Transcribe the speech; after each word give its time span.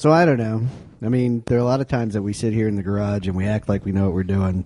So 0.00 0.10
I 0.10 0.24
don't 0.24 0.38
know. 0.38 0.66
I 1.02 1.10
mean, 1.10 1.42
there 1.44 1.58
are 1.58 1.60
a 1.60 1.64
lot 1.64 1.82
of 1.82 1.86
times 1.86 2.14
that 2.14 2.22
we 2.22 2.32
sit 2.32 2.54
here 2.54 2.66
in 2.66 2.74
the 2.74 2.82
garage 2.82 3.26
and 3.26 3.36
we 3.36 3.44
act 3.44 3.68
like 3.68 3.84
we 3.84 3.92
know 3.92 4.06
what 4.06 4.14
we're 4.14 4.22
doing, 4.22 4.64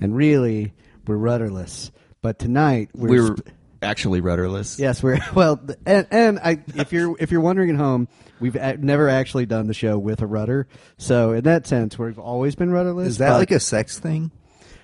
and 0.00 0.16
really 0.16 0.72
we're 1.06 1.14
rudderless. 1.14 1.92
But 2.20 2.40
tonight 2.40 2.88
we're, 2.92 3.08
We're 3.08 3.36
sp- 3.38 3.46
actually 3.80 4.20
rudderless. 4.20 4.80
yes, 4.80 5.00
we're 5.00 5.20
well. 5.36 5.60
And, 5.86 6.08
and 6.10 6.40
I, 6.40 6.64
if 6.74 6.92
you're 6.92 7.14
if 7.20 7.30
you're 7.30 7.42
wondering 7.42 7.70
at 7.70 7.76
home, 7.76 8.08
we've 8.40 8.56
a- 8.56 8.76
never 8.76 9.08
actually 9.08 9.46
done 9.46 9.68
the 9.68 9.74
show 9.74 9.96
with 10.00 10.20
a 10.20 10.26
rudder. 10.26 10.66
So 10.98 11.30
in 11.30 11.44
that 11.44 11.68
sense, 11.68 11.96
we've 11.96 12.18
always 12.18 12.56
been 12.56 12.72
rudderless. 12.72 13.06
Is 13.06 13.18
that 13.18 13.30
but 13.34 13.38
like 13.38 13.52
a 13.52 13.60
sex 13.60 14.00
thing? 14.00 14.32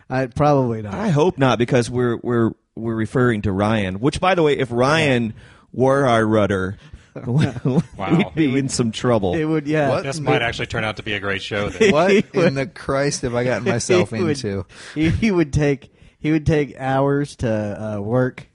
I, 0.08 0.26
probably 0.26 0.80
not. 0.80 0.94
I 0.94 1.08
hope 1.08 1.38
not, 1.38 1.58
because 1.58 1.90
we're 1.90 2.18
we're 2.22 2.52
we're 2.76 2.94
referring 2.94 3.42
to 3.42 3.50
Ryan. 3.50 3.98
Which, 3.98 4.20
by 4.20 4.36
the 4.36 4.44
way, 4.44 4.56
if 4.58 4.70
Ryan 4.70 5.34
were 5.72 6.06
our 6.06 6.24
rudder, 6.24 6.78
we'd 7.26 8.24
be 8.34 8.58
in 8.58 8.68
some 8.68 8.92
trouble. 8.92 9.34
it 9.34 9.44
would, 9.44 9.66
yeah. 9.66 9.88
What? 9.90 10.04
This 10.04 10.20
might 10.20 10.42
actually 10.42 10.66
turn 10.66 10.84
out 10.84 10.96
to 10.96 11.02
be 11.02 11.12
a 11.14 11.20
great 11.20 11.42
show. 11.42 11.68
Then. 11.68 11.92
What 11.92 12.10
He 12.10 12.24
would- 12.34 12.46
in 12.46 12.54
the 12.54 12.66
Christ 12.66 13.22
have 13.22 13.34
I 13.34 13.44
gotten 13.44 13.64
myself 13.68 14.10
He 14.10 14.22
would- 14.22 14.36
into? 14.36 14.66
He, 14.94 15.10
he 15.10 15.30
would 15.30 15.52
take 15.52 15.92
he 16.20 16.32
would 16.32 16.46
take 16.46 16.76
hours 16.78 17.36
to 17.36 17.48
uh, 17.96 18.00
work, 18.00 18.48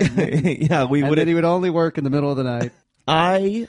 yeah, 0.00 0.84
we 0.84 1.02
would. 1.02 1.18
he 1.26 1.34
would 1.34 1.44
only 1.44 1.70
work 1.70 1.98
in 1.98 2.04
the 2.04 2.10
middle 2.10 2.30
of 2.30 2.36
the 2.36 2.44
night. 2.44 2.72
I 3.06 3.68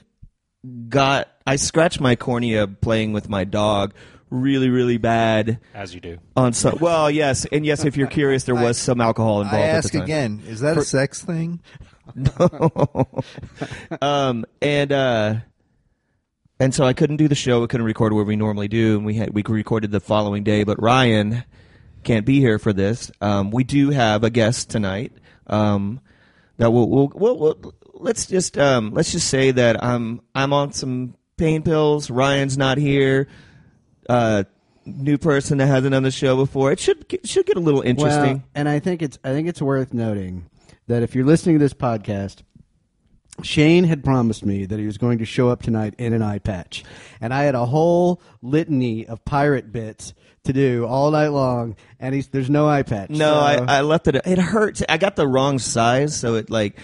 got 0.90 1.28
I 1.46 1.58
scratched 1.58 2.00
my 2.00 2.16
cornea 2.16 2.68
playing 2.68 3.14
with 3.14 3.30
my 3.30 3.44
dog 3.44 3.94
really 4.30 4.70
really 4.70 4.98
bad 4.98 5.60
As 5.76 5.94
you 5.94 6.00
do. 6.02 6.18
on 6.36 6.54
some. 6.54 6.78
Well, 6.80 7.12
yes, 7.12 7.46
and 7.52 7.66
yes, 7.66 7.86
if 7.86 7.98
you're 7.98 8.08
curious, 8.08 8.46
there 8.46 8.56
was 8.56 8.78
some 8.78 9.00
alcohol 9.02 9.42
involved. 9.42 9.64
I 9.64 9.68
at 9.68 9.76
ask 9.76 9.92
the 9.92 10.00
time. 10.00 10.04
again. 10.06 10.42
Is 10.48 10.62
that 10.62 10.78
a 10.78 10.84
sex 10.84 11.22
thing? 11.24 11.62
um, 14.02 14.46
and 14.62 14.92
uh, 14.92 15.36
and 16.60 16.74
so 16.74 16.86
I 16.86 16.94
couldn't 16.94 17.18
do 17.18 17.28
the 17.28 17.36
show. 17.36 17.62
We 17.62 17.68
couldn't 17.68 17.86
record 17.86 18.14
where 18.14 18.24
we 18.24 18.36
normally 18.36 18.68
do, 18.68 18.98
and 18.98 19.06
we 19.06 19.16
had 19.16 19.34
we 19.34 19.44
recorded 19.48 19.92
the 19.92 20.00
following 20.00 20.44
day. 20.44 20.64
But 20.64 20.82
Ryan 20.82 21.44
can't 22.04 22.26
be 22.26 22.40
here 22.40 22.60
for 22.60 22.74
this. 22.74 23.12
Um, 23.22 23.52
we 23.52 23.64
do 23.64 23.90
have 23.90 24.24
a 24.24 24.30
guest 24.30 24.70
tonight. 24.70 25.14
Um, 25.48 26.00
that 26.58 26.72
we'll, 26.72 26.88
we'll, 26.88 27.12
we'll, 27.16 27.38
we'll 27.38 27.74
let's 27.94 28.26
just 28.28 28.58
um, 28.58 28.92
let's 28.94 29.12
just 29.12 29.28
say 29.28 29.52
that 29.52 29.84
I'm 29.84 30.22
I'm 30.36 30.54
on 30.54 30.74
some 30.74 31.16
pain 31.38 31.64
pills. 31.64 32.10
Ryan's 32.10 32.58
not 32.58 32.78
here. 32.78 33.28
Uh, 34.08 34.44
new 34.86 35.18
person 35.18 35.58
that 35.60 35.68
hasn't 35.68 35.94
done 35.94 36.04
the 36.04 36.12
show 36.12 36.36
before. 36.36 36.72
It 36.72 36.80
should 36.80 37.08
get, 37.08 37.28
should 37.28 37.46
get 37.46 37.58
a 37.58 37.62
little 37.62 37.82
interesting. 37.82 38.38
Well, 38.38 38.44
and 38.56 38.70
I 38.70 38.80
think 38.80 39.02
it's 39.02 39.18
I 39.24 39.32
think 39.32 39.48
it's 39.48 39.62
worth 39.62 39.94
noting 39.94 40.50
that 40.88 41.04
if 41.04 41.16
you're 41.16 41.26
listening 41.26 41.56
to 41.56 41.64
this 41.64 41.74
podcast, 41.74 42.42
Shane 43.42 43.84
had 43.86 44.04
promised 44.04 44.46
me 44.46 44.66
that 44.66 44.78
he 44.78 44.86
was 44.86 44.98
going 44.98 45.18
to 45.18 45.26
show 45.26 45.50
up 45.50 45.64
tonight 45.64 45.96
in 45.98 46.14
an 46.14 46.22
eye 46.22 46.40
patch, 46.40 46.84
and 47.20 47.34
I 47.34 47.44
had 47.44 47.56
a 47.56 47.66
whole 47.66 48.22
litany 48.42 49.08
of 49.08 49.26
pirate 49.26 49.72
bits 49.72 50.14
to 50.44 50.54
do 50.54 50.86
all 50.86 51.10
night 51.10 51.30
long, 51.30 51.76
and 52.00 52.14
he's 52.14 52.28
there's 52.28 52.50
no 52.50 52.68
eye 52.68 52.84
patch. 52.84 53.10
No, 53.10 53.34
so- 53.34 53.40
I, 53.40 53.78
I 53.78 53.82
left 53.82 54.08
it. 54.08 54.16
It 54.26 54.38
hurts. 54.38 54.84
I 54.88 54.98
got 54.98 55.16
the 55.16 55.28
wrong 55.28 55.58
size, 55.58 56.16
so 56.16 56.36
it 56.36 56.50
like 56.52 56.78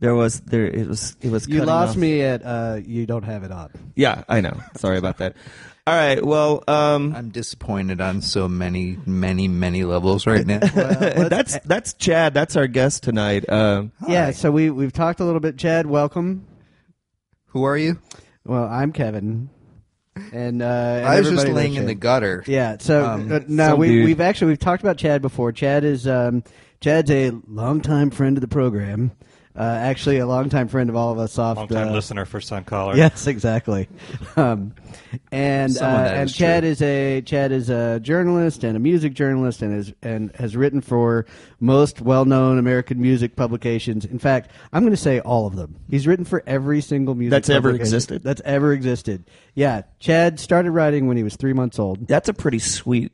there 0.00 0.14
was 0.14 0.40
there 0.40 0.66
it 0.66 0.86
was 0.86 1.16
it 1.22 1.30
was. 1.30 1.48
you 1.48 1.64
lost 1.64 1.92
off. 1.92 1.96
me 1.96 2.20
at 2.20 2.44
uh, 2.44 2.80
you 2.84 3.06
don't 3.06 3.24
have 3.24 3.44
it 3.44 3.50
on. 3.52 3.70
Yeah, 3.94 4.24
I 4.28 4.42
know. 4.42 4.60
Sorry 4.76 4.98
about 4.98 5.18
that. 5.18 5.36
All 5.86 5.94
right. 5.94 6.24
Well, 6.24 6.64
um, 6.66 7.14
I'm 7.14 7.28
disappointed 7.28 8.00
on 8.00 8.22
so 8.22 8.48
many, 8.48 8.96
many, 9.04 9.48
many 9.48 9.84
levels 9.84 10.26
right 10.26 10.46
now. 10.46 10.58
that's 11.28 11.58
that's 11.58 11.92
Chad. 11.92 12.32
That's 12.32 12.56
our 12.56 12.66
guest 12.66 13.02
tonight. 13.02 13.44
Um, 13.50 13.92
Yeah, 14.08 14.30
so 14.30 14.50
we 14.50 14.70
we've 14.70 14.94
talked 14.94 15.20
a 15.20 15.24
little 15.24 15.40
bit. 15.40 15.58
Chad, 15.58 15.84
welcome. 15.84 16.46
Who 17.48 17.64
are 17.64 17.76
you? 17.76 17.98
Well, 18.46 18.64
I'm 18.64 18.92
Kevin, 18.92 19.50
and, 20.32 20.62
uh, 20.62 20.64
and 20.64 21.06
I 21.06 21.18
was 21.18 21.28
just 21.28 21.40
everybody 21.44 21.52
laying 21.52 21.74
in 21.74 21.86
the 21.86 21.94
gutter. 21.94 22.42
Yeah. 22.46 22.78
So 22.80 23.04
Um, 23.04 23.30
uh, 23.30 23.40
no, 23.46 23.76
we, 23.76 23.88
dude. 23.88 24.04
we've 24.06 24.20
actually 24.22 24.48
we've 24.48 24.58
talked 24.58 24.82
about 24.82 24.96
Chad 24.96 25.20
before. 25.20 25.52
Chad 25.52 25.84
is 25.84 26.08
um, 26.08 26.44
Chad's 26.80 27.10
a 27.10 27.30
longtime 27.46 28.10
friend 28.10 28.38
of 28.38 28.40
the 28.40 28.48
program. 28.48 29.12
Uh, 29.56 29.62
actually, 29.62 30.18
a 30.18 30.26
longtime 30.26 30.66
friend 30.66 30.90
of 30.90 30.96
all 30.96 31.12
of 31.12 31.18
us. 31.18 31.38
Off 31.38 31.56
Long 31.56 31.68
time 31.68 31.88
uh, 31.88 31.92
listener, 31.92 32.24
first 32.24 32.48
time 32.48 32.64
caller. 32.64 32.96
Yes, 32.96 33.26
exactly. 33.28 33.88
Um, 34.36 34.74
and 35.30 35.70
uh, 35.70 35.74
Some 35.74 35.90
of 35.92 35.98
that 36.04 36.14
and 36.16 36.28
is 36.28 36.34
Chad 36.36 36.62
true. 36.64 36.70
is 36.70 36.82
a 36.82 37.22
Chad 37.22 37.52
is 37.52 37.70
a 37.70 38.00
journalist 38.00 38.64
and 38.64 38.76
a 38.76 38.80
music 38.80 39.14
journalist 39.14 39.62
and 39.62 39.72
is 39.78 39.92
and 40.02 40.34
has 40.34 40.56
written 40.56 40.80
for 40.80 41.24
most 41.60 42.00
well-known 42.00 42.58
American 42.58 43.00
music 43.00 43.36
publications. 43.36 44.04
In 44.04 44.18
fact, 44.18 44.50
I'm 44.72 44.82
going 44.82 44.90
to 44.92 44.96
say 44.96 45.20
all 45.20 45.46
of 45.46 45.54
them. 45.54 45.76
He's 45.88 46.06
written 46.08 46.24
for 46.24 46.42
every 46.48 46.80
single 46.80 47.14
music 47.14 47.30
That's 47.30 47.50
ever 47.50 47.70
existed? 47.70 48.24
That's 48.24 48.42
ever 48.44 48.72
existed. 48.72 49.24
Yeah, 49.54 49.82
Chad 50.00 50.40
started 50.40 50.72
writing 50.72 51.06
when 51.06 51.16
he 51.16 51.22
was 51.22 51.36
three 51.36 51.52
months 51.52 51.78
old. 51.78 52.08
that's 52.08 52.28
a 52.28 52.34
pretty 52.34 52.58
sweet 52.58 53.12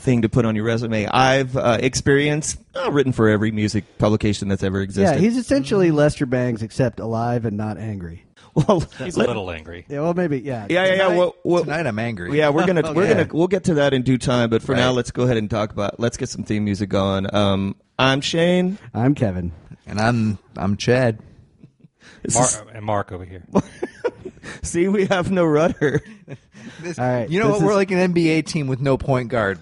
thing 0.00 0.22
to 0.22 0.28
put 0.28 0.44
on 0.44 0.56
your 0.56 0.64
resume. 0.64 1.06
I've 1.06 1.56
uh, 1.56 1.78
experienced 1.80 2.58
uh, 2.74 2.90
written 2.90 3.12
for 3.12 3.28
every 3.28 3.50
music 3.52 3.84
publication 3.98 4.48
that's 4.48 4.62
ever 4.62 4.80
existed. 4.80 5.14
Yeah, 5.14 5.20
he's 5.20 5.36
essentially 5.36 5.90
Lester 5.90 6.26
Bangs 6.26 6.62
except 6.62 6.98
alive 7.00 7.44
and 7.44 7.56
not 7.56 7.78
angry. 7.78 8.24
well, 8.54 8.80
He's 8.98 9.16
let- 9.16 9.26
a 9.26 9.28
little 9.30 9.50
angry. 9.50 9.86
Yeah, 9.88 10.00
well, 10.00 10.14
maybe 10.14 10.40
yeah. 10.40 10.66
yeah, 10.68 10.84
yeah, 10.84 10.94
yeah. 10.94 11.02
Tonight- 11.04 11.16
Well, 11.18 11.36
well, 11.44 11.62
Tonight 11.64 11.86
I'm 11.86 11.98
angry. 12.00 12.36
yeah, 12.36 12.48
we're 12.48 12.66
gonna 12.66 12.82
we're 12.92 13.04
Okay. 13.04 13.14
gonna 13.24 13.28
we'll 13.32 13.46
get 13.46 13.64
to 13.64 13.74
that 13.74 13.94
in 13.94 14.02
due 14.02 14.18
time. 14.18 14.50
But 14.50 14.62
for 14.62 14.74
now, 14.74 14.90
let's 14.90 15.10
go 15.12 15.22
ahead 15.22 15.36
and 15.36 15.48
talk 15.48 15.70
about. 15.72 16.00
Let's 16.00 16.16
get 16.16 16.28
some 16.28 16.42
theme 16.42 16.64
music 16.64 16.88
going. 16.88 17.32
Um, 17.34 17.76
I'm 17.98 18.20
Shane. 18.20 18.78
I'm 18.92 19.14
Kevin. 19.14 19.52
And 19.86 20.00
I'm 20.00 20.38
I'm 20.56 20.76
Chad. 20.76 21.20
This 22.22 22.34
Mar- 22.34 22.44
is- 22.44 22.62
and 22.74 22.84
Mark 22.84 23.12
over 23.12 23.24
here. 23.24 23.44
see, 24.62 24.88
we 24.88 25.06
have 25.06 25.30
no 25.30 25.44
rudder. 25.44 26.00
This, 26.82 26.98
All 26.98 27.06
right, 27.06 27.28
You 27.28 27.40
know 27.40 27.52
this 27.52 27.60
what? 27.60 27.66
We're 27.68 27.74
like 27.74 27.90
an 27.90 28.12
NBA 28.14 28.46
team 28.46 28.66
with 28.66 28.80
no 28.80 28.96
point 28.98 29.28
guard 29.30 29.58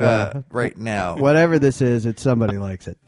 uh, 0.00 0.42
right 0.50 0.76
now. 0.76 1.16
Whatever 1.16 1.58
this 1.58 1.82
is, 1.82 2.06
it's 2.06 2.22
somebody 2.22 2.58
likes 2.58 2.88
it. 2.88 2.98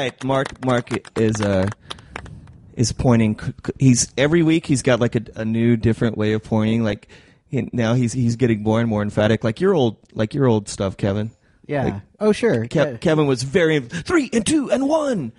Right, 0.00 0.24
Mark. 0.24 0.64
Mark 0.64 1.18
is 1.18 1.40
uh 1.40 1.68
is 2.74 2.92
pointing. 2.92 3.38
He's 3.78 4.12
every 4.16 4.42
week 4.42 4.66
he's 4.66 4.82
got 4.82 5.00
like 5.00 5.14
a, 5.16 5.22
a 5.36 5.44
new, 5.44 5.76
different 5.76 6.16
way 6.16 6.32
of 6.32 6.42
pointing. 6.42 6.82
Like 6.84 7.08
he, 7.48 7.68
now 7.72 7.94
he's 7.94 8.12
he's 8.12 8.36
getting 8.36 8.62
more 8.62 8.80
and 8.80 8.88
more 8.88 9.02
emphatic. 9.02 9.44
Like 9.44 9.60
your 9.60 9.74
old 9.74 9.96
like 10.12 10.34
your 10.34 10.46
old 10.46 10.68
stuff, 10.68 10.96
Kevin. 10.96 11.30
Yeah. 11.66 11.84
Like, 11.84 11.94
oh, 12.18 12.32
sure. 12.32 12.66
Ke- 12.66 12.74
Yeah. 12.74 12.96
Kevin 12.96 13.26
was 13.26 13.42
very 13.44 13.78
three 13.80 14.28
and 14.32 14.44
two 14.46 14.70
and 14.70 14.88
one. 14.88 15.32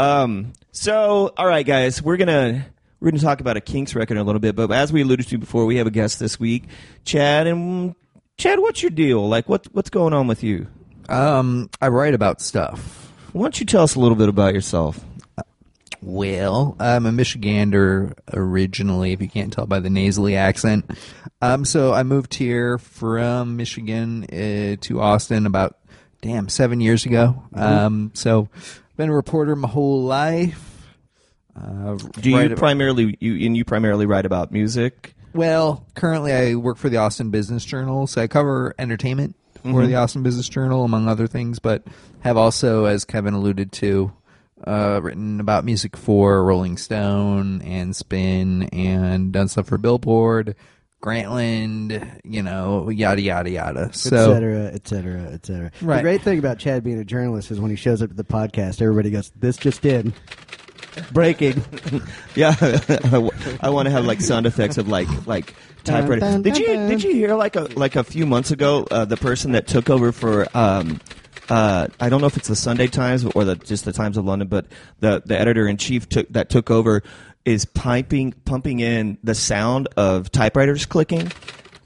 Um. 0.00 0.52
So, 0.72 1.32
all 1.38 1.46
right, 1.46 1.64
guys, 1.64 2.02
we're 2.02 2.16
gonna 2.18 2.66
we're 3.00 3.10
gonna 3.10 3.22
talk 3.22 3.40
about 3.40 3.56
a 3.56 3.60
Kinks 3.60 3.94
record 3.94 4.14
in 4.16 4.20
a 4.20 4.24
little 4.24 4.40
bit. 4.40 4.56
But 4.56 4.70
as 4.72 4.92
we 4.92 5.02
alluded 5.02 5.28
to 5.28 5.38
before, 5.38 5.64
we 5.64 5.76
have 5.76 5.86
a 5.86 5.90
guest 5.90 6.18
this 6.18 6.38
week, 6.40 6.64
Chad. 7.04 7.46
And 7.46 7.94
Chad, 8.36 8.58
what's 8.58 8.82
your 8.82 8.90
deal? 8.90 9.26
Like, 9.28 9.48
what 9.48 9.66
what's 9.72 9.90
going 9.90 10.12
on 10.12 10.26
with 10.26 10.42
you? 10.42 10.66
Um, 11.08 11.70
I 11.80 11.88
write 11.88 12.14
about 12.14 12.40
stuff. 12.40 13.05
Why 13.36 13.42
don't 13.42 13.60
you 13.60 13.66
tell 13.66 13.82
us 13.82 13.96
a 13.96 14.00
little 14.00 14.16
bit 14.16 14.30
about 14.30 14.54
yourself? 14.54 14.98
Well, 16.00 16.74
I'm 16.80 17.04
a 17.04 17.10
Michigander 17.10 18.14
originally, 18.32 19.12
if 19.12 19.20
you 19.20 19.28
can't 19.28 19.52
tell 19.52 19.66
by 19.66 19.80
the 19.80 19.90
nasally 19.90 20.36
accent. 20.36 20.90
Um, 21.42 21.66
so 21.66 21.92
I 21.92 22.02
moved 22.02 22.32
here 22.32 22.78
from 22.78 23.58
Michigan 23.58 24.24
uh, 24.24 24.76
to 24.80 25.02
Austin 25.02 25.44
about, 25.44 25.76
damn, 26.22 26.48
seven 26.48 26.80
years 26.80 27.04
ago. 27.04 27.42
Um, 27.52 28.10
so 28.14 28.48
been 28.96 29.10
a 29.10 29.14
reporter 29.14 29.54
my 29.54 29.68
whole 29.68 30.04
life. 30.04 30.86
Uh, 31.54 31.98
Do 32.18 32.30
you 32.30 32.56
primarily 32.56 33.18
you 33.20 33.44
and 33.44 33.54
you 33.54 33.66
primarily 33.66 34.06
write 34.06 34.24
about 34.24 34.50
music? 34.50 35.14
Well, 35.34 35.84
currently 35.94 36.32
I 36.32 36.54
work 36.54 36.78
for 36.78 36.88
the 36.88 36.96
Austin 36.96 37.28
Business 37.28 37.66
Journal, 37.66 38.06
so 38.06 38.22
I 38.22 38.28
cover 38.28 38.74
entertainment 38.78 39.36
for 39.72 39.86
the 39.86 39.96
Austin 39.96 40.22
Business 40.22 40.48
Journal, 40.48 40.84
among 40.84 41.08
other 41.08 41.26
things, 41.26 41.58
but 41.58 41.84
have 42.20 42.36
also, 42.36 42.84
as 42.86 43.04
Kevin 43.04 43.34
alluded 43.34 43.72
to, 43.72 44.12
uh, 44.66 45.00
written 45.02 45.38
about 45.40 45.64
music 45.64 45.96
for 45.96 46.42
Rolling 46.44 46.76
Stone 46.76 47.62
and 47.62 47.94
Spin 47.94 48.64
and 48.72 49.32
done 49.32 49.48
stuff 49.48 49.66
for 49.68 49.78
Billboard, 49.78 50.56
Grantland, 51.02 52.20
you 52.24 52.42
know, 52.42 52.88
yada, 52.88 53.20
yada, 53.20 53.50
yada. 53.50 53.86
et 53.90 53.94
So, 53.96 54.32
cetera, 54.32 54.70
et 54.72 54.88
cetera, 54.88 55.20
et 55.32 55.46
cetera. 55.46 55.70
The 55.80 56.00
great 56.00 56.22
thing 56.22 56.38
about 56.38 56.58
Chad 56.58 56.82
being 56.82 56.98
a 56.98 57.04
journalist 57.04 57.50
is 57.50 57.60
when 57.60 57.70
he 57.70 57.76
shows 57.76 58.02
up 58.02 58.08
to 58.10 58.14
the 58.16 58.24
podcast, 58.24 58.80
everybody 58.82 59.10
goes, 59.10 59.30
"This 59.38 59.56
just 59.56 59.84
in." 59.84 60.14
Breaking. 61.12 61.62
Yeah, 62.34 62.54
I 63.60 63.70
want 63.70 63.86
to 63.86 63.90
have 63.90 64.04
like 64.04 64.20
sound 64.20 64.44
effects 64.46 64.76
of 64.78 64.88
like 64.88 65.08
like 65.26 65.54
typewriter. 65.86 66.20
Dun, 66.20 66.32
dun, 66.32 66.42
Did 66.42 66.58
you 66.58 66.66
dun, 66.66 66.76
dun. 66.76 66.88
did 66.90 67.02
you 67.02 67.12
hear 67.12 67.34
like 67.34 67.56
a 67.56 67.62
like 67.76 67.96
a 67.96 68.04
few 68.04 68.26
months 68.26 68.50
ago 68.50 68.86
uh, 68.90 69.04
the 69.04 69.16
person 69.16 69.52
that 69.52 69.66
took 69.66 69.88
over 69.90 70.12
for 70.12 70.46
um 70.54 71.00
uh, 71.48 71.86
I 72.00 72.08
don't 72.08 72.20
know 72.20 72.26
if 72.26 72.36
it's 72.36 72.48
the 72.48 72.56
Sunday 72.56 72.88
Times 72.88 73.24
or 73.24 73.44
the 73.44 73.54
just 73.56 73.84
the 73.84 73.92
Times 73.92 74.16
of 74.16 74.24
London, 74.24 74.48
but 74.48 74.66
the 75.00 75.22
the 75.24 75.38
editor 75.38 75.68
in 75.68 75.76
chief 75.76 76.08
took 76.08 76.28
that 76.30 76.50
took 76.50 76.70
over 76.70 77.02
is 77.44 77.64
piping 77.64 78.32
pumping 78.44 78.80
in 78.80 79.18
the 79.22 79.34
sound 79.34 79.88
of 79.96 80.30
typewriters 80.32 80.86
clicking. 80.86 81.30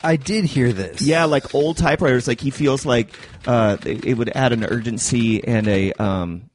I 0.03 0.17
did 0.17 0.47
hear 0.47 0.73
this. 0.73 1.03
Yeah, 1.03 1.25
like 1.27 1.55
old 1.55 1.77
typewriters. 1.77 2.27
Like 2.27 2.41
he 2.41 2.51
feels 2.51 2.87
like 2.87 3.15
uh, 3.47 3.77
it, 3.85 4.05
it 4.05 4.15
would 4.15 4.31
add 4.35 4.53
an 4.53 4.65
urgency 4.65 5.47
and 5.47 5.69
a 5.69 5.93
um, 5.93 6.50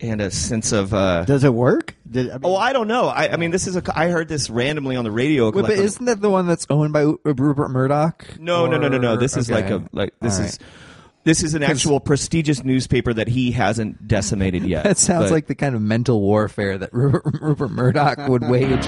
and 0.00 0.20
a 0.20 0.30
sense 0.30 0.72
of. 0.72 0.92
Uh, 0.94 1.24
Does 1.24 1.44
it 1.44 1.54
work? 1.54 1.96
Did, 2.10 2.28
I 2.30 2.34
mean, 2.34 2.40
oh, 2.44 2.56
I 2.56 2.72
don't 2.72 2.88
know. 2.88 3.06
I, 3.06 3.32
I 3.32 3.36
mean, 3.36 3.50
this 3.50 3.66
is 3.66 3.76
a. 3.76 3.82
I 3.94 4.08
heard 4.08 4.28
this 4.28 4.50
randomly 4.50 4.96
on 4.96 5.04
the 5.04 5.10
radio. 5.10 5.46
Wait, 5.46 5.54
like, 5.62 5.66
but 5.76 5.78
isn't 5.78 6.04
that 6.06 6.20
the 6.20 6.30
one 6.30 6.46
that's 6.46 6.66
owned 6.70 6.92
by 6.92 7.02
U- 7.02 7.20
Rupert 7.24 7.70
Murdoch? 7.70 8.38
no, 8.38 8.66
no, 8.66 8.76
no, 8.78 8.88
no, 8.88 8.98
no. 8.98 9.14
Or- 9.14 9.16
This 9.16 9.36
is 9.36 9.50
like 9.50 9.70
a 9.70 9.84
like 9.92 10.14
this 10.20 10.38
All 10.38 10.44
is. 10.46 10.58
right. 10.60 10.68
This 11.24 11.42
is 11.42 11.54
an 11.54 11.64
actual 11.64 11.98
prestigious 11.98 12.62
newspaper 12.62 13.12
that 13.12 13.26
he 13.26 13.50
hasn't 13.50 14.06
decimated 14.06 14.62
yet. 14.64 14.84
That 14.84 14.96
sounds 14.96 15.24
But- 15.26 15.32
like 15.32 15.46
the 15.48 15.56
kind 15.56 15.74
of 15.74 15.82
mental 15.82 16.20
warfare 16.20 16.78
that 16.78 16.90
Rupert, 16.94 17.24
Rupert 17.40 17.70
Murdoch 17.72 18.28
would 18.28 18.48
wage. 18.48 18.86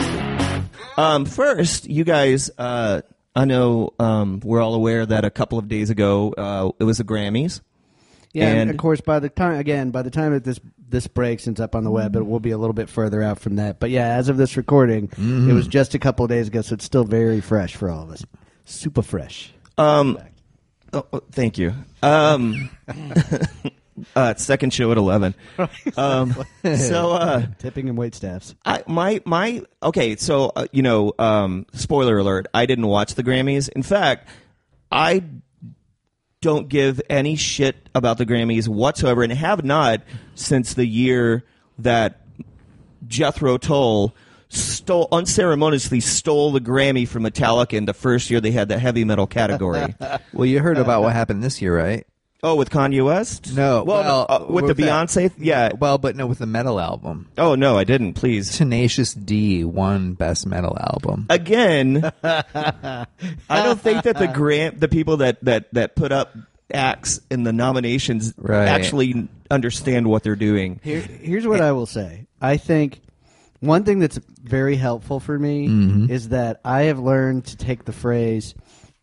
Um, 0.97 1.25
first, 1.25 1.89
you 1.89 2.05
guys, 2.05 2.51
uh, 2.59 3.03
I 3.35 3.45
know 3.45 3.93
um, 3.99 4.41
we're 4.45 4.61
all 4.61 4.75
aware 4.75 5.05
that 5.05 5.25
a 5.25 5.31
couple 5.31 5.59
of 5.59 5.67
days 5.69 5.91
ago 5.91 6.33
uh, 6.37 6.71
it 6.79 6.85
was 6.85 6.99
the 6.99 7.05
Grammys. 7.05 7.61
Yeah, 8.33 8.47
and 8.49 8.59
and- 8.61 8.71
of 8.71 8.77
course, 8.77 9.01
by 9.01 9.19
the 9.19 9.29
time 9.29 9.59
again, 9.59 9.91
by 9.91 10.03
the 10.03 10.11
time 10.11 10.33
that 10.33 10.45
this 10.45 10.61
this 10.91 11.07
breaks 11.07 11.47
and 11.47 11.55
it's 11.55 11.61
up 11.61 11.75
on 11.75 11.85
the 11.85 11.91
web, 11.91 12.17
it 12.17 12.23
will 12.27 12.41
be 12.41 12.51
a 12.51 12.59
little 12.59 12.73
bit 12.73 12.89
further 12.89 13.23
out 13.23 13.39
from 13.39 13.57
that. 13.57 13.79
But 13.79 13.91
yeah, 13.91 14.09
as 14.17 14.29
of 14.29 14.37
this 14.39 14.57
recording, 14.57 15.11
it 15.19 15.53
was 15.53 15.67
just 15.69 15.95
a 15.95 15.99
couple 15.99 16.25
of 16.25 16.31
days 16.31 16.49
ago, 16.49 16.63
so 16.63 16.75
it's 16.75 16.85
still 16.85 17.05
very 17.05 17.41
fresh 17.43 17.77
for 17.77 17.91
all 17.91 18.05
of 18.05 18.11
us. 18.11 18.25
Super 18.65 19.03
fresh. 19.03 19.53
Um, 19.77 20.19
oh, 20.93 21.05
oh, 21.13 21.23
thank 21.31 21.59
you. 21.59 21.75
Um, 22.03 22.71
uh, 24.17 24.35
second 24.35 24.73
show 24.73 24.91
at 24.93 24.99
eleven. 24.99 25.35
Um, 25.97 26.35
so 26.77 27.13
uh, 27.13 27.47
Tipping 27.59 27.89
and 27.89 27.99
wait 27.99 28.15
staffs. 28.15 28.55
I, 28.65 28.85
my 28.87 29.21
my 29.25 29.63
okay. 29.83 30.17
So 30.17 30.53
uh, 30.55 30.67
you 30.73 30.83
know, 30.83 31.13
um, 31.19 31.67
spoiler 31.73 32.19
alert. 32.19 32.47
I 32.55 32.67
didn't 32.67 32.87
watch 32.87 33.15
the 33.15 33.25
Grammys. 33.25 33.69
In 33.69 33.83
fact, 33.83 34.29
I 34.93 35.25
don't 36.41 36.69
give 36.69 37.01
any 37.11 37.37
shit 37.37 37.89
about 37.95 38.19
the 38.19 38.27
Grammys 38.27 38.69
whatsoever, 38.69 39.23
and 39.23 39.33
have 39.33 39.65
not 39.65 40.03
since 40.35 40.75
the 40.75 40.87
year 40.87 41.45
that 41.79 42.21
Jethro 43.07 43.59
Tull 43.59 44.15
stole 44.49 45.09
unceremoniously 45.13 46.01
stole 46.01 46.53
the 46.53 46.61
Grammy 46.61 47.07
from 47.07 47.25
Metallica 47.25 47.75
in 47.75 47.85
the 47.85 47.93
first 47.93 48.31
year 48.31 48.41
they 48.41 48.51
had 48.51 48.69
the 48.69 48.79
heavy 48.79 49.05
metal 49.05 49.27
category. 49.27 49.95
Well, 50.33 50.47
you 50.47 50.61
heard 50.61 50.79
about 50.79 51.03
what 51.03 51.13
happened 51.13 51.43
this 51.43 51.61
year, 51.61 51.77
right? 51.77 52.07
Oh, 52.43 52.55
with 52.55 52.71
Kanye 52.71 53.05
West? 53.05 53.55
No, 53.55 53.83
Well, 53.85 54.03
well, 54.03 54.27
uh, 54.29 54.39
with, 54.49 54.65
the 54.65 54.69
with 54.69 54.77
that- 54.79 54.83
Beyonce? 54.87 55.33
Yeah. 55.39 55.71
Well, 55.79 55.99
but 55.99 56.17
no, 56.17 56.27
with 56.27 56.39
the 56.39 56.47
metal 56.47 56.79
album. 56.81 57.29
oh 57.39 57.55
no, 57.55 57.77
I 57.79 57.85
didn't. 57.85 58.15
Please. 58.15 58.57
Tenacious 58.57 59.15
D 59.15 59.65
won 59.65 60.15
Best 60.15 60.47
Metal 60.47 60.77
Album. 60.79 61.27
again, 61.31 62.11
I 62.23 63.07
don't 63.51 63.81
think 63.81 64.05
that 64.05 64.19
the 64.19 64.29
grant 64.29 64.81
the 64.81 64.89
people 64.89 65.19
that 65.19 65.43
that 65.45 65.73
that 65.75 65.97
put 65.97 66.13
up 66.13 66.35
acts 66.73 67.21
in 67.31 67.45
the 67.45 67.53
nominations 67.53 68.35
Right. 68.37 68.69
actually 68.69 69.29
understand 69.51 70.07
what 70.07 70.23
they're 70.23 70.37
doing. 70.37 70.81
Here, 70.83 71.01
here's 71.01 71.47
what 71.47 71.61
I 71.61 71.73
will 71.73 71.87
say. 71.87 72.27
I 72.43 72.57
think 72.59 73.01
one 73.61 73.85
thing 73.85 73.99
that's 73.99 74.19
very 74.43 74.77
helpful 74.77 75.19
for 75.21 75.39
me 75.39 76.09
is 76.13 76.29
that 76.29 76.61
I 76.65 76.83
have 76.83 76.99
learned 76.99 77.47
to 77.47 77.57
take 77.57 77.85
the 77.87 77.93
phrase 77.93 78.55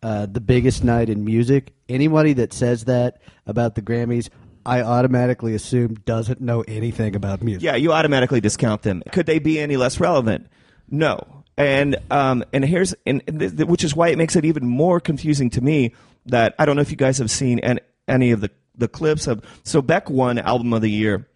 uh, 0.06 0.26
"the 0.26 0.40
biggest 0.40 0.84
night 0.84 1.08
in 1.08 1.24
music." 1.24 1.74
Anybody 1.88 2.32
that 2.34 2.52
says 2.52 2.84
that 2.84 3.20
about 3.46 3.74
the 3.74 3.82
Grammys, 3.82 4.28
I 4.64 4.82
automatically 4.82 5.54
assume 5.54 5.94
doesn't 5.94 6.40
know 6.40 6.62
anything 6.62 7.16
about 7.16 7.42
music. 7.42 7.62
Yeah, 7.62 7.76
you 7.76 7.92
automatically 7.92 8.40
discount 8.40 8.82
them. 8.82 9.02
Could 9.12 9.26
they 9.26 9.38
be 9.38 9.58
any 9.58 9.76
less 9.76 10.00
relevant? 10.00 10.48
No. 10.90 11.44
And 11.56 11.96
um 12.10 12.44
and 12.52 12.64
here's 12.64 12.94
and 13.06 13.22
th- 13.26 13.56
th- 13.56 13.68
which 13.68 13.82
is 13.82 13.96
why 13.96 14.08
it 14.08 14.18
makes 14.18 14.36
it 14.36 14.44
even 14.44 14.66
more 14.66 15.00
confusing 15.00 15.48
to 15.50 15.60
me 15.60 15.94
that 16.26 16.54
I 16.58 16.66
don't 16.66 16.76
know 16.76 16.82
if 16.82 16.90
you 16.90 16.96
guys 16.96 17.18
have 17.18 17.30
seen 17.30 17.60
any, 17.60 17.80
any 18.06 18.30
of 18.32 18.40
the 18.40 18.50
the 18.76 18.88
clips 18.88 19.26
of 19.26 19.42
so 19.62 19.80
Beck 19.80 20.10
won 20.10 20.38
album 20.38 20.72
of 20.72 20.82
the 20.82 20.90
year 20.90 21.26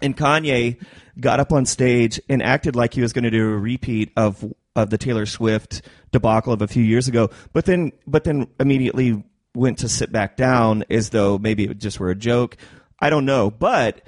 and 0.00 0.16
Kanye 0.16 0.82
got 1.20 1.38
up 1.38 1.52
on 1.52 1.66
stage 1.66 2.20
and 2.28 2.42
acted 2.42 2.74
like 2.74 2.94
he 2.94 3.00
was 3.00 3.12
going 3.12 3.24
to 3.24 3.30
do 3.30 3.44
a 3.44 3.56
repeat 3.56 4.10
of 4.16 4.44
of 4.76 4.90
the 4.90 4.98
Taylor 4.98 5.26
Swift 5.26 5.82
debacle 6.12 6.52
of 6.52 6.62
a 6.62 6.68
few 6.68 6.82
years 6.82 7.08
ago, 7.08 7.30
but 7.52 7.64
then 7.64 7.92
but 8.06 8.24
then 8.24 8.48
immediately 8.58 9.22
went 9.54 9.78
to 9.78 9.88
sit 9.88 10.10
back 10.10 10.36
down 10.36 10.84
as 10.90 11.10
though 11.10 11.38
maybe 11.38 11.64
it 11.64 11.78
just 11.78 12.00
were 12.00 12.10
a 12.10 12.14
joke. 12.16 12.56
I 13.00 13.10
don't 13.10 13.24
know, 13.24 13.50
but 13.50 14.02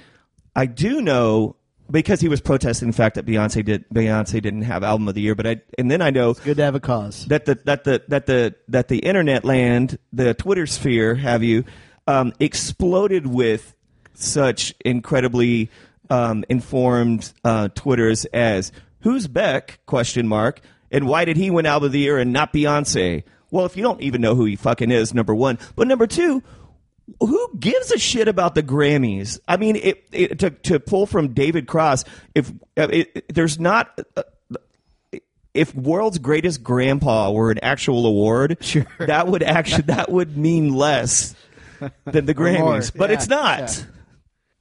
I 0.55 0.67
do 0.67 1.01
know 1.01 1.57
because 1.91 2.21
he 2.21 2.29
was 2.29 2.41
protesting 2.41 2.89
the 2.89 2.97
fact 2.97 3.15
that 3.15 3.27
Beyonce 3.27 3.65
did 3.65 3.89
Beyonce 3.91 4.43
didn't 4.43 4.63
have 4.63 4.83
album 4.83 5.07
of 5.09 5.15
the 5.15 5.21
year, 5.21 5.35
but 5.35 5.47
I 5.47 5.61
and 5.79 5.91
then 5.91 6.03
I 6.03 6.11
know 6.11 6.35
Good 6.35 6.57
to 6.57 6.65
have 6.65 6.75
a 6.75 6.81
cause. 6.81 7.27
that 7.27 7.45
the 7.45 7.55
that 7.65 7.85
the 7.85 8.03
that 8.09 8.27
the 8.27 8.55
that 8.69 8.89
the 8.89 8.99
internet 8.99 9.45
land, 9.45 9.99
the 10.13 10.35
Twitter 10.35 10.67
sphere, 10.67 11.15
have 11.15 11.43
you, 11.43 11.65
um, 12.07 12.33
exploded 12.41 13.27
with 13.27 13.75
such 14.15 14.75
incredibly 14.85 15.71
um, 16.11 16.45
informed 16.49 17.33
uh, 17.45 17.69
Twitters 17.75 18.25
as 18.27 18.73
"Who's 19.07 19.27
Beck?" 19.29 19.79
question 19.87 20.27
mark 20.27 20.61
and 20.91 21.07
why 21.07 21.25
did 21.25 21.37
he 21.37 21.51
win 21.51 21.67
album 21.67 21.87
of 21.87 21.93
the 21.93 21.99
year 22.01 22.19
and 22.19 22.33
not 22.33 22.53
Beyonce? 22.53 23.23
Well, 23.51 23.65
if 23.67 23.77
you 23.77 23.83
don't 23.83 24.01
even 24.01 24.21
know 24.21 24.35
who 24.35 24.45
he 24.45 24.57
fucking 24.57 24.91
is, 24.91 25.15
number 25.15 25.35
one, 25.35 25.59
but 25.77 25.87
number 25.89 26.07
two. 26.07 26.43
Who 27.21 27.51
gives 27.59 27.93
a 27.93 27.99
shit 27.99 28.27
about 28.27 28.57
the 28.57 28.63
Grammys? 28.65 29.39
I 29.47 29.57
mean, 29.59 29.77
it, 29.77 30.09
it, 30.11 30.39
to 30.41 30.51
to 30.51 30.81
pull 30.81 31.07
from 31.07 31.35
David 31.35 31.69
Cross, 31.69 32.05
if 32.35 32.51
uh, 32.77 32.89
it, 32.91 33.33
there's 33.33 33.61
not 33.61 33.97
uh, 34.17 34.23
if 35.55 35.73
world's 35.75 36.19
greatest 36.19 36.63
grandpa 36.65 37.31
were 37.31 37.53
an 37.53 37.61
actual 37.63 38.07
award, 38.07 38.59
Sure. 38.61 38.87
that 38.99 39.29
would 39.29 39.45
actually 39.45 39.83
that 39.85 40.11
would 40.11 40.37
mean 40.37 40.75
less 40.75 41.37
than 42.05 42.27
the. 42.27 42.35
Grammys, 42.35 42.93
but 42.95 43.11
Yeah, 43.11 43.15
it's 43.17 43.29
not. 43.29 43.59
yeah. 43.61 43.85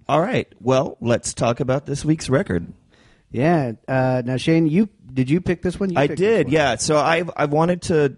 All 0.07 0.21
right. 0.21 0.47
Well, 0.61 0.97
let's 1.01 1.33
talk 1.33 1.59
about 1.59 1.87
this 1.87 2.05
week's 2.05 2.29
record. 2.29 2.67
Yeah. 3.35 3.73
Uh, 3.87 4.21
now, 4.25 4.37
Shane, 4.37 4.67
you 4.67 4.89
did 5.13 5.29
you 5.29 5.41
pick 5.41 5.61
this 5.61 5.79
one? 5.79 5.89
You 5.89 5.97
I 5.97 6.07
did, 6.07 6.47
one. 6.47 6.53
yeah. 6.53 6.75
So 6.75 6.97
I've 6.97 7.29
I've 7.35 7.51
wanted 7.51 7.81
to 7.83 8.17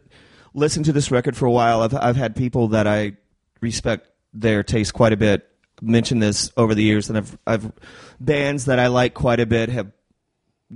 listen 0.53 0.83
to 0.83 0.93
this 0.93 1.11
record 1.11 1.35
for 1.35 1.45
a 1.45 1.51
while. 1.51 1.81
I've 1.81 1.95
I've 1.95 2.15
had 2.15 2.35
people 2.35 2.69
that 2.69 2.87
I 2.87 3.13
respect 3.61 4.09
their 4.33 4.63
taste 4.63 4.93
quite 4.93 5.13
a 5.13 5.17
bit 5.17 5.49
mention 5.81 6.19
this 6.19 6.51
over 6.57 6.73
the 6.75 6.83
years, 6.83 7.09
and 7.09 7.17
I've 7.17 7.37
I've 7.45 7.71
bands 8.19 8.65
that 8.65 8.79
I 8.79 8.87
like 8.87 9.13
quite 9.13 9.39
a 9.39 9.45
bit 9.45 9.69
have 9.69 9.91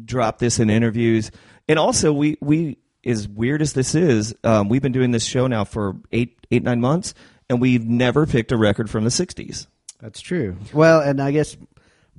dropped 0.06 0.40
this 0.40 0.60
in 0.60 0.70
interviews, 0.70 1.32
and 1.68 1.80
also 1.80 2.14
we 2.14 2.38
we 2.42 2.78
as 3.06 3.28
weird 3.28 3.62
as 3.62 3.74
this 3.74 3.96
is, 3.96 4.36
um, 4.44 4.70
we've 4.70 4.82
been 4.82 4.92
doing 4.92 5.12
this 5.12 5.26
show 5.26 5.48
now 5.48 5.64
for 5.64 5.96
eight 6.12 6.46
eight 6.52 6.64
nine 6.64 6.82
months, 6.82 7.14
and 7.50 7.60
we've 7.60 7.86
never 7.86 8.26
picked 8.26 8.52
a 8.52 8.58
record 8.58 8.90
from 8.90 9.04
the 9.04 9.10
'60s. 9.10 9.68
That's 10.00 10.22
true. 10.22 10.58
Well, 10.74 11.00
and 11.02 11.22
I 11.22 11.32
guess 11.32 11.56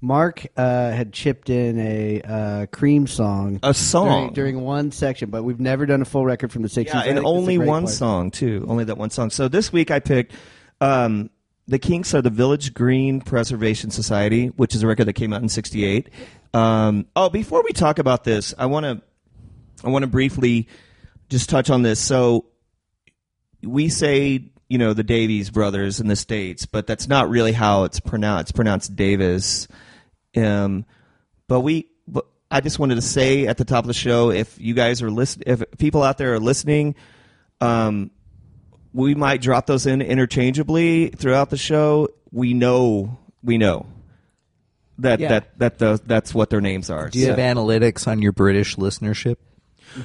Mark 0.02 0.44
uh, 0.56 0.90
had 0.90 1.12
chipped 1.12 1.49
in 1.49 1.78
a 1.78 2.21
uh, 2.23 2.66
Cream 2.66 3.06
song, 3.06 3.61
A 3.62 3.73
song. 3.73 4.06
during, 4.06 4.32
during 4.32 4.61
one 4.61 4.90
section, 4.90 5.30
but 5.30 5.44
we've 5.44 5.61
never 5.61 5.87
done 5.87 6.02
a 6.02 6.04
full 6.04 6.25
record 6.25 6.50
from 6.50 6.62
the 6.62 6.68
'60s. 6.68 6.87
Yeah, 6.87 6.94
and 6.97 7.04
think 7.04 7.14
that's 7.14 7.25
a 7.25 7.28
only 7.28 7.56
one 7.56 7.85
place. 7.85 7.99
song 7.99 8.32
too. 8.32 8.66
Only 8.68 8.82
that 8.85 8.99
one 8.99 9.11
song. 9.11 9.30
So 9.30 9.47
this 9.47 9.73
week 9.73 9.92
I 9.92 10.00
picked 10.00 10.32
um, 10.80 11.30
the 11.68 11.78
Kinks 11.78 12.14
are 12.14 12.21
the 12.21 12.30
Village 12.30 12.75
Green 12.75 13.21
Preservation 13.21 13.92
Society, 13.92 14.49
which 14.49 14.75
is 14.75 14.82
a 14.82 14.88
record 14.88 15.04
that 15.04 15.12
came 15.12 15.32
out 15.32 15.40
in 15.40 15.49
'68. 15.49 16.11
Um, 16.52 17.06
oh, 17.14 17.30
before 17.30 17.62
we 17.62 17.71
talk 17.71 18.00
about 18.00 18.25
this, 18.25 18.54
I 18.59 18.66
want 18.66 18.85
to 18.85 19.00
I 19.87 19.90
want 19.90 20.02
to 20.02 20.09
briefly 20.09 20.66
just 21.28 21.49
touch 21.49 21.71
on 21.71 21.82
this. 21.82 22.00
So 22.00 22.47
we 23.62 23.88
say 23.88 24.50
you 24.68 24.78
know 24.78 24.94
the 24.94 25.04
Davies 25.04 25.50
brothers 25.50 26.00
in 26.00 26.09
the 26.09 26.16
states, 26.16 26.66
but 26.66 26.88
that's 26.88 27.06
not 27.06 27.30
really 27.30 27.52
how 27.52 27.85
it's 27.85 28.00
pronounced. 28.00 28.50
It's 28.50 28.52
pronounced 28.52 28.97
Davis. 28.97 29.68
Um, 30.36 30.84
but 31.48 31.60
we, 31.60 31.88
but 32.08 32.26
I 32.50 32.60
just 32.60 32.78
wanted 32.78 32.96
to 32.96 33.02
say 33.02 33.46
at 33.46 33.56
the 33.58 33.64
top 33.64 33.84
of 33.84 33.88
the 33.88 33.94
show, 33.94 34.30
if 34.30 34.58
you 34.60 34.74
guys 34.74 35.02
are 35.02 35.10
listening, 35.10 35.44
if 35.46 35.62
people 35.78 36.02
out 36.02 36.18
there 36.18 36.34
are 36.34 36.40
listening, 36.40 36.94
um, 37.60 38.10
we 38.92 39.14
might 39.14 39.40
drop 39.40 39.66
those 39.66 39.86
in 39.86 40.02
interchangeably 40.02 41.08
throughout 41.10 41.50
the 41.50 41.56
show. 41.56 42.08
We 42.30 42.54
know, 42.54 43.18
we 43.42 43.58
know 43.58 43.86
that 44.98 45.20
Yeah. 45.20 45.28
that 45.28 45.58
that 45.58 45.78
the, 45.78 46.00
that's 46.04 46.34
what 46.34 46.50
their 46.50 46.60
names 46.60 46.90
are. 46.90 47.08
Do 47.08 47.18
you 47.18 47.26
So- 47.26 47.34
have 47.34 47.38
analytics 47.56 48.06
on 48.06 48.20
your 48.22 48.32
British 48.32 48.76
listenership? 48.76 49.36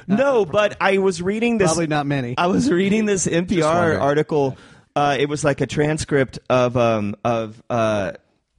no, 0.07 0.45
but 0.45 0.75
I 0.81 0.97
was 0.97 1.21
reading 1.21 1.57
this. 1.57 1.67
Probably 1.69 1.87
not 1.87 2.05
many. 2.05 2.35
I 2.37 2.47
was 2.47 2.69
reading 2.69 3.05
this 3.05 3.25
NPR 3.27 3.61
wondering. 3.63 3.99
article. 3.99 4.57
Uh, 4.95 5.15
it 5.19 5.29
was 5.29 5.43
like 5.43 5.61
a 5.61 5.67
transcript 5.67 6.39
of 6.49 6.75
um, 6.75 7.15
of 7.23 7.61
uh, 7.69 8.13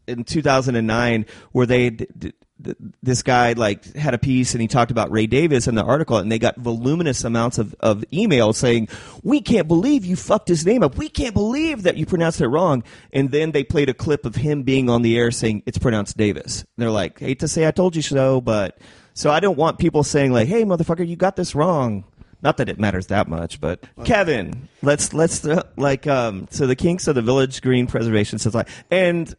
in 0.08 0.24
2009 0.24 1.26
where 1.52 1.66
they 1.66 1.90
d- 1.90 2.06
d- 2.16 2.32
d- 2.60 2.74
this 3.02 3.22
guy 3.22 3.52
like 3.52 3.94
had 3.94 4.14
a 4.14 4.18
piece 4.18 4.54
and 4.54 4.62
he 4.62 4.68
talked 4.68 4.90
about 4.90 5.10
Ray 5.10 5.26
Davis 5.26 5.66
in 5.66 5.74
the 5.74 5.84
article 5.84 6.16
and 6.16 6.30
they 6.30 6.38
got 6.38 6.56
voluminous 6.56 7.24
amounts 7.24 7.58
of, 7.58 7.74
of 7.80 8.04
emails 8.12 8.56
saying 8.56 8.88
we 9.22 9.40
can't 9.40 9.68
believe 9.68 10.04
you 10.04 10.16
fucked 10.16 10.48
his 10.48 10.64
name 10.64 10.82
up. 10.82 10.96
We 10.96 11.08
can't 11.08 11.34
believe 11.34 11.82
that 11.84 11.96
you 11.96 12.06
pronounced 12.06 12.40
it 12.40 12.48
wrong. 12.48 12.82
And 13.12 13.30
then 13.30 13.52
they 13.52 13.64
played 13.64 13.88
a 13.88 13.94
clip 13.94 14.24
of 14.24 14.34
him 14.34 14.62
being 14.62 14.88
on 14.90 15.02
the 15.02 15.18
air 15.18 15.30
saying 15.30 15.62
it's 15.66 15.78
pronounced 15.78 16.16
Davis. 16.16 16.60
And 16.60 16.68
they're 16.76 16.90
like 16.90 17.18
hate 17.18 17.40
to 17.40 17.48
say 17.48 17.66
I 17.66 17.70
told 17.70 17.96
you 17.96 18.02
so 18.02 18.40
but 18.40 18.78
so 19.14 19.30
I 19.30 19.40
don't 19.40 19.58
want 19.58 19.78
people 19.78 20.02
saying 20.02 20.32
like 20.32 20.48
hey 20.48 20.64
motherfucker 20.64 21.06
you 21.06 21.16
got 21.16 21.36
this 21.36 21.54
wrong. 21.54 22.04
Not 22.40 22.58
that 22.58 22.68
it 22.68 22.78
matters 22.78 23.08
that 23.08 23.26
much, 23.26 23.60
but 23.60 23.84
Kevin, 24.04 24.68
let's 24.80 25.12
let's 25.12 25.44
uh, 25.44 25.64
like 25.76 26.06
um. 26.06 26.46
So 26.50 26.68
the 26.68 26.76
kinks 26.76 27.08
of 27.08 27.16
the 27.16 27.22
Village 27.22 27.60
Green 27.62 27.88
Preservation 27.88 28.38
Society, 28.38 28.70
and 28.92 29.34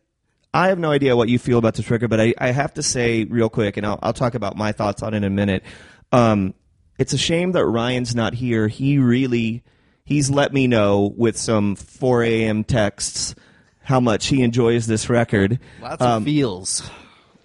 I 0.53 0.70
have 0.70 0.79
no 0.79 0.89
idea 0.91 1.15
what 1.15 1.29
you 1.29 1.38
feel 1.38 1.58
about 1.60 1.75
this 1.75 1.89
record, 1.91 2.10
but 2.10 2.20
I, 2.20 2.34
I 2.38 2.51
have 2.51 2.74
to 2.75 2.84
say 2.84 3.24
real 3.25 3.50
quick, 3.50 3.77
and 3.77 3.86
I'll 3.86 4.00
I'll 4.01 4.13
talk 4.13 4.34
about 4.34 4.58
my 4.58 4.72
thoughts 4.72 5.03
on 5.03 5.13
it 5.13 5.18
in 5.18 5.24
a 5.24 5.29
minute. 5.29 5.63
Um, 6.12 6.53
it's 6.98 7.13
a 7.13 7.18
shame 7.18 7.51
that 7.53 7.65
Ryan's 7.65 8.15
not 8.15 8.34
here. 8.34 8.68
He 8.68 8.98
really 8.98 9.63
he's 10.06 10.29
let 10.32 10.51
me 10.53 10.65
know 10.68 11.13
with 11.15 11.38
some 11.38 11.75
4 11.75 12.24
a.m. 12.24 12.63
texts 12.63 13.36
how 13.84 14.00
much 14.00 14.25
he 14.27 14.41
enjoys 14.41 14.88
this 14.88 15.08
record. 15.10 15.60
Lots 15.82 16.01
Um, 16.01 16.24
of 16.24 16.25
feels. 16.25 16.89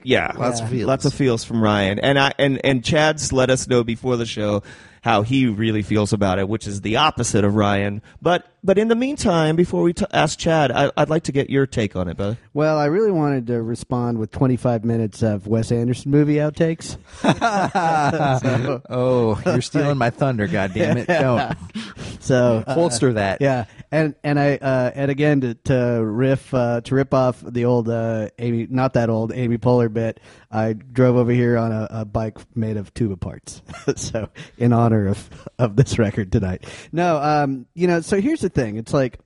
yeah, 0.02 0.32
Lots 0.37 0.61
of 0.61 0.70
feels. 0.70 0.87
Lots 0.88 1.04
of 1.04 1.12
feels 1.14 1.44
from 1.44 1.62
Ryan, 1.62 1.99
and 1.99 2.18
I 2.18 2.32
and 2.38 2.58
and 2.64 2.82
Chad's 2.82 3.32
let 3.32 3.50
us 3.50 3.68
know 3.68 3.84
before 3.84 4.16
the 4.16 4.26
show 4.26 4.62
how 5.02 5.20
he 5.20 5.46
really 5.46 5.82
feels 5.82 6.14
about 6.14 6.38
it, 6.38 6.49
which 6.49 6.66
is 6.66 6.80
the 6.80 6.96
opposite 6.96 7.44
of 7.44 7.54
Ryan. 7.54 8.00
But 8.23 8.46
but 8.64 8.78
in 8.78 8.88
the 8.88 8.94
meantime, 8.94 9.56
before 9.56 9.83
we 9.83 9.92
t- 9.92 10.06
ask 10.11 10.38
Chad, 10.38 10.73
I, 10.73 10.90
I'd 10.97 11.11
like 11.11 11.25
to 11.25 11.33
get 11.33 11.50
your 11.50 11.66
take 11.66 11.94
on 11.94 12.09
it, 12.09 12.16
brother. 12.16 12.38
Well, 12.54 12.78
I 12.78 12.87
really 12.87 13.11
wanted 13.11 13.47
to 13.49 13.62
respond 13.62 14.18
with 14.18 14.30
25 14.30 14.85
minutes 14.85 15.23
of 15.23 15.47
Wes 15.47 15.71
Anderson 15.71 16.11
movie 16.11 16.37
outtakes. 16.37 16.97
Oh, 18.90 19.40
you're 19.44 19.61
stealing 19.61 19.99
my 19.99 20.11
thunder, 20.11 20.47
goddammit. 20.49 21.09
it! 21.09 21.21
Don't 21.21 22.23
So 22.25 22.64
uh, 22.66 22.75
holster 22.75 23.12
that. 23.14 23.40
Yeah, 23.40 23.66
and 23.90 24.14
and 24.25 24.40
I 24.40 24.56
uh, 24.56 24.90
and 24.94 25.11
again 25.11 25.40
to, 25.42 25.54
to 25.54 25.75
riff 26.04 26.52
uh, 26.54 26.80
to 26.83 26.94
rip 26.94 27.12
off 27.12 27.40
the 27.40 27.66
old 27.66 27.88
uh, 27.88 28.30
Amy, 28.38 28.66
not 28.71 28.94
that 28.94 29.11
old 29.11 29.33
Amy 29.33 29.59
Poehler 29.59 29.92
bit. 29.92 30.21
I 30.50 30.73
drove 30.73 31.16
over 31.16 31.33
here 31.33 31.59
on 31.59 31.73
a, 31.73 31.88
a 31.90 32.04
bike 32.04 32.38
made 32.56 32.76
of 32.76 32.94
tuba 32.94 33.16
parts, 33.16 33.62
so 33.97 34.28
in 34.56 34.73
honor 34.73 35.09
of 35.09 35.28
of 35.59 35.76
this 35.76 35.99
record 35.99 36.33
tonight. 36.33 36.64
No, 36.92 37.18
um, 37.18 37.66
you 37.75 37.87
know, 37.87 38.00
so 38.00 38.21
here's 38.21 38.40
the 38.40 38.50
thing. 38.54 38.76
It's 38.76 38.94
like, 38.94 39.18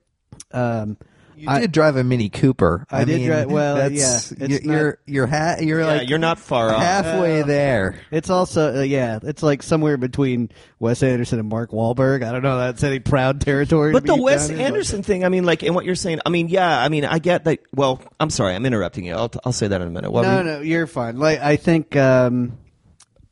um, 0.51 0.97
You 1.37 1.47
I- 1.49 1.61
did 1.61 1.71
drive 1.71 1.95
a 1.95 2.03
Mini 2.03 2.27
Cooper. 2.27 2.85
I 2.91 3.05
did 3.05 3.19
mean, 3.19 3.27
drive- 3.27 3.49
well, 3.49 3.75
that's- 3.77 4.33
yeah, 4.37 4.45
it's 4.45 4.65
you're 4.65 4.73
you're 4.75 4.97
you're, 5.05 5.27
ha- 5.27 5.55
you're 5.61 5.79
Yeah, 5.79 5.85
like 5.87 6.09
you're 6.09 6.19
not 6.19 6.37
far 6.37 6.69
off. 6.71 6.81
halfway 6.83 7.43
Uh, 7.43 7.45
there. 7.45 7.95
It's 8.11 8.29
also 8.29 8.79
uh, 8.79 8.81
yeah, 8.81 9.19
it's 9.23 9.41
like 9.41 9.63
somewhere 9.63 9.95
between 9.95 10.49
Wes 10.79 11.01
Anderson 11.01 11.39
and 11.39 11.47
Mark 11.47 11.71
Wahlberg. 11.71 12.23
I 12.25 12.33
don't 12.33 12.43
know. 12.43 12.57
That's 12.57 12.83
any 12.83 12.99
proud 12.99 13.39
territory. 13.39 13.93
But 13.93 14.01
to 14.01 14.07
the 14.07 14.15
be 14.17 14.21
Wes 14.21 14.47
found 14.49 14.51
in, 14.51 14.57
but- 14.57 14.65
Anderson 14.73 15.01
thing, 15.03 15.23
I 15.23 15.29
mean, 15.29 15.45
like, 15.45 15.63
and 15.63 15.73
what 15.73 15.85
you're 15.85 15.95
saying, 15.95 16.19
I 16.25 16.29
mean, 16.29 16.49
yeah, 16.49 16.77
I 16.77 16.89
mean, 16.89 17.05
I 17.05 17.19
get 17.19 17.45
that. 17.45 17.59
Well, 17.73 18.01
I'm 18.19 18.29
sorry, 18.31 18.53
I'm 18.53 18.65
interrupting 18.65 19.05
you. 19.05 19.13
I'll, 19.13 19.31
I'll 19.45 19.53
say 19.53 19.69
that 19.69 19.79
in 19.81 19.87
a 19.87 19.91
minute. 19.91 20.11
What 20.11 20.23
no, 20.23 20.37
you- 20.39 20.43
no, 20.43 20.59
you're 20.59 20.87
fine. 20.87 21.17
Like 21.19 21.39
I 21.39 21.55
think, 21.55 21.95
um, 21.95 22.57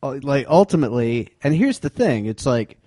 uh, 0.02 0.18
like 0.24 0.46
ultimately, 0.48 1.28
and 1.44 1.54
here's 1.54 1.80
the 1.80 1.90
thing: 1.90 2.26
it's 2.26 2.46
like 2.46 2.78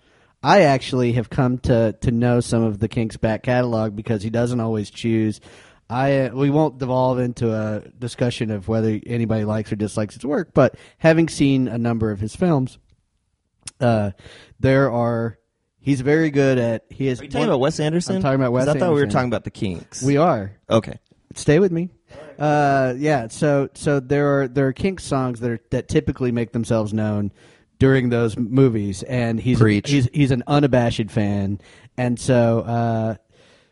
I 0.42 0.62
actually 0.62 1.12
have 1.12 1.28
come 1.28 1.59
to 1.59 1.92
to 2.00 2.11
know 2.11 2.40
some 2.40 2.62
of 2.62 2.78
the 2.78 2.88
Kinks 2.88 3.16
back 3.16 3.42
catalog 3.42 3.94
because 3.94 4.23
he 4.23 4.30
doesn't 4.30 4.61
always 4.61 4.90
choose. 4.90 5.40
I 5.88 6.28
uh, 6.28 6.35
we 6.35 6.50
won't 6.50 6.78
devolve 6.78 7.18
into 7.18 7.52
a 7.52 7.80
discussion 7.99 8.50
of 8.50 8.68
whether 8.68 8.99
anybody 9.06 9.44
likes 9.44 9.70
or 9.73 9.76
dislikes 9.76 10.14
his 10.14 10.25
work, 10.25 10.54
but 10.54 10.76
having 10.99 11.28
seen 11.28 11.68
a 11.68 11.78
number 11.78 12.11
of 12.11 12.20
his 12.20 12.35
films, 12.35 12.78
uh, 13.80 14.12
there 14.59 14.90
are. 14.90 15.37
He's 15.82 16.02
very 16.02 16.30
good 16.30 16.59
at. 16.59 16.85
He 16.90 17.09
is. 17.09 17.20
Are 17.20 17.25
you 17.25 17.30
talking 17.30 17.49
about 17.49 17.61
Wes 17.61 17.80
Anderson? 17.80 18.16
I'm 18.16 18.23
talking 18.23 18.40
about 18.40 18.52
Wes 18.52 18.68
I 18.68 18.78
thought 18.78 18.92
we 18.94 19.00
were 19.00 19.06
talking 19.06 19.28
about 19.28 19.44
the 19.44 19.50
Kinks. 19.50 20.02
We 20.02 20.18
are. 20.18 20.52
okay. 20.68 20.99
Stay 21.35 21.59
with 21.59 21.73
me. 21.73 21.88
Uh, 22.38 22.94
yeah. 22.97 23.28
So 23.28 23.70
so 23.75 23.99
there 24.00 24.40
are 24.40 24.49
there 24.49 24.66
are 24.66 24.73
Kinks 24.73 25.04
songs 25.04 25.40
that 25.40 25.50
are 25.50 25.61
that 25.70 25.88
typically 25.88 26.32
make 26.32 26.52
themselves 26.52 26.92
known 26.92 27.32
during 27.80 28.10
those 28.10 28.37
movies, 28.37 29.02
and 29.02 29.40
he's 29.40 29.58
Preach. 29.58 29.90
he's 29.90 30.08
he's 30.12 30.30
an 30.30 30.44
unabashed 30.46 31.10
fan, 31.10 31.60
and 31.96 32.20
so 32.20 32.60
uh, 32.60 33.16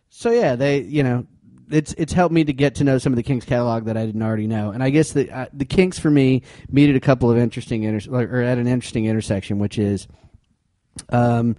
so 0.08 0.32
yeah, 0.32 0.56
they 0.56 0.80
you 0.80 1.04
know. 1.04 1.26
It's 1.70 1.92
it's 1.98 2.14
helped 2.14 2.32
me 2.32 2.44
to 2.44 2.52
get 2.54 2.76
to 2.76 2.84
know 2.84 2.96
some 2.96 3.12
of 3.12 3.18
the 3.18 3.22
Kinks 3.22 3.44
catalog 3.44 3.84
that 3.84 3.96
I 3.98 4.06
didn't 4.06 4.22
already 4.22 4.46
know, 4.46 4.70
and 4.70 4.82
I 4.82 4.88
guess 4.88 5.12
the 5.12 5.30
uh, 5.30 5.46
the 5.52 5.66
Kinks 5.66 5.98
for 5.98 6.10
me 6.10 6.42
meet 6.70 6.88
at 6.88 6.96
a 6.96 7.00
couple 7.00 7.30
of 7.30 7.36
interesting 7.36 7.82
inter- 7.82 8.10
or 8.10 8.40
at 8.40 8.56
an 8.56 8.66
interesting 8.66 9.04
intersection, 9.04 9.58
which 9.58 9.78
is 9.78 10.08
um, 11.10 11.56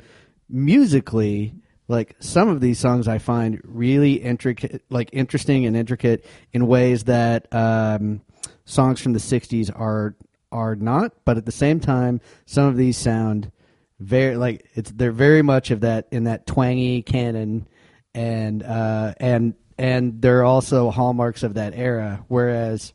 musically, 0.50 1.54
like 1.88 2.16
some 2.18 2.50
of 2.50 2.60
these 2.60 2.80
songs 2.80 3.08
I 3.08 3.20
find 3.20 3.62
really 3.64 4.14
intricate, 4.14 4.84
like 4.90 5.12
interesting 5.14 5.68
and 5.68 5.78
intricate 5.78 6.26
in 6.54 6.66
ways 6.66 7.04
that 7.04 7.46
um, 7.54 8.22
songs 8.66 9.00
from 9.00 9.14
the 9.14 9.20
'60s 9.20 9.70
are 9.80 10.16
are 10.52 10.76
not. 10.76 11.14
But 11.26 11.38
at 11.38 11.46
the 11.46 11.52
same 11.52 11.80
time, 11.80 12.22
some 12.46 12.68
of 12.68 12.78
these 12.78 12.98
sound 12.98 13.52
very 14.00 14.38
like 14.38 14.66
it's 14.74 14.92
they're 14.92 15.12
very 15.12 15.42
much 15.42 15.72
of 15.72 15.82
that 15.82 16.08
in 16.12 16.26
that 16.26 16.48
twangy 16.48 17.02
canon, 17.02 17.68
and 18.14 18.64
uh, 18.64 19.14
and 19.18 19.56
and 19.78 20.22
they're 20.22 20.44
also 20.44 20.90
hallmarks 20.90 21.44
of 21.44 21.56
that 21.56 21.74
era. 21.76 22.24
Whereas 22.28 22.94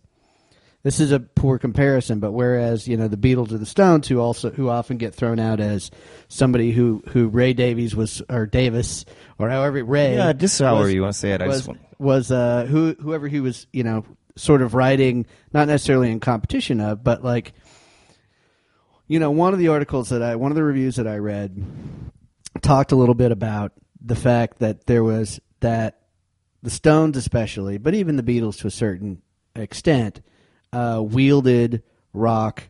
this 0.83 1.01
is 1.01 1.13
a 1.13 1.21
poor 1.21 1.59
comparison, 1.59 2.21
but 2.21 2.33
whereas 2.33 2.87
you 2.87 2.97
know 2.97 3.09
the 3.09 3.17
Beatles 3.17 3.53
or 3.53 3.59
the 3.59 3.67
Stones, 3.67 4.07
who 4.07 4.21
also 4.21 4.51
who 4.51 4.69
often 4.69 4.99
get 4.99 5.15
thrown 5.15 5.39
out 5.39 5.59
as 5.59 5.91
somebody 6.29 6.73
who 6.73 7.03
who 7.09 7.29
Ray 7.29 7.55
Davies 7.55 7.97
was 7.97 8.23
or 8.29 8.47
Davis 8.47 9.07
or 9.39 9.49
however 9.49 9.83
Ray, 9.83 10.17
Yeah, 10.17 10.33
just 10.35 10.59
however 10.59 10.91
you 10.91 11.03
want 11.03 11.15
to 11.15 11.19
say 11.19 11.33
it. 11.33 11.41
I 11.41 11.47
was 11.47 11.57
just 11.57 11.69
want. 11.69 11.81
was 11.99 12.31
uh 12.31 12.67
who 12.67 12.95
whoever 13.01 13.29
he 13.29 13.41
was 13.41 13.67
you 13.73 13.83
know 13.83 14.05
sort 14.37 14.63
of 14.63 14.75
writing 14.75 15.27
not 15.53 15.69
necessarily 15.69 16.11
in 16.11 16.21
competition 16.21 16.81
of, 16.81 17.05
but 17.05 17.23
like 17.25 17.53
you 19.07 19.19
know 19.19 19.31
one 19.31 19.53
of 19.53 19.59
the 19.59 19.69
articles 19.69 20.09
that 20.09 20.23
I 20.23 20.37
one 20.37 20.51
of 20.51 20.57
the 20.57 20.65
reviews 20.65 20.97
that 20.97 21.07
I 21.07 21.17
read 21.17 21.65
talked 22.63 22.93
a 22.93 22.97
little 22.97 23.15
bit 23.15 23.33
about 23.33 23.73
the 24.01 24.17
fact 24.17 24.59
that 24.59 24.87
there 24.87 25.05
was 25.05 25.41
that 25.61 26.01
the 26.63 26.71
Stones 26.71 27.17
especially, 27.17 27.79
but 27.79 27.95
even 27.95 28.17
the 28.17 28.23
Beatles 28.23 28.59
to 28.61 28.67
a 28.67 28.71
certain 28.71 29.21
extent, 29.55 30.23
uh, 30.73 31.03
wielded 31.05 31.83
rock 32.13 32.65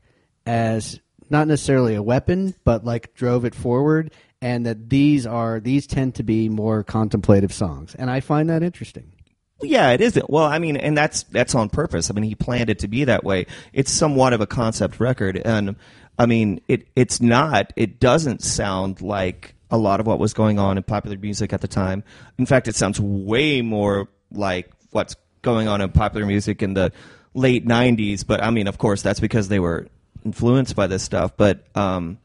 as 0.46 1.00
not 1.30 1.48
necessarily 1.48 1.94
a 1.94 2.02
weapon, 2.02 2.54
but 2.64 2.84
like 2.84 3.14
drove 3.14 3.44
it 3.44 3.54
forward, 3.54 4.12
and 4.42 4.66
that 4.66 4.90
these 4.90 5.26
are 5.26 5.60
these 5.60 5.86
tend 5.86 6.16
to 6.16 6.22
be 6.22 6.48
more 6.48 6.82
contemplative 6.82 7.52
songs, 7.52 7.94
and 7.94 8.10
I 8.10 8.20
find 8.20 8.50
that 8.50 8.62
interesting. 8.62 9.13
Yeah, 9.62 9.90
it 9.90 10.00
isn't. 10.00 10.28
Well, 10.28 10.44
I 10.44 10.58
mean, 10.58 10.76
and 10.76 10.96
that's 10.96 11.22
that's 11.24 11.54
on 11.54 11.68
purpose. 11.68 12.10
I 12.10 12.14
mean, 12.14 12.24
he 12.24 12.34
planned 12.34 12.70
it 12.70 12.80
to 12.80 12.88
be 12.88 13.04
that 13.04 13.24
way. 13.24 13.46
It's 13.72 13.90
somewhat 13.90 14.32
of 14.32 14.40
a 14.40 14.46
concept 14.46 15.00
record, 15.00 15.40
and 15.44 15.76
I 16.18 16.26
mean, 16.26 16.60
it 16.68 16.88
it's 16.96 17.20
not. 17.20 17.72
It 17.76 18.00
doesn't 18.00 18.42
sound 18.42 19.00
like 19.00 19.54
a 19.70 19.78
lot 19.78 20.00
of 20.00 20.06
what 20.06 20.18
was 20.18 20.34
going 20.34 20.58
on 20.58 20.76
in 20.76 20.82
popular 20.82 21.16
music 21.16 21.52
at 21.52 21.60
the 21.60 21.68
time. 21.68 22.04
In 22.38 22.46
fact, 22.46 22.68
it 22.68 22.76
sounds 22.76 23.00
way 23.00 23.62
more 23.62 24.08
like 24.30 24.70
what's 24.90 25.16
going 25.42 25.68
on 25.68 25.80
in 25.80 25.90
popular 25.90 26.26
music 26.26 26.62
in 26.62 26.74
the 26.74 26.92
late 27.32 27.66
'90s. 27.66 28.26
But 28.26 28.42
I 28.42 28.50
mean, 28.50 28.66
of 28.66 28.78
course, 28.78 29.02
that's 29.02 29.20
because 29.20 29.48
they 29.48 29.60
were 29.60 29.88
influenced 30.24 30.76
by 30.76 30.88
this 30.88 31.02
stuff. 31.02 31.36
But 31.36 31.64
um, 31.76 32.18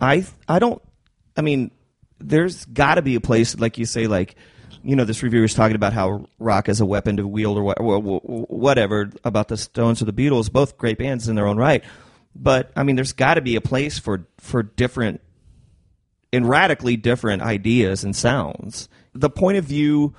I 0.00 0.26
I 0.48 0.58
don't. 0.58 0.82
I 1.36 1.42
mean, 1.42 1.70
there's 2.18 2.64
got 2.64 2.94
to 2.94 3.02
be 3.02 3.14
a 3.14 3.20
place, 3.20 3.58
like 3.58 3.78
you 3.78 3.84
say, 3.84 4.06
like 4.06 4.36
you 4.86 4.94
know, 4.94 5.04
this 5.04 5.22
reviewer 5.22 5.44
is 5.44 5.52
talking 5.54 5.74
about 5.74 5.92
how 5.92 6.26
rock 6.38 6.68
is 6.68 6.80
a 6.80 6.86
weapon 6.86 7.16
to 7.16 7.26
wield 7.26 7.58
or 7.58 7.62
what, 7.64 7.80
wha- 7.80 7.98
wha- 7.98 8.20
whatever 8.20 9.10
about 9.24 9.48
the 9.48 9.56
Stones 9.56 10.00
or 10.00 10.04
the 10.04 10.12
Beatles, 10.12 10.50
both 10.50 10.78
great 10.78 10.96
bands 10.96 11.28
in 11.28 11.34
their 11.34 11.48
own 11.48 11.56
right. 11.56 11.82
But 12.36 12.70
I 12.76 12.84
mean, 12.84 12.94
there's 12.94 13.12
got 13.12 13.34
to 13.34 13.40
be 13.40 13.56
a 13.56 13.60
place 13.60 13.98
for 13.98 14.26
for 14.38 14.62
different 14.62 15.20
and 16.32 16.48
radically 16.48 16.96
different 16.96 17.42
ideas 17.42 18.04
and 18.04 18.14
sounds. 18.14 18.88
The 19.12 19.30
point 19.30 19.58
of 19.58 19.64
view 19.64 20.14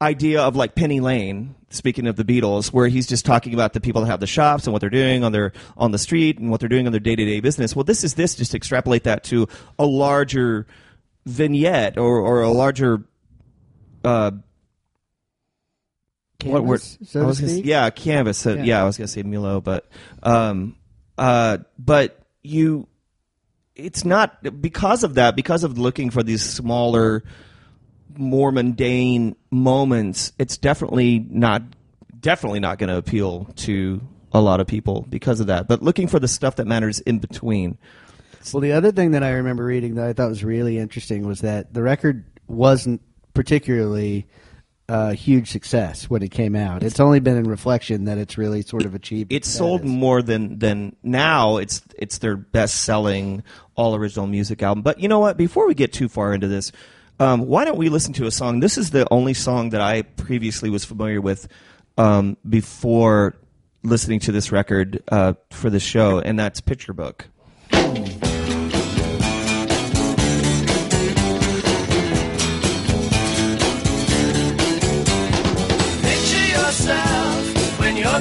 idea 0.00 0.42
of 0.42 0.54
like 0.54 0.76
Penny 0.76 1.00
Lane, 1.00 1.56
speaking 1.70 2.06
of 2.06 2.14
the 2.14 2.24
Beatles, 2.24 2.72
where 2.72 2.86
he's 2.86 3.06
just 3.06 3.24
talking 3.24 3.52
about 3.52 3.72
the 3.72 3.80
people 3.80 4.02
that 4.02 4.08
have 4.08 4.20
the 4.20 4.26
shops 4.28 4.64
and 4.66 4.72
what 4.72 4.80
they're 4.80 4.90
doing 4.90 5.24
on 5.24 5.32
their 5.32 5.52
on 5.76 5.90
the 5.90 5.98
street 5.98 6.38
and 6.38 6.50
what 6.50 6.60
they're 6.60 6.68
doing 6.68 6.86
on 6.86 6.92
their 6.92 7.00
day 7.00 7.16
to 7.16 7.24
day 7.24 7.40
business. 7.40 7.74
Well, 7.74 7.84
this 7.84 8.04
is 8.04 8.14
this. 8.14 8.36
Just 8.36 8.54
extrapolate 8.54 9.04
that 9.04 9.24
to 9.24 9.48
a 9.76 9.86
larger 9.86 10.66
vignette 11.26 11.98
or 11.98 12.18
or 12.20 12.42
a 12.42 12.50
larger. 12.50 13.02
Uh, 14.04 14.30
what 16.44 16.64
word? 16.64 16.80
So 16.80 17.22
I 17.22 17.26
was 17.26 17.40
gonna- 17.40 17.52
yeah, 17.54 17.90
canvas. 17.90 18.46
Uh, 18.46 18.54
Yeah. 18.54 18.62
yeah. 18.64 18.82
I 18.82 18.84
was 18.84 18.96
gonna 18.96 19.08
say 19.08 19.22
Milo, 19.22 19.60
but 19.60 19.86
um, 20.22 20.76
uh, 21.16 21.58
but 21.78 22.20
you, 22.42 22.86
it's 23.74 24.04
not 24.04 24.60
because 24.60 25.02
of 25.04 25.14
that. 25.14 25.34
Because 25.36 25.64
of 25.64 25.78
looking 25.78 26.10
for 26.10 26.22
these 26.22 26.42
smaller, 26.42 27.24
more 28.16 28.52
mundane 28.52 29.34
moments. 29.50 30.32
It's 30.38 30.56
definitely 30.56 31.26
not 31.28 31.62
definitely 32.20 32.58
not 32.60 32.78
going 32.78 32.88
to 32.88 32.96
appeal 32.96 33.44
to 33.54 34.00
a 34.32 34.40
lot 34.40 34.58
of 34.60 34.66
people 34.66 35.06
because 35.08 35.38
of 35.38 35.46
that. 35.46 35.68
But 35.68 35.82
looking 35.84 36.08
for 36.08 36.18
the 36.18 36.26
stuff 36.26 36.56
that 36.56 36.66
matters 36.66 36.98
in 37.00 37.18
between. 37.20 37.78
Well, 38.52 38.60
the 38.60 38.72
other 38.72 38.90
thing 38.90 39.12
that 39.12 39.22
I 39.22 39.30
remember 39.30 39.64
reading 39.64 39.94
that 39.96 40.06
I 40.06 40.12
thought 40.14 40.28
was 40.28 40.42
really 40.42 40.78
interesting 40.78 41.26
was 41.26 41.42
that 41.42 41.72
the 41.72 41.82
record 41.82 42.24
wasn't 42.48 43.02
particularly 43.38 44.26
a 44.88 45.14
huge 45.14 45.48
success 45.52 46.10
when 46.10 46.24
it 46.24 46.32
came 46.32 46.56
out. 46.56 46.82
It's 46.82 46.98
only 46.98 47.20
been 47.20 47.36
in 47.36 47.44
reflection 47.44 48.06
that 48.06 48.18
it's 48.18 48.36
really 48.36 48.62
sort 48.62 48.84
of 48.84 48.96
achieved. 48.96 49.32
It 49.32 49.44
sold 49.44 49.82
status. 49.82 49.96
more 49.96 50.22
than 50.22 50.58
than 50.58 50.96
now. 51.04 51.58
It's 51.58 51.80
it's 51.96 52.18
their 52.18 52.36
best 52.36 52.82
selling 52.82 53.44
all 53.76 53.94
original 53.94 54.26
music 54.26 54.60
album. 54.60 54.82
But 54.82 54.98
you 54.98 55.06
know 55.06 55.20
what? 55.20 55.36
Before 55.36 55.68
we 55.68 55.74
get 55.74 55.92
too 55.92 56.08
far 56.08 56.34
into 56.34 56.48
this, 56.48 56.72
um, 57.20 57.42
why 57.42 57.64
don't 57.64 57.78
we 57.78 57.90
listen 57.90 58.12
to 58.14 58.26
a 58.26 58.32
song? 58.32 58.58
This 58.58 58.76
is 58.76 58.90
the 58.90 59.06
only 59.12 59.34
song 59.34 59.70
that 59.70 59.80
I 59.80 60.02
previously 60.02 60.68
was 60.68 60.84
familiar 60.84 61.20
with 61.20 61.46
um, 61.96 62.36
before 62.48 63.36
listening 63.84 64.18
to 64.20 64.32
this 64.32 64.50
record 64.50 65.00
uh, 65.12 65.34
for 65.50 65.70
the 65.70 65.78
show, 65.78 66.18
and 66.18 66.36
that's 66.36 66.60
Picture 66.60 66.92
Book. 66.92 67.28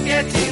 Yourself 0.06 0.38
when 0.38 0.47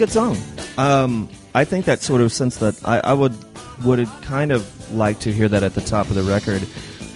good 0.00 0.10
song. 0.10 0.34
Um, 0.78 1.28
I 1.54 1.66
think 1.66 1.84
that 1.84 2.00
sort 2.00 2.22
of 2.22 2.32
sense 2.32 2.56
that 2.56 2.88
I, 2.88 3.00
I 3.00 3.12
would 3.12 3.34
would 3.84 4.08
kind 4.22 4.50
of 4.50 4.94
like 4.94 5.20
to 5.20 5.32
hear 5.32 5.46
that 5.46 5.62
at 5.62 5.74
the 5.74 5.82
top 5.82 6.08
of 6.08 6.14
the 6.14 6.22
record. 6.22 6.66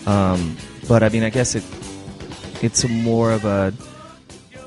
Um, 0.06 0.58
but 0.86 1.02
I 1.02 1.08
mean, 1.08 1.22
I 1.22 1.30
guess 1.30 1.54
it 1.54 1.64
it's 2.62 2.84
a 2.84 2.88
more 2.88 3.32
of 3.32 3.46
a 3.46 3.72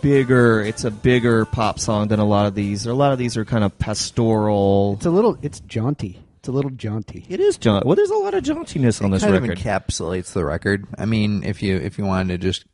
bigger. 0.01 0.61
It's 0.61 0.83
a 0.83 0.89
bigger 0.89 1.45
pop 1.45 1.79
song 1.79 2.07
than 2.07 2.19
a 2.19 2.25
lot 2.25 2.47
of 2.47 2.55
these. 2.55 2.87
A 2.87 2.93
lot 2.95 3.11
of 3.11 3.19
these 3.19 3.37
are 3.37 3.45
kind 3.45 3.63
of 3.63 3.77
pastoral. 3.77 4.95
It's 4.97 5.05
a 5.05 5.11
little. 5.11 5.37
It's 5.43 5.59
jaunty. 5.59 6.19
It's 6.39 6.47
a 6.47 6.51
little 6.51 6.71
jaunty. 6.71 7.23
It 7.29 7.39
is 7.39 7.57
jaunty. 7.59 7.85
Well, 7.85 7.95
there's 7.95 8.09
a 8.09 8.17
lot 8.17 8.33
of 8.33 8.43
jauntiness 8.43 9.03
on 9.03 9.11
this 9.11 9.21
kind 9.21 9.33
record. 9.33 9.59
of 9.59 9.63
encapsulates 9.63 10.33
the 10.33 10.43
record. 10.43 10.87
I 10.97 11.05
mean, 11.05 11.43
if 11.43 11.61
you 11.61 11.77
if 11.77 11.99
you 11.99 12.05
wanted 12.05 12.29
to 12.29 12.47
just 12.47 12.65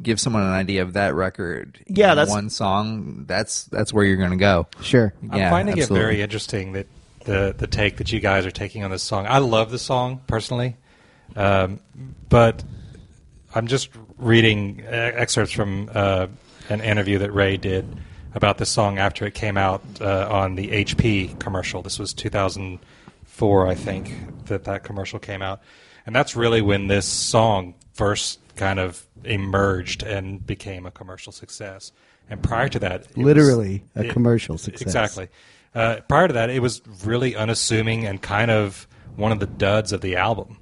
give 0.00 0.20
someone 0.20 0.42
an 0.42 0.52
idea 0.52 0.82
of 0.82 0.94
that 0.94 1.14
record, 1.14 1.80
Yeah, 1.86 2.14
that's- 2.14 2.34
one 2.34 2.50
song. 2.50 3.24
That's 3.26 3.64
that's 3.64 3.92
where 3.92 4.04
you're 4.04 4.16
going 4.16 4.30
to 4.30 4.36
go. 4.36 4.66
Sure. 4.82 5.12
I'm 5.30 5.50
finding 5.50 5.78
absolutely. 5.78 5.96
it 5.98 6.02
very 6.02 6.22
interesting 6.22 6.72
that 6.72 6.86
the 7.24 7.54
the 7.56 7.66
take 7.66 7.98
that 7.98 8.12
you 8.12 8.20
guys 8.20 8.46
are 8.46 8.50
taking 8.50 8.84
on 8.84 8.90
this 8.90 9.02
song. 9.02 9.26
I 9.26 9.38
love 9.38 9.70
the 9.70 9.78
song 9.78 10.20
personally, 10.26 10.76
um, 11.36 11.80
but 12.28 12.62
I'm 13.54 13.66
just 13.66 13.90
reading 14.18 14.82
uh, 14.86 14.90
excerpts 14.90 15.52
from 15.52 15.90
uh, 15.92 16.28
an 16.68 16.80
interview 16.80 17.18
that 17.18 17.32
Ray 17.32 17.56
did 17.56 17.86
about 18.34 18.58
this 18.58 18.70
song 18.70 18.98
after 18.98 19.26
it 19.26 19.34
came 19.34 19.56
out 19.56 19.82
uh, 20.00 20.28
on 20.30 20.54
the 20.54 20.68
HP 20.68 21.38
commercial. 21.40 21.82
This 21.82 21.98
was 21.98 22.14
2004, 22.14 23.66
I 23.66 23.74
think, 23.74 24.46
that 24.46 24.64
that 24.64 24.84
commercial 24.84 25.18
came 25.18 25.42
out, 25.42 25.60
and 26.06 26.14
that's 26.14 26.36
really 26.36 26.62
when 26.62 26.86
this 26.86 27.06
song 27.06 27.74
first 27.92 28.39
kind 28.60 28.78
of 28.78 29.06
emerged 29.24 30.02
and 30.02 30.46
became 30.46 30.84
a 30.84 30.90
commercial 30.90 31.32
success. 31.32 31.92
And 32.28 32.42
prior 32.42 32.68
to 32.68 32.78
that, 32.80 33.00
it 33.02 33.16
was- 33.16 33.24
Literally 33.24 33.84
a 33.96 34.04
it- 34.04 34.10
commercial 34.12 34.58
success. 34.58 34.82
Exactly. 34.82 35.28
Uh, 35.74 35.96
prior 36.08 36.28
to 36.28 36.34
that, 36.34 36.50
it 36.50 36.60
was 36.60 36.82
really 37.04 37.34
unassuming 37.34 38.04
and 38.06 38.20
kind 38.20 38.50
of 38.50 38.86
one 39.16 39.32
of 39.32 39.40
the 39.40 39.46
duds 39.46 39.92
of 39.92 40.00
the 40.02 40.16
album. 40.16 40.58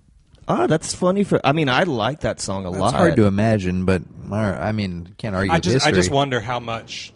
Ah, 0.47 0.67
that's 0.67 0.95
funny. 0.95 1.25
For 1.25 1.41
I 1.45 1.53
mean, 1.53 1.69
I 1.69 1.83
like 1.83 2.21
that 2.21 2.41
song 2.41 2.65
a 2.65 2.71
lot. 2.71 2.89
It's 2.89 2.97
hard 2.97 3.17
to 3.17 3.25
imagine, 3.27 3.85
but 3.85 4.03
I 4.33 4.73
mean, 4.73 5.15
can't 5.19 5.35
argue 5.35 5.53
I 5.53 5.57
with 5.57 5.65
just, 5.65 5.87
I 5.87 5.91
just 5.91 6.11
wonder 6.11 6.41
how 6.41 6.59
much, 6.61 7.13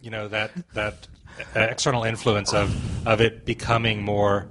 you 0.00 0.10
know, 0.10 0.28
that 0.28 0.50
that 0.74 1.06
external 1.54 2.02
influence 2.04 2.52
of 2.52 2.74
of 3.06 3.20
it 3.20 3.44
becoming 3.44 4.02
more 4.02 4.46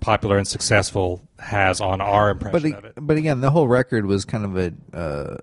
popular 0.00 0.36
and 0.38 0.46
successful 0.46 1.22
has 1.38 1.80
on 1.80 2.00
our 2.00 2.30
impression 2.30 2.70
but 2.72 2.78
of 2.78 2.84
it. 2.84 2.92
but 2.96 3.16
again, 3.16 3.40
the 3.40 3.50
whole 3.50 3.68
record 3.68 4.06
was 4.06 4.24
kind 4.24 4.44
of 4.44 4.56
a 4.56 4.72
uh, 4.96 5.36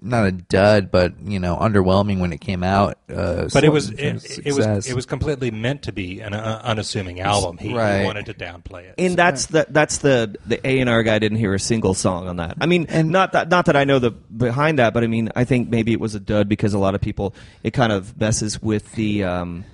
not 0.00 0.26
a 0.26 0.32
dud, 0.32 0.90
but 0.92 1.14
you 1.24 1.38
know, 1.40 1.56
underwhelming 1.56 2.18
when 2.20 2.32
it 2.32 2.40
came 2.40 2.62
out. 2.64 2.98
Uh, 3.08 3.48
But 3.52 3.64
it 3.64 3.68
was 3.70 3.90
it, 3.90 4.40
it 4.46 4.52
was 4.54 4.88
it 4.88 4.94
was 4.94 5.06
completely 5.06 5.50
meant 5.50 5.82
to 5.82 5.92
be 5.92 6.20
an 6.20 6.34
uh, 6.34 6.60
unassuming 6.64 7.20
album. 7.20 7.58
He, 7.58 7.68
he 7.68 7.74
wanted 7.74 8.26
to 8.26 8.34
downplay 8.34 8.84
it. 8.84 8.94
and 8.98 9.16
that's 9.16 9.46
the 9.46 9.66
that's 9.68 9.98
the 9.98 10.36
the 10.46 10.64
A 10.66 10.80
and 10.80 10.88
R 10.90 11.02
guy 11.02 11.18
didn't 11.18 11.38
hear 11.38 11.54
a 11.54 11.60
single 11.60 11.94
song 11.94 12.28
on 12.28 12.36
that. 12.36 12.56
I 12.60 12.66
mean, 12.66 12.86
And- 12.88 13.10
not 13.10 13.32
that 13.32 13.48
not 13.48 13.66
that 13.66 13.76
I 13.76 13.84
know 13.84 13.98
the 13.98 14.10
behind 14.12 14.78
that, 14.78 14.94
but 14.94 15.02
I 15.04 15.06
mean, 15.08 15.30
I 15.36 15.44
think 15.44 15.68
maybe 15.68 15.92
it 15.92 16.00
was 16.00 16.14
a 16.14 16.20
dud 16.20 16.48
because 16.48 16.74
a 16.74 16.78
lot 16.78 16.94
of 16.94 17.00
people 17.00 17.34
it 17.62 17.72
kind 17.72 17.92
of 17.92 18.18
messes 18.20 18.60
with 18.62 18.92
the 18.92 19.24
um, 19.24 19.64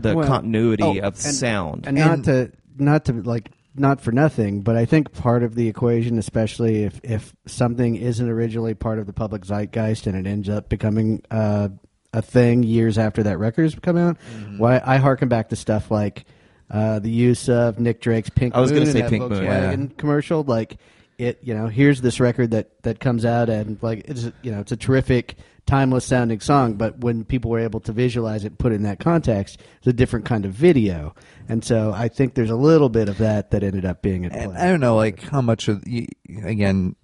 the 0.00 0.14
Well, 0.16 0.26
continuity 0.26 0.82
oh, 1.00 1.06
of 1.06 1.14
and- 1.14 1.16
sound. 1.16 1.86
and 1.86 1.96
not 1.96 2.24
to 2.24 2.50
not 2.80 3.04
to 3.06 3.12
like 3.12 3.50
not 3.76 4.00
for 4.00 4.10
nothing, 4.12 4.62
but 4.62 4.76
I 4.76 4.84
think 4.84 5.12
part 5.12 5.42
of 5.42 5.54
the 5.54 5.68
equation, 5.68 6.18
especially 6.18 6.84
if 6.84 7.00
if 7.04 7.32
something 7.46 7.96
isn't 7.96 8.28
originally 8.28 8.74
part 8.74 8.98
of 8.98 9.06
the 9.06 9.12
public 9.12 9.44
zeitgeist 9.44 10.06
and 10.06 10.16
it 10.16 10.28
ends 10.28 10.48
up 10.48 10.68
becoming 10.68 11.22
uh, 11.30 11.68
a 12.12 12.22
thing 12.22 12.62
years 12.64 12.98
after 12.98 13.22
that 13.22 13.38
record 13.38 13.62
has 13.62 13.74
come 13.76 13.96
out, 13.96 14.16
Mm-hmm. 14.34 14.58
why 14.58 14.80
I 14.84 14.96
harken 14.96 15.28
back 15.28 15.50
to 15.50 15.56
stuff 15.56 15.90
like 15.90 16.24
uh, 16.70 16.98
the 16.98 17.10
use 17.10 17.48
of 17.48 17.78
Nick 17.78 18.00
Drake's 18.00 18.30
"Pink 18.30 18.54
I 18.54 18.60
was 18.60 18.72
Moon" 18.72 18.80
gonna 18.84 18.90
in 18.98 19.02
say 19.04 19.08
Pink 19.08 19.30
Moon, 19.30 19.42
Volkswagen 19.42 19.96
commercial, 19.96 20.42
like. 20.42 20.76
It 21.18 21.38
you 21.42 21.52
know 21.52 21.66
here's 21.66 22.00
this 22.00 22.18
record 22.18 22.52
that 22.52 22.70
that 22.82 22.98
comes 22.98 23.26
out 23.26 23.50
and 23.50 23.76
like 23.82 24.08
it's 24.08 24.30
you 24.40 24.52
know 24.52 24.60
it's 24.60 24.72
a 24.72 24.76
terrific 24.78 25.36
timeless 25.70 26.04
sounding 26.04 26.40
song 26.40 26.74
but 26.74 26.98
when 26.98 27.24
people 27.24 27.50
were 27.50 27.60
able 27.60 27.80
to 27.80 27.92
visualize 27.92 28.44
it 28.44 28.58
put 28.58 28.72
it 28.72 28.76
in 28.76 28.82
that 28.82 28.98
context 28.98 29.60
it's 29.78 29.86
a 29.86 29.92
different 29.92 30.24
kind 30.24 30.44
of 30.44 30.52
video 30.52 31.14
and 31.50 31.64
so 31.64 31.92
I 31.92 32.06
think 32.06 32.34
there's 32.34 32.50
a 32.50 32.56
little 32.56 32.88
bit 32.88 33.08
of 33.08 33.18
that 33.18 33.50
that 33.50 33.64
ended 33.64 33.84
up 33.84 34.02
being 34.02 34.24
at 34.24 34.30
play. 34.30 34.42
And 34.42 34.56
I 34.56 34.68
don't 34.68 34.78
know, 34.78 34.94
like 34.94 35.20
how 35.20 35.40
much 35.40 35.66
of 35.66 35.82
you, 35.84 36.06
again, 36.44 36.94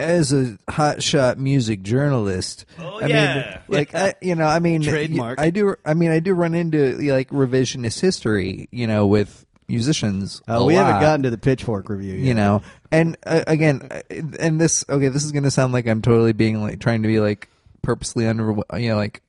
as 0.00 0.32
a 0.32 0.58
hotshot 0.68 1.36
music 1.36 1.82
journalist. 1.82 2.64
Oh, 2.76 3.00
I 3.00 3.06
yeah. 3.06 3.34
mean, 3.34 3.58
like 3.68 3.94
I, 3.94 4.14
you 4.20 4.34
know, 4.34 4.46
I 4.46 4.58
mean, 4.58 4.82
Trademark. 4.82 5.40
I 5.40 5.50
do. 5.50 5.76
I 5.84 5.94
mean, 5.94 6.10
I 6.10 6.18
do 6.18 6.34
run 6.34 6.54
into 6.54 6.96
like 7.12 7.28
revisionist 7.30 8.00
history, 8.00 8.68
you 8.72 8.88
know, 8.88 9.06
with 9.06 9.46
musicians. 9.68 10.42
Uh, 10.48 10.54
a 10.54 10.64
we 10.64 10.74
haven't 10.74 11.00
gotten 11.00 11.22
to 11.22 11.30
the 11.30 11.38
pitchfork 11.38 11.88
review 11.88 12.14
yet. 12.14 12.26
You 12.26 12.34
know, 12.34 12.62
and 12.90 13.16
uh, 13.24 13.44
again, 13.46 13.86
uh, 13.92 14.00
and 14.40 14.60
this 14.60 14.84
okay, 14.88 15.06
this 15.06 15.22
is 15.22 15.30
going 15.30 15.44
to 15.44 15.52
sound 15.52 15.72
like 15.72 15.86
I'm 15.86 16.02
totally 16.02 16.32
being 16.32 16.60
like 16.60 16.80
trying 16.80 17.02
to 17.02 17.08
be 17.08 17.20
like 17.20 17.48
purposely 17.86 18.26
under, 18.26 18.56
you 18.76 18.88
know, 18.88 18.96
like 18.96 19.22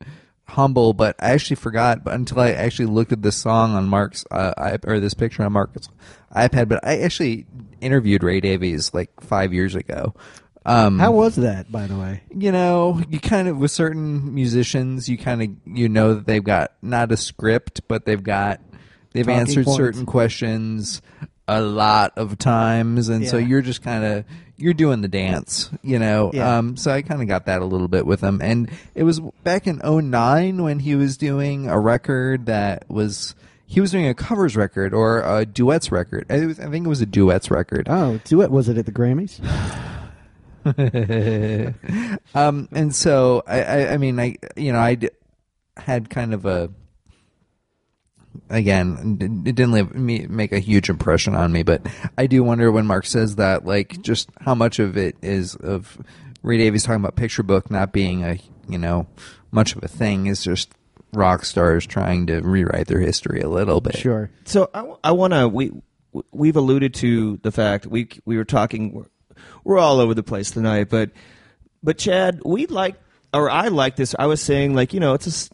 humble, 0.46 0.93
but 0.93 1.15
I 1.20 1.30
actually 1.30 1.58
forgot. 1.58 2.04
But 2.04 2.15
until 2.15 2.39
I 2.39 2.52
actually 2.52 2.88
looked 2.88 3.12
at 3.12 3.22
this 3.22 3.38
song 3.38 3.76
on 3.76 3.88
Mark's 3.88 4.26
uh, 4.32 4.54
i 4.58 4.78
or 4.84 5.00
this 5.00 5.13
picture 5.13 5.43
on 5.43 5.54
Mark's 5.54 5.88
iPad, 6.36 6.67
but 6.67 6.86
I 6.86 7.00
actually 7.00 7.46
interviewed 7.80 8.24
Ray 8.24 8.41
Davies 8.41 8.93
like 8.93 9.12
five 9.22 9.54
years 9.54 9.76
ago. 9.76 10.15
Um, 10.65 11.00
how 11.00 11.12
was 11.12 11.38
that 11.38 11.72
by 11.72 11.88
the 11.88 11.96
way 11.96 12.24
you 12.36 12.52
know, 12.52 13.02
you 13.08 13.22
kind 13.22 13.48
of 13.48 13.58
with 13.58 13.72
certain 13.72 14.34
musicians, 14.34 15.08
you 15.08 15.17
kind 15.17 15.41
of 15.41 15.78
you 15.78 15.88
know 15.88 16.15
that 16.15 16.26
they've 16.26 16.43
got 16.43 16.74
not 16.82 17.12
a 17.12 17.17
script, 17.17 17.82
but 17.88 18.06
they've 18.06 18.24
got 18.24 18.60
they've 19.13 19.26
Talking 19.26 19.39
answered 19.39 19.65
points. 19.65 19.78
certain 19.78 20.06
questions 20.06 21.02
a 21.48 21.62
lot 21.62 22.14
of 22.18 22.38
times, 22.38 23.10
and 23.10 23.28
so 23.28 23.38
you're 23.38 23.62
just 23.62 23.82
kind 23.82 24.04
of 24.04 24.26
you're 24.58 24.74
doing 24.74 25.02
the 25.02 25.08
dance, 25.08 25.70
you 25.84 26.00
know. 26.00 26.32
Yeah. 26.34 26.58
Um, 26.58 26.78
so 26.78 26.92
I 26.92 27.02
kind 27.04 27.22
of 27.22 27.28
got 27.28 27.46
that 27.46 27.62
a 27.62 27.66
little 27.66 27.88
bit 27.88 28.06
with 28.06 28.22
him, 28.22 28.42
and 28.42 28.70
it 28.96 29.04
was 29.04 29.20
back 29.44 29.68
in 29.68 29.78
'09 29.84 30.64
when 30.64 30.80
he 30.80 30.96
was 30.96 31.16
doing 31.18 31.68
a 31.70 31.80
record 31.80 32.48
that 32.48 32.90
was 32.90 33.36
he 33.66 33.80
was 33.82 33.92
doing 33.92 34.08
a 34.08 34.14
covers 34.14 34.56
record 34.56 34.94
or 34.94 35.22
a 35.22 35.46
duets 35.46 35.92
record. 35.92 36.26
I, 36.30 36.46
was- 36.46 36.60
I 36.60 36.70
think 36.70 36.86
it 36.86 36.90
was 36.90 37.02
a 37.02 37.06
duets 37.06 37.52
record. 37.52 37.88
Oh, 37.90 38.20
duet 38.24 38.50
was 38.52 38.68
it 38.70 38.78
at 38.78 38.86
the 38.86 38.92
Grammys? 38.92 39.40
um, 42.36 42.68
and 42.72 42.94
so 42.96 43.44
I, 43.48 43.62
I, 43.64 43.94
I 43.94 43.98
mean, 43.98 44.20
I, 44.20 44.36
you 44.56 44.74
know, 44.74 44.80
I 44.80 44.96
d- 44.96 45.10
had 45.78 46.10
kind 46.10 46.34
of 46.34 46.46
a, 46.46 46.70
again, 48.50 49.17
it 49.45 49.56
didn't 49.56 49.71
leave 49.71 49.93
me, 49.95 50.26
make 50.28 50.52
a 50.52 50.60
huge 50.60 50.89
impression 50.89 51.36
on 51.36 51.52
me, 51.52 51.63
but 51.63 51.86
I 52.17 52.28
do 52.28 52.43
wonder 52.43 52.71
when 52.71 52.86
Mark 52.86 53.06
says 53.06 53.36
that, 53.38 53.65
like, 53.65 54.02
just 54.02 54.30
how 54.41 54.56
much 54.56 54.80
of 54.80 54.97
it 54.97 55.15
is 55.21 55.56
of 55.56 55.97
Ray 56.43 56.58
Davies 56.58 56.84
talking 56.84 57.02
about 57.02 57.15
picture 57.15 57.43
book 57.43 57.69
not 57.71 57.91
being 57.91 58.23
a, 58.23 58.39
you 58.69 58.78
know, 58.78 59.08
much 59.52 59.76
of 59.76 59.84
a 59.84 59.88
thing 59.88 60.28
is 60.28 60.43
just 60.43 60.71
rock 61.13 61.45
stars 61.45 61.86
trying 61.88 62.28
to 62.28 62.41
rewrite 62.41 62.88
their 62.88 63.00
history 63.00 63.41
a 63.41 63.50
little 63.50 63.82
bit. 63.82 63.95
Sure. 63.97 64.30
So 64.45 64.69
I, 64.73 64.93
I 65.06 65.12
want 65.12 65.34
to 65.34 65.47
we 65.47 65.71
we've 66.32 66.56
alluded 66.58 66.93
to 66.95 67.38
the 67.43 67.52
fact 67.52 67.86
we 67.86 68.10
we 68.26 68.38
were 68.38 68.45
talking 68.45 68.93
we're, 68.93 69.06
we're 69.63 69.78
all 69.80 70.00
over 70.00 70.13
the 70.13 70.23
place 70.23 70.52
tonight, 70.52 70.89
but 70.89 71.12
but 71.82 71.97
Chad, 71.97 72.41
we 72.43 72.65
like 72.67 72.95
or 73.34 73.50
I 73.50 73.69
like 73.69 73.95
this. 73.95 74.15
I 74.19 74.26
was 74.26 74.41
saying 74.41 74.76
like 74.76 74.93
you 74.93 75.00
know 75.00 75.13
it's 75.13 75.28
a 75.28 75.30
s- 75.30 75.50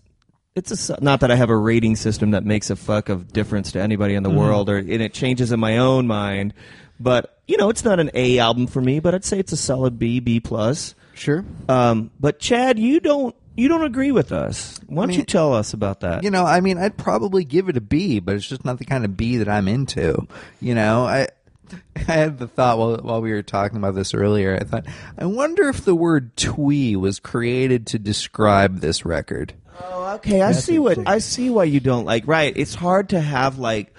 it's 0.55 0.89
a 0.89 1.01
not 1.03 1.21
that 1.21 1.31
I 1.31 1.35
have 1.35 1.49
a 1.49 1.57
rating 1.57 1.95
system 1.95 2.31
that 2.31 2.45
makes 2.45 2.69
a 2.69 2.75
fuck 2.75 3.09
of 3.09 3.33
difference 3.33 3.71
to 3.73 3.81
anybody 3.81 4.15
in 4.15 4.23
the 4.23 4.29
world 4.29 4.69
or 4.69 4.77
and 4.77 4.89
it 4.89 5.13
changes 5.13 5.51
in 5.51 5.59
my 5.59 5.77
own 5.77 6.07
mind, 6.07 6.53
but 6.99 7.39
you 7.47 7.57
know 7.57 7.69
it's 7.69 7.83
not 7.83 7.99
an 7.99 8.11
A 8.13 8.39
album 8.39 8.67
for 8.67 8.81
me, 8.81 8.99
but 8.99 9.15
I'd 9.15 9.25
say 9.25 9.39
it's 9.39 9.51
a 9.51 9.57
solid 9.57 9.97
B 9.97 10.19
B 10.19 10.39
plus. 10.39 10.95
Sure. 11.15 11.45
Um, 11.69 12.11
but 12.19 12.39
Chad, 12.39 12.77
you 12.77 12.99
don't 12.99 13.35
you 13.55 13.67
don't 13.67 13.83
agree 13.83 14.11
with 14.11 14.31
us. 14.31 14.79
Why 14.87 15.03
don't 15.03 15.09
mean- 15.09 15.19
you 15.19 15.25
tell 15.25 15.53
us 15.53 15.73
about 15.73 16.01
that? 16.01 16.23
You 16.23 16.31
know, 16.31 16.45
I 16.45 16.59
mean, 16.61 16.77
I'd 16.77 16.97
probably 16.97 17.43
give 17.43 17.69
it 17.69 17.77
a 17.77 17.81
B, 17.81 18.19
but 18.19 18.35
it's 18.35 18.47
just 18.47 18.65
not 18.65 18.79
the 18.79 18.85
kind 18.85 19.05
of 19.05 19.17
B 19.17 19.37
that 19.37 19.49
I'm 19.49 19.67
into. 19.67 20.27
You 20.61 20.75
know, 20.75 21.05
I 21.05 21.27
I 21.95 21.99
had 21.99 22.37
the 22.37 22.47
thought 22.47 22.77
while 22.77 22.97
while 22.97 23.21
we 23.21 23.31
were 23.31 23.41
talking 23.41 23.77
about 23.77 23.95
this 23.95 24.13
earlier. 24.13 24.55
I 24.59 24.63
thought, 24.63 24.85
I 25.17 25.25
wonder 25.25 25.67
if 25.69 25.83
the 25.83 25.95
word 25.95 26.35
twee 26.37 26.95
was 26.95 27.19
created 27.19 27.87
to 27.87 27.99
describe 27.99 28.79
this 28.79 29.03
record. 29.03 29.53
Oh, 29.81 30.13
okay. 30.15 30.41
I 30.41 30.51
see 30.51 30.79
what 30.79 31.07
I 31.07 31.19
see 31.19 31.49
why 31.49 31.65
you 31.65 31.79
don't 31.79 32.05
like. 32.05 32.27
Right. 32.27 32.55
It's 32.55 32.75
hard 32.75 33.09
to 33.09 33.19
have 33.19 33.57
like. 33.57 33.93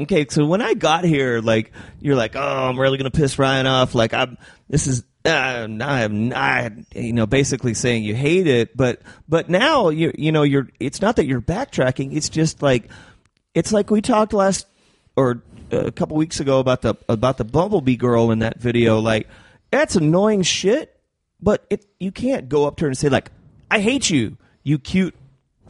Okay, 0.00 0.26
so 0.28 0.46
when 0.46 0.62
I 0.62 0.74
got 0.74 1.02
here, 1.02 1.40
like 1.40 1.72
you're 2.00 2.14
like, 2.14 2.36
oh, 2.36 2.68
I'm 2.68 2.78
really 2.78 2.98
gonna 2.98 3.10
piss 3.10 3.38
Ryan 3.38 3.66
off. 3.66 3.94
Like 3.94 4.14
I'm. 4.14 4.38
This 4.68 4.86
is. 4.86 5.04
Uh, 5.24 5.30
I'm 5.30 6.28
not, 6.28 6.72
you 6.94 7.12
know, 7.12 7.26
basically 7.26 7.74
saying 7.74 8.04
you 8.04 8.14
hate 8.14 8.46
it, 8.46 8.76
but 8.76 9.02
but 9.28 9.50
now 9.50 9.88
you 9.88 10.12
you 10.16 10.30
know 10.30 10.44
you're. 10.44 10.68
It's 10.78 11.02
not 11.02 11.16
that 11.16 11.26
you're 11.26 11.40
backtracking. 11.40 12.14
It's 12.14 12.28
just 12.28 12.62
like, 12.62 12.88
it's 13.52 13.72
like 13.72 13.90
we 13.90 14.00
talked 14.00 14.32
last 14.32 14.66
or 15.16 15.42
uh, 15.72 15.78
a 15.78 15.92
couple 15.92 16.16
weeks 16.16 16.38
ago 16.38 16.60
about 16.60 16.82
the 16.82 16.94
about 17.08 17.36
the 17.36 17.44
Bumblebee 17.44 17.96
girl 17.96 18.30
in 18.30 18.38
that 18.38 18.60
video. 18.60 19.00
Like, 19.00 19.26
that's 19.70 19.96
annoying 19.96 20.42
shit, 20.42 20.98
but 21.40 21.66
it 21.68 21.84
you 21.98 22.12
can't 22.12 22.48
go 22.48 22.66
up 22.66 22.76
to 22.76 22.84
her 22.84 22.88
and 22.88 22.96
say 22.96 23.08
like, 23.08 23.30
I 23.70 23.80
hate 23.80 24.08
you, 24.08 24.38
you 24.62 24.78
cute, 24.78 25.14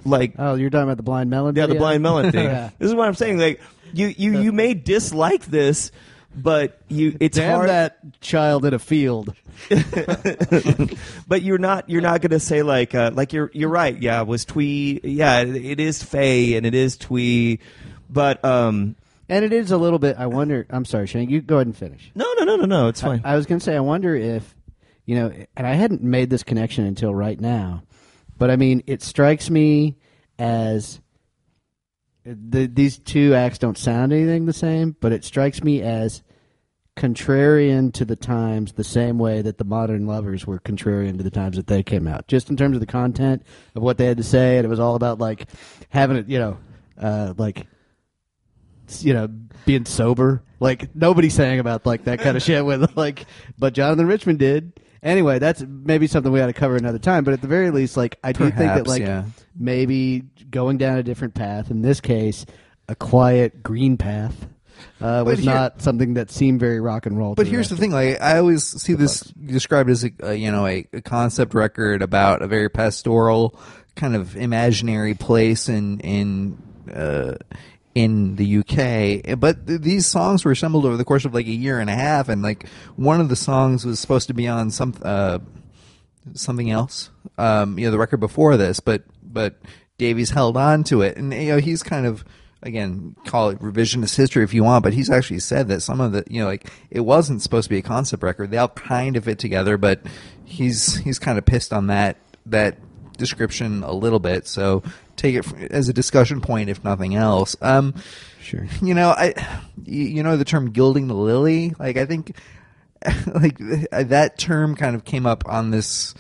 like 0.09 0.35
Oh, 0.39 0.55
you're 0.55 0.71
talking 0.71 0.85
about 0.85 0.97
the 0.97 1.03
blind 1.03 1.31
melon? 1.31 1.55
yeah, 1.55 1.63
the 1.63 1.69
video? 1.75 1.81
blind 1.81 2.03
melon 2.03 2.33
thing. 2.33 2.45
Yeah. 2.49 2.71
This 2.79 2.89
is 2.89 2.95
what 2.95 3.07
I'm 3.09 3.15
saying. 3.15 3.39
Like 3.39 3.61
you, 3.93 4.09
you, 4.09 4.39
you 4.41 4.53
may 4.53 4.75
dislike 4.75 5.47
this, 5.47 5.91
but 6.37 6.79
you, 6.89 7.17
it's 7.21 7.37
Damn 7.39 7.55
hard. 7.57 7.69
that 7.71 8.21
child 8.21 8.65
in 8.65 8.75
a 8.75 8.79
field. 8.79 9.35
But 11.29 11.43
you're 11.43 11.59
not, 11.59 11.91
you're 11.91 12.01
not 12.01 12.21
going 12.23 12.31
to 12.31 12.41
say 12.41 12.63
like, 12.63 12.95
uh, 12.95 13.11
like 13.13 13.33
you're, 13.33 13.51
you're 13.53 13.69
right. 13.69 14.01
Yeah, 14.01 14.21
it 14.23 14.27
was 14.27 14.45
twee. 14.45 15.01
Yeah, 15.05 15.41
it 15.41 15.79
is 15.81 16.03
fey 16.03 16.55
and 16.55 16.65
it 16.65 16.75
is 16.75 16.97
twee. 16.97 17.59
But 18.09 18.43
um, 18.45 18.97
And 19.29 19.45
it 19.45 19.53
is 19.53 19.71
a 19.71 19.77
little 19.77 19.99
bit. 19.99 20.17
I 20.19 20.27
wonder. 20.27 20.67
I'm 20.71 20.85
sorry, 20.87 21.07
Shane. 21.07 21.29
You 21.29 21.41
go 21.43 21.57
ahead 21.57 21.67
and 21.67 21.77
finish. 21.77 22.11
no, 22.15 22.25
no, 22.39 22.45
no, 22.45 22.57
no, 22.57 22.65
no. 22.65 22.89
It's 22.89 23.01
fine. 23.03 23.21
I 23.25 23.37
was 23.37 23.45
going 23.47 23.59
to 23.59 23.65
say, 23.65 23.77
I 23.77 23.81
wonder 23.81 24.15
if, 24.17 24.55
you 25.05 25.17
know, 25.17 25.33
and 25.57 25.67
I 25.67 25.75
hadn't 25.75 26.03
made 26.03 26.31
this 26.31 26.43
connection 26.43 26.85
until 26.87 27.15
right 27.15 27.39
now, 27.39 27.83
but 28.39 28.51
I 28.51 28.57
mean, 28.57 28.83
it 28.87 29.03
strikes 29.03 29.51
me 29.51 29.97
as 30.39 31.01
the, 32.25 32.67
these 32.67 32.99
two 32.99 33.35
acts 33.35 33.59
don't 33.59 33.79
sound 33.79 34.13
anything 34.13 34.47
the 34.47 34.53
same, 34.53 34.97
but 35.01 35.13
it 35.13 35.25
strikes 35.25 35.63
me 35.63 35.83
as 35.83 36.23
contrarian 36.97 37.93
to 37.93 38.05
the 38.05 38.17
times 38.17 38.73
the 38.73 38.83
same 38.83 39.19
way 39.19 39.41
that 39.41 39.59
the 39.59 39.65
modern 39.65 40.07
lovers 40.07 40.47
were 40.47 40.59
contrarian 40.59 41.17
to 41.17 41.23
the 41.23 41.31
times 41.31 41.57
that 41.57 41.69
they 41.69 41.81
came 41.81 42.09
out 42.09 42.27
just 42.27 42.51
in 42.51 42.57
terms 42.57 42.75
of 42.75 42.81
the 42.81 42.87
content 42.87 43.41
of 43.77 43.85
what 43.85 43.99
they 43.99 44.07
had 44.07 44.17
to 44.17 44.23
say 44.25 44.57
and 44.57 44.65
it 44.65 44.69
was 44.69 44.81
all 44.81 44.97
about 44.97 45.21
like 45.21 45.47
having 45.91 46.17
it 46.17 46.29
you 46.29 46.41
know 46.41 46.59
uh, 47.01 47.33
like 47.39 47.69
you 49.01 49.15
know, 49.15 49.29
being 49.67 49.85
sober. 49.85 50.43
Like 50.61 50.95
nobody 50.95 51.29
sang 51.29 51.59
about 51.59 51.87
like 51.87 52.05
that 52.05 52.21
kind 52.21 52.37
of 52.37 52.43
shit 52.45 52.65
with 52.65 52.97
like, 52.97 53.27
but 53.59 53.75
Jonathan 53.75 54.07
Richman 54.07 54.37
did. 54.37 54.81
Anyway, 55.03 55.39
that's 55.39 55.63
maybe 55.67 56.07
something 56.07 56.33
we 56.33 56.41
ought 56.41 56.47
to 56.47 56.53
cover 56.53 56.77
another 56.77 56.99
time. 56.99 57.25
But 57.25 57.35
at 57.35 57.41
the 57.41 57.49
very 57.49 57.71
least, 57.71 57.97
like 57.97 58.19
I 58.25 58.33
do 58.33 58.45
think 58.45 58.57
that 58.57 58.69
Perhaps, 58.73 58.89
like 58.89 59.03
yeah. 59.03 59.25
maybe 59.57 60.25
going 60.51 60.79
down 60.79 60.99
a 60.99 61.03
different 61.03 61.35
path. 61.35 61.71
In 61.71 61.83
this 61.83 62.01
case, 62.01 62.47
a 62.89 62.95
quiet 62.95 63.63
green 63.63 63.97
path 63.97 64.35
uh, 65.01 65.23
was 65.27 65.41
here- 65.41 65.55
not 65.55 65.81
something 65.83 66.15
that 66.15 66.31
seemed 66.31 66.61
very 66.61 66.81
rock 66.81 67.07
and 67.07 67.17
roll. 67.19 67.35
to 67.35 67.37
But 67.37 67.47
here's 67.47 67.69
the 67.69 67.75
rest 67.75 67.81
thing: 67.81 67.91
like 67.93 68.21
I 68.21 68.39
always 68.39 68.65
see 68.65 68.95
this 68.95 69.21
described 69.21 69.91
as 69.91 70.05
a, 70.05 70.11
a 70.21 70.35
you 70.35 70.51
know 70.51 70.67
a, 70.67 70.87
a 70.93 71.01
concept 71.01 71.55
record 71.55 72.03
about 72.03 72.43
a 72.43 72.47
very 72.47 72.69
pastoral 72.69 73.59
kind 73.95 74.15
of 74.17 74.37
imaginary 74.37 75.15
place 75.15 75.69
in 75.69 76.01
in 76.01 76.63
uh, 76.93 77.35
in 77.95 78.37
the 78.37 78.59
UK. 78.59 79.39
But 79.39 79.67
th- 79.67 79.81
these 79.81 80.07
songs 80.07 80.45
were 80.45 80.53
assembled 80.53 80.85
over 80.85 80.97
the 80.97 81.05
course 81.05 81.25
of 81.25 81.35
like 81.35 81.47
a 81.47 81.53
year 81.53 81.81
and 81.81 81.91
a 81.91 81.95
half, 81.95 82.29
and 82.29 82.43
like 82.43 82.69
one 82.97 83.21
of 83.21 83.29
the 83.29 83.37
songs 83.37 83.85
was 83.85 83.99
supposed 83.99 84.29
to 84.29 84.35
be 84.35 84.47
on 84.47 84.71
some 84.71 84.95
uh, 85.03 85.39
something 86.35 86.71
else, 86.71 87.11
um, 87.39 87.79
you 87.79 87.87
know, 87.87 87.91
the 87.91 87.99
record 87.99 88.21
before 88.21 88.57
this, 88.57 88.81
but 88.81 89.03
but 89.23 89.57
Davies 89.99 90.31
held 90.31 90.57
on 90.57 90.85
to 90.85 91.03
it, 91.03 91.17
and 91.17 91.33
you 91.33 91.53
know 91.53 91.59
he's 91.59 91.83
kind 91.83 92.07
of 92.07 92.25
again 92.63 93.15
call 93.25 93.51
it 93.51 93.59
revisionist 93.61 94.17
history 94.17 94.45
if 94.45 94.55
you 94.55 94.65
want, 94.65 94.85
but 94.85 94.93
he's 94.93 95.11
actually 95.11 95.41
said 95.41 95.69
that 95.69 95.81
some 95.81 96.01
of 96.01 96.13
the 96.13 96.25
you 96.29 96.41
know 96.41 96.47
like 96.47 96.71
it 96.91 97.01
wasn't 97.01 97.43
supposed 97.43 97.65
to 97.65 97.71
be 97.71 97.79
a 97.79 97.83
concept 97.83 98.23
record. 98.23 98.51
They 98.51 98.59
all 98.59 98.69
kind 98.69 99.17
of 99.17 99.25
fit 99.25 99.39
together, 99.39 99.77
but 99.77 100.01
he's 100.45 100.97
he's 100.97 101.19
kind 101.19 101.39
of 101.39 101.45
pissed 101.45 101.73
on 101.73 101.89
that 101.89 102.17
that 102.47 102.79
description 103.17 103.83
a 103.83 103.93
little 103.93 104.21
bit. 104.21 104.47
So 104.47 104.83
take 105.19 105.35
it 105.37 105.53
as 105.71 105.89
a 105.89 105.93
discussion 105.93 106.41
point, 106.41 106.71
if 106.71 106.83
nothing 106.85 107.15
else. 107.15 107.57
Um, 107.61 107.95
Sure. 108.41 108.67
You 108.81 108.95
know, 108.95 109.11
I 109.11 109.35
you, 109.85 110.23
know 110.23 110.39
the 110.39 110.45
term 110.47 110.71
gilding 110.71 111.07
the 111.07 111.15
lily. 111.15 111.75
Like 111.79 111.99
I 111.99 112.07
think 112.07 112.35
like 113.35 113.59
that 113.59 114.39
term 114.39 114.75
kind 114.75 114.97
of 114.97 115.05
came 115.05 115.27
up 115.27 115.45
on 115.47 115.71
this 115.71 116.15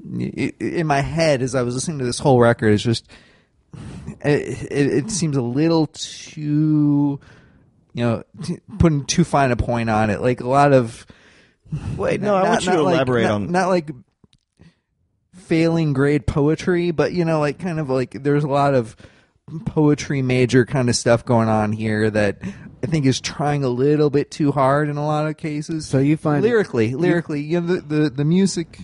in 0.00 0.86
my 0.86 1.00
head 1.00 1.42
as 1.42 1.54
I 1.54 1.62
was 1.62 1.74
listening 1.74 1.98
to 1.98 2.06
this 2.06 2.18
whole 2.18 2.40
record. 2.40 2.72
It's 2.72 2.82
just 2.82 3.06
it, 4.24 4.72
it, 4.72 4.86
it 5.04 5.10
seems 5.10 5.36
a 5.36 5.42
little 5.42 5.88
too 5.88 7.20
you 7.92 8.04
know 8.04 8.22
t- 8.42 8.58
putting 8.78 9.04
too 9.04 9.24
fine 9.24 9.50
a 9.50 9.56
point 9.56 9.90
on 9.90 10.08
it. 10.08 10.22
Like 10.22 10.40
a 10.40 10.48
lot 10.48 10.72
of 10.72 11.06
Wait, 11.96 12.20
no, 12.22 12.36
I 12.36 12.48
want 12.48 12.64
you 12.64 12.70
to 12.70 12.76
not 12.76 12.84
like- 12.84 12.94
elaborate 12.94 13.22
not- 13.24 13.32
on. 13.32 13.52
not 13.52 13.68
like 13.68 13.90
failing 15.46 15.92
grade 15.92 16.26
poetry, 16.26 16.90
but 16.90 17.12
you 17.12 17.24
know, 17.24 17.40
like 17.40 17.58
kind 17.58 17.78
of 17.80 17.88
like 17.88 18.22
there's 18.22 18.44
a 18.44 18.48
lot 18.48 18.74
of 18.74 18.96
poetry 19.64 20.22
major 20.22 20.66
kind 20.66 20.88
of 20.88 20.96
stuff 20.96 21.24
going 21.24 21.48
on 21.48 21.72
here 21.72 22.10
that 22.10 22.38
I 22.82 22.86
think 22.86 23.06
is 23.06 23.20
trying 23.20 23.62
a 23.62 23.68
little 23.68 24.10
bit 24.10 24.30
too 24.30 24.50
hard 24.52 24.88
in 24.88 24.96
a 24.96 25.06
lot 25.06 25.26
of 25.26 25.36
cases. 25.36 25.86
So 25.86 25.98
you 25.98 26.16
find- 26.16 26.42
lyrically, 26.42 26.94
lyrically, 26.94 27.42
you 27.42 27.60
know, 27.60 27.76
the 27.76 27.80
the, 27.80 28.10
the 28.10 28.24
music. 28.24 28.80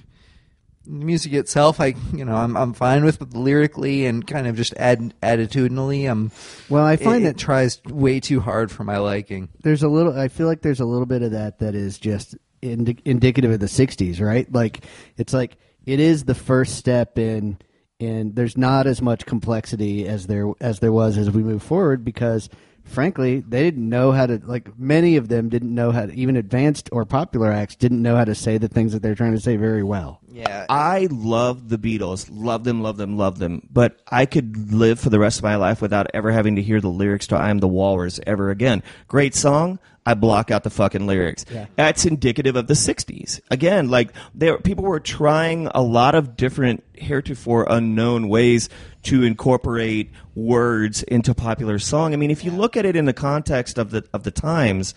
The 0.84 1.04
music 1.04 1.32
itself, 1.32 1.80
I 1.80 1.94
you 2.12 2.24
know, 2.24 2.34
I'm 2.34 2.56
I'm 2.56 2.72
fine 2.72 3.04
with, 3.04 3.20
but 3.20 3.34
lyrically 3.34 4.04
and 4.04 4.26
kind 4.26 4.48
of 4.48 4.56
just 4.56 4.74
add, 4.76 5.14
attitudinally, 5.22 6.10
I'm. 6.10 6.32
Well, 6.68 6.84
I 6.84 6.96
find 6.96 7.22
it, 7.22 7.26
that 7.26 7.36
it 7.36 7.38
tries 7.38 7.80
way 7.84 8.18
too 8.18 8.40
hard 8.40 8.72
for 8.72 8.82
my 8.82 8.98
liking. 8.98 9.48
there's 9.62 9.84
a 9.84 9.88
little 9.88 10.18
i 10.18 10.26
feel 10.26 10.48
like 10.48 10.60
there's 10.62 10.80
a 10.80 10.84
little 10.84 11.06
bit 11.06 11.22
of 11.22 11.30
that 11.30 11.60
that 11.60 11.76
is 11.76 11.98
just 11.98 12.36
indi- 12.62 12.98
indicative 13.04 13.52
of 13.52 13.60
the 13.60 13.66
60s 13.66 14.20
right 14.20 14.52
like 14.52 14.84
it's 15.16 15.32
like 15.32 15.56
it 15.86 16.00
is 16.00 16.24
the 16.24 16.34
first 16.34 16.76
step 16.76 17.18
in 17.18 17.58
and 18.00 18.34
there's 18.34 18.56
not 18.56 18.86
as 18.86 19.00
much 19.00 19.26
complexity 19.26 20.06
as 20.08 20.26
there 20.26 20.50
as 20.60 20.80
there 20.80 20.92
was 20.92 21.16
as 21.16 21.30
we 21.30 21.42
move 21.42 21.62
forward 21.62 22.04
because 22.04 22.48
frankly 22.84 23.40
they 23.40 23.62
didn't 23.62 23.88
know 23.88 24.10
how 24.10 24.26
to 24.26 24.40
like 24.44 24.76
many 24.76 25.16
of 25.16 25.28
them 25.28 25.48
didn't 25.48 25.72
know 25.72 25.92
how 25.92 26.06
to 26.06 26.12
even 26.14 26.36
advanced 26.36 26.88
or 26.90 27.04
popular 27.04 27.52
acts 27.52 27.76
didn't 27.76 28.02
know 28.02 28.16
how 28.16 28.24
to 28.24 28.34
say 28.34 28.58
the 28.58 28.66
things 28.68 28.92
that 28.92 29.02
they're 29.02 29.14
trying 29.14 29.34
to 29.34 29.40
say 29.40 29.56
very 29.56 29.84
well 29.84 30.18
Yeah, 30.32 30.66
I 30.68 31.08
love 31.10 31.68
the 31.68 31.78
Beatles, 31.78 32.28
love 32.32 32.64
them, 32.64 32.82
love 32.82 32.96
them, 32.96 33.16
love 33.18 33.38
them. 33.38 33.68
But 33.70 34.00
I 34.08 34.24
could 34.26 34.72
live 34.72 34.98
for 34.98 35.10
the 35.10 35.18
rest 35.18 35.38
of 35.38 35.44
my 35.44 35.56
life 35.56 35.82
without 35.82 36.06
ever 36.14 36.32
having 36.32 36.56
to 36.56 36.62
hear 36.62 36.80
the 36.80 36.88
lyrics 36.88 37.26
to 37.28 37.36
"I 37.36 37.50
Am 37.50 37.58
the 37.58 37.68
Walrus" 37.68 38.18
ever 38.26 38.50
again. 38.50 38.82
Great 39.06 39.34
song, 39.34 39.78
I 40.04 40.14
block 40.14 40.50
out 40.50 40.64
the 40.64 40.70
fucking 40.70 41.06
lyrics. 41.06 41.44
Yeah. 41.50 41.66
That's 41.76 42.04
indicative 42.04 42.56
of 42.56 42.66
the 42.66 42.74
'60s. 42.74 43.40
Again, 43.50 43.88
like 43.88 44.12
there, 44.34 44.58
people 44.58 44.84
were 44.84 44.98
trying 45.00 45.68
a 45.74 45.80
lot 45.82 46.14
of 46.14 46.36
different 46.36 46.82
heretofore 46.94 47.66
unknown 47.70 48.28
ways 48.28 48.68
to 49.04 49.22
incorporate 49.22 50.10
words 50.34 51.02
into 51.04 51.34
popular 51.34 51.78
song. 51.78 52.14
I 52.14 52.16
mean, 52.16 52.30
if 52.30 52.44
you 52.44 52.50
look 52.50 52.76
at 52.76 52.84
it 52.84 52.96
in 52.96 53.04
the 53.04 53.12
context 53.12 53.78
of 53.78 53.90
the 53.90 54.04
of 54.12 54.24
the 54.24 54.32
times, 54.32 54.94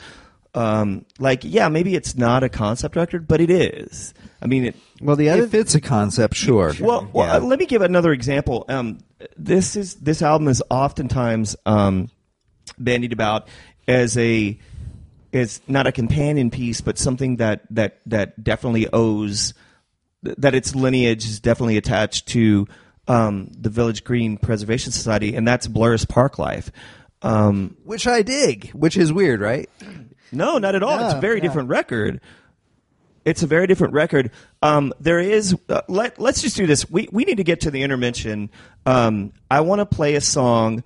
um, 0.56 1.06
like 1.20 1.42
yeah, 1.44 1.70
maybe 1.70 1.96
it's 1.96 2.16
not 2.16 2.44
a 2.44 2.50
concept 2.50 2.96
record, 2.96 3.28
but 3.28 3.40
it 3.42 3.52
is. 3.52 4.14
I 4.42 4.48
mean, 4.48 4.66
it, 4.66 4.76
Well, 5.02 5.16
the 5.16 5.30
other 5.30 5.44
If 5.44 5.54
it's 5.54 5.76
a 5.76 5.82
concept, 5.82 6.36
sure. 6.36 6.74
well, 6.80 7.08
well 7.14 7.28
Yeah. 7.28 7.36
uh, 7.38 7.40
let 7.42 7.60
me 7.60 7.66
give 7.66 7.82
another 7.82 8.12
example. 8.12 8.66
Um, 8.70 9.00
this 9.38 9.76
is 9.76 9.96
this 9.96 10.22
album 10.22 10.48
is 10.48 10.64
oftentimes 10.70 11.56
um, 11.66 12.10
bandied 12.80 13.14
about 13.14 13.48
as 13.88 14.18
a 14.18 14.58
as 15.36 15.62
not 15.68 15.88
a 15.88 15.92
companion 15.92 16.50
piece, 16.50 16.82
but 16.82 16.98
something 16.98 17.38
that 17.38 17.62
that 17.72 18.00
that 18.06 18.44
definitely 18.44 18.88
owes 18.92 19.54
that 20.24 20.56
its 20.56 20.74
lineage 20.74 21.26
is 21.26 21.40
definitely 21.40 21.78
attached 21.78 22.28
to 22.30 22.68
um, 23.08 23.52
the 23.52 23.70
Village 23.70 24.04
Green 24.04 24.38
Preservation 24.38 24.92
Society, 24.92 25.36
and 25.36 25.48
that's 25.48 25.68
Blur's 25.68 26.06
Parklife. 26.06 26.70
Um, 27.22 27.78
which 27.84 28.08
I 28.08 28.22
dig, 28.22 28.70
which 28.72 28.98
is 28.98 29.12
weird, 29.12 29.42
right? 29.42 29.70
no, 30.32 30.58
not 30.58 30.76
at 30.76 30.84
all. 30.84 31.06
it's 31.06 31.14
a 31.14 31.22
very 31.22 31.40
different 31.40 31.70
record. 31.70 32.22
It's 33.24 33.42
a 33.42 33.48
very 33.48 33.66
different 33.66 33.94
record. 33.94 34.32
Um, 34.62 34.94
there 35.00 35.20
is. 35.20 35.56
Uh, 35.68 35.82
let 35.88 36.20
Let's 36.20 36.42
just 36.42 36.56
do 36.56 36.68
this. 36.68 36.90
We 36.90 37.10
we 37.12 37.24
need 37.26 37.38
to 37.38 37.44
get 37.44 37.62
to 37.62 37.72
the 37.72 37.82
intervention. 37.82 38.52
Um, 38.86 39.34
I 39.50 39.62
want 39.62 39.80
to 39.80 39.86
play 39.86 40.16
a 40.16 40.22
song 40.22 40.84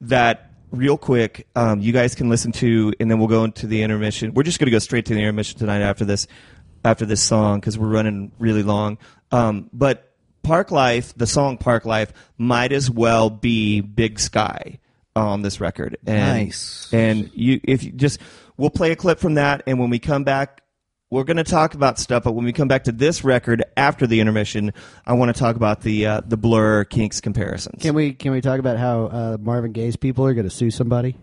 that 0.00 0.47
real 0.70 0.96
quick. 0.96 1.46
Um, 1.56 1.80
you 1.80 1.92
guys 1.92 2.14
can 2.14 2.28
listen 2.28 2.52
to, 2.52 2.92
and 3.00 3.10
then 3.10 3.18
we'll 3.18 3.28
go 3.28 3.44
into 3.44 3.66
the 3.66 3.82
intermission. 3.82 4.34
We're 4.34 4.42
just 4.42 4.58
going 4.58 4.66
to 4.66 4.72
go 4.72 4.78
straight 4.78 5.06
to 5.06 5.14
the 5.14 5.20
intermission 5.20 5.58
tonight 5.58 5.80
after 5.80 6.04
this 6.04 6.26
after 6.84 7.04
this 7.04 7.22
song 7.22 7.60
because 7.60 7.78
we're 7.78 7.88
running 7.88 8.32
really 8.38 8.62
long. 8.62 8.98
Um, 9.32 9.68
but 9.72 10.12
Parklife, 10.42 11.12
the 11.14 11.26
song 11.26 11.58
Parklife, 11.58 12.10
might 12.38 12.72
as 12.72 12.90
well 12.90 13.30
be 13.30 13.80
Big 13.80 14.18
Sky 14.18 14.78
on 15.14 15.42
this 15.42 15.60
record. 15.60 15.96
And, 16.06 16.46
Nice. 16.46 16.88
And 16.92 17.30
you, 17.34 17.60
if 17.64 17.82
you 17.82 17.92
just, 17.92 18.20
we'll 18.56 18.70
play 18.70 18.92
a 18.92 18.96
clip 18.96 19.18
from 19.18 19.34
that, 19.34 19.62
and 19.66 19.78
when 19.78 19.90
we 19.90 19.98
come 19.98 20.24
back, 20.24 20.62
we're 21.10 21.24
going 21.24 21.38
to 21.38 21.44
talk 21.44 21.74
about 21.74 21.98
stuff. 21.98 22.24
But 22.24 22.32
when 22.32 22.44
we 22.44 22.52
come 22.52 22.68
back 22.68 22.84
to 22.84 22.92
this 22.92 23.24
record 23.24 23.64
after 23.76 24.06
the 24.06 24.20
intermission, 24.20 24.72
I 25.06 25.14
want 25.14 25.34
to 25.34 25.38
talk 25.38 25.56
about 25.56 25.82
the 25.82 26.06
uh, 26.06 26.20
the 26.26 26.36
Blur 26.36 26.84
Kinks 26.84 27.20
comparisons. 27.20 27.82
Can 27.82 27.94
we 27.94 28.12
can 28.12 28.32
we 28.32 28.40
talk 28.40 28.58
about 28.58 28.78
how 28.78 29.04
uh, 29.06 29.36
Marvin 29.40 29.72
Gaye's 29.72 29.96
people 29.96 30.26
are 30.26 30.34
going 30.34 30.48
to 30.48 30.54
sue 30.54 30.70
somebody? 30.70 31.16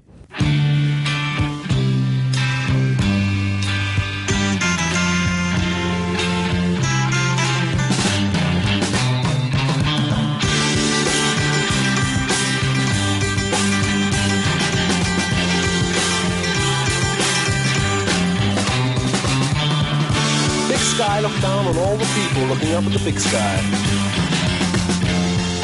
Down 21.41 21.65
on 21.67 21.77
all 21.77 21.97
the 21.97 22.05
people 22.15 22.43
looking 22.47 22.73
up 22.73 22.85
at 22.85 22.93
the 22.93 22.99
big 23.03 23.19
sky. 23.19 23.57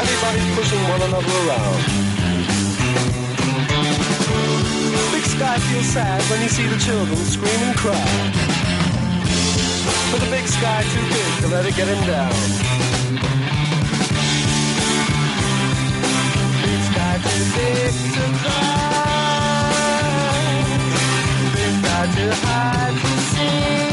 Everybody's 0.02 0.56
pushing 0.56 0.82
one 0.90 1.02
another 1.02 1.36
around. 1.44 1.82
Big 5.12 5.26
sky 5.26 5.58
feels 5.60 5.86
sad 5.86 6.22
when 6.30 6.42
you 6.42 6.50
see 6.50 6.68
the 6.68 6.78
children 6.78 7.18
scream 7.18 7.62
and 7.68 7.78
cry. 7.78 8.32
But 10.12 10.20
the 10.20 10.30
big 10.30 10.48
sky 10.48 10.84
too 10.94 11.06
big 11.16 11.32
to 11.42 11.48
let 11.54 11.66
it 11.66 11.76
get 11.76 11.88
him 11.88 12.02
down. 12.08 12.34
Big 16.64 16.82
sky 16.90 17.16
too 17.24 17.44
big 17.56 17.94
to 18.16 18.24
cry. 18.42 18.82
Big 21.56 21.74
sky 21.82 22.04
too 22.16 22.32
high 22.46 22.92
to 23.02 23.12
see 23.32 23.91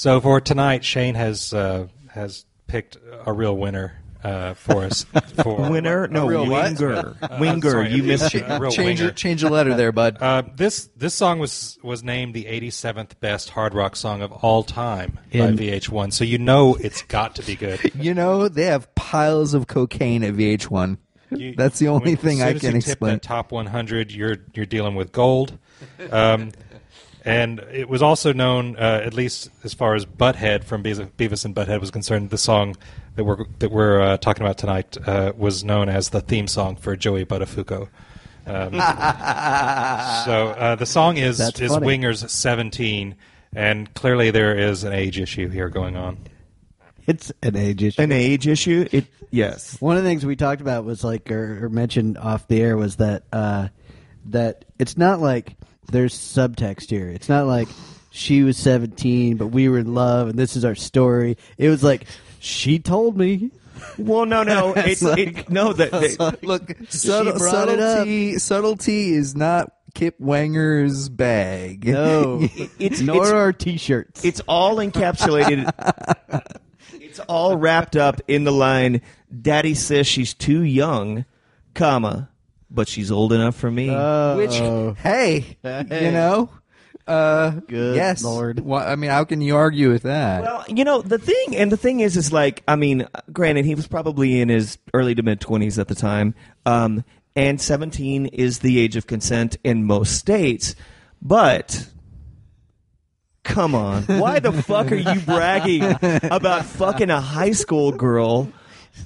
So 0.00 0.18
for 0.18 0.40
tonight, 0.40 0.82
Shane 0.82 1.14
has 1.14 1.52
uh, 1.52 1.88
has 2.08 2.46
picked 2.66 2.96
a 3.26 3.34
real 3.34 3.54
winner 3.54 4.00
uh, 4.24 4.54
for 4.54 4.84
us. 4.84 5.04
For 5.42 5.70
Winner? 5.70 6.08
No, 6.08 6.26
real 6.26 6.46
what? 6.46 6.80
Winger. 6.80 7.16
Uh, 7.22 7.36
Winger. 7.38 7.70
sorry, 7.70 7.92
you 7.92 8.02
missed 8.02 8.34
it. 8.34 8.46
change 8.70 9.00
winger. 9.00 9.08
it, 9.10 9.16
change 9.16 9.42
the 9.42 9.50
letter 9.50 9.74
there, 9.74 9.92
bud. 9.92 10.16
Uh, 10.22 10.42
this 10.56 10.88
this 10.96 11.12
song 11.12 11.38
was 11.38 11.78
was 11.82 12.02
named 12.02 12.32
the 12.32 12.46
87th 12.46 13.20
best 13.20 13.50
hard 13.50 13.74
rock 13.74 13.94
song 13.94 14.22
of 14.22 14.32
all 14.32 14.62
time 14.62 15.18
In- 15.32 15.54
by 15.54 15.62
VH1. 15.64 16.14
So 16.14 16.24
you 16.24 16.38
know 16.38 16.76
it's 16.76 17.02
got 17.02 17.34
to 17.34 17.42
be 17.42 17.54
good. 17.54 17.92
you 17.94 18.14
know 18.14 18.48
they 18.48 18.64
have 18.64 18.94
piles 18.94 19.52
of 19.52 19.66
cocaine 19.66 20.24
at 20.24 20.32
VH1. 20.32 20.96
You- 21.28 21.54
That's 21.54 21.78
the 21.78 21.88
only 21.88 22.14
when- 22.14 22.16
thing 22.16 22.40
I 22.40 22.54
can 22.54 22.74
explain. 22.74 23.20
Top 23.20 23.52
100, 23.52 24.12
you're 24.12 24.38
you're 24.54 24.64
dealing 24.64 24.94
with 24.94 25.12
gold. 25.12 25.58
Um, 26.10 26.52
and 27.24 27.60
it 27.72 27.88
was 27.88 28.02
also 28.02 28.32
known, 28.32 28.76
uh, 28.76 29.02
at 29.04 29.14
least 29.14 29.50
as 29.64 29.74
far 29.74 29.94
as 29.94 30.06
Butthead 30.06 30.64
from 30.64 30.82
Beavis, 30.82 31.10
Beavis 31.12 31.44
and 31.44 31.54
Butthead 31.54 31.80
was 31.80 31.90
concerned, 31.90 32.30
the 32.30 32.38
song 32.38 32.76
that 33.16 33.24
we're 33.24 33.44
that 33.58 33.70
we're 33.70 34.00
uh, 34.00 34.16
talking 34.16 34.42
about 34.42 34.58
tonight 34.58 34.96
uh, 35.06 35.32
was 35.36 35.64
known 35.64 35.88
as 35.88 36.10
the 36.10 36.20
theme 36.20 36.46
song 36.46 36.76
for 36.76 36.96
Joey 36.96 37.24
Buttafuoco. 37.24 37.88
Um, 38.46 38.72
so 40.24 40.48
uh, 40.48 40.74
the 40.76 40.86
song 40.86 41.16
is 41.16 41.38
That's 41.38 41.60
is 41.60 41.72
funny. 41.72 41.86
Wingers 41.86 42.28
17, 42.28 43.14
and 43.54 43.92
clearly 43.94 44.30
there 44.30 44.56
is 44.56 44.84
an 44.84 44.92
age 44.92 45.20
issue 45.20 45.48
here 45.48 45.68
going 45.68 45.96
on. 45.96 46.18
It's 47.06 47.32
an 47.42 47.56
age 47.56 47.82
issue. 47.82 48.02
An 48.02 48.12
age 48.12 48.46
issue? 48.46 48.88
It 48.90 49.06
yes. 49.30 49.80
One 49.80 49.96
of 49.96 50.02
the 50.02 50.08
things 50.08 50.24
we 50.24 50.36
talked 50.36 50.60
about 50.60 50.84
was 50.84 51.02
like, 51.04 51.30
or, 51.30 51.64
or 51.64 51.68
mentioned 51.68 52.16
off 52.18 52.48
the 52.48 52.60
air, 52.60 52.76
was 52.76 52.96
that 52.96 53.24
uh, 53.32 53.68
that 54.26 54.64
it's 54.78 54.96
not 54.96 55.20
like 55.20 55.56
there's 55.90 56.14
subtext 56.14 56.90
here. 56.90 57.08
It's 57.08 57.28
not 57.28 57.46
like 57.46 57.68
she 58.10 58.42
was 58.42 58.56
17, 58.56 59.36
but 59.36 59.48
we 59.48 59.68
were 59.68 59.78
in 59.78 59.94
love, 59.94 60.28
and 60.28 60.38
this 60.38 60.56
is 60.56 60.64
our 60.64 60.74
story. 60.74 61.36
It 61.58 61.68
was 61.68 61.82
like 61.84 62.06
she 62.38 62.78
told 62.78 63.16
me. 63.16 63.50
Well, 63.98 64.26
no, 64.26 64.42
no. 64.42 64.72
It's 64.76 64.86
It's 65.00 65.02
like- 65.02 65.18
it, 65.18 65.50
no. 65.50 65.72
The, 65.72 65.86
the, 65.86 66.38
Look, 66.46 66.74
subtle, 66.88 67.38
brought 67.38 67.68
it 67.68 67.78
up. 67.80 67.98
subtlety, 67.98 68.38
subtlety 68.38 69.12
is 69.14 69.34
not 69.34 69.72
Kip 69.94 70.16
Winger's 70.20 71.08
bag. 71.08 71.86
No, 71.86 72.40
it's- 72.78 73.00
nor 73.00 73.16
it's- 73.16 73.32
our 73.32 73.52
T-shirts. 73.52 74.24
it's 74.24 74.40
all 74.48 74.76
encapsulated. 74.76 75.70
it's 76.94 77.20
all 77.20 77.56
wrapped 77.56 77.96
up 77.96 78.20
in 78.28 78.44
the 78.44 78.52
line. 78.52 79.00
Daddy 79.40 79.74
says 79.74 80.06
she's 80.06 80.34
too 80.34 80.62
young, 80.62 81.24
comma, 81.74 82.28
but 82.70 82.88
she's 82.88 83.10
old 83.10 83.32
enough 83.32 83.56
for 83.56 83.70
me. 83.70 83.90
Oh. 83.90 84.36
Which, 84.36 84.54
hey, 85.02 85.56
you 85.64 86.10
know, 86.12 86.50
uh, 87.06 87.50
Good 87.50 87.96
yes, 87.96 88.22
Lord. 88.22 88.60
Wha- 88.60 88.84
I 88.84 88.94
mean, 88.96 89.10
how 89.10 89.24
can 89.24 89.40
you 89.40 89.56
argue 89.56 89.90
with 89.90 90.02
that? 90.02 90.42
Well, 90.42 90.64
you 90.68 90.84
know 90.84 91.02
the 91.02 91.18
thing, 91.18 91.56
and 91.56 91.72
the 91.72 91.76
thing 91.76 92.00
is, 92.00 92.16
is 92.16 92.32
like, 92.32 92.62
I 92.68 92.76
mean, 92.76 93.08
granted, 93.32 93.64
he 93.64 93.74
was 93.74 93.88
probably 93.88 94.40
in 94.40 94.48
his 94.48 94.78
early 94.94 95.14
to 95.16 95.22
mid 95.22 95.40
twenties 95.40 95.78
at 95.78 95.88
the 95.88 95.94
time, 95.96 96.34
um, 96.66 97.04
and 97.34 97.60
seventeen 97.60 98.26
is 98.26 98.60
the 98.60 98.78
age 98.78 98.94
of 98.96 99.06
consent 99.08 99.56
in 99.64 99.84
most 99.84 100.16
states, 100.16 100.76
but 101.20 101.88
come 103.42 103.74
on. 103.74 104.04
Why 104.04 104.38
the 104.38 104.52
fuck 104.52 104.92
are 104.92 104.96
you 104.96 105.20
bragging 105.22 105.82
about 106.30 106.64
fucking 106.64 107.10
a 107.10 107.20
high 107.20 107.52
school 107.52 107.90
girl 107.90 108.52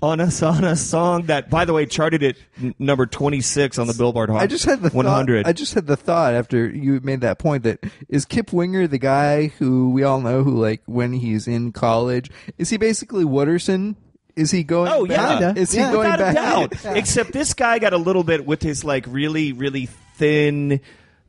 on 0.02 0.20
a, 0.20 0.30
on 0.42 0.64
a 0.64 0.76
song 0.76 1.22
that, 1.26 1.50
by 1.50 1.64
the 1.64 1.72
way, 1.72 1.86
charted 1.86 2.22
at 2.22 2.36
n- 2.60 2.74
number 2.78 3.06
26 3.06 3.78
on 3.78 3.86
the 3.86 3.94
Billboard 3.94 4.30
Hot 4.30 4.40
I 4.42 4.46
just 4.46 4.64
had 4.64 4.82
the 4.82 4.90
100? 4.90 5.44
Thought, 5.44 5.48
I 5.48 5.52
just 5.52 5.74
had 5.74 5.86
the 5.86 5.96
thought 5.96 6.34
after 6.34 6.68
you 6.68 7.00
made 7.02 7.20
that 7.22 7.38
point 7.38 7.62
that 7.64 7.78
is 8.08 8.24
Kip 8.24 8.52
Winger 8.52 8.86
the 8.86 8.98
guy 8.98 9.48
who 9.58 9.90
we 9.90 10.02
all 10.02 10.20
know 10.20 10.42
who 10.42 10.60
like 10.60 10.82
when 10.86 11.12
he's 11.12 11.46
in 11.48 11.72
college 11.72 12.30
is 12.58 12.70
he 12.70 12.76
basically 12.76 13.24
Wooderson? 13.24 13.96
Is 14.36 14.50
he 14.50 14.64
going? 14.64 14.90
Oh 14.92 15.06
back? 15.06 15.40
yeah, 15.40 15.52
Is 15.56 15.70
he 15.72 15.78
Yeah. 15.78 15.92
going 15.92 16.10
back? 16.10 16.32
a 16.32 16.34
doubt. 16.34 16.74
Except 16.96 17.30
this 17.32 17.54
guy 17.54 17.78
got 17.78 17.92
a 17.92 17.98
little 17.98 18.24
bit 18.24 18.44
with 18.44 18.62
his 18.62 18.84
like 18.84 19.04
really 19.08 19.52
really 19.52 19.86
thin. 20.16 20.80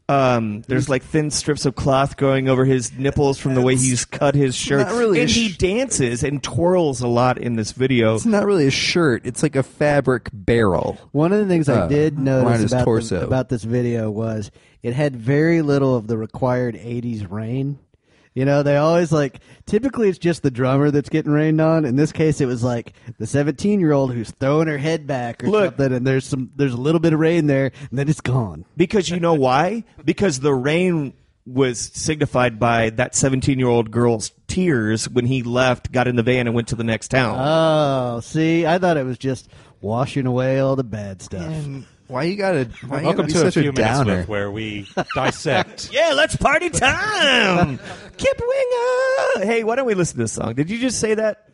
Um, 0.08 0.62
there's 0.68 0.88
like 0.88 1.02
thin 1.02 1.32
strips 1.32 1.66
of 1.66 1.74
cloth 1.76 2.16
going 2.16 2.48
over 2.48 2.64
his 2.64 2.94
nipples 2.94 3.40
from 3.40 3.56
the 3.56 3.62
way 3.62 3.76
he's 3.76 4.06
cut 4.06 4.36
his 4.36 4.54
shirt, 4.56 4.86
not 4.88 4.96
really 4.96 5.18
a 5.18 5.22
and 5.24 5.30
he 5.32 5.50
sh- 5.50 5.58
dances 5.58 6.24
and 6.24 6.44
twirls 6.44 7.02
a 7.02 7.08
lot 7.08 7.40
in 7.40 7.56
this 7.56 7.72
video. 7.72 8.14
It's 8.14 8.24
not 8.26 8.46
really 8.46 8.68
a 8.68 8.72
shirt. 8.72 9.26
It's 9.26 9.42
like 9.42 9.56
a 9.56 9.64
fabric 9.64 10.30
barrel. 10.32 11.00
One 11.12 11.34
of 11.34 11.40
the 11.40 11.48
things 11.48 11.68
I 11.70 11.82
Uh, 11.82 11.88
did 11.88 12.14
around 12.18 12.24
notice 12.26 12.62
his 12.62 12.72
about, 12.74 12.80
the- 12.80 12.86
torso. 12.86 13.26
about 13.26 13.50
this 13.50 13.64
video 13.64 14.12
was 14.12 14.52
it 14.84 14.94
had 14.94 15.16
very 15.16 15.64
little 15.64 15.96
of 15.96 16.06
the 16.06 16.18
required 16.20 16.76
80s 16.76 17.26
rain. 17.28 17.80
You 18.36 18.44
know, 18.44 18.64
they 18.64 18.76
always 18.76 19.14
like, 19.14 19.40
typically 19.66 20.10
it's 20.10 20.18
just 20.18 20.44
the 20.44 20.52
drummer 20.52 20.92
that's 20.92 21.08
getting 21.08 21.32
rained 21.32 21.62
on. 21.62 21.86
In 21.86 21.96
this 21.96 22.12
case, 22.12 22.42
it 22.42 22.46
was 22.46 22.64
like 22.64 22.92
the 23.18 23.26
17 23.26 23.80
year 23.80 23.94
old 23.94 24.14
who's 24.14 24.30
throwing 24.32 24.68
her 24.68 24.78
head 24.78 25.08
back 25.08 25.42
or 25.44 25.48
Look. 25.48 25.78
something, 25.78 25.94
and 25.94 26.06
there's 26.06 26.26
some, 26.26 26.52
there's 26.58 26.74
a 26.74 26.78
little 26.78 27.00
bit 27.00 27.14
of 27.14 27.20
rain 27.20 27.48
there, 27.48 27.72
and 27.90 27.98
then 27.98 28.10
it's 28.10 28.20
gone. 28.20 28.66
Because 28.76 29.10
you 29.10 29.22
know 29.22 29.34
why? 29.34 29.86
Because 30.04 30.42
the 30.42 30.54
rain 30.54 31.14
was 31.48 31.80
signified 31.80 32.60
by 32.60 32.90
that 32.92 33.16
17 33.16 33.58
year 33.58 33.70
old 33.70 33.90
girl's 33.90 34.32
tears 34.48 35.08
when 35.08 35.26
he 35.26 35.42
left, 35.42 35.94
got 35.94 36.08
in 36.08 36.18
the 36.18 36.24
van, 36.24 36.48
and 36.48 36.56
went 36.56 36.68
to 36.68 36.76
the 36.76 36.84
next 36.84 37.10
town. 37.10 37.38
Oh, 37.40 38.20
see, 38.20 38.66
I 38.66 38.80
thought 38.80 38.98
it 38.98 39.06
was 39.06 39.18
just 39.18 39.50
washing 39.80 40.26
away 40.26 40.60
all 40.60 40.76
the 40.76 40.84
bad 40.84 41.22
stuff. 41.22 41.48
And 41.48 41.86
why 42.08 42.24
you 42.24 42.36
gotta? 42.36 42.70
Why 42.88 43.00
you 43.00 43.06
Welcome 43.06 43.28
gotta 43.28 43.28
be 43.28 43.34
to 43.34 43.40
a 43.40 43.52
such 43.52 43.54
few 43.56 43.70
a 43.70 43.74
minutes 43.74 43.78
downer? 43.98 44.18
with 44.20 44.28
where 44.28 44.52
we 44.52 44.88
dissect. 45.16 45.90
yeah, 45.94 46.14
let's 46.16 46.36
party 46.36 46.70
time! 46.70 47.80
Kip 48.18 48.40
Winger! 48.42 49.46
Hey, 49.46 49.64
why 49.64 49.76
don't 49.76 49.86
we 49.86 49.94
listen 49.96 50.18
to 50.18 50.24
this 50.24 50.32
song? 50.34 50.54
Did 50.56 50.70
you 50.70 50.80
just 50.80 51.00
say 51.00 51.16
that? 51.16 51.50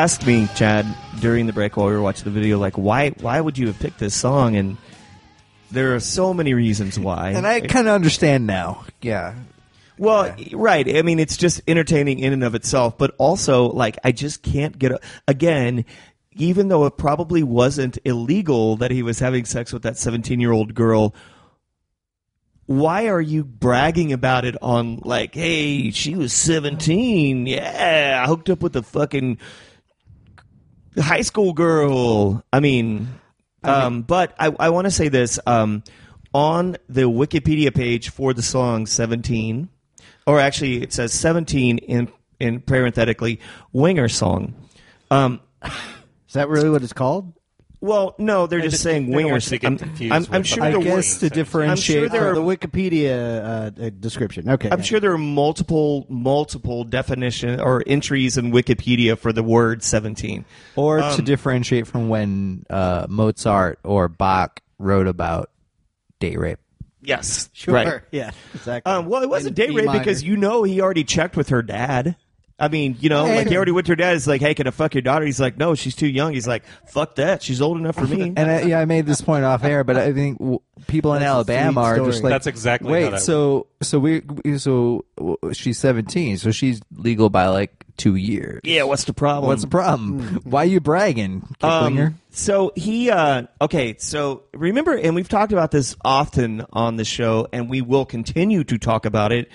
Asked 0.00 0.26
me, 0.26 0.48
Chad, 0.54 0.86
during 1.20 1.46
the 1.46 1.52
break 1.52 1.76
while 1.76 1.86
we 1.86 1.92
were 1.92 2.00
watching 2.00 2.24
the 2.24 2.30
video, 2.30 2.58
like, 2.58 2.78
why 2.78 3.10
why 3.20 3.38
would 3.38 3.58
you 3.58 3.66
have 3.66 3.78
picked 3.78 3.98
this 3.98 4.14
song? 4.14 4.56
And 4.56 4.78
there 5.70 5.94
are 5.94 6.00
so 6.00 6.32
many 6.32 6.54
reasons 6.54 6.98
why. 6.98 7.32
And 7.32 7.46
I 7.46 7.60
kind 7.60 7.86
of 7.86 7.94
understand 7.94 8.46
now. 8.46 8.84
Yeah. 9.02 9.34
Well, 9.98 10.34
right. 10.52 10.96
I 10.96 11.02
mean, 11.02 11.18
it's 11.18 11.36
just 11.36 11.60
entertaining 11.68 12.18
in 12.20 12.32
and 12.32 12.42
of 12.42 12.54
itself, 12.54 12.96
but 12.96 13.14
also 13.18 13.66
like 13.66 13.98
I 14.02 14.12
just 14.12 14.42
can't 14.42 14.78
get 14.78 14.92
a, 14.92 15.00
again. 15.28 15.84
Even 16.36 16.68
though 16.68 16.86
it 16.86 16.96
probably 16.96 17.42
wasn't 17.42 17.98
illegal 18.04 18.76
that 18.76 18.90
he 18.90 19.02
was 19.02 19.18
having 19.18 19.44
sex 19.44 19.72
with 19.72 19.82
that 19.82 19.98
17 19.98 20.40
year 20.40 20.52
old 20.52 20.74
girl, 20.74 21.14
why 22.64 23.08
are 23.08 23.20
you 23.20 23.44
bragging 23.44 24.12
about 24.12 24.46
it 24.46 24.56
on 24.62 25.00
like, 25.04 25.34
hey, 25.34 25.90
she 25.90 26.14
was 26.14 26.32
17. 26.32 27.46
Yeah, 27.46 28.22
I 28.24 28.28
hooked 28.28 28.48
up 28.48 28.62
with 28.62 28.76
a 28.76 28.82
fucking 28.82 29.38
high 30.98 31.22
school 31.22 31.52
girl. 31.52 32.44
I 32.52 32.60
mean, 32.60 33.08
um, 33.62 34.02
but 34.02 34.34
I, 34.38 34.54
I 34.58 34.70
want 34.70 34.86
to 34.86 34.90
say 34.90 35.08
this. 35.08 35.38
Um, 35.46 35.82
on 36.32 36.76
the 36.88 37.02
Wikipedia 37.02 37.74
page 37.74 38.10
for 38.10 38.32
the 38.32 38.42
song 38.42 38.86
17, 38.86 39.68
or 40.26 40.38
actually 40.38 40.82
it 40.82 40.92
says 40.92 41.12
17 41.12 41.78
in, 41.78 42.08
in 42.38 42.60
parenthetically, 42.60 43.40
Winger 43.72 44.08
song. 44.08 44.54
Um, 45.10 45.40
Is 45.64 46.34
that 46.34 46.48
really 46.48 46.70
what 46.70 46.82
it's 46.84 46.92
called? 46.92 47.32
Well, 47.80 48.14
no, 48.18 48.46
they're 48.46 48.60
just 48.60 48.72
just- 48.74 48.82
saying 48.82 49.06
they 49.06 49.12
don't 49.12 49.16
Winger. 49.16 49.30
want 49.32 49.44
you 49.46 49.50
to 49.50 49.58
get 49.58 49.66
I'm, 49.68 49.78
confused 49.78 50.12
I'm, 50.12 50.26
I'm 50.34 50.42
sure 50.42 50.62
I 50.64 50.70
there 50.70 50.78
word. 50.80 50.88
were, 50.88 50.96
guess 50.96 51.18
to 51.18 51.26
I'm 51.26 51.30
sure 51.30 51.34
differentiate. 51.44 52.12
there 52.12 52.26
Uh, 52.26 52.30
are 52.30 52.34
the 52.34 52.40
Wikipedia 52.42 53.10
uh, 53.78 53.82
uh, 53.86 53.90
description. 53.98 54.50
Okay. 54.50 54.68
I'm 54.70 54.78
yeah. 54.80 54.84
sure 54.84 55.00
there 55.00 55.12
are 55.12 55.18
multiple 55.18 56.06
multiple 56.08 56.84
definition 56.84 57.58
or 57.60 57.82
entries 57.86 58.36
in 58.36 58.52
Wikipedia 58.52 59.16
for 59.18 59.32
the 59.32 59.42
word 59.42 59.82
17. 59.82 60.44
or 60.76 61.00
Um, 61.00 61.16
to 61.16 61.22
differentiate 61.22 61.86
from 61.86 62.08
when 62.08 62.64
uh, 62.68 63.06
Mozart 63.08 63.78
or 63.84 64.08
Bach 64.08 64.60
wrote 64.78 65.06
about 65.06 65.50
date 66.18 66.38
rape. 66.38 66.58
Yes, 67.02 67.48
Sure. 67.54 67.72
right. 67.74 68.00
Yeah. 68.10 68.30
Exactly. 68.54 68.92
Um, 68.92 69.06
well, 69.06 69.22
it 69.22 69.30
wasn't 69.30 69.58
In 69.58 69.66
date 69.68 69.74
rape 69.74 69.86
minor. 69.86 69.98
because 70.00 70.22
you 70.22 70.36
know 70.36 70.64
he 70.64 70.82
already 70.82 71.02
checked 71.04 71.34
with 71.36 71.48
her 71.48 71.62
dad. 71.62 72.16
I 72.60 72.68
mean, 72.68 72.96
you 73.00 73.08
know, 73.08 73.24
like 73.24 73.48
he 73.48 73.56
already 73.56 73.72
went 73.72 73.86
to 73.86 73.92
her 73.92 73.96
dad. 73.96 74.12
He's 74.12 74.28
like, 74.28 74.40
"Hey, 74.40 74.54
can 74.54 74.66
I 74.66 74.70
fuck 74.70 74.94
your 74.94 75.02
daughter?" 75.02 75.24
He's 75.24 75.40
like, 75.40 75.56
"No, 75.56 75.74
she's 75.74 75.94
too 75.96 76.06
young." 76.06 76.34
He's 76.34 76.46
like, 76.46 76.64
"Fuck 76.88 77.14
that, 77.16 77.42
she's 77.42 77.60
old 77.62 77.78
enough 77.78 77.94
for 77.96 78.06
me." 78.06 78.20
And 78.36 78.50
I, 78.50 78.60
yeah, 78.62 78.78
I 78.80 78.84
made 78.84 79.06
this 79.06 79.20
point 79.22 79.44
off 79.44 79.64
air, 79.64 79.82
but 79.82 79.96
I 79.96 80.12
think 80.12 80.38
w- 80.38 80.60
people 80.86 81.14
in 81.14 81.20
That's 81.20 81.28
a 81.30 81.34
Alabama 81.34 81.72
sweet 81.72 81.82
are 81.82 81.94
story. 81.96 82.10
just 82.10 82.22
like 82.22 82.30
That's 82.32 82.46
exactly 82.46 82.92
Wait, 82.92 83.10
that 83.10 83.20
so 83.22 83.66
so 83.80 83.98
we 83.98 84.20
we- 84.44 84.58
so 84.58 85.04
w- 85.16 85.36
she's 85.52 85.78
seventeen, 85.78 86.36
so 86.36 86.50
she's 86.50 86.80
legal 86.94 87.30
by 87.30 87.46
like 87.48 87.72
two 87.96 88.14
years. 88.16 88.60
yeah, 88.64 88.82
what's 88.84 89.04
the 89.04 89.12
problem? 89.12 89.48
What's 89.48 89.62
the 89.62 89.68
problem? 89.68 90.40
Why 90.44 90.64
you 90.64 90.80
bragging, 90.80 91.42
Kip 91.60 91.82
Winger? 91.82 92.06
Um, 92.06 92.18
so 92.30 92.72
he, 92.76 93.10
uh, 93.10 93.42
okay, 93.60 93.96
so 93.98 94.44
remember, 94.54 94.96
and 94.96 95.14
we've 95.14 95.28
talked 95.28 95.52
about 95.52 95.70
this 95.70 95.96
often 96.02 96.64
on 96.72 96.96
the 96.96 97.04
show, 97.04 97.48
and 97.52 97.68
we 97.68 97.82
will 97.82 98.06
continue 98.06 98.64
to 98.64 98.78
talk 98.78 99.04
about 99.04 99.32
it 99.32 99.50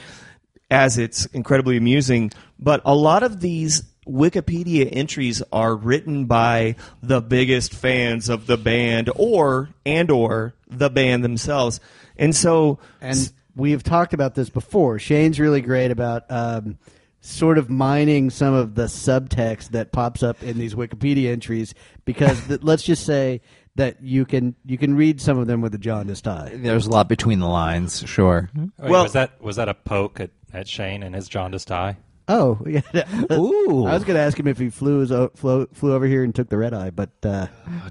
as 0.69 0.97
it's 0.97 1.25
incredibly 1.27 1.77
amusing. 1.77 2.31
But 2.59 2.81
a 2.85 2.95
lot 2.95 3.23
of 3.23 3.39
these 3.39 3.83
Wikipedia 4.07 4.87
entries 4.91 5.41
are 5.51 5.75
written 5.75 6.25
by 6.25 6.75
the 7.01 7.21
biggest 7.21 7.73
fans 7.73 8.29
of 8.29 8.45
the 8.47 8.57
band, 8.57 9.09
or 9.15 9.69
and 9.85 10.11
or 10.11 10.53
the 10.69 10.89
band 10.89 11.23
themselves, 11.23 11.79
and 12.17 12.35
so 12.35 12.77
and 13.01 13.31
we've 13.55 13.81
talked 13.83 14.13
about 14.13 14.35
this 14.35 14.49
before. 14.49 14.99
Shane's 14.99 15.39
really 15.39 15.61
great 15.61 15.89
about 15.89 16.29
um, 16.29 16.77
sort 17.21 17.57
of 17.57 17.69
mining 17.71 18.29
some 18.29 18.53
of 18.53 18.75
the 18.75 18.83
subtext 18.83 19.69
that 19.69 19.91
pops 19.91 20.21
up 20.21 20.43
in 20.43 20.59
these 20.59 20.75
Wikipedia 20.75 21.31
entries 21.31 21.73
because 22.05 22.39
th- 22.47 22.61
let's 22.61 22.83
just 22.83 23.05
say 23.07 23.41
that 23.73 24.01
you 24.03 24.23
can 24.25 24.55
you 24.65 24.77
can 24.77 24.95
read 24.95 25.19
some 25.19 25.39
of 25.39 25.47
them 25.47 25.61
with 25.61 25.73
a 25.73 25.79
jaundiced 25.79 26.27
eye. 26.27 26.51
There's 26.53 26.85
a 26.85 26.91
lot 26.91 27.09
between 27.09 27.39
the 27.39 27.47
lines, 27.47 28.03
sure. 28.07 28.51
Wait, 28.55 28.69
Well- 28.91 29.03
was 29.03 29.13
that 29.13 29.41
was 29.41 29.55
that 29.55 29.67
a 29.67 29.73
poke 29.73 30.19
at, 30.19 30.29
at 30.53 30.67
Shane 30.67 31.03
and 31.03 31.13
his 31.15 31.27
jaundiced 31.27 31.71
eye? 31.71 31.97
Oh, 32.27 32.59
yeah. 32.67 32.81
Ooh. 33.33 33.85
I 33.85 33.93
was 33.93 34.03
going 34.03 34.15
to 34.15 34.21
ask 34.21 34.39
him 34.39 34.47
if 34.47 34.57
he 34.57 34.69
flew 34.69 34.99
his, 34.99 35.11
o- 35.11 35.31
flew, 35.35 35.67
flew 35.73 35.93
over 35.93 36.05
here 36.07 36.23
and 36.23 36.33
took 36.33 36.49
the 36.49 36.57
red 36.57 36.73
eye, 36.73 36.89
but 36.89 37.11
uh, 37.23 37.47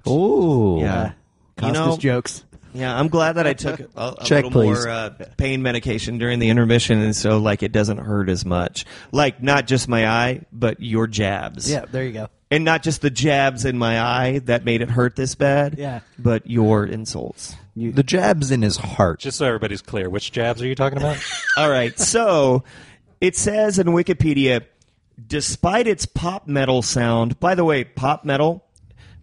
Ooh, 0.08 0.78
Yeah. 0.80 1.00
uh, 1.00 1.04
You 1.06 1.12
Costas 1.56 1.72
know- 1.74 1.96
jokes. 1.96 2.44
Yeah, 2.76 2.98
I'm 2.98 3.06
glad 3.06 3.34
that 3.34 3.46
I 3.46 3.52
took 3.52 3.78
a, 3.78 3.86
a 3.96 4.16
Check, 4.24 4.44
little 4.46 4.50
please. 4.50 4.84
more 4.84 4.88
uh, 4.88 5.10
pain 5.36 5.62
medication 5.62 6.18
during 6.18 6.40
the 6.40 6.48
intermission, 6.48 7.00
and 7.00 7.14
so 7.14 7.38
like 7.38 7.62
it 7.62 7.70
doesn't 7.70 7.98
hurt 7.98 8.28
as 8.28 8.44
much. 8.44 8.84
Like 9.12 9.40
not 9.40 9.68
just 9.68 9.86
my 9.86 10.08
eye, 10.08 10.40
but 10.50 10.80
your 10.80 11.06
jabs. 11.06 11.70
Yeah, 11.70 11.84
there 11.88 12.02
you 12.02 12.10
go. 12.10 12.28
And 12.54 12.64
not 12.64 12.82
just 12.84 13.00
the 13.00 13.10
jabs 13.10 13.64
in 13.64 13.76
my 13.76 14.00
eye 14.00 14.38
that 14.44 14.64
made 14.64 14.80
it 14.80 14.88
hurt 14.88 15.16
this 15.16 15.34
bad. 15.34 15.76
Yeah. 15.76 16.00
but 16.18 16.48
your 16.48 16.86
insults. 16.86 17.56
The 17.76 18.04
jab's 18.04 18.52
in 18.52 18.62
his 18.62 18.76
heart. 18.76 19.18
Just 19.18 19.38
so 19.38 19.46
everybody's 19.46 19.82
clear, 19.82 20.08
which 20.08 20.30
jabs 20.30 20.62
are 20.62 20.66
you 20.66 20.76
talking 20.76 20.98
about? 20.98 21.18
All 21.56 21.68
right, 21.68 21.98
so 21.98 22.62
it 23.20 23.36
says 23.36 23.80
in 23.80 23.88
Wikipedia, 23.88 24.64
despite 25.26 25.88
its 25.88 26.06
pop 26.06 26.46
metal 26.46 26.82
sound. 26.82 27.40
By 27.40 27.56
the 27.56 27.64
way, 27.64 27.82
pop 27.82 28.24
metal. 28.24 28.63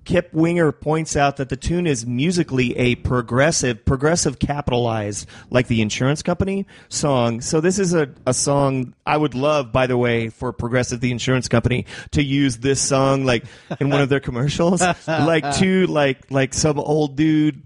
Kip 0.04 0.34
Winger 0.34 0.72
points 0.72 1.16
out 1.16 1.38
that 1.38 1.50
the 1.50 1.56
tune 1.56 1.86
is 1.86 2.06
musically 2.08 2.76
a 2.78 2.96
progressive, 2.96 3.86
progressive 3.86 4.40
capitalized, 4.40 5.28
like 5.52 5.68
the 5.68 5.82
insurance 5.82 6.24
company 6.24 6.66
song. 6.90 7.40
So 7.42 7.62
this 7.62 7.78
is 7.78 7.94
a, 7.94 8.10
a 8.26 8.34
song 8.34 8.94
I 9.06 9.16
would 9.18 9.36
love, 9.36 9.72
by 9.72 9.86
the 9.88 9.98
way, 9.98 10.30
for 10.30 10.52
Progressive, 10.54 11.02
the 11.02 11.12
insurance 11.12 11.48
company, 11.48 11.86
to 12.12 12.24
use 12.24 12.58
this 12.58 12.82
song 12.82 13.26
like 13.26 13.44
in 13.80 13.90
one 13.90 14.02
of 14.02 14.10
their 14.10 14.20
commercials, 14.20 14.82
like 15.08 15.58
to 15.58 15.86
like 15.88 16.32
like 16.32 16.54
some 16.56 16.80
old 16.80 17.16
dude, 17.16 17.62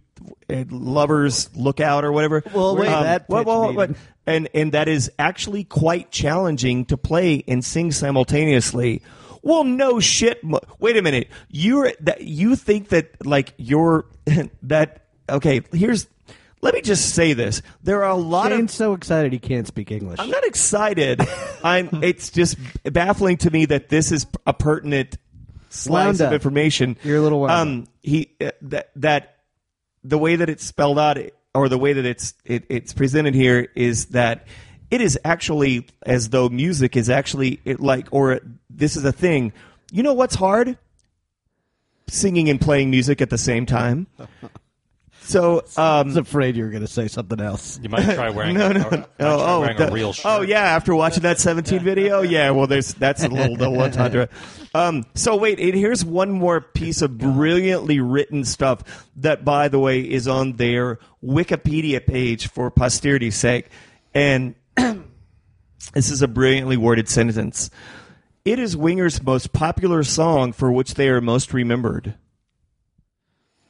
uh, 0.50 0.66
lovers 0.70 1.50
lookout 1.56 2.04
or 2.04 2.12
whatever. 2.12 2.44
Um, 2.48 2.54
Well, 2.54 2.76
wait, 2.78 2.88
that 2.88 3.30
what- 3.30 3.40
pitch 3.40 3.48
what- 3.48 3.62
meeting. 3.62 3.76
what- 3.76 3.90
and 4.28 4.50
and 4.56 4.72
that 4.72 4.88
is 4.88 5.12
actually 5.20 5.64
quite 5.66 6.10
challenging 6.12 6.86
to 6.86 6.98
play 6.98 7.44
and 7.48 7.64
sing 7.64 7.92
simultaneously. 7.92 9.04
Well, 9.46 9.64
no 9.64 10.00
shit. 10.00 10.42
Wait 10.80 10.98
a 10.98 11.04
minute. 11.04 11.30
You're 11.50 11.94
that 12.02 12.22
you 12.22 12.56
think 12.56 12.90
that 12.90 13.26
like 13.26 13.54
you're 13.58 14.06
that 14.64 15.06
okay? 15.30 15.62
Here's 15.72 16.08
let 16.62 16.74
me 16.74 16.82
just 16.82 17.14
say 17.14 17.34
this. 17.34 17.62
There 17.84 18.04
are 18.04 18.10
a 18.10 18.16
lot 18.16 18.52
Shane's 18.52 18.72
of 18.72 18.76
so 18.76 18.94
excited 18.94 19.32
he 19.32 19.38
can't 19.38 19.68
speak 19.68 19.92
English. 19.92 20.20
I'm 20.20 20.32
not 20.32 20.44
excited. 20.46 21.22
I'm. 21.64 22.04
It's 22.04 22.32
just 22.32 22.58
baffling 22.84 23.38
to 23.38 23.52
me 23.52 23.66
that 23.66 23.88
this 23.90 24.12
is 24.12 24.26
a 24.48 24.54
pertinent 24.54 25.20
slice 25.70 26.20
of 26.22 26.34
information. 26.34 26.98
You're 27.04 27.18
a 27.18 27.22
little 27.22 27.42
wound 27.42 27.52
Um, 27.52 27.88
he 28.02 28.32
uh, 28.42 28.50
that 28.64 28.90
that 28.96 29.38
the 30.04 30.18
way 30.18 30.38
that 30.38 30.50
it's 30.50 30.66
spelled 30.66 30.98
out, 30.98 31.20
or 31.54 31.70
the 31.70 31.78
way 31.78 31.94
that 31.94 32.06
it's 32.06 32.34
it, 32.46 32.66
it's 32.70 32.94
presented 32.94 33.36
here, 33.36 33.68
is 33.76 34.08
that 34.08 34.48
it 34.92 35.02
is 35.02 35.20
actually 35.26 35.88
as 36.06 36.30
though 36.30 36.50
music 36.50 36.96
is 36.96 37.10
actually 37.10 37.60
it 37.66 37.80
like, 37.80 38.08
or 38.12 38.40
this 38.70 38.96
is 38.96 39.06
a 39.06 39.12
thing. 39.12 39.54
You 39.92 40.04
know 40.04 40.14
what's 40.14 40.36
hard? 40.36 40.78
Singing 42.08 42.50
and 42.50 42.62
playing 42.62 42.92
music 42.92 43.22
at 43.22 43.30
the 43.30 43.38
same 43.38 43.66
time. 43.66 44.08
So, 45.26 45.64
I 45.76 46.02
um, 46.02 46.08
was 46.10 46.18
afraid 46.18 46.56
you 46.56 46.64
were 46.64 46.70
going 46.70 46.84
to 46.84 46.88
say 46.88 47.08
something 47.08 47.42
else. 47.42 47.80
You 47.82 47.90
might 47.90 48.14
try 48.14 48.30
wearing 48.36 48.58
no, 48.58 48.72
no, 48.72 48.82
a, 48.82 48.90
try 48.90 49.06
oh, 49.22 49.40
oh, 49.40 49.60
wearing 49.62 49.78
the- 49.78 49.90
a 49.90 49.92
real 49.92 50.14
shirt. 50.14 50.26
oh, 50.32 50.42
yeah. 50.44 50.62
After 50.62 50.96
watching 50.96 51.24
that 51.24 51.40
17 51.40 51.80
video, 51.84 52.22
yeah. 52.22 52.52
Well, 52.52 52.68
there's 52.68 52.94
that's 52.94 53.24
a 53.24 53.28
little 53.28 53.56
double 53.56 53.82
entendre. 53.82 54.30
Um, 54.76 55.04
so 55.16 55.36
wait, 55.36 55.60
it, 55.60 55.74
here's 55.74 56.06
one 56.06 56.32
more 56.32 56.62
piece 56.62 57.02
of 57.02 57.18
brilliantly 57.18 58.00
written 58.00 58.44
stuff 58.44 59.10
that, 59.16 59.44
by 59.44 59.68
the 59.68 59.80
way, 59.80 60.02
is 60.02 60.28
on 60.28 60.58
their 60.58 61.00
Wikipedia 61.24 62.06
page 62.06 62.48
for 62.48 62.70
posterity's 62.70 63.36
sake, 63.36 63.70
and 64.14 64.54
this 65.94 66.12
is 66.12 66.22
a 66.22 66.28
brilliantly 66.28 66.78
worded 66.78 67.10
sentence. 67.10 67.70
It 68.44 68.60
is 68.60 68.78
Winger's 68.78 69.22
most 69.24 69.54
popular 69.54 70.04
song 70.04 70.54
for 70.54 70.72
which 70.72 70.94
they 70.94 71.10
are 71.10 71.22
most 71.22 71.54
remembered. 71.54 72.16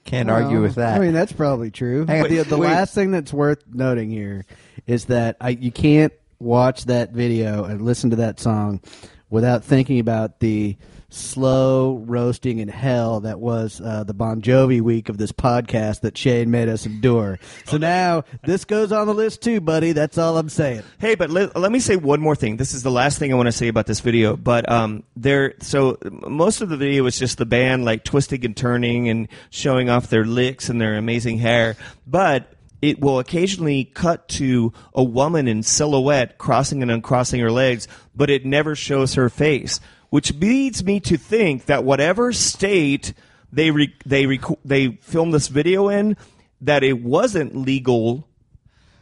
Can't 0.05 0.29
argue 0.29 0.61
with 0.61 0.75
that. 0.75 0.97
I 0.97 0.99
mean, 0.99 1.13
that's 1.13 1.31
probably 1.31 1.71
true. 1.71 2.05
Hang 2.05 2.23
on. 2.23 2.29
the 2.29 2.43
the 2.43 2.57
Wait. 2.57 2.67
last 2.67 2.93
thing 2.93 3.09
that's 3.09 3.33
worth 3.33 3.63
noting 3.67 4.11
here 4.11 4.45
is 4.85 5.05
that 5.05 5.35
I, 5.41 5.49
you 5.49 5.71
can't 5.71 6.13
watch 6.39 6.85
that 6.85 7.11
video 7.11 7.63
and 7.63 7.81
listen 7.81 8.11
to 8.11 8.17
that 8.17 8.39
song 8.39 8.81
without 9.29 9.63
thinking 9.63 9.99
about 9.99 10.39
the 10.39 10.77
slow 11.15 12.03
roasting 12.05 12.59
in 12.59 12.67
hell 12.67 13.21
that 13.21 13.39
was 13.39 13.81
uh, 13.81 14.03
the 14.03 14.13
Bon 14.13 14.41
Jovi 14.41 14.81
week 14.81 15.09
of 15.09 15.17
this 15.17 15.31
podcast 15.31 16.01
that 16.01 16.17
Shane 16.17 16.51
made 16.51 16.69
us 16.69 16.85
endure. 16.85 17.39
So 17.65 17.77
now 17.77 18.23
this 18.43 18.65
goes 18.65 18.91
on 18.91 19.07
the 19.07 19.13
list 19.13 19.41
too, 19.41 19.61
buddy. 19.61 19.93
That's 19.93 20.17
all 20.17 20.37
I'm 20.37 20.49
saying. 20.49 20.83
Hey, 20.99 21.15
but 21.15 21.29
let, 21.29 21.55
let 21.55 21.71
me 21.71 21.79
say 21.79 21.95
one 21.95 22.21
more 22.21 22.35
thing. 22.35 22.57
This 22.57 22.73
is 22.73 22.83
the 22.83 22.91
last 22.91 23.17
thing 23.17 23.31
I 23.31 23.35
want 23.35 23.47
to 23.47 23.51
say 23.51 23.67
about 23.67 23.85
this 23.85 24.01
video. 24.01 24.35
But 24.35 24.69
um, 24.69 25.03
there, 25.15 25.53
so 25.59 25.97
most 26.27 26.61
of 26.61 26.69
the 26.69 26.77
video 26.77 27.03
was 27.03 27.17
just 27.17 27.37
the 27.37 27.45
band 27.45 27.85
like 27.85 28.03
twisting 28.03 28.43
and 28.45 28.55
turning 28.55 29.09
and 29.09 29.27
showing 29.49 29.89
off 29.89 30.09
their 30.09 30.25
licks 30.25 30.69
and 30.69 30.79
their 30.79 30.97
amazing 30.97 31.37
hair. 31.37 31.75
But 32.05 32.51
it 32.81 33.01
will 33.01 33.19
occasionally 33.19 33.85
cut 33.85 34.27
to 34.27 34.73
a 34.93 35.03
woman 35.03 35.47
in 35.47 35.63
silhouette 35.63 36.37
crossing 36.37 36.81
and 36.81 36.91
uncrossing 36.91 37.39
her 37.39 37.51
legs, 37.51 37.87
but 38.15 38.29
it 38.29 38.45
never 38.45 38.75
shows 38.75 39.15
her 39.15 39.29
face, 39.29 39.79
which 40.09 40.33
leads 40.35 40.83
me 40.83 40.99
to 41.01 41.17
think 41.17 41.65
that 41.65 41.83
whatever 41.83 42.31
state 42.31 43.13
they 43.51 43.71
re- 43.71 43.95
they 44.05 44.25
rec- 44.25 44.59
they 44.63 44.89
filmed 45.01 45.33
this 45.33 45.47
video 45.47 45.89
in, 45.89 46.17
that 46.61 46.83
it 46.83 47.01
wasn't 47.01 47.55
legal 47.55 48.27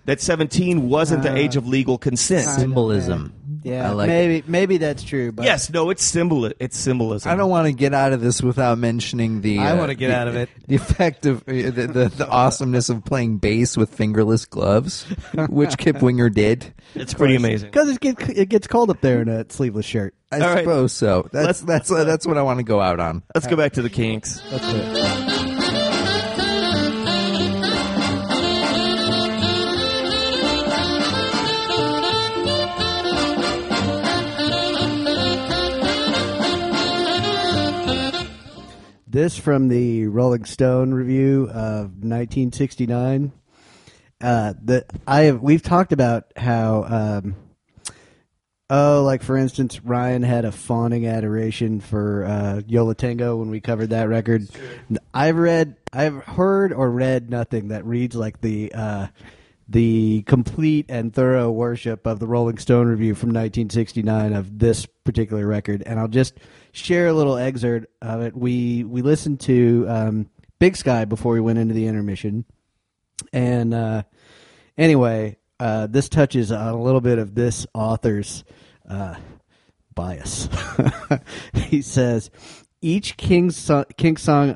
that 0.05 0.19
17 0.19 0.89
wasn't 0.89 1.23
the 1.23 1.31
uh, 1.31 1.35
age 1.35 1.55
of 1.55 1.67
legal 1.67 1.97
consent. 1.97 2.45
Symbolism. 2.59 3.33
Yeah, 3.63 3.89
I 3.89 3.93
like 3.93 4.07
maybe 4.07 4.43
maybe 4.47 4.77
that's 4.77 5.03
true. 5.03 5.31
But 5.31 5.45
yes, 5.45 5.69
no, 5.69 5.89
it's 5.89 6.03
symbol. 6.03 6.45
It's 6.59 6.77
symbolism. 6.77 7.31
I 7.31 7.35
don't 7.35 7.49
want 7.49 7.67
to 7.67 7.73
get 7.73 7.93
out 7.93 8.13
of 8.13 8.21
this 8.21 8.41
without 8.41 8.77
mentioning 8.77 9.41
the. 9.41 9.59
I 9.59 9.71
uh, 9.71 9.77
wanna 9.77 9.95
get 9.95 10.09
the- 10.09 10.15
out 10.17 10.27
of 10.27 10.35
it. 10.35 10.49
The 10.65 10.75
effect 10.75 11.25
of 11.25 11.41
uh, 11.41 11.51
the, 11.51 11.71
the 11.71 12.11
the 12.15 12.27
awesomeness 12.27 12.89
of 12.89 13.03
playing 13.03 13.37
bass 13.39 13.75
with 13.75 13.93
fingerless 13.93 14.45
gloves, 14.45 15.03
which 15.49 15.77
Kip 15.77 16.01
Winger 16.01 16.29
did. 16.29 16.73
It's 16.95 17.13
pretty 17.13 17.35
amazing. 17.35 17.69
because 17.69 17.89
it 17.89 17.99
gets 17.99 18.29
it 18.29 18.49
gets 18.49 18.67
cold 18.67 18.89
up 18.89 19.01
there 19.01 19.21
in 19.21 19.27
a 19.29 19.45
sleeveless 19.49 19.85
shirt. 19.85 20.15
I 20.31 20.39
All 20.39 20.47
right. 20.47 20.59
suppose 20.59 20.93
so. 20.93 21.27
That's 21.31 21.45
Let's- 21.45 21.61
that's 21.61 21.91
uh, 21.91 22.03
that's 22.05 22.25
what 22.25 22.37
I 22.37 22.41
want 22.43 22.59
to 22.59 22.63
go 22.63 22.79
out 22.81 22.99
on. 22.99 23.23
Let's 23.35 23.47
go 23.47 23.55
back 23.57 23.73
to 23.73 23.81
the 23.81 23.89
Kinks. 23.89 24.41
That's 24.49 24.63
it. 24.67 25.32
This 39.13 39.37
from 39.37 39.67
the 39.67 40.07
Rolling 40.07 40.43
Stone 40.43 40.91
review 40.91 41.43
of 41.43 42.01
1969. 42.01 43.31
Uh, 44.19 44.53
the 44.59 44.87
I 45.05 45.25
have 45.25 45.39
we've 45.39 45.61
talked 45.61 45.91
about 45.91 46.33
how 46.35 46.83
um, 46.83 47.35
oh 48.71 49.03
like 49.05 49.21
for 49.21 49.37
instance 49.37 49.83
Ryan 49.83 50.23
had 50.23 50.45
a 50.45 50.51
fawning 50.51 51.05
adoration 51.05 51.79
for 51.79 52.25
uh, 52.25 52.61
Yo 52.65 52.85
La 52.85 52.93
Tengo 52.93 53.35
when 53.35 53.51
we 53.51 53.61
covered 53.61 53.91
that 53.91 54.09
record. 54.09 54.47
I've 55.13 55.37
read 55.37 55.75
I've 55.93 56.15
heard 56.23 56.73
or 56.73 56.89
read 56.89 57.29
nothing 57.29 57.67
that 57.67 57.85
reads 57.85 58.15
like 58.15 58.41
the 58.41 58.73
uh, 58.73 59.07
the 59.69 60.23
complete 60.23 60.87
and 60.89 61.13
thorough 61.13 61.51
worship 61.51 62.07
of 62.07 62.17
the 62.17 62.25
Rolling 62.25 62.57
Stone 62.57 62.87
review 62.87 63.13
from 63.13 63.29
1969 63.29 64.33
of 64.33 64.57
this 64.57 64.87
particular 65.03 65.45
record, 65.45 65.83
and 65.85 65.99
I'll 65.99 66.07
just 66.07 66.33
share 66.73 67.07
a 67.07 67.13
little 67.13 67.37
excerpt 67.37 67.87
of 68.01 68.21
it. 68.21 68.35
We 68.35 68.83
we 68.83 69.01
listened 69.01 69.39
to 69.41 69.85
um, 69.87 70.29
Big 70.59 70.75
Sky 70.75 71.05
before 71.05 71.33
we 71.33 71.39
went 71.39 71.59
into 71.59 71.73
the 71.73 71.87
intermission, 71.87 72.43
and 73.31 73.73
uh, 73.73 74.03
anyway, 74.77 75.37
uh, 75.59 75.87
this 75.87 76.09
touches 76.09 76.51
on 76.51 76.67
a 76.67 76.81
little 76.81 77.01
bit 77.01 77.19
of 77.19 77.35
this 77.35 77.65
author's 77.73 78.43
uh, 78.89 79.15
bias. 79.95 80.49
he 81.53 81.81
says 81.81 82.29
each 82.81 83.15
King 83.15 83.51
so- 83.51 83.85
Kink 83.95 84.19
song. 84.19 84.49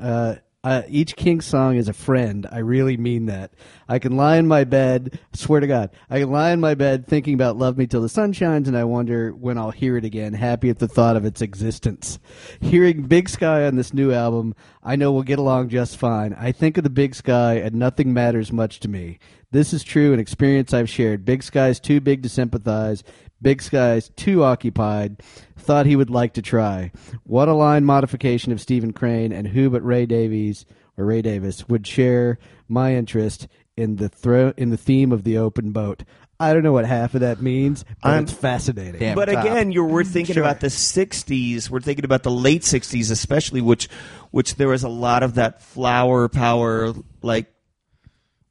Uh, 0.68 0.82
each 0.86 1.16
Kink 1.16 1.40
song 1.40 1.76
is 1.76 1.88
a 1.88 1.94
friend. 1.94 2.46
I 2.52 2.58
really 2.58 2.98
mean 2.98 3.24
that. 3.24 3.54
I 3.88 3.98
can 3.98 4.18
lie 4.18 4.36
in 4.36 4.46
my 4.46 4.64
bed. 4.64 5.18
Swear 5.32 5.60
to 5.60 5.66
God, 5.66 5.88
I 6.10 6.20
can 6.20 6.30
lie 6.30 6.50
in 6.50 6.60
my 6.60 6.74
bed 6.74 7.06
thinking 7.06 7.32
about 7.32 7.56
"Love 7.56 7.78
Me 7.78 7.86
Till 7.86 8.02
the 8.02 8.08
Sun 8.10 8.34
Shines," 8.34 8.68
and 8.68 8.76
I 8.76 8.84
wonder 8.84 9.30
when 9.30 9.56
I'll 9.56 9.70
hear 9.70 9.96
it 9.96 10.04
again. 10.04 10.34
Happy 10.34 10.68
at 10.68 10.78
the 10.78 10.86
thought 10.86 11.16
of 11.16 11.24
its 11.24 11.40
existence. 11.40 12.18
Hearing 12.60 13.04
Big 13.04 13.30
Sky 13.30 13.64
on 13.64 13.76
this 13.76 13.94
new 13.94 14.12
album, 14.12 14.54
I 14.82 14.94
know 14.94 15.10
we'll 15.10 15.22
get 15.22 15.38
along 15.38 15.70
just 15.70 15.96
fine. 15.96 16.34
I 16.34 16.52
think 16.52 16.76
of 16.76 16.84
the 16.84 16.90
Big 16.90 17.14
Sky, 17.14 17.54
and 17.54 17.76
nothing 17.76 18.12
matters 18.12 18.52
much 18.52 18.78
to 18.80 18.88
me. 18.88 19.20
This 19.50 19.72
is 19.72 19.82
true, 19.82 20.12
an 20.12 20.20
experience 20.20 20.74
I've 20.74 20.90
shared. 20.90 21.24
Big 21.24 21.42
Sky's 21.42 21.80
too 21.80 22.02
big 22.02 22.22
to 22.24 22.28
sympathize. 22.28 23.02
Big 23.40 23.62
Sky's 23.62 24.08
too 24.10 24.42
occupied. 24.42 25.22
Thought 25.56 25.86
he 25.86 25.96
would 25.96 26.10
like 26.10 26.32
to 26.34 26.42
try. 26.42 26.90
What 27.24 27.48
a 27.48 27.54
line 27.54 27.84
modification 27.84 28.52
of 28.52 28.60
Stephen 28.60 28.92
Crane, 28.92 29.32
and 29.32 29.48
who 29.48 29.70
but 29.70 29.84
Ray 29.84 30.06
Davies 30.06 30.64
or 30.96 31.04
Ray 31.04 31.22
Davis 31.22 31.68
would 31.68 31.86
share 31.86 32.38
my 32.68 32.94
interest 32.94 33.46
in 33.76 33.96
the 33.96 34.08
thro- 34.08 34.54
in 34.56 34.70
the 34.70 34.76
theme 34.76 35.12
of 35.12 35.22
the 35.24 35.38
open 35.38 35.70
boat. 35.72 36.02
I 36.40 36.52
don't 36.52 36.62
know 36.62 36.72
what 36.72 36.86
half 36.86 37.14
of 37.14 37.20
that 37.20 37.40
means, 37.42 37.84
but 38.02 38.08
I'm- 38.10 38.22
it's 38.24 38.32
fascinating. 38.32 39.00
Damn. 39.00 39.14
But 39.16 39.26
top. 39.26 39.44
again, 39.44 39.72
you're 39.72 39.84
we're 39.86 40.04
thinking 40.04 40.34
Sure. 40.34 40.42
about 40.44 40.60
the 40.60 40.68
'60s. 40.70 41.68
We're 41.68 41.80
thinking 41.80 42.04
about 42.04 42.22
the 42.22 42.30
late 42.30 42.62
'60s, 42.62 43.10
especially, 43.10 43.60
which 43.60 43.88
which 44.30 44.54
there 44.56 44.68
was 44.68 44.82
a 44.84 44.88
lot 44.88 45.22
of 45.22 45.34
that 45.34 45.62
flower 45.62 46.28
power, 46.28 46.92
like 47.22 47.46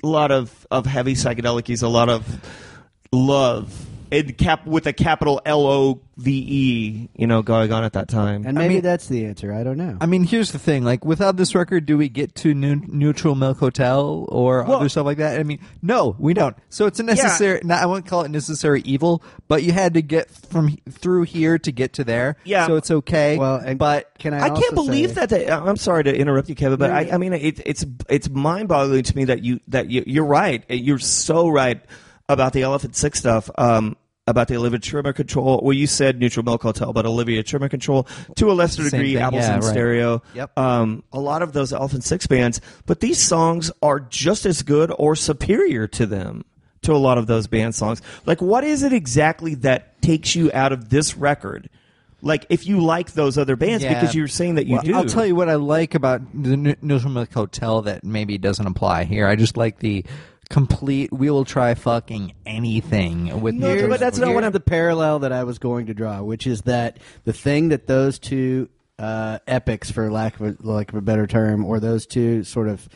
a 0.03 0.07
lot 0.07 0.31
of 0.31 0.67
of 0.71 0.85
heavy 0.85 1.13
psychedelics, 1.13 1.81
a 1.83 1.88
lot 1.88 2.09
of 2.09 2.25
love. 3.11 3.85
And 4.12 4.38
cap 4.38 4.66
with 4.66 4.88
a 4.88 4.93
capital 4.93 5.41
L 5.45 5.66
O 5.66 6.01
V 6.18 6.32
E, 6.32 7.10
you 7.16 7.28
know, 7.28 7.41
going 7.41 7.72
on 7.72 7.84
at 7.84 7.93
that 7.93 8.08
time. 8.08 8.43
And 8.45 8.58
maybe 8.58 8.76
mean- 8.76 8.84
that's 8.84 9.08
the 9.08 9.26
answer. 9.26 9.53
I 9.53 9.64
don't 9.64 9.78
know. 9.78 9.97
I 10.01 10.05
mean, 10.05 10.24
here's 10.24 10.51
the 10.51 10.60
thing: 10.60 10.84
like, 10.84 11.05
without 11.05 11.38
this 11.38 11.53
record, 11.53 11.86
do 11.86 11.97
we 11.97 12.10
get 12.10 12.34
to 12.36 12.53
new, 12.53 12.76
Neutral 12.88 13.36
Milk 13.36 13.60
Hotel 13.60 14.26
or 14.30 14.64
Well- 14.64 14.78
other 14.78 14.89
stuff 14.89 15.05
like 15.05 15.18
that? 15.18 15.39
I 15.39 15.43
mean, 15.43 15.60
no, 15.82 16.16
we 16.18 16.34
don't. 16.34 16.55
So 16.70 16.86
it's 16.86 16.99
a 16.99 17.03
necessary. 17.03 17.62
Not, 17.64 17.82
I 17.84 17.86
won't 17.86 18.05
call 18.05 18.24
it 18.24 18.32
necessary 18.32 18.82
evil, 18.82 19.22
but 19.47 19.64
you 19.64 19.74
had 19.74 19.93
to 19.95 20.01
get 20.01 20.32
from 20.32 20.78
through 20.89 21.24
here 21.24 21.60
to 21.60 21.72
get 21.72 21.93
to 21.93 22.03
there. 22.03 22.38
Yeah. 22.45 22.66
So 22.66 22.78
it's 22.78 22.89
okay. 22.89 23.38
Well, 23.38 23.58
and 23.58 23.78
but 23.78 24.12
can 24.18 24.34
I? 24.34 24.45
I 24.45 24.49
also 24.49 24.62
can't 24.62 24.74
believe 24.76 25.10
say- 25.10 25.16
that. 25.16 25.30
They, 25.30 25.49
I'm 25.49 25.78
sorry 25.78 26.05
to 26.05 26.16
interrupt 26.16 26.49
you, 26.49 26.55
Kevin, 26.55 26.80
but 26.80 26.91
I, 26.91 27.10
I 27.12 27.18
mean, 27.18 27.34
it, 27.34 27.62
it's 27.66 27.86
it's 28.10 28.30
mind-boggling 28.30 29.03
to 29.03 29.16
me 29.16 29.26
that 29.26 29.43
you 29.43 29.60
that 29.68 29.89
you, 29.89 30.03
you're 30.08 30.26
right. 30.26 30.64
You're 30.70 30.99
so 30.99 31.49
right 31.49 31.82
about 32.30 32.53
the 32.53 32.63
Elephant 32.63 32.95
Six 32.95 33.19
stuff. 33.19 33.49
Um, 33.57 33.97
about 34.30 34.49
the 34.49 34.57
Olivia 34.57 34.78
Tremor 34.80 35.13
Control. 35.13 35.61
Well, 35.63 35.71
you 35.71 35.88
said 35.88 36.19
Neutral 36.19 36.43
Milk 36.43 36.61
Hotel, 36.61 36.91
but 36.91 37.05
Olivia 37.05 37.43
Tremor 37.43 37.69
Control 37.69 38.05
to 38.36 38.51
a 38.51 38.53
lesser 38.53 38.82
Same 38.82 38.91
degree, 38.99 39.13
thing, 39.13 39.23
Apples 39.23 39.43
yeah, 39.43 39.53
in 39.55 39.61
right. 39.61 39.69
Stereo. 39.69 40.21
Yep. 40.34 40.57
Um, 40.59 41.03
a 41.13 41.19
lot 41.21 41.41
of 41.41 41.53
those 41.53 41.71
Elephant 41.71 42.03
Six 42.03 42.28
bands, 42.28 42.59
but 42.86 42.99
these 42.99 43.19
songs 43.19 43.71
are 43.82 44.01
just 44.01 44.45
as 44.45 44.63
good 44.63 44.91
or 44.99 45.15
superior 45.15 45.88
to 45.88 46.05
them. 46.05 46.43
To 46.84 46.93
a 46.93 46.95
lot 46.95 47.17
of 47.17 47.25
those 47.25 47.47
band 47.47 47.73
songs, 47.73 48.01
like 48.25 48.39
what 48.41 48.63
is 48.63 48.84
it 48.84 48.93
exactly 48.93 49.55
that 49.55 49.99
takes 50.01 50.36
you 50.36 50.51
out 50.53 50.71
of 50.71 50.89
this 50.89 51.17
record? 51.17 51.69
Like 52.21 52.45
if 52.49 52.67
you 52.67 52.82
like 52.82 53.13
those 53.13 53.38
other 53.38 53.55
bands, 53.55 53.84
Yeah. 53.84 53.93
because 53.99 54.15
you're 54.15 54.28
saying 54.28 54.55
that 54.55 54.67
you 54.67 54.73
Well, 54.73 54.84
do. 54.84 54.95
I'll 54.95 55.05
tell 55.05 55.25
you 55.25 55.36
what 55.36 55.49
I 55.49 55.55
like 55.55 55.95
about 55.95 56.21
the 56.34 56.55
Neutral 56.82 57.11
Milk 57.11 57.34
Hotel 57.34 57.82
that 57.82 58.03
maybe 58.03 58.38
doesn't 58.38 58.65
apply 58.65 59.05
here. 59.05 59.28
I 59.28 59.36
just 59.36 59.57
like 59.57 59.80
the 59.80 60.05
complete. 60.48 61.12
We 61.12 61.30
will 61.30 61.45
try 61.45 61.74
fucking 61.74 62.34
anything 62.45 63.41
with 63.41 63.56
No, 63.56 63.88
but 63.88 64.00
that's 64.00 64.18
not 64.18 64.34
what 64.34 64.43
I'm- 64.43 64.54
the 64.54 64.60
parallel 64.60 65.20
that 65.20 65.32
I 65.32 65.43
was 65.43 65.60
going 65.60 65.88
to 65.88 65.93
draw, 65.93 66.22
which 66.22 66.48
is 66.48 66.62
that 66.64 66.98
the 67.26 67.34
thing 67.34 67.70
that 67.70 67.88
those 67.88 68.20
two 68.20 68.70
uh, 69.00 69.38
epics, 69.48 69.91
for 69.91 70.10
lack 70.12 70.39
of 70.39 70.41
a, 70.41 70.56
like 70.60 70.89
of 70.89 70.95
a 70.95 71.02
better 71.02 71.28
term, 71.28 71.64
or 71.64 71.80
those 71.80 72.06
two 72.08 72.43
sort 72.43 72.68
of 72.68 72.89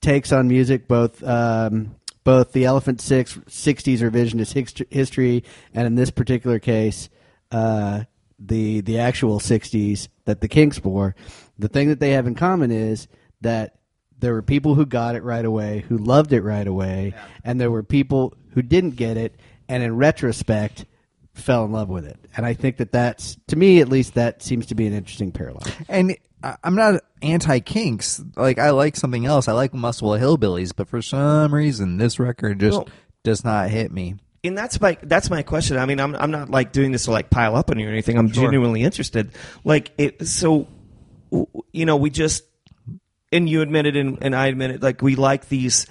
takes 0.00 0.30
on 0.32 0.46
music, 0.46 0.86
both 0.86 1.22
um, 1.24 1.96
both 2.22 2.52
the 2.52 2.64
Elephant 2.64 3.00
Six 3.00 3.34
'60s 3.48 3.98
revisionist 3.98 4.86
history, 4.90 5.42
and 5.72 5.86
in 5.86 5.94
this 5.96 6.10
particular 6.10 6.58
case, 6.60 7.08
uh, 7.50 8.04
the 8.38 8.80
the 8.82 8.98
actual 9.00 9.40
'60s 9.40 10.08
that 10.24 10.40
the 10.40 10.48
Kinks 10.48 10.78
bore. 10.78 11.16
The 11.58 11.68
thing 11.68 11.88
that 11.88 11.98
they 12.00 12.10
have 12.12 12.26
in 12.26 12.34
common 12.36 12.70
is 12.70 13.08
that 13.40 13.76
there 14.18 14.32
were 14.32 14.42
people 14.42 14.74
who 14.74 14.86
got 14.86 15.16
it 15.16 15.22
right 15.22 15.44
away, 15.44 15.84
who 15.88 15.98
loved 15.98 16.32
it 16.32 16.42
right 16.42 16.66
away, 16.66 17.14
and 17.44 17.60
there 17.60 17.70
were 17.70 17.82
people 17.82 18.34
who 18.50 18.62
didn't 18.62 18.96
get 18.96 19.16
it, 19.16 19.34
and 19.68 19.82
in 19.82 19.96
retrospect, 19.96 20.86
fell 21.34 21.64
in 21.64 21.72
love 21.72 21.88
with 21.88 22.06
it. 22.06 22.18
And 22.36 22.46
I 22.46 22.54
think 22.54 22.76
that 22.76 22.92
that's, 22.92 23.36
to 23.48 23.56
me 23.56 23.80
at 23.80 23.88
least, 23.88 24.14
that 24.14 24.42
seems 24.42 24.66
to 24.66 24.74
be 24.74 24.86
an 24.86 24.92
interesting 24.92 25.32
parallel. 25.32 25.64
And 25.88 26.16
I- 26.42 26.56
I'm 26.62 26.76
not 26.76 27.02
anti 27.22 27.58
Kinks. 27.60 28.22
Like 28.36 28.58
I 28.58 28.70
like 28.70 28.94
something 28.96 29.26
else. 29.26 29.48
I 29.48 29.52
like 29.52 29.74
Muswell 29.74 30.18
Hillbillies, 30.18 30.72
but 30.76 30.88
for 30.88 31.02
some 31.02 31.52
reason, 31.52 31.96
this 31.96 32.18
record 32.20 32.60
just 32.60 32.78
Well- 32.78 32.88
does 33.24 33.42
not 33.44 33.68
hit 33.70 33.90
me. 33.90 34.14
and 34.44 34.56
that's 34.56 34.78
my 34.80 34.96
that's 35.02 35.28
my 35.30 35.42
question. 35.42 35.76
I 35.78 35.86
mean, 35.86 35.98
I'm 35.98 36.14
I'm 36.14 36.30
not 36.30 36.50
like 36.50 36.70
doing 36.72 36.92
this 36.92 37.06
to 37.06 37.10
like 37.10 37.30
pile 37.30 37.56
up 37.56 37.70
on 37.70 37.78
you 37.78 37.88
or 37.88 37.90
anything. 37.90 38.16
I'm 38.18 38.30
genuinely 38.30 38.82
interested. 38.82 39.30
Like 39.64 39.90
it, 39.98 40.28
so, 40.28 40.68
you 41.72 41.86
know, 41.86 41.96
we 41.96 42.10
just 42.10 42.44
and 43.34 43.48
you 43.48 43.60
admitted 43.60 43.96
and, 43.96 44.18
and 44.22 44.34
I 44.34 44.46
admitted 44.46 44.82
like 44.82 45.02
we 45.02 45.16
like 45.16 45.48
these 45.48 45.86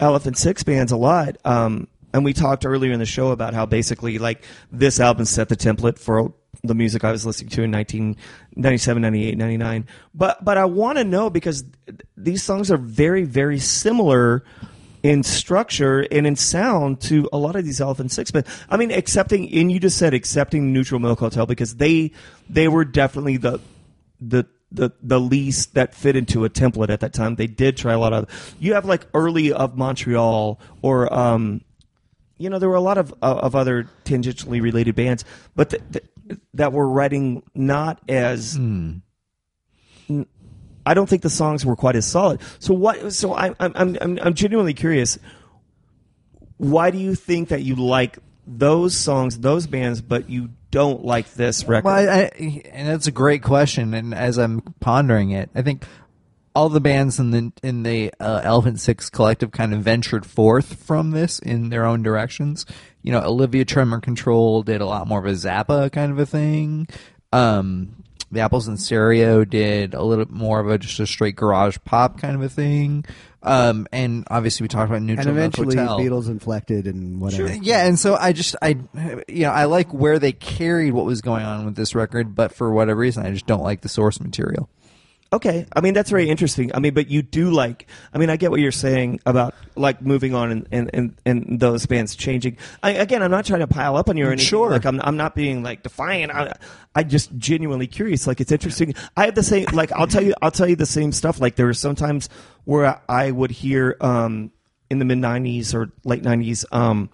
Elephant 0.00 0.36
Six 0.38 0.62
bands 0.62 0.92
a 0.92 0.96
lot. 0.96 1.36
Um, 1.44 1.88
and 2.12 2.24
we 2.24 2.32
talked 2.32 2.64
earlier 2.64 2.92
in 2.92 2.98
the 2.98 3.06
show 3.06 3.30
about 3.30 3.52
how 3.52 3.66
basically 3.66 4.18
like 4.18 4.42
this 4.72 4.98
album 4.98 5.26
set 5.26 5.48
the 5.48 5.56
template 5.56 5.98
for 5.98 6.32
the 6.64 6.74
music 6.74 7.04
I 7.04 7.12
was 7.12 7.26
listening 7.26 7.50
to 7.50 7.62
in 7.62 7.70
1997, 7.70 9.02
98, 9.02 9.36
99. 9.36 9.86
But 10.14 10.42
but 10.44 10.56
I 10.56 10.64
want 10.64 10.98
to 10.98 11.04
know 11.04 11.28
because 11.28 11.64
th- 11.86 12.00
these 12.16 12.42
songs 12.42 12.70
are 12.70 12.78
very 12.78 13.24
very 13.24 13.58
similar 13.58 14.44
in 15.02 15.22
structure 15.22 16.00
and 16.10 16.26
in 16.26 16.34
sound 16.34 17.00
to 17.02 17.28
a 17.32 17.38
lot 17.38 17.54
of 17.54 17.64
these 17.64 17.80
Elephant 17.80 18.10
Six 18.10 18.30
bands. 18.30 18.48
I 18.70 18.78
mean, 18.78 18.90
accepting 18.90 19.52
and 19.52 19.70
you 19.70 19.78
just 19.78 19.98
said 19.98 20.14
accepting 20.14 20.72
Neutral 20.72 21.00
Milk 21.00 21.20
Hotel 21.20 21.44
because 21.44 21.76
they 21.76 22.12
they 22.48 22.68
were 22.68 22.86
definitely 22.86 23.36
the 23.36 23.60
the 24.20 24.46
the 24.72 24.90
the 25.02 25.20
least 25.20 25.74
that 25.74 25.94
fit 25.94 26.16
into 26.16 26.44
a 26.44 26.50
template 26.50 26.90
at 26.90 27.00
that 27.00 27.12
time. 27.12 27.36
They 27.36 27.46
did 27.46 27.76
try 27.76 27.92
a 27.92 27.98
lot 27.98 28.12
of. 28.12 28.56
You 28.58 28.74
have 28.74 28.84
like 28.84 29.06
early 29.14 29.52
of 29.52 29.76
Montreal 29.76 30.60
or 30.82 31.12
um, 31.12 31.62
you 32.38 32.50
know, 32.50 32.58
there 32.58 32.68
were 32.68 32.74
a 32.74 32.80
lot 32.80 32.98
of 32.98 33.14
of 33.22 33.54
other 33.54 33.88
tangentially 34.04 34.60
related 34.60 34.94
bands, 34.94 35.24
but 35.54 35.70
th- 35.70 35.82
th- 35.92 36.40
that 36.54 36.72
were 36.72 36.88
writing 36.88 37.42
not 37.54 38.00
as. 38.08 38.56
N- 38.56 39.02
I 40.84 40.94
don't 40.94 41.08
think 41.08 41.22
the 41.22 41.30
songs 41.30 41.66
were 41.66 41.74
quite 41.74 41.96
as 41.96 42.06
solid. 42.06 42.40
So 42.58 42.74
what? 42.74 43.12
So 43.12 43.32
I, 43.32 43.54
I'm 43.58 43.72
I'm 43.74 43.98
I'm 44.00 44.18
I'm 44.22 44.34
genuinely 44.34 44.74
curious. 44.74 45.18
Why 46.58 46.90
do 46.90 46.98
you 46.98 47.14
think 47.14 47.48
that 47.48 47.62
you 47.62 47.74
like 47.74 48.18
those 48.46 48.96
songs, 48.96 49.38
those 49.40 49.66
bands, 49.66 50.00
but 50.00 50.30
you 50.30 50.50
don't 50.76 51.06
like 51.06 51.32
this 51.32 51.64
record? 51.64 51.86
Well, 51.86 51.94
I, 51.96 52.24
I, 52.24 52.62
and 52.70 52.86
that's 52.86 53.06
a 53.06 53.10
great 53.10 53.42
question. 53.42 53.94
And 53.94 54.12
as 54.12 54.36
I'm 54.36 54.60
pondering 54.78 55.30
it, 55.30 55.48
I 55.54 55.62
think 55.62 55.86
all 56.54 56.68
the 56.68 56.82
bands 56.82 57.18
in 57.18 57.30
the 57.30 57.50
in 57.62 57.82
the 57.82 58.12
uh, 58.20 58.42
Elephant 58.44 58.78
Six 58.78 59.08
collective 59.08 59.52
kind 59.52 59.72
of 59.72 59.80
ventured 59.80 60.26
forth 60.26 60.84
from 60.84 61.12
this 61.12 61.38
in 61.38 61.70
their 61.70 61.86
own 61.86 62.02
directions. 62.02 62.66
You 63.00 63.12
know, 63.12 63.22
Olivia 63.22 63.64
Tremor 63.64 64.00
Control 64.00 64.62
did 64.62 64.82
a 64.82 64.86
lot 64.86 65.08
more 65.08 65.18
of 65.18 65.24
a 65.24 65.30
Zappa 65.30 65.90
kind 65.90 66.12
of 66.12 66.18
a 66.18 66.26
thing. 66.26 66.88
Um, 67.32 68.04
the 68.30 68.40
Apples 68.40 68.68
and 68.68 68.78
Stereo 68.78 69.46
did 69.46 69.94
a 69.94 70.02
little 70.02 70.26
bit 70.26 70.34
more 70.34 70.60
of 70.60 70.68
a 70.68 70.76
just 70.76 71.00
a 71.00 71.06
straight 71.06 71.36
garage 71.36 71.78
pop 71.86 72.20
kind 72.20 72.36
of 72.36 72.42
a 72.42 72.50
thing. 72.50 73.06
Um, 73.46 73.86
and 73.92 74.26
obviously 74.28 74.64
we 74.64 74.68
talked 74.68 74.90
about 74.90 75.02
Neutral 75.02 75.28
and 75.28 75.36
Milk 75.36 75.54
eventually, 75.54 75.76
Hotel. 75.76 76.00
Beatles 76.00 76.28
inflected 76.28 76.86
and 76.88 77.20
whatever. 77.20 77.54
Yeah, 77.54 77.86
and 77.86 77.96
so 77.96 78.16
I 78.16 78.32
just 78.32 78.56
I 78.60 78.76
you 79.28 79.44
know 79.44 79.52
I 79.52 79.64
like 79.64 79.94
where 79.94 80.18
they 80.18 80.32
carried 80.32 80.92
what 80.92 81.04
was 81.04 81.20
going 81.20 81.44
on 81.44 81.64
with 81.64 81.76
this 81.76 81.94
record, 81.94 82.34
but 82.34 82.52
for 82.52 82.72
whatever 82.72 82.98
reason 83.00 83.24
I 83.24 83.30
just 83.30 83.46
don't 83.46 83.62
like 83.62 83.82
the 83.82 83.88
source 83.88 84.20
material. 84.20 84.68
Okay, 85.32 85.66
I 85.74 85.80
mean 85.80 85.92
that's 85.92 86.08
very 86.08 86.28
interesting. 86.28 86.70
I 86.74 86.78
mean, 86.78 86.94
but 86.94 87.08
you 87.08 87.20
do 87.20 87.50
like. 87.50 87.88
I 88.14 88.18
mean, 88.18 88.30
I 88.30 88.36
get 88.36 88.50
what 88.50 88.60
you're 88.60 88.70
saying 88.72 89.20
about 89.26 89.54
like 89.74 90.00
moving 90.00 90.34
on 90.34 90.52
and 90.52 90.68
and, 90.70 90.90
and, 90.94 91.14
and 91.26 91.60
those 91.60 91.84
bands 91.86 92.14
changing. 92.14 92.58
I, 92.82 92.92
again, 92.92 93.22
I'm 93.22 93.30
not 93.32 93.44
trying 93.44 93.60
to 93.60 93.66
pile 93.66 93.96
up 93.96 94.08
on 94.08 94.16
you 94.16 94.24
or 94.24 94.28
anything. 94.28 94.46
Sure. 94.46 94.70
Like 94.70 94.86
I'm 94.86 95.00
I'm 95.02 95.16
not 95.16 95.34
being 95.34 95.64
like 95.64 95.82
defiant. 95.82 96.32
I 96.32 96.54
I 96.94 97.02
just 97.02 97.36
genuinely 97.36 97.88
curious. 97.88 98.26
Like 98.26 98.40
it's 98.40 98.52
interesting. 98.52 98.94
I 99.16 99.24
have 99.24 99.34
the 99.34 99.42
same. 99.42 99.66
Like 99.72 99.90
I'll 99.92 100.06
tell 100.06 100.22
you. 100.22 100.32
I'll 100.42 100.52
tell 100.52 100.68
you 100.68 100.76
the 100.76 100.86
same 100.86 101.10
stuff. 101.10 101.40
Like 101.40 101.56
there 101.56 101.66
were 101.66 101.74
sometimes 101.74 102.28
where 102.66 103.00
I 103.08 103.30
would 103.30 103.50
hear 103.50 103.96
um 104.02 104.52
in 104.90 104.98
the 104.98 105.06
mid 105.06 105.18
'90s 105.18 105.72
or 105.72 105.90
late 106.04 106.22
'90s 106.22 106.66
um 106.70 107.08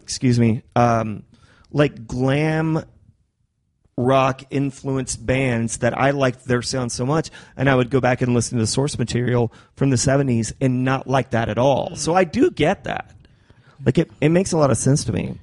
excuse 0.00 0.40
me 0.40 0.62
um 0.74 1.24
like 1.70 2.06
glam 2.06 2.82
rock 3.96 4.42
influenced 4.50 5.24
bands 5.24 5.78
that 5.78 5.96
I 5.96 6.10
liked 6.10 6.44
their 6.44 6.62
sound 6.62 6.92
so 6.92 7.04
much, 7.04 7.30
and 7.56 7.68
I 7.68 7.74
would 7.74 7.90
go 7.90 8.00
back 8.00 8.22
and 8.22 8.34
listen 8.34 8.58
to 8.58 8.62
the 8.62 8.66
source 8.66 8.98
material 8.98 9.52
from 9.76 9.90
the 9.90 9.96
'70s 9.96 10.52
and 10.60 10.84
not 10.84 11.06
like 11.06 11.30
that 11.30 11.48
at 11.48 11.58
all. 11.58 11.94
So 11.96 12.14
I 12.14 12.24
do 12.24 12.50
get 12.50 12.84
that. 12.84 13.14
Like 13.84 13.98
it, 13.98 14.10
it 14.20 14.28
makes 14.30 14.52
a 14.52 14.58
lot 14.58 14.70
of 14.70 14.76
sense 14.76 15.04
to 15.04 15.12
me. 15.12 15.38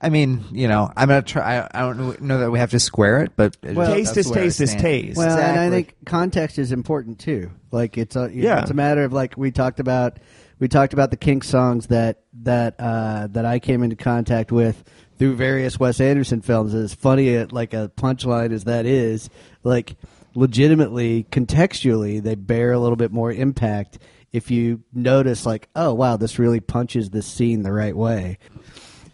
I 0.00 0.10
mean, 0.10 0.44
you 0.52 0.68
know, 0.68 0.92
I'm 0.96 1.08
gonna 1.08 1.22
try. 1.22 1.58
I, 1.58 1.68
I 1.74 1.80
don't 1.80 2.20
know 2.20 2.38
that 2.38 2.50
we 2.52 2.60
have 2.60 2.70
to 2.70 2.78
square 2.78 3.22
it, 3.22 3.32
but 3.34 3.56
Well, 3.62 3.92
taste 3.92 4.16
is 4.16 4.30
taste 4.30 4.60
is 4.60 4.74
taste. 4.74 5.16
Well, 5.16 5.36
and 5.36 5.58
I 5.58 5.70
think 5.70 5.96
context 6.06 6.58
is 6.58 6.70
important 6.70 7.18
too. 7.18 7.50
Like 7.72 7.98
it's 7.98 8.14
a 8.14 8.30
you 8.32 8.42
know, 8.42 8.48
Yeah. 8.48 8.62
it's 8.62 8.70
a 8.70 8.74
matter 8.74 9.02
of 9.02 9.12
like 9.12 9.36
we 9.36 9.50
talked 9.50 9.80
about 9.80 10.18
we 10.60 10.68
talked 10.68 10.92
about 10.92 11.10
the 11.10 11.16
Kink 11.16 11.42
songs 11.42 11.88
that 11.88 12.20
that 12.42 12.76
uh, 12.78 13.26
that 13.32 13.44
I 13.44 13.58
came 13.58 13.82
into 13.82 13.96
contact 13.96 14.52
with 14.52 14.84
through 15.18 15.34
various 15.34 15.80
Wes 15.80 16.00
Anderson 16.00 16.42
films. 16.42 16.74
As 16.74 16.94
funny 16.94 17.34
a, 17.34 17.46
like 17.46 17.74
a 17.74 17.90
punchline 17.96 18.52
as 18.52 18.64
that 18.64 18.86
is, 18.86 19.28
like 19.64 19.96
legitimately 20.34 21.26
contextually, 21.30 22.22
they 22.22 22.36
bear 22.36 22.72
a 22.72 22.78
little 22.78 22.96
bit 22.96 23.10
more 23.10 23.32
impact 23.32 23.98
if 24.32 24.50
you 24.50 24.82
notice 24.92 25.44
like, 25.46 25.68
oh 25.74 25.92
wow, 25.94 26.16
this 26.16 26.38
really 26.38 26.60
punches 26.60 27.10
this 27.10 27.26
scene 27.26 27.62
the 27.62 27.72
right 27.72 27.96
way. 27.96 28.38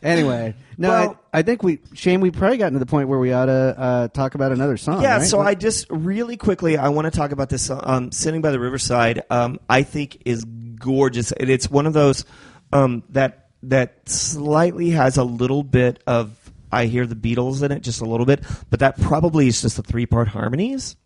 Anyway, 0.04 0.54
no, 0.76 0.88
Well- 0.88 1.20
I, 1.32 1.38
I 1.38 1.42
think 1.42 1.62
we 1.62 1.80
Shane, 1.94 2.20
we 2.20 2.30
probably 2.30 2.58
gotten 2.58 2.74
to 2.74 2.78
the 2.78 2.86
point 2.86 3.08
where 3.08 3.18
we 3.18 3.32
ought 3.32 3.46
to 3.46 3.52
uh, 3.52 4.08
talk 4.08 4.34
about 4.34 4.52
another 4.52 4.76
song. 4.76 5.02
Yeah, 5.02 5.16
right? 5.16 5.26
so 5.26 5.40
I 5.40 5.54
just 5.54 5.86
really 5.88 6.36
quickly 6.36 6.76
I 6.76 6.90
want 6.90 7.06
to 7.06 7.10
talk 7.10 7.32
about 7.32 7.48
this 7.48 7.70
um, 7.70 8.12
sitting 8.12 8.42
by 8.42 8.50
the 8.50 8.60
riverside. 8.60 9.22
Um, 9.30 9.58
I 9.68 9.82
think 9.82 10.22
is 10.26 10.44
gorgeous, 10.44 11.32
and 11.32 11.48
it's 11.48 11.70
one 11.70 11.86
of 11.86 11.94
those 11.94 12.26
um, 12.72 13.02
that 13.10 13.48
that 13.62 14.06
slightly 14.08 14.90
has 14.90 15.16
a 15.16 15.24
little 15.24 15.62
bit 15.62 16.02
of 16.06 16.38
I 16.70 16.84
hear 16.86 17.06
the 17.06 17.14
Beatles 17.16 17.62
in 17.62 17.72
it, 17.72 17.82
just 17.82 18.02
a 18.02 18.04
little 18.04 18.26
bit, 18.26 18.44
but 18.68 18.80
that 18.80 19.00
probably 19.00 19.46
is 19.46 19.62
just 19.62 19.76
the 19.76 19.82
three 19.82 20.06
part 20.06 20.28
harmonies. 20.28 20.96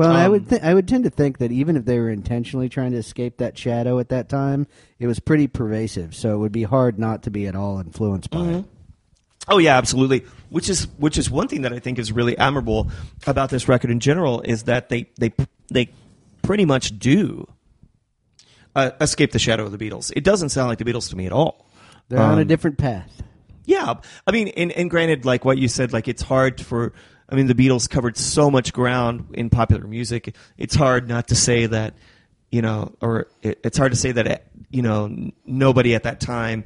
Well, 0.00 0.12
I 0.16 0.24
Um, 0.24 0.32
would 0.32 0.48
th- 0.48 0.62
I 0.62 0.72
would 0.74 0.88
tend 0.88 1.04
to 1.04 1.10
think 1.10 1.38
that 1.38 1.52
even 1.52 1.76
if 1.76 1.84
they 1.84 1.98
were 1.98 2.10
intentionally 2.10 2.68
trying 2.68 2.92
to 2.92 2.96
escape 2.98 3.36
that 3.38 3.58
shadow 3.58 3.98
at 3.98 4.08
that 4.08 4.28
time, 4.28 4.66
it 4.98 5.06
was 5.06 5.20
pretty 5.20 5.46
pervasive. 5.46 6.14
So 6.14 6.34
it 6.34 6.38
would 6.38 6.52
be 6.52 6.62
hard 6.62 6.98
not 6.98 7.22
to 7.24 7.30
be 7.30 7.46
at 7.46 7.54
all 7.54 7.78
influenced 7.80 8.30
by 8.30 8.38
Mm-hmm. 8.38 8.54
it. 8.60 8.64
Oh 9.48 9.58
yeah, 9.58 9.76
absolutely. 9.76 10.24
Which 10.48 10.68
is 10.68 10.86
which 10.98 11.18
is 11.18 11.30
one 11.30 11.48
thing 11.48 11.62
that 11.62 11.72
I 11.72 11.78
think 11.80 11.98
is 11.98 12.12
really 12.12 12.36
admirable 12.38 12.90
about 13.26 13.50
this 13.50 13.68
record 13.68 13.90
in 13.90 14.00
general 14.00 14.40
is 14.42 14.62
that 14.64 14.88
they 14.88 15.06
they 15.18 15.32
they 15.70 15.88
pretty 16.42 16.64
much 16.64 16.98
do 16.98 17.46
uh, 18.74 18.90
escape 19.00 19.32
the 19.32 19.38
shadow 19.38 19.64
of 19.66 19.76
the 19.76 19.78
Beatles. 19.78 20.12
It 20.16 20.24
doesn't 20.24 20.50
sound 20.50 20.68
like 20.68 20.78
the 20.78 20.84
Beatles 20.84 21.10
to 21.10 21.16
me 21.16 21.26
at 21.26 21.32
all. 21.32 21.66
They're 22.08 22.20
on 22.20 22.38
a 22.38 22.42
Um, 22.42 22.46
different 22.48 22.78
path. 22.78 23.22
Yeah, 23.66 23.94
I 24.26 24.30
mean, 24.32 24.48
and, 24.48 24.72
and 24.72 24.90
granted, 24.90 25.24
like 25.24 25.44
what 25.44 25.58
you 25.58 25.68
said, 25.68 25.92
like 25.92 26.08
it's 26.08 26.22
hard 26.22 26.60
for. 26.60 26.92
I 27.30 27.36
mean, 27.36 27.46
the 27.46 27.54
Beatles 27.54 27.88
covered 27.88 28.16
so 28.16 28.50
much 28.50 28.72
ground 28.72 29.28
in 29.34 29.50
popular 29.50 29.86
music. 29.86 30.34
It's 30.58 30.74
hard 30.74 31.08
not 31.08 31.28
to 31.28 31.36
say 31.36 31.66
that, 31.66 31.94
you 32.50 32.62
know, 32.62 32.94
or 33.00 33.28
it, 33.42 33.60
it's 33.62 33.78
hard 33.78 33.92
to 33.92 33.98
say 33.98 34.12
that, 34.12 34.46
you 34.70 34.82
know, 34.82 35.30
nobody 35.46 35.94
at 35.94 36.02
that 36.02 36.20
time 36.20 36.64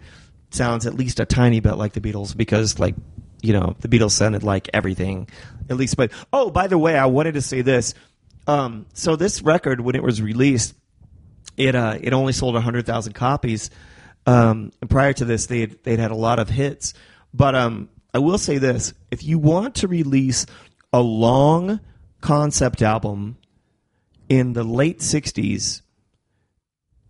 sounds 0.50 0.86
at 0.86 0.94
least 0.94 1.20
a 1.20 1.26
tiny 1.26 1.60
bit 1.60 1.74
like 1.74 1.92
the 1.92 2.00
Beatles 2.00 2.34
because, 2.36 2.78
like, 2.78 2.94
you 3.42 3.52
know, 3.52 3.76
the 3.80 3.88
Beatles 3.88 4.12
sounded 4.12 4.42
like 4.42 4.70
everything, 4.72 5.28
at 5.68 5.76
least. 5.76 5.96
But 5.96 6.12
oh, 6.32 6.50
by 6.50 6.66
the 6.66 6.78
way, 6.78 6.96
I 6.96 7.06
wanted 7.06 7.34
to 7.34 7.42
say 7.42 7.60
this. 7.60 7.92
Um, 8.46 8.86
so 8.94 9.16
this 9.16 9.42
record, 9.42 9.80
when 9.80 9.96
it 9.96 10.02
was 10.02 10.22
released, 10.22 10.74
it 11.56 11.74
uh, 11.74 11.98
it 12.00 12.12
only 12.12 12.32
sold 12.32 12.56
hundred 12.56 12.86
thousand 12.86 13.12
copies. 13.12 13.70
Um, 14.26 14.72
prior 14.88 15.12
to 15.12 15.24
this, 15.26 15.46
they 15.46 15.66
they'd 15.66 15.98
had 15.98 16.10
a 16.10 16.16
lot 16.16 16.38
of 16.38 16.48
hits. 16.48 16.94
But 17.34 17.54
um, 17.54 17.88
I 18.14 18.18
will 18.18 18.38
say 18.38 18.58
this: 18.58 18.94
if 19.10 19.24
you 19.24 19.38
want 19.38 19.74
to 19.76 19.88
release 19.88 20.46
a 20.92 21.00
long 21.00 21.80
concept 22.20 22.80
album 22.80 23.36
in 24.28 24.52
the 24.52 24.62
late 24.62 25.00
'60s, 25.00 25.82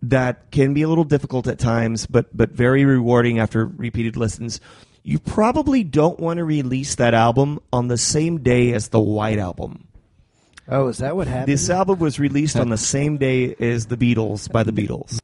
that 0.01 0.51
can 0.51 0.73
be 0.73 0.81
a 0.81 0.89
little 0.89 1.03
difficult 1.03 1.47
at 1.47 1.59
times, 1.59 2.07
but 2.07 2.35
but 2.35 2.51
very 2.51 2.83
rewarding 2.83 3.39
after 3.39 3.67
repeated 3.67 4.17
listens. 4.17 4.59
You 5.03 5.19
probably 5.19 5.83
don't 5.83 6.19
want 6.19 6.37
to 6.37 6.43
release 6.43 6.95
that 6.95 7.13
album 7.13 7.59
on 7.71 7.89
the 7.89 7.97
same 7.97 8.41
day 8.41 8.73
as 8.73 8.89
the 8.89 8.99
White 8.99 9.37
Album. 9.37 9.87
Oh, 10.67 10.87
is 10.87 10.97
that 10.97 11.15
what 11.15 11.27
happened? 11.27 11.47
This 11.47 11.69
album 11.69 11.99
was 11.99 12.19
released 12.19 12.55
on 12.57 12.69
the 12.69 12.77
same 12.77 13.17
day 13.17 13.53
as 13.59 13.85
the 13.85 13.97
Beatles 13.97 14.51
by 14.51 14.63
the 14.63 14.71
Beatles. 14.71 15.19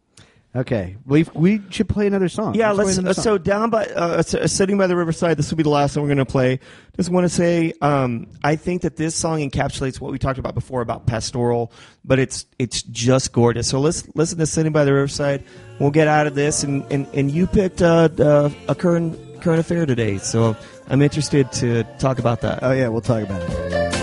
Okay, 0.55 0.97
we 1.05 1.25
we 1.33 1.61
should 1.69 1.87
play 1.89 2.07
another 2.07 2.29
song. 2.29 2.55
Yeah, 2.55 2.71
let's. 2.71 2.97
another 2.97 3.11
Uh, 3.11 3.13
song. 3.13 3.23
so 3.23 3.37
down 3.37 3.69
by 3.69 3.85
uh, 3.87 4.17
uh, 4.19 4.47
sitting 4.47 4.77
by 4.77 4.87
the 4.87 4.95
riverside. 4.95 5.37
This 5.37 5.49
will 5.49 5.57
be 5.57 5.63
the 5.63 5.69
last 5.69 5.93
song 5.93 6.03
we're 6.03 6.09
going 6.09 6.17
to 6.17 6.25
play. 6.25 6.59
Just 6.97 7.09
want 7.09 7.25
to 7.25 7.29
say, 7.29 7.73
um, 7.81 8.27
I 8.43 8.55
think 8.55 8.81
that 8.81 8.95
this 8.97 9.15
song 9.15 9.39
encapsulates 9.39 9.99
what 10.01 10.11
we 10.11 10.19
talked 10.19 10.39
about 10.39 10.53
before 10.55 10.81
about 10.81 11.05
pastoral, 11.07 11.71
but 12.03 12.19
it's 12.19 12.45
it's 12.59 12.83
just 12.83 13.31
gorgeous. 13.31 13.67
So 13.67 13.79
let's 13.79 14.07
listen 14.15 14.37
to 14.39 14.45
sitting 14.45 14.71
by 14.71 14.85
the 14.85 14.93
riverside. 14.93 15.43
We'll 15.79 15.91
get 15.91 16.07
out 16.07 16.27
of 16.27 16.35
this, 16.35 16.63
and 16.63 16.83
and, 16.91 17.07
and 17.13 17.31
you 17.31 17.47
picked 17.47 17.81
uh, 17.81 18.09
uh, 18.19 18.49
a 18.67 18.75
current 18.75 19.41
current 19.41 19.59
affair 19.59 19.85
today, 19.85 20.17
so 20.19 20.55
I'm 20.87 21.01
interested 21.01 21.51
to 21.53 21.83
talk 21.97 22.19
about 22.19 22.41
that. 22.41 22.59
oh 22.61 22.71
yeah, 22.71 22.89
we'll 22.89 23.01
talk 23.01 23.23
about 23.23 23.41
it. 23.41 24.00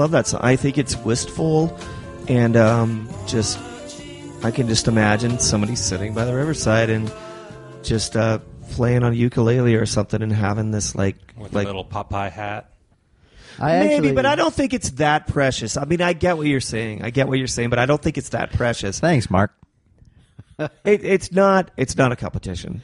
Love 0.00 0.10
that 0.12 0.26
song. 0.26 0.40
I 0.42 0.56
think 0.56 0.78
it's 0.78 0.96
wistful, 0.96 1.78
and 2.26 2.56
um, 2.56 3.08
just 3.26 3.58
I 4.42 4.50
can 4.50 4.66
just 4.66 4.88
imagine 4.88 5.38
somebody 5.38 5.76
sitting 5.76 6.14
by 6.14 6.24
the 6.24 6.34
riverside 6.34 6.88
and 6.88 7.12
just 7.82 8.16
uh, 8.16 8.38
playing 8.70 9.02
on 9.02 9.12
a 9.12 9.14
ukulele 9.14 9.74
or 9.74 9.86
something 9.86 10.22
and 10.22 10.32
having 10.32 10.70
this 10.70 10.94
like 10.94 11.16
with 11.36 11.54
like 11.54 11.64
a 11.64 11.68
little 11.68 11.84
Popeye 11.84 12.30
hat. 12.30 12.72
I 13.58 13.78
maybe, 13.78 13.94
actually, 13.94 14.12
but 14.12 14.24
I 14.24 14.36
don't 14.36 14.54
think 14.54 14.72
it's 14.72 14.90
that 14.92 15.26
precious. 15.26 15.76
I 15.76 15.84
mean, 15.84 16.00
I 16.00 16.14
get 16.14 16.38
what 16.38 16.46
you're 16.46 16.60
saying. 16.60 17.04
I 17.04 17.10
get 17.10 17.28
what 17.28 17.36
you're 17.36 17.46
saying, 17.46 17.68
but 17.68 17.78
I 17.78 17.84
don't 17.84 18.00
think 18.00 18.16
it's 18.16 18.30
that 18.30 18.52
precious. 18.52 19.00
Thanks, 19.00 19.28
Mark. 19.28 19.52
It, 20.58 21.04
it's 21.04 21.32
not. 21.32 21.70
It's 21.76 21.96
not 21.96 22.12
a 22.12 22.16
competition. 22.16 22.80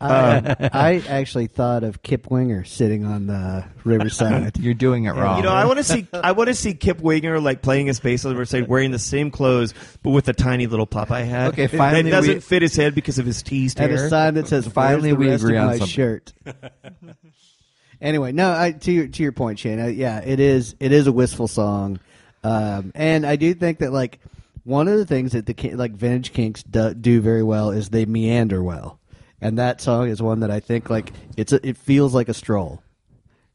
I, 0.00 0.56
I 0.72 1.02
actually 1.08 1.46
thought 1.48 1.84
of 1.84 2.02
Kip 2.02 2.30
Winger 2.30 2.64
sitting 2.64 3.04
on 3.04 3.26
the 3.26 3.64
riverside. 3.84 4.58
You're 4.60 4.74
doing 4.74 5.04
it 5.04 5.10
wrong. 5.12 5.38
You 5.38 5.42
know, 5.44 5.50
I 5.52 5.66
want 5.66 5.78
to 5.78 5.84
see. 5.84 6.06
I 6.14 6.32
want 6.32 6.48
to 6.48 6.54
see 6.54 6.72
Kip 6.74 7.00
Winger 7.00 7.38
like 7.40 7.60
playing 7.62 7.86
his 7.86 8.00
bass 8.00 8.24
on 8.24 8.30
the 8.30 8.34
riverside, 8.36 8.66
wearing 8.68 8.90
the 8.92 8.98
same 8.98 9.30
clothes, 9.30 9.74
but 10.02 10.10
with 10.10 10.28
a 10.28 10.32
tiny 10.32 10.66
little 10.66 10.86
Popeye 10.86 11.26
hat. 11.26 11.48
Okay, 11.52 11.66
finally 11.66 12.02
that 12.04 12.10
doesn't 12.10 12.34
we- 12.34 12.40
fit 12.40 12.62
his 12.62 12.74
head 12.76 12.94
because 12.94 13.18
of 13.18 13.26
his 13.26 13.42
teased 13.42 13.78
and 13.80 13.90
hair. 13.92 14.06
a 14.06 14.08
sign 14.08 14.34
that 14.34 14.48
says 14.48 14.66
Finally, 14.66 15.10
the 15.10 15.16
we 15.16 15.30
agree 15.30 15.56
on 15.56 15.66
my 15.66 15.72
something. 15.78 15.86
shirt." 15.88 16.32
anyway, 18.00 18.32
no, 18.32 18.52
I, 18.52 18.72
to 18.72 18.92
your 18.92 19.08
to 19.08 19.22
your 19.22 19.32
point, 19.32 19.58
Shane. 19.58 19.80
I, 19.80 19.88
yeah, 19.88 20.20
it 20.20 20.40
is 20.40 20.74
it 20.80 20.92
is 20.92 21.06
a 21.06 21.12
wistful 21.12 21.48
song, 21.48 22.00
um, 22.44 22.92
and 22.94 23.26
I 23.26 23.36
do 23.36 23.52
think 23.54 23.78
that 23.78 23.92
like 23.92 24.20
one 24.64 24.88
of 24.88 24.98
the 24.98 25.06
things 25.06 25.32
that 25.32 25.46
the 25.46 25.54
Ki- 25.54 25.74
like 25.74 25.92
vintage 25.92 26.32
Kinks 26.32 26.62
do, 26.62 26.94
do 26.94 27.20
very 27.20 27.42
well 27.42 27.70
is 27.70 27.88
they 27.90 28.04
meander 28.06 28.62
well, 28.62 28.99
and 29.40 29.58
that 29.58 29.80
song 29.80 30.08
is 30.08 30.20
one 30.22 30.40
that 30.40 30.50
I 30.50 30.60
think 30.60 30.90
like 30.90 31.12
it's 31.36 31.52
a, 31.52 31.66
it 31.66 31.76
feels 31.76 32.14
like 32.14 32.28
a 32.28 32.34
stroll. 32.34 32.82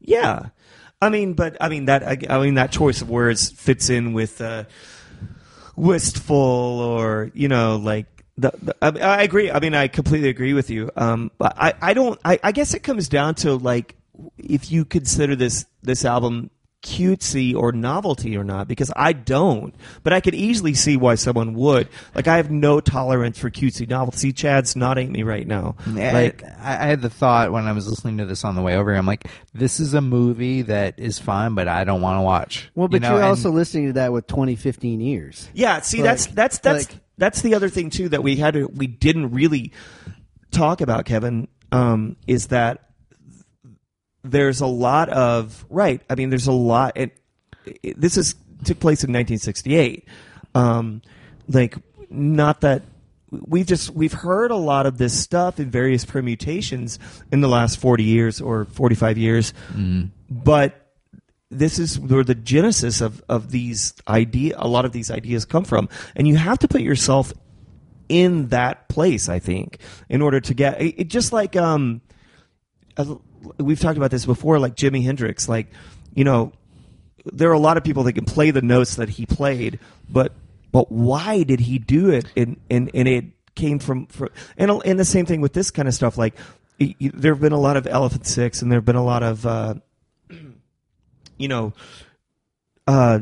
Yeah, 0.00 0.46
I 1.00 1.08
mean, 1.10 1.34
but 1.34 1.56
I 1.60 1.68
mean 1.68 1.86
that 1.86 2.02
I, 2.02 2.18
I 2.28 2.40
mean 2.40 2.54
that 2.54 2.72
choice 2.72 3.02
of 3.02 3.10
words 3.10 3.50
fits 3.50 3.90
in 3.90 4.12
with 4.12 4.40
uh, 4.40 4.64
wistful 5.76 6.36
or 6.36 7.30
you 7.34 7.48
know 7.48 7.76
like 7.76 8.06
the, 8.38 8.52
the 8.62 8.76
I, 8.82 9.18
I 9.18 9.22
agree. 9.22 9.50
I 9.50 9.60
mean, 9.60 9.74
I 9.74 9.88
completely 9.88 10.28
agree 10.28 10.54
with 10.54 10.70
you. 10.70 10.90
Um, 10.96 11.30
I 11.40 11.74
I 11.80 11.94
don't. 11.94 12.18
I, 12.24 12.38
I 12.42 12.52
guess 12.52 12.74
it 12.74 12.80
comes 12.80 13.08
down 13.08 13.34
to 13.36 13.54
like 13.54 13.96
if 14.38 14.70
you 14.70 14.84
consider 14.84 15.36
this 15.36 15.66
this 15.82 16.04
album 16.04 16.50
cutesy 16.82 17.54
or 17.54 17.72
novelty 17.72 18.36
or 18.36 18.44
not 18.44 18.68
because 18.68 18.92
I 18.94 19.12
don't 19.12 19.74
but 20.04 20.12
I 20.12 20.20
could 20.20 20.36
easily 20.36 20.74
see 20.74 20.96
why 20.96 21.16
someone 21.16 21.54
would 21.54 21.88
like 22.14 22.28
I 22.28 22.36
have 22.36 22.50
no 22.50 22.80
tolerance 22.80 23.38
for 23.38 23.50
cutesy 23.50 23.88
novelty 23.88 24.32
Chad's 24.32 24.76
nodding 24.76 25.06
at 25.08 25.12
me 25.12 25.24
right 25.24 25.46
now 25.46 25.74
like 25.86 26.44
I, 26.44 26.74
I 26.74 26.86
had 26.86 27.02
the 27.02 27.10
thought 27.10 27.50
when 27.50 27.66
I 27.66 27.72
was 27.72 27.88
listening 27.88 28.18
to 28.18 28.26
this 28.26 28.44
on 28.44 28.54
the 28.54 28.62
way 28.62 28.76
over. 28.76 28.90
here, 28.90 28.98
I'm 28.98 29.06
like, 29.06 29.26
this 29.54 29.80
is 29.80 29.94
a 29.94 30.00
movie 30.00 30.62
that 30.62 30.98
is 30.98 31.18
fun, 31.18 31.54
but 31.54 31.68
I 31.68 31.84
don't 31.84 32.00
want 32.00 32.18
to 32.18 32.22
watch. 32.22 32.70
Well, 32.74 32.88
but 32.88 33.02
you 33.02 33.06
you 33.06 33.10
know, 33.12 33.16
are 33.18 33.20
and- 33.20 33.28
also 33.28 33.50
listening 33.50 33.88
to 33.88 33.92
that 33.94 34.12
with 34.12 34.26
2015 34.26 35.00
ears. 35.00 35.48
Yeah, 35.54 35.80
see, 35.80 35.98
Like- 35.98 36.04
that's 36.04 36.26
that's 36.26 36.58
that's 36.58 36.90
like- 36.90 37.00
that's 37.18 37.42
the 37.42 37.54
other 37.54 37.68
thing 37.68 37.90
too 37.90 38.08
that 38.10 38.22
we 38.22 38.36
had 38.36 38.54
to 38.54 38.66
we 38.66 38.86
didn't 38.86 39.32
really 39.32 39.72
talk 40.50 40.80
about, 40.80 41.04
Kevin. 41.04 41.48
Um, 41.72 42.16
is 42.26 42.48
that 42.48 42.90
there's 44.30 44.60
a 44.60 44.66
lot 44.66 45.08
of 45.08 45.64
right. 45.68 46.00
I 46.08 46.14
mean, 46.14 46.30
there's 46.30 46.46
a 46.46 46.52
lot. 46.52 46.98
This 47.82 48.16
is 48.16 48.34
took 48.64 48.80
place 48.80 49.04
in 49.04 49.12
1968. 49.12 50.06
Um, 50.54 51.02
like, 51.48 51.76
not 52.10 52.62
that 52.62 52.82
we've 53.30 53.66
just 53.66 53.90
we've 53.90 54.12
heard 54.12 54.50
a 54.50 54.56
lot 54.56 54.86
of 54.86 54.98
this 54.98 55.18
stuff 55.18 55.58
in 55.60 55.70
various 55.70 56.04
permutations 56.04 56.98
in 57.32 57.40
the 57.40 57.48
last 57.48 57.78
40 57.78 58.04
years 58.04 58.40
or 58.40 58.64
45 58.66 59.18
years, 59.18 59.52
but 60.30 60.86
this 61.50 61.78
is 61.78 61.98
where 61.98 62.24
the 62.24 62.34
genesis 62.34 63.00
of, 63.00 63.22
of 63.28 63.50
these 63.50 63.94
idea 64.08 64.54
a 64.58 64.66
lot 64.66 64.84
of 64.84 64.92
these 64.92 65.10
ideas 65.10 65.44
come 65.44 65.64
from 65.64 65.88
and 66.16 66.26
you 66.26 66.36
have 66.36 66.58
to 66.58 66.66
put 66.66 66.80
yourself 66.80 67.32
in 68.08 68.48
that 68.48 68.88
place 68.88 69.28
i 69.28 69.38
think 69.38 69.78
in 70.08 70.22
order 70.22 70.40
to 70.40 70.54
get 70.54 70.80
it, 70.80 70.94
it 70.98 71.08
just 71.08 71.32
like 71.32 71.54
um 71.54 72.00
uh, 72.96 73.14
we've 73.58 73.80
talked 73.80 73.96
about 73.96 74.10
this 74.10 74.26
before 74.26 74.58
like 74.58 74.74
jimi 74.74 75.02
hendrix 75.02 75.48
like 75.48 75.68
you 76.14 76.24
know 76.24 76.52
there 77.32 77.50
are 77.50 77.54
a 77.54 77.58
lot 77.58 77.76
of 77.76 77.84
people 77.84 78.04
that 78.04 78.12
can 78.12 78.24
play 78.24 78.50
the 78.50 78.62
notes 78.62 78.96
that 78.96 79.08
he 79.08 79.26
played, 79.26 79.78
but 80.08 80.32
but 80.72 80.90
why 80.90 81.42
did 81.42 81.60
he 81.60 81.78
do 81.78 82.10
it? 82.10 82.26
And 82.36 82.60
and 82.70 82.90
and 82.94 83.08
it 83.08 83.24
came 83.54 83.78
from, 83.78 84.06
from 84.06 84.28
and 84.56 84.70
and 84.84 84.98
the 84.98 85.04
same 85.04 85.26
thing 85.26 85.40
with 85.40 85.52
this 85.52 85.70
kind 85.70 85.88
of 85.88 85.94
stuff. 85.94 86.16
Like 86.18 86.34
there 86.78 87.32
have 87.32 87.40
been 87.40 87.52
a 87.52 87.60
lot 87.60 87.76
of 87.76 87.86
Elephant 87.86 88.26
Six, 88.26 88.62
and 88.62 88.70
there 88.70 88.78
have 88.78 88.84
been 88.84 88.96
a 88.96 89.04
lot 89.04 89.22
of 89.22 89.46
uh, 89.46 89.74
you 91.36 91.48
know, 91.48 91.72
uh, 92.86 93.18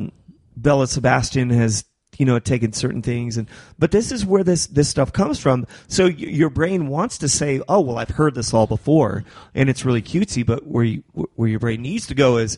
Belle 0.57 0.81
and 0.83 0.91
Sebastian 0.91 1.51
has 1.51 1.85
you 2.19 2.25
know 2.27 2.39
taking 2.39 2.73
certain 2.73 3.03
things 3.03 3.37
and 3.37 3.49
but 3.79 3.91
this 3.91 4.11
is 4.13 4.25
where 4.25 4.45
this 4.45 4.67
this 4.69 4.89
stuff 4.89 5.13
comes 5.13 5.39
from 5.39 5.67
so 5.89 6.05
y- 6.05 6.11
your 6.17 6.51
brain 6.51 6.89
wants 6.89 7.19
to 7.19 7.29
say 7.29 7.61
oh 7.69 7.81
well 7.81 7.99
i've 7.99 8.11
heard 8.11 8.35
this 8.35 8.53
all 8.55 8.67
before 8.67 9.25
and 9.55 9.69
it's 9.69 9.85
really 9.85 10.03
cutesy 10.03 10.45
but 10.45 10.67
where 10.67 10.85
you 10.85 11.03
where 11.35 11.49
your 11.49 11.61
brain 11.61 11.83
needs 11.83 12.07
to 12.07 12.15
go 12.15 12.37
is 12.37 12.57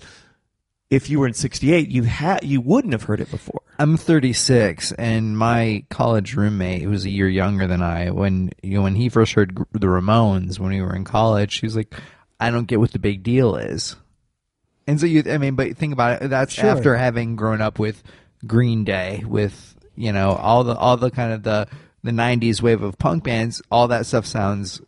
if 0.90 1.10
you 1.10 1.18
were 1.18 1.26
in 1.26 1.34
68 1.34 1.88
you 1.88 2.02
had 2.04 2.44
you 2.44 2.60
wouldn't 2.60 2.92
have 2.92 3.04
heard 3.04 3.20
it 3.20 3.30
before 3.30 3.60
I'm 3.78 3.98
36, 3.98 4.92
and 4.92 5.36
my 5.36 5.84
college 5.90 6.34
roommate, 6.34 6.80
who 6.80 6.88
was 6.88 7.04
a 7.04 7.10
year 7.10 7.28
younger 7.28 7.66
than 7.66 7.82
I, 7.82 8.08
when 8.08 8.52
you 8.62 8.78
know 8.78 8.82
when 8.82 8.94
he 8.94 9.10
first 9.10 9.34
heard 9.34 9.54
the 9.72 9.86
Ramones 9.86 10.58
when 10.58 10.70
we 10.72 10.80
were 10.80 10.96
in 10.96 11.04
college, 11.04 11.56
he 11.58 11.66
was 11.66 11.76
like, 11.76 11.94
"I 12.40 12.50
don't 12.50 12.64
get 12.66 12.80
what 12.80 12.92
the 12.92 12.98
big 12.98 13.22
deal 13.22 13.54
is." 13.56 13.94
And 14.86 14.98
so 14.98 15.04
you, 15.04 15.24
I 15.30 15.36
mean, 15.36 15.56
but 15.56 15.76
think 15.76 15.92
about 15.92 16.22
it. 16.22 16.30
That's 16.30 16.54
Sure. 16.54 16.70
after 16.70 16.96
having 16.96 17.36
grown 17.36 17.60
up 17.60 17.78
with 17.78 18.02
Green 18.46 18.84
Day, 18.84 19.22
with 19.26 19.76
you 19.94 20.12
know 20.12 20.32
all 20.32 20.64
the 20.64 20.74
all 20.76 20.96
the 20.96 21.10
kind 21.10 21.32
of 21.32 21.42
the 21.42 21.68
the 22.02 22.10
'90s 22.10 22.60
wave 22.62 22.82
of 22.82 22.98
punk 22.98 23.24
bands. 23.24 23.62
All 23.70 23.88
that 23.88 24.06
stuff 24.06 24.26
sounds 24.26 24.80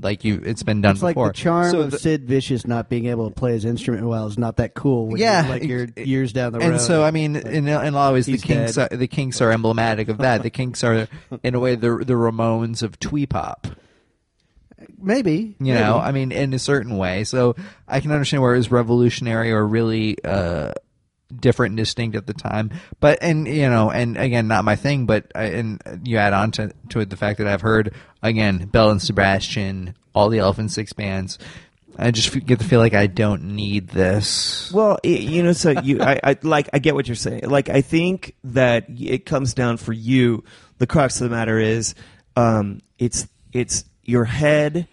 like 0.00 0.24
you. 0.24 0.40
It's 0.44 0.62
been 0.62 0.80
done 0.80 0.92
It's 0.92 1.02
like 1.02 1.14
before. 1.16 1.28
the 1.28 1.34
charm 1.34 1.70
So 1.70 1.80
of 1.82 1.90
the- 1.90 1.98
Sid 1.98 2.26
Vicious 2.26 2.66
not 2.66 2.88
being 2.88 3.06
able 3.06 3.28
to 3.28 3.34
play 3.34 3.52
his 3.52 3.64
instrument 3.64 4.06
well 4.06 4.26
is 4.26 4.38
not 4.38 4.56
that 4.56 4.74
cool. 4.74 5.08
When 5.08 5.20
yeah, 5.20 5.42
you're, 5.42 5.50
like 5.50 5.62
you're 5.96 6.04
years 6.06 6.32
down 6.32 6.52
the 6.52 6.60
road. 6.60 6.72
and 6.72 6.80
so 6.80 7.02
I 7.04 7.10
mean, 7.10 7.36
in, 7.36 7.68
in 7.68 7.68
a 7.68 7.90
lot 7.90 8.08
of 8.08 8.14
ways, 8.14 8.26
the 8.26 8.38
Kinks, 8.38 8.76
dead. 8.76 8.92
are, 8.92 8.96
the 8.96 9.06
Kinks 9.06 9.40
are 9.40 9.50
emblematic 9.52 10.08
of 10.08 10.18
that. 10.18 10.42
The 10.42 10.50
Kinks 10.58 10.82
are, 10.82 11.08
in 11.42 11.54
a 11.54 11.60
way, 11.60 11.74
the 11.74 11.88
the 11.98 12.14
Ramones 12.14 12.82
of 12.82 12.98
twee 12.98 13.26
pop. 13.26 13.66
maybe 14.98 15.56
You 15.60 15.74
know, 15.74 15.98
I 15.98 16.12
mean, 16.12 16.32
in 16.32 16.52
a 16.54 16.58
certain 16.58 16.96
way. 16.96 17.24
So 17.24 17.54
I 17.86 18.00
can 18.00 18.12
understand 18.12 18.42
where 18.42 18.54
it 18.54 18.58
was 18.58 18.70
revolutionary 18.70 19.52
or 19.52 19.66
really 19.66 20.16
uh, 20.24 20.72
different 21.40 21.72
and 21.72 21.76
distinct 21.78 22.16
at 22.16 22.26
the 22.26 22.34
time. 22.34 22.70
But 23.00 23.18
and 23.22 23.46
you 23.46 23.68
know, 23.68 23.90
and 23.90 24.16
again, 24.16 24.48
not 24.48 24.64
my 24.64 24.76
thing. 24.76 25.06
But 25.06 25.30
I, 25.34 25.44
and 25.44 25.80
you 26.04 26.18
add 26.18 26.32
on 26.32 26.50
to 26.52 26.72
to 26.90 27.00
it 27.00 27.10
the 27.10 27.16
fact 27.16 27.38
that 27.38 27.46
I've 27.46 27.60
heard 27.60 27.94
again, 28.22 28.66
Belle 28.66 28.90
and 28.90 29.02
Sebastian, 29.02 29.94
all 30.14 30.28
the 30.28 30.38
Elephant 30.38 30.70
Six 30.70 30.92
bands. 30.92 31.38
I 31.98 32.10
just 32.10 32.46
get 32.46 32.58
the 32.58 32.64
feel 32.64 32.80
like 32.80 32.94
I 32.94 33.06
don't 33.06 33.54
need 33.54 33.88
this. 33.88 34.72
Well, 34.72 34.98
i 35.04 35.08
you 35.08 35.42
know, 35.42 35.52
so 35.52 35.70
you, 35.82 36.00
I, 36.00 36.18
I 36.24 36.36
like, 36.42 36.70
I 36.72 36.78
get 36.78 36.94
what 36.94 37.06
you're 37.06 37.14
saying. 37.14 37.48
Like, 37.50 37.68
I 37.68 37.82
think 37.82 38.34
that 38.44 38.86
it 38.88 39.26
comes 39.26 39.52
down 39.52 39.76
for 39.76 39.92
you. 39.92 40.42
The 40.78 40.86
crux 40.86 41.20
of 41.20 41.28
the 41.28 41.36
matter 41.36 41.58
is, 41.58 41.94
um, 42.34 42.80
it's 42.98 43.28
it's 43.52 43.84
your 44.04 44.24
head 44.24 44.88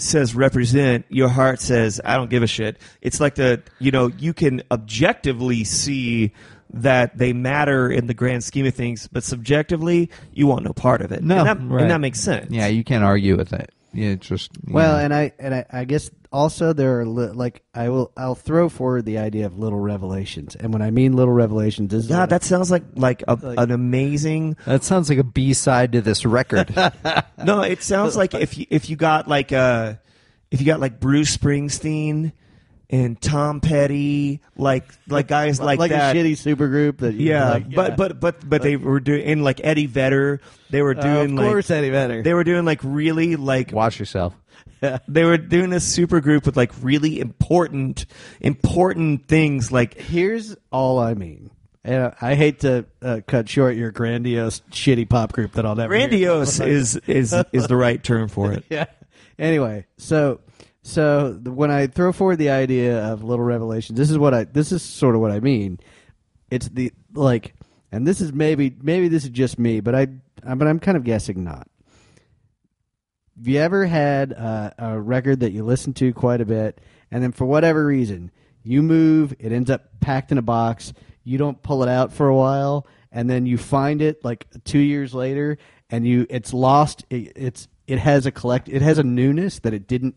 says 0.00 0.34
represent, 0.34 1.06
your 1.08 1.28
heart 1.28 1.60
says 1.60 2.00
I 2.04 2.16
don't 2.16 2.30
give 2.30 2.42
a 2.42 2.46
shit. 2.46 2.78
It's 3.02 3.20
like 3.20 3.34
the 3.34 3.62
you 3.78 3.90
know 3.90 4.08
you 4.18 4.32
can 4.32 4.62
objectively 4.70 5.64
see 5.64 6.32
that 6.70 7.16
they 7.16 7.32
matter 7.32 7.90
in 7.90 8.06
the 8.06 8.14
grand 8.14 8.44
scheme 8.44 8.66
of 8.66 8.74
things, 8.74 9.08
but 9.08 9.24
subjectively 9.24 10.10
you 10.32 10.46
want 10.46 10.64
no 10.64 10.72
part 10.72 11.00
of 11.00 11.12
it. 11.12 11.22
No, 11.22 11.38
and 11.38 11.46
that, 11.46 11.58
right. 11.74 11.82
and 11.82 11.90
that 11.90 12.00
makes 12.00 12.20
sense. 12.20 12.50
Yeah, 12.50 12.66
you 12.66 12.84
can't 12.84 13.04
argue 13.04 13.36
with 13.36 13.52
it. 13.52 13.72
Yeah, 13.92 14.08
it's 14.10 14.26
just 14.26 14.50
Well, 14.66 14.98
know. 14.98 15.04
and 15.04 15.14
I 15.14 15.32
and 15.38 15.54
I, 15.54 15.64
I 15.72 15.84
guess 15.84 16.10
also 16.30 16.72
there 16.74 17.00
are 17.00 17.06
li- 17.06 17.28
like 17.32 17.62
I 17.74 17.88
will 17.88 18.12
I'll 18.16 18.34
throw 18.34 18.68
forward 18.68 19.06
the 19.06 19.18
idea 19.18 19.46
of 19.46 19.58
little 19.58 19.78
revelations, 19.80 20.54
and 20.56 20.72
when 20.72 20.82
I 20.82 20.90
mean 20.90 21.14
little 21.14 21.32
revelations, 21.32 21.90
this 21.90 22.04
is 22.04 22.08
God, 22.08 22.16
what 22.18 22.22
I- 22.24 22.26
that 22.38 22.42
sounds 22.44 22.70
like 22.70 22.82
like, 22.96 23.22
a, 23.26 23.34
Like- 23.34 23.58
an 23.58 23.70
amazing 23.70 24.56
that 24.66 24.84
sounds 24.84 25.08
like 25.08 25.18
a 25.18 25.24
B 25.24 25.54
side 25.54 25.92
to 25.92 26.02
this 26.02 26.26
record. 26.26 26.74
no, 27.42 27.62
it 27.62 27.82
sounds 27.82 28.14
like 28.16 28.34
if 28.34 28.58
you 28.58 28.66
if 28.68 28.90
you 28.90 28.96
got 28.96 29.26
like 29.26 29.52
uh 29.52 29.94
if 30.50 30.60
you 30.60 30.66
got 30.66 30.80
like 30.80 31.00
Bruce 31.00 31.34
Springsteen 31.36 32.32
and 32.90 33.20
Tom 33.20 33.60
Petty, 33.60 34.40
like 34.56 34.84
like 35.08 35.28
guys 35.28 35.60
like, 35.60 35.78
like 35.78 35.90
that. 35.90 36.16
a 36.16 36.18
shitty 36.18 36.32
supergroup 36.32 36.98
that 36.98 37.14
you 37.14 37.30
yeah, 37.30 37.50
like, 37.50 37.74
but 37.74 37.96
but 37.96 38.20
but 38.20 38.48
but 38.48 38.62
they 38.62 38.76
were 38.76 39.00
doing 39.00 39.24
and 39.24 39.44
like 39.44 39.60
Eddie 39.62 39.86
Vedder. 39.86 40.40
They 40.70 40.80
were 40.82 40.96
Uh, 40.96 41.02
doing 41.02 41.38
of 41.38 41.44
course 41.44 41.70
like 41.70 41.78
Eddie 41.78 41.90
Vedder. 41.90 42.22
they 42.22 42.34
were 42.34 42.44
doing 42.44 42.64
like 42.64 42.80
really 42.82 43.36
like 43.36 43.72
Watch 43.72 43.98
yourself. 43.98 44.34
they 45.08 45.24
were 45.24 45.36
doing 45.38 45.72
a 45.72 45.80
super 45.80 46.20
group 46.20 46.46
with 46.46 46.56
like 46.56 46.72
really 46.82 47.20
important 47.20 48.06
important 48.40 49.26
things 49.28 49.70
like 49.72 49.94
Here's 49.98 50.56
all 50.72 50.98
I 50.98 51.14
mean. 51.14 51.50
And 51.84 52.12
I 52.20 52.34
hate 52.34 52.60
to 52.60 52.84
uh, 53.00 53.20
cut 53.26 53.48
short 53.48 53.76
your 53.76 53.90
grandiose 53.92 54.60
shitty 54.70 55.08
pop 55.08 55.32
group 55.32 55.52
that 55.52 55.64
I'll 55.64 55.74
never 55.76 55.94
hear. 55.94 56.06
grandiose 56.08 56.60
is 56.60 56.96
is 57.06 57.32
is 57.52 57.66
the 57.66 57.76
right 57.76 58.02
term 58.02 58.28
for 58.28 58.52
it. 58.52 58.64
yeah. 58.70 58.86
Anyway, 59.38 59.86
so 59.96 60.40
so 60.88 61.38
when 61.44 61.70
I 61.70 61.86
throw 61.86 62.12
forward 62.12 62.36
the 62.36 62.48
idea 62.48 63.04
of 63.04 63.22
little 63.22 63.44
revelations, 63.44 63.98
this 63.98 64.10
is 64.10 64.16
what 64.16 64.32
I 64.32 64.44
this 64.44 64.72
is 64.72 64.82
sort 64.82 65.14
of 65.14 65.20
what 65.20 65.30
I 65.30 65.40
mean. 65.40 65.78
It's 66.50 66.68
the 66.68 66.92
like, 67.12 67.54
and 67.92 68.06
this 68.06 68.22
is 68.22 68.32
maybe 68.32 68.74
maybe 68.80 69.08
this 69.08 69.24
is 69.24 69.30
just 69.30 69.58
me, 69.58 69.80
but 69.80 69.94
I 69.94 70.08
uh, 70.46 70.54
but 70.54 70.66
I'm 70.66 70.80
kind 70.80 70.96
of 70.96 71.04
guessing 71.04 71.44
not. 71.44 71.68
Have 73.36 73.46
you 73.46 73.60
ever 73.60 73.84
had 73.84 74.32
a 74.32 74.98
record 74.98 75.40
that 75.40 75.52
you 75.52 75.62
listen 75.62 75.92
to 75.94 76.12
quite 76.14 76.40
a 76.40 76.46
bit, 76.46 76.80
and 77.10 77.22
then 77.22 77.32
for 77.32 77.44
whatever 77.44 77.84
reason 77.84 78.30
you 78.62 78.82
move, 78.82 79.34
it 79.38 79.52
ends 79.52 79.70
up 79.70 80.00
packed 80.00 80.32
in 80.32 80.38
a 80.38 80.42
box. 80.42 80.94
You 81.22 81.36
don't 81.36 81.62
pull 81.62 81.82
it 81.82 81.88
out 81.88 82.14
for 82.14 82.28
a 82.28 82.34
while, 82.34 82.86
and 83.12 83.28
then 83.28 83.44
you 83.44 83.58
find 83.58 84.00
it 84.00 84.24
like 84.24 84.46
two 84.64 84.78
years 84.78 85.12
later, 85.12 85.58
and 85.90 86.06
you 86.06 86.26
it's 86.30 86.54
lost. 86.54 87.04
It, 87.10 87.32
it's 87.36 87.68
it 87.86 87.98
has 87.98 88.24
a 88.24 88.32
collect. 88.32 88.70
It 88.70 88.80
has 88.80 88.98
a 88.98 89.04
newness 89.04 89.58
that 89.60 89.74
it 89.74 89.86
didn't 89.86 90.14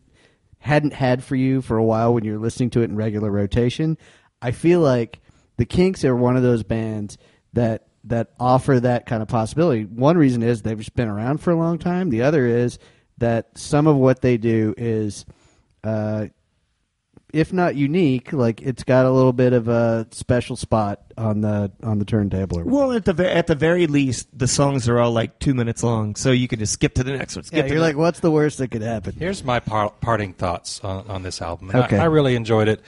hadn't 0.61 0.93
had 0.93 1.23
for 1.23 1.35
you 1.35 1.61
for 1.61 1.77
a 1.77 1.83
while 1.83 2.13
when 2.13 2.23
you're 2.23 2.39
listening 2.39 2.69
to 2.71 2.81
it 2.81 2.89
in 2.89 2.95
regular 2.95 3.29
rotation. 3.29 3.97
I 4.41 4.51
feel 4.51 4.79
like 4.79 5.19
the 5.57 5.65
Kinks 5.65 6.05
are 6.05 6.15
one 6.15 6.37
of 6.37 6.43
those 6.43 6.63
bands 6.63 7.17
that 7.53 7.87
that 8.05 8.29
offer 8.39 8.79
that 8.79 9.05
kind 9.05 9.21
of 9.21 9.27
possibility. 9.27 9.83
One 9.83 10.17
reason 10.17 10.41
is 10.41 10.61
they've 10.61 10.77
just 10.77 10.95
been 10.95 11.07
around 11.07 11.39
for 11.39 11.51
a 11.51 11.55
long 11.55 11.77
time. 11.77 12.09
The 12.09 12.23
other 12.23 12.47
is 12.47 12.79
that 13.19 13.57
some 13.57 13.85
of 13.85 13.95
what 13.95 14.21
they 14.21 14.37
do 14.37 14.73
is, 14.77 15.25
uh, 15.83 16.27
if 17.33 17.51
not 17.53 17.75
unique, 17.75 18.33
like 18.33 18.61
it's 18.61 18.83
got 18.83 19.05
a 19.05 19.11
little 19.11 19.33
bit 19.33 19.53
of 19.53 19.67
a 19.67 20.07
special 20.11 20.55
spot 20.55 21.01
on 21.17 21.41
the 21.41 21.71
on 21.83 21.99
the 21.99 22.05
turntable. 22.05 22.59
Or 22.59 22.63
Well, 22.63 22.91
at 22.93 23.05
the 23.05 23.35
at 23.35 23.47
the 23.47 23.55
very 23.55 23.87
least, 23.87 24.27
the 24.37 24.47
songs 24.47 24.87
are 24.89 24.99
all 24.99 25.11
like 25.11 25.39
two 25.39 25.53
minutes 25.53 25.83
long, 25.83 26.15
so 26.15 26.31
you 26.31 26.47
can 26.47 26.59
just 26.59 26.73
skip 26.73 26.93
to 26.95 27.03
the 27.03 27.11
next 27.17 27.35
one. 27.35 27.43
Skip 27.43 27.55
yeah, 27.57 27.61
to 27.63 27.67
you're 27.69 27.77
the- 27.79 27.85
like, 27.85 27.95
what's 27.95 28.19
the 28.19 28.31
worst 28.31 28.57
that 28.59 28.69
could 28.71 28.81
happen? 28.81 29.15
Here's 29.17 29.43
my 29.43 29.59
par- 29.59 29.93
parting 30.01 30.33
thoughts 30.33 30.79
on, 30.83 31.07
on 31.09 31.23
this 31.23 31.41
album. 31.41 31.69
And 31.71 31.83
Okay. 31.85 31.97
I, 31.97 32.03
I 32.03 32.05
really 32.05 32.35
enjoyed 32.35 32.67
it. 32.67 32.81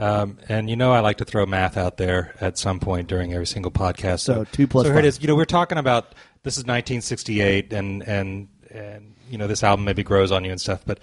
Um, 0.00 0.38
and 0.48 0.70
you 0.70 0.76
know, 0.76 0.92
I 0.92 1.00
like 1.00 1.16
to 1.18 1.24
throw 1.24 1.44
math 1.44 1.76
out 1.76 1.96
there 1.96 2.32
at 2.40 2.56
some 2.56 2.78
point 2.78 3.08
during 3.08 3.32
every 3.34 3.46
single 3.48 3.72
podcast. 3.72 4.20
So 4.20 4.44
two 4.44 4.66
plus 4.68 4.84
So 4.86 4.90
here 4.92 4.98
it 5.00 5.02
five. 5.02 5.08
is. 5.08 5.20
You 5.20 5.26
know, 5.28 5.34
we're 5.34 5.44
talking 5.44 5.76
about 5.78 6.14
this 6.44 6.54
is 6.56 6.64
1968, 6.64 7.72
and 7.72 8.02
and 8.06 8.48
and 8.70 9.14
you 9.30 9.38
know, 9.38 9.46
this 9.48 9.64
album 9.64 9.84
maybe 9.84 10.02
grows 10.04 10.30
on 10.30 10.44
you 10.44 10.52
and 10.52 10.60
stuff. 10.60 10.82
But 10.86 10.98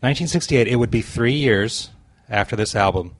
1968, 0.00 0.66
it 0.68 0.76
would 0.76 0.90
be 0.90 1.02
three 1.02 1.34
years 1.34 1.90
after 2.28 2.56
this 2.56 2.74
album 2.74 3.16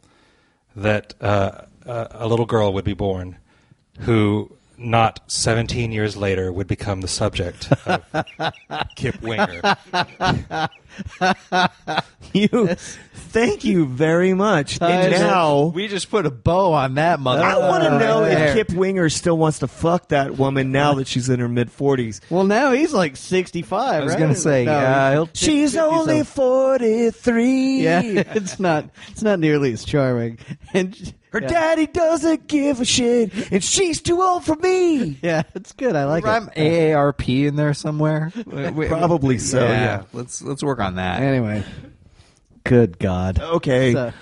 that 0.76 1.14
uh, 1.20 1.62
a, 1.86 2.08
a 2.12 2.28
little 2.28 2.46
girl 2.46 2.72
would 2.72 2.84
be 2.84 2.94
born, 2.94 3.36
who 4.00 4.56
not 4.78 5.20
17 5.26 5.92
years 5.92 6.16
later 6.16 6.52
would 6.52 6.66
become 6.66 7.00
the 7.00 7.08
subject 7.08 7.70
of 7.86 8.02
Kip 8.96 9.20
Winger. 9.20 9.60
you. 12.32 12.68
Thank 13.30 13.64
you 13.64 13.86
very 13.86 14.32
much. 14.34 14.80
And 14.80 15.12
now 15.12 15.66
we 15.74 15.86
just 15.88 16.10
put 16.10 16.24
a 16.26 16.30
bow 16.30 16.72
on 16.72 16.94
that 16.94 17.20
mother. 17.20 17.42
I 17.42 17.58
want 17.58 17.84
to 17.84 17.98
know 17.98 18.24
There. 18.24 18.48
if 18.48 18.54
Kip 18.68 18.76
Winger 18.76 19.08
still 19.10 19.36
wants 19.36 19.58
to 19.60 19.68
fuck 19.68 20.08
that 20.08 20.38
woman 20.38 20.72
now 20.72 20.94
that 20.94 21.06
she's 21.06 21.28
in 21.28 21.40
her 21.40 21.48
mid 21.48 21.70
forties. 21.70 22.20
Well, 22.30 22.44
now 22.44 22.72
he's 22.72 22.92
like 22.92 23.16
65. 23.16 23.72
I 24.02 24.04
was 24.04 24.12
right? 24.12 24.18
gonna 24.18 24.34
say, 24.34 24.64
No, 24.64 24.72
yeah, 24.72 25.12
he'll- 25.12 25.28
She's 25.34 25.72
50 25.74 25.78
only 25.80 26.24
forty 26.24 27.10
three. 27.10 27.82
Yeah, 27.82 28.00
it's 28.04 28.58
not. 28.58 28.88
It's 29.08 29.22
not 29.22 29.38
nearly 29.40 29.72
as 29.72 29.84
charming. 29.84 30.38
And 30.72 31.14
Her 31.30 31.42
yeah. 31.42 31.48
daddy 31.48 31.86
doesn't 31.86 32.46
give 32.46 32.80
a 32.80 32.84
shit, 32.84 33.52
and 33.52 33.62
she's 33.62 34.00
too 34.00 34.22
old 34.22 34.44
for 34.44 34.56
me. 34.56 35.18
Yeah, 35.28 35.42
it's 35.54 35.72
good. 35.72 35.96
I 35.96 36.04
like 36.04 36.24
that. 36.24 36.42
I'm 36.42 36.48
it. 36.50 36.92
AARP 36.92 37.48
in 37.48 37.56
there 37.56 37.74
somewhere. 37.74 38.32
Wait, 38.46 38.74
wait, 38.74 38.88
Probably 38.88 39.38
so, 39.38 39.60
yeah. 39.60 40.04
Let's 40.12 40.40
let's 40.40 40.62
work 40.62 40.78
on 40.78 40.94
that. 40.94 41.20
Anyway, 41.20 41.64
good 42.64 42.98
God. 42.98 43.40
Okay. 43.40 43.92
So, 43.92 44.12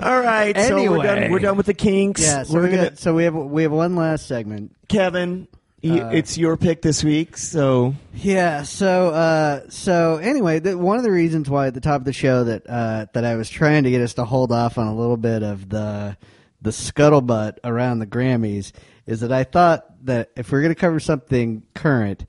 All 0.00 0.20
right. 0.20 0.56
So 0.56 0.76
we're 0.76 1.02
done. 1.02 1.18
Anyway. 1.18 1.30
We're 1.32 1.38
done 1.40 1.56
with 1.56 1.66
the 1.66 1.74
kinks. 1.74 2.22
yeah, 2.22 2.44
so 2.44 2.54
we're 2.54 2.62
we're 2.62 2.70
gonna 2.70 2.82
gonna, 2.84 2.96
so 2.96 3.14
we 3.14 3.24
have 3.24 3.34
we 3.34 3.62
have 3.64 3.72
one 3.72 3.96
last 3.96 4.26
segment. 4.26 4.74
Kevin. 4.88 5.48
Uh, 5.82 6.10
it's 6.12 6.36
your 6.36 6.56
pick 6.56 6.82
this 6.82 7.02
week. 7.02 7.36
So 7.36 7.94
Yeah. 8.14 8.64
So 8.64 9.08
uh, 9.10 9.62
so 9.70 10.16
anyway, 10.18 10.58
the, 10.58 10.76
one 10.76 10.98
of 10.98 11.04
the 11.04 11.10
reasons 11.10 11.48
why 11.48 11.68
at 11.68 11.74
the 11.74 11.80
top 11.80 12.00
of 12.00 12.04
the 12.04 12.12
show 12.12 12.44
that 12.44 12.68
uh, 12.68 13.06
that 13.14 13.24
I 13.24 13.36
was 13.36 13.48
trying 13.48 13.84
to 13.84 13.90
get 13.90 14.02
us 14.02 14.14
to 14.14 14.24
hold 14.24 14.52
off 14.52 14.76
on 14.78 14.86
a 14.86 14.94
little 14.94 15.16
bit 15.16 15.42
of 15.42 15.68
the 15.68 16.16
the 16.62 16.70
scuttlebutt 16.70 17.58
around 17.64 18.00
the 18.00 18.06
Grammys 18.06 18.72
is 19.06 19.20
that 19.20 19.32
I 19.32 19.44
thought 19.44 19.86
that 20.04 20.30
if 20.36 20.52
we're 20.52 20.60
going 20.60 20.74
to 20.74 20.80
cover 20.80 21.00
something 21.00 21.62
current, 21.74 22.26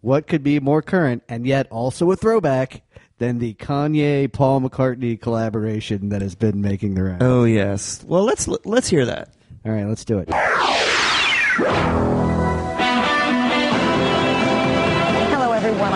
what 0.00 0.26
could 0.26 0.42
be 0.42 0.60
more 0.60 0.82
current 0.82 1.22
and 1.28 1.46
yet 1.46 1.66
also 1.70 2.10
a 2.10 2.16
throwback 2.16 2.82
than 3.18 3.38
the 3.38 3.54
Kanye 3.54 4.32
Paul 4.32 4.60
McCartney 4.60 5.20
collaboration 5.20 6.10
that 6.10 6.22
has 6.22 6.34
been 6.34 6.60
making 6.60 6.94
the 6.94 7.02
rounds? 7.02 7.22
Oh 7.22 7.44
yes. 7.44 8.04
Well, 8.04 8.24
let's 8.24 8.46
let's 8.46 8.88
hear 8.88 9.06
that. 9.06 9.34
All 9.64 9.72
right, 9.72 9.86
let's 9.86 10.04
do 10.04 10.18
it. 10.26 10.28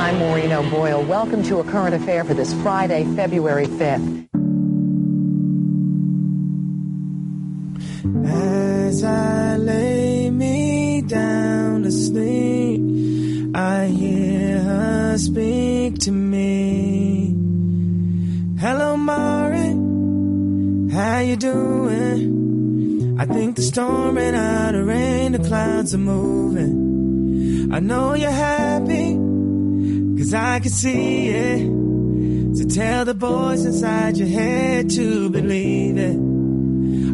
I'm 0.07 0.19
Maureen 0.21 0.53
O'Boyle. 0.53 1.03
Welcome 1.03 1.43
to 1.43 1.59
A 1.59 1.65
Current 1.65 1.93
Affair 1.93 2.23
for 2.23 2.33
this 2.33 2.55
Friday, 2.63 3.05
February 3.17 3.67
5th. 3.67 4.29
As 8.25 9.03
I 9.03 9.57
lay 9.57 10.31
me 10.31 11.03
down 11.03 11.83
to 11.83 11.91
sleep, 11.91 13.51
I 13.57 13.87
hear 13.87 14.61
her 14.61 15.19
speak 15.19 15.99
to 15.99 16.13
me. 16.13 17.35
Hello, 18.61 18.97
Mari, 18.97 19.73
how 20.95 21.19
you 21.19 21.35
doing? 21.35 23.17
I 23.19 23.27
think 23.27 23.57
the 23.57 23.63
storm 23.63 24.15
ran 24.15 24.37
out 24.37 24.77
of 24.77 24.87
rain, 24.87 25.33
the 25.33 25.41
clouds 25.41 25.97
are 25.97 25.99
moving. 25.99 27.73
I 27.73 27.81
know 27.81 28.15
you're 28.15 28.31
happy, 28.31 29.26
cause 30.19 30.35
I 30.35 30.61
can 30.61 30.71
see 30.71 31.29
it. 31.29 32.57
So 32.57 32.65
tell 32.69 33.05
the 33.05 33.15
voice 33.15 33.65
inside 33.65 34.17
your 34.17 34.29
head 34.29 34.91
to 34.91 35.31
believe 35.31 35.97
it. 35.99 36.17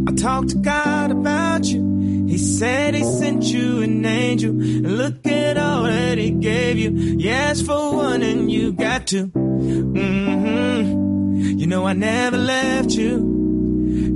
I 0.09 0.13
talked 0.15 0.51
to 0.51 0.57
God 0.57 1.11
about 1.11 1.65
you. 1.65 1.91
He 2.27 2.39
said 2.39 2.95
he 2.95 3.05
sent 3.05 3.45
you 3.45 3.83
an 3.83 4.05
angel. 4.05 4.51
And 4.51 4.97
look 4.97 5.27
at 5.27 5.59
all 5.59 5.85
that 5.85 6.19
he 6.19 6.31
gave 6.31 6.79
you. 6.79 7.21
Asked 7.29 7.67
for 7.67 7.95
one 7.97 8.23
and 8.23 8.51
you 8.51 8.73
got 8.73 9.07
two. 9.07 9.27
hmm 9.27 11.59
You 11.59 11.67
know 11.67 11.87
I 11.87 11.93
never 11.93 12.37
left 12.37 12.93
you. 12.93 13.42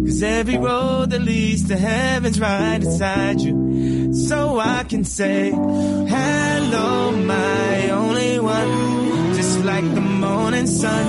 Cause 0.06 0.22
every 0.22 0.58
road 0.58 1.10
that 1.10 1.20
leads 1.20 1.68
to 1.68 1.76
heaven's 1.76 2.40
right 2.40 2.82
inside 2.82 3.40
you. 3.40 4.14
So 4.14 4.58
I 4.58 4.84
can 4.84 5.04
say, 5.04 5.50
hello, 5.50 7.12
my 7.12 7.90
only 7.90 8.38
one. 8.40 9.34
Just 9.34 9.64
like 9.64 9.84
the 9.94 10.00
morning 10.00 10.66
sun. 10.66 11.06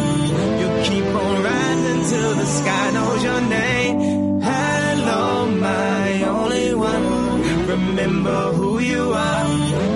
You 0.59 0.67
keep 0.83 1.05
on 1.05 1.43
rising 1.43 2.03
till 2.09 2.35
the 2.35 2.45
sky 2.45 2.91
knows 2.91 3.23
your 3.23 3.41
name. 3.41 4.41
Hello, 4.41 5.47
my 5.51 6.23
only 6.23 6.73
one. 6.73 7.67
Remember 7.67 8.51
who 8.53 8.79
you 8.79 9.13
are. 9.13 9.47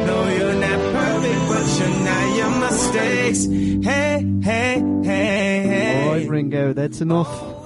No, 0.07 0.27
you're 0.37 0.59
not 0.67 0.79
perfect, 0.93 1.41
but 1.49 1.79
you're 1.79 2.03
not 2.09 2.37
your 2.37 2.51
mistakes. 2.59 3.45
Hey, 3.85 4.25
hey, 4.43 4.83
hey, 5.03 5.63
hey. 5.67 6.05
All 6.05 6.13
right, 6.13 6.29
Ringo, 6.29 6.73
that's 6.73 7.01
enough. 7.01 7.60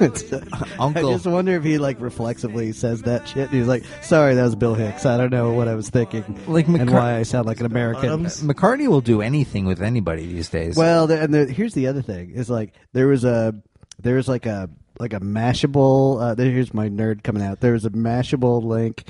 It's- 0.00 0.32
I 0.52 0.68
Uncle. 0.78 1.12
just 1.12 1.26
wonder 1.26 1.52
if 1.56 1.64
he 1.64 1.78
like 1.78 2.00
reflexively 2.00 2.72
says 2.72 3.02
that 3.02 3.28
shit. 3.28 3.50
He's 3.50 3.66
like, 3.66 3.84
"Sorry, 4.02 4.34
that 4.34 4.42
was 4.42 4.54
Bill 4.56 4.74
Hicks. 4.74 5.06
I 5.06 5.16
don't 5.16 5.30
know 5.30 5.52
what 5.52 5.68
I 5.68 5.74
was 5.74 5.88
thinking, 5.90 6.24
Like 6.46 6.66
and 6.68 6.90
why 6.90 7.16
I 7.16 7.22
sound 7.22 7.46
like 7.46 7.60
an 7.60 7.66
American." 7.66 8.24
McCartney 8.24 8.88
will 8.88 9.00
do 9.00 9.20
anything 9.22 9.66
with 9.66 9.82
anybody 9.82 10.26
these 10.26 10.48
days. 10.48 10.76
Well, 10.76 11.10
and 11.10 11.32
the, 11.32 11.46
here's 11.46 11.74
the 11.74 11.86
other 11.88 12.02
thing: 12.02 12.30
is 12.30 12.48
like 12.50 12.72
there 12.92 13.06
was 13.06 13.24
a 13.24 13.54
there 14.00 14.16
was 14.16 14.28
like 14.28 14.46
a 14.46 14.68
like 14.98 15.12
a 15.12 15.20
mashable. 15.20 16.20
Uh, 16.20 16.34
there, 16.34 16.50
here's 16.50 16.74
my 16.74 16.88
nerd 16.88 17.22
coming 17.22 17.42
out. 17.42 17.60
There 17.60 17.72
was 17.72 17.84
a 17.84 17.90
mashable 17.90 18.62
link 18.64 19.04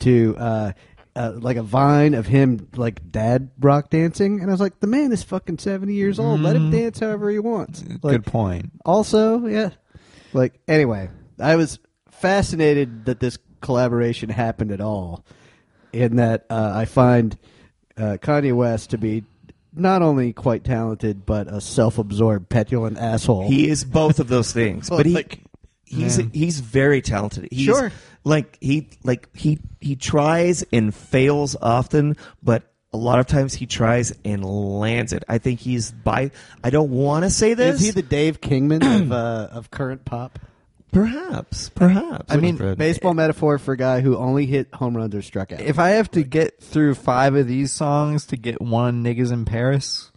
to 0.00 0.36
uh, 0.38 0.72
uh, 1.16 1.32
like 1.36 1.56
a 1.56 1.62
vine 1.62 2.14
of 2.14 2.26
him 2.26 2.68
like 2.76 3.10
dad 3.10 3.50
rock 3.60 3.90
dancing, 3.90 4.40
and 4.40 4.50
I 4.50 4.52
was 4.52 4.60
like, 4.60 4.80
the 4.80 4.86
man 4.88 5.12
is 5.12 5.22
fucking 5.22 5.58
seventy 5.58 5.94
years 5.94 6.18
old. 6.18 6.40
Let 6.40 6.56
him 6.56 6.70
dance 6.70 6.98
however 6.98 7.30
he 7.30 7.38
wants. 7.38 7.82
Like, 8.02 8.22
Good 8.22 8.26
point. 8.26 8.72
Also, 8.84 9.46
yeah. 9.46 9.70
Like 10.34 10.60
anyway, 10.68 11.08
I 11.40 11.56
was 11.56 11.78
fascinated 12.10 13.06
that 13.06 13.20
this 13.20 13.38
collaboration 13.60 14.28
happened 14.28 14.72
at 14.72 14.80
all. 14.80 15.24
In 15.92 16.16
that 16.16 16.44
uh, 16.50 16.72
I 16.74 16.84
find 16.86 17.38
uh, 17.96 18.18
Kanye 18.20 18.52
West 18.52 18.90
to 18.90 18.98
be 18.98 19.22
not 19.72 20.02
only 20.02 20.32
quite 20.32 20.64
talented 20.64 21.24
but 21.24 21.46
a 21.46 21.60
self-absorbed, 21.60 22.48
petulant 22.48 22.98
asshole. 22.98 23.48
He 23.48 23.68
is 23.68 23.84
both 23.84 24.18
of 24.20 24.28
those 24.28 24.52
things, 24.52 24.88
but 24.90 25.06
he 25.06 25.14
Like, 25.14 25.40
he's 25.84 26.16
he's 26.32 26.58
very 26.60 27.00
talented. 27.00 27.48
He's, 27.52 27.66
Sure. 27.66 27.92
like 28.24 28.58
he 28.60 28.88
like 29.04 29.28
he 29.36 29.60
he 29.80 29.94
tries 29.94 30.64
and 30.72 30.92
fails 30.92 31.54
often, 31.62 32.16
but 32.42 32.73
a 32.94 32.96
lot 32.96 33.18
of 33.18 33.26
times 33.26 33.52
he 33.54 33.66
tries 33.66 34.14
and 34.24 34.44
lands 34.44 35.12
it. 35.12 35.24
I 35.28 35.38
think 35.38 35.58
he's 35.60 35.90
by. 35.90 36.30
I 36.62 36.70
don't 36.70 36.90
want 36.90 37.24
to 37.24 37.30
say 37.30 37.52
this. 37.54 37.80
is 37.80 37.86
he 37.86 37.90
the 37.90 38.02
Dave 38.02 38.40
Kingman 38.40 38.82
of 38.84 39.12
uh, 39.12 39.48
of 39.52 39.70
current 39.70 40.04
pop? 40.04 40.38
perhaps 40.92 41.70
perhaps? 41.70 42.32
I 42.32 42.36
mean, 42.36 42.56
Fred. 42.56 42.78
Baseball 42.78 43.14
metaphor 43.14 43.58
for 43.58 43.72
a 43.72 43.76
guy 43.76 44.00
who 44.00 44.16
only 44.16 44.46
hit 44.46 44.72
home 44.72 44.96
runs 44.96 45.12
or 45.14 45.22
struck 45.22 45.50
out. 45.50 45.60
If 45.60 45.80
I 45.80 45.90
have 45.90 46.08
to 46.12 46.22
get 46.22 46.60
through 46.60 46.94
five 46.94 47.34
of 47.34 47.48
these 47.48 47.72
songs 47.72 48.26
to 48.26 48.36
get 48.36 48.60
one 48.62 49.02
niggas 49.02 49.32
in 49.32 49.44
Paris, 49.44 50.12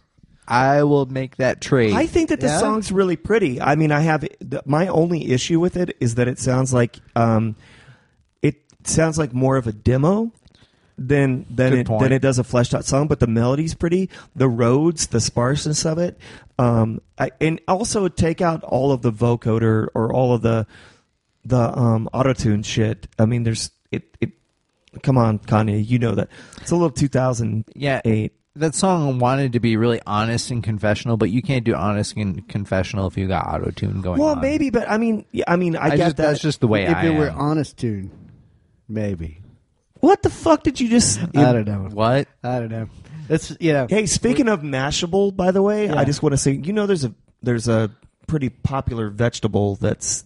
I 0.46 0.84
will 0.84 1.06
make 1.06 1.36
that 1.38 1.60
trade. 1.60 1.94
I 1.94 2.06
think 2.06 2.28
that 2.28 2.38
the 2.38 2.46
Yeah? 2.46 2.58
song's 2.60 2.92
really 2.92 3.16
pretty. 3.16 3.60
I 3.60 3.74
mean, 3.74 3.90
I 3.90 4.00
have 4.00 4.20
the, 4.40 4.62
my 4.66 4.86
only 4.86 5.32
issue 5.32 5.58
with 5.58 5.76
it 5.76 5.96
is 5.98 6.14
that 6.14 6.28
it 6.28 6.38
sounds 6.38 6.72
like 6.72 6.98
um, 7.16 7.56
it 8.40 8.54
sounds 8.84 9.18
like 9.18 9.32
more 9.34 9.56
of 9.56 9.66
a 9.66 9.72
demo 9.72 10.32
than 10.98 11.46
than 11.48 11.70
Good 11.70 11.78
it 11.80 11.86
point. 11.86 12.02
than 12.02 12.12
it 12.12 12.20
does 12.20 12.38
a 12.38 12.44
fleshed 12.44 12.74
out 12.74 12.84
song. 12.84 13.06
But 13.08 13.20
the 13.20 13.26
melody's 13.26 13.74
pretty. 13.74 14.10
The 14.36 14.48
roads, 14.48 15.06
the 15.06 15.20
sparseness 15.20 15.86
of 15.86 15.98
it, 15.98 16.18
um, 16.58 17.00
I, 17.18 17.30
and 17.40 17.60
also 17.68 18.08
take 18.08 18.40
out 18.40 18.62
all 18.64 18.92
of 18.92 19.02
the 19.02 19.12
vocoder 19.12 19.88
or 19.94 20.12
all 20.12 20.34
of 20.34 20.42
the 20.42 20.66
the 21.44 21.78
um, 21.78 22.08
auto 22.12 22.32
tune 22.32 22.62
shit. 22.62 23.06
I 23.18 23.24
mean, 23.26 23.44
there's 23.44 23.70
it. 23.90 24.16
It 24.20 24.32
come 25.02 25.16
on, 25.16 25.38
Kanye, 25.38 25.86
you 25.86 25.98
know 25.98 26.14
that 26.16 26.28
it's 26.60 26.70
a 26.70 26.74
little 26.74 26.90
2008. 26.90 27.64
yeah, 27.76 28.00
that 28.56 28.74
song 28.74 29.20
wanted 29.20 29.52
to 29.52 29.60
be 29.60 29.76
really 29.76 30.00
honest 30.04 30.50
and 30.50 30.64
confessional, 30.64 31.16
but 31.16 31.30
you 31.30 31.42
can't 31.42 31.64
do 31.64 31.74
honest 31.74 32.16
and 32.16 32.48
confessional 32.48 33.06
if 33.06 33.16
you 33.16 33.28
got 33.28 33.46
auto 33.46 33.70
tune 33.70 34.00
going 34.00 34.18
Well, 34.18 34.30
on. 34.30 34.40
maybe, 34.40 34.70
but 34.70 34.90
I 34.90 34.98
mean, 34.98 35.24
yeah, 35.30 35.44
I 35.46 35.54
mean, 35.54 35.76
I, 35.76 35.84
I 35.84 35.90
get 35.90 35.98
just, 35.98 36.16
that. 36.16 36.22
that's 36.30 36.40
just 36.40 36.60
the 36.60 36.66
way 36.66 36.84
if 36.84 36.96
I 36.96 37.06
it 37.06 37.16
were 37.16 37.30
honest 37.30 37.76
tune, 37.76 38.10
maybe. 38.88 39.40
What 40.00 40.22
the 40.22 40.30
fuck 40.30 40.62
did 40.62 40.80
you 40.80 40.88
just? 40.88 41.20
I 41.36 41.52
don't 41.52 41.66
know. 41.66 41.88
What? 41.92 42.28
I 42.42 42.60
don't 42.60 42.70
know. 42.70 42.88
It's 43.28 43.54
you 43.60 43.72
know. 43.72 43.86
Hey, 43.88 44.06
speaking 44.06 44.48
of 44.48 44.60
Mashable, 44.62 45.34
by 45.34 45.50
the 45.50 45.60
way, 45.62 45.86
Yeah. 45.86 45.98
I 45.98 46.04
just 46.04 46.22
want 46.22 46.32
to 46.32 46.36
say, 46.38 46.52
you 46.52 46.72
know, 46.72 46.86
there's 46.86 47.04
a 47.04 47.12
there's 47.42 47.68
a 47.68 47.90
pretty 48.26 48.48
popular 48.48 49.10
vegetable 49.10 49.76
that's. 49.76 50.24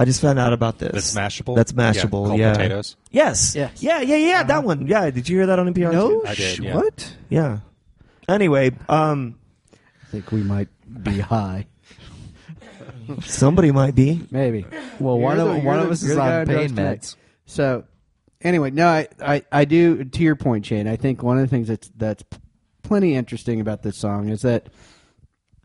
I 0.00 0.04
just 0.04 0.20
found 0.20 0.38
out 0.38 0.52
about 0.52 0.78
this. 0.78 1.12
That's 1.12 1.14
mashable? 1.14 1.56
That's 1.56 1.72
Yeah, 1.72 1.92
mashable. 1.92 2.26
called 2.28 2.38
Yeah. 2.38 2.52
potatoes? 2.52 2.96
Yes. 3.10 3.56
Yes. 3.56 3.82
Yeah. 3.82 4.00
Yeah. 4.00 4.16
Yeah. 4.16 4.42
That 4.44 4.62
one. 4.64 4.86
Yeah. 4.86 5.10
Did 5.10 5.28
you 5.28 5.36
hear 5.38 5.46
that 5.46 5.58
on 5.58 5.66
NPR? 5.74 5.92
No, 5.92 6.08
too? 6.08 6.22
I 6.26 6.34
did, 6.36 6.58
yeah. 6.60 6.74
what? 6.76 7.14
Yeah. 7.28 7.58
Anyway, 8.28 8.70
um, 8.88 9.34
I 9.74 10.06
think 10.12 10.30
we 10.30 10.42
might 10.44 10.68
be 11.02 11.18
high. 11.18 11.66
somebody 13.24 13.72
might 13.72 13.94
be. 13.94 14.24
Maybe. 14.30 14.66
Well, 15.00 15.18
one 15.18 15.36
You're 15.38 15.48
of 15.48 15.54
the- 15.54 15.60
one 15.60 15.64
you're 15.64 15.74
of 15.78 15.86
the- 15.86 15.92
us 15.92 16.02
you're 16.02 16.10
is 16.12 16.16
the 16.16 16.22
guy 16.22 16.34
on 16.34 16.40
on 16.42 16.46
pain 16.46 16.56
drugs 16.56 16.72
tonight. 16.72 17.00
meds. 17.00 17.16
So, 17.46 17.84
anyway, 18.42 18.70
no, 18.70 18.86
I, 18.88 19.08
I, 19.20 19.42
I 19.50 19.64
do. 19.64 20.04
To 20.04 20.22
your 20.22 20.36
point, 20.36 20.66
Shane, 20.66 20.86
I 20.86 20.96
think 20.96 21.22
one 21.22 21.38
of 21.38 21.42
the 21.42 21.48
things 21.48 21.68
that's 21.68 21.90
that's 21.96 22.24
plenty 22.82 23.14
interesting 23.14 23.60
about 23.60 23.82
this 23.82 23.96
song 23.96 24.28
is 24.28 24.42
that 24.42 24.68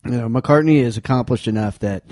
you 0.06 0.12
know 0.12 0.28
McCartney 0.28 0.78
is 0.78 0.98
accomplished 0.98 1.48
enough 1.48 1.80
that 1.80 2.04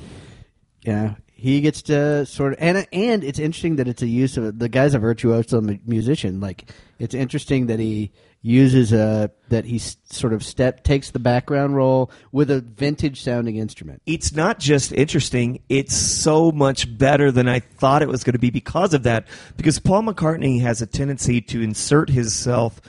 you 0.86 0.94
know 0.94 1.16
he 1.42 1.60
gets 1.60 1.82
to 1.82 2.24
sort 2.28 2.54
of 2.54 2.60
and 2.62 2.86
and 2.94 3.24
it's 3.24 3.40
interesting 3.40 3.78
that 3.78 3.88
it's 3.88 4.04
a 4.04 4.08
use 4.08 4.38
of 4.38 4.60
the 4.60 4.70
guy's 4.70 4.94
a 4.94 5.00
virtuoso 5.00 5.60
musician. 5.88 6.40
Like 6.40 6.70
it's 7.00 7.16
interesting 7.16 7.66
that 7.66 7.80
he 7.80 8.12
uses 8.44 8.94
a 8.94 9.32
that 9.50 9.66
he 9.66 9.80
sort 9.80 10.34
of 10.34 10.44
step 10.44 10.84
takes 10.84 11.10
the 11.10 11.18
background 11.18 11.76
role 11.76 12.12
with 12.32 12.52
a 12.52 12.62
vintage 12.62 13.24
sounding 13.24 13.56
instrument. 13.56 14.04
it's 14.06 14.36
not 14.36 14.60
just 14.60 14.92
interesting, 14.92 15.60
it's 15.68 15.96
so 15.96 16.52
much 16.52 16.96
better 16.96 17.32
than 17.32 17.48
I 17.48 17.60
thought 17.60 18.04
it 18.04 18.08
was 18.08 18.24
going 18.24 18.34
to 18.34 18.40
be 18.40 18.52
because 18.52 18.94
of 18.94 19.02
that. 19.04 19.26
Because 19.58 19.80
Paul 19.80 20.04
McCartney 20.04 20.62
has 20.62 20.80
a 20.84 20.86
tendency 20.86 21.42
to 21.42 21.64
insert 21.64 22.12
himself 22.12 22.80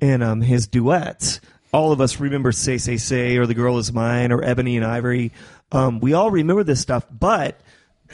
in 0.00 0.20
um, 0.20 0.40
his 0.40 0.66
duets. 0.66 1.40
All 1.72 1.92
of 1.92 2.00
us 2.00 2.18
remember 2.18 2.50
Say, 2.50 2.78
Say, 2.78 2.96
Say, 2.96 3.36
or 3.36 3.46
The 3.46 3.54
Girl 3.54 3.78
Is 3.78 3.92
Mine, 3.92 4.32
or 4.32 4.42
Ebony 4.42 4.76
and 4.76 4.84
Ivory. 4.84 5.30
Um, 5.70 6.00
we 6.00 6.12
all 6.12 6.32
remember 6.32 6.64
this 6.64 6.80
stuff, 6.80 7.06
but 7.08 7.60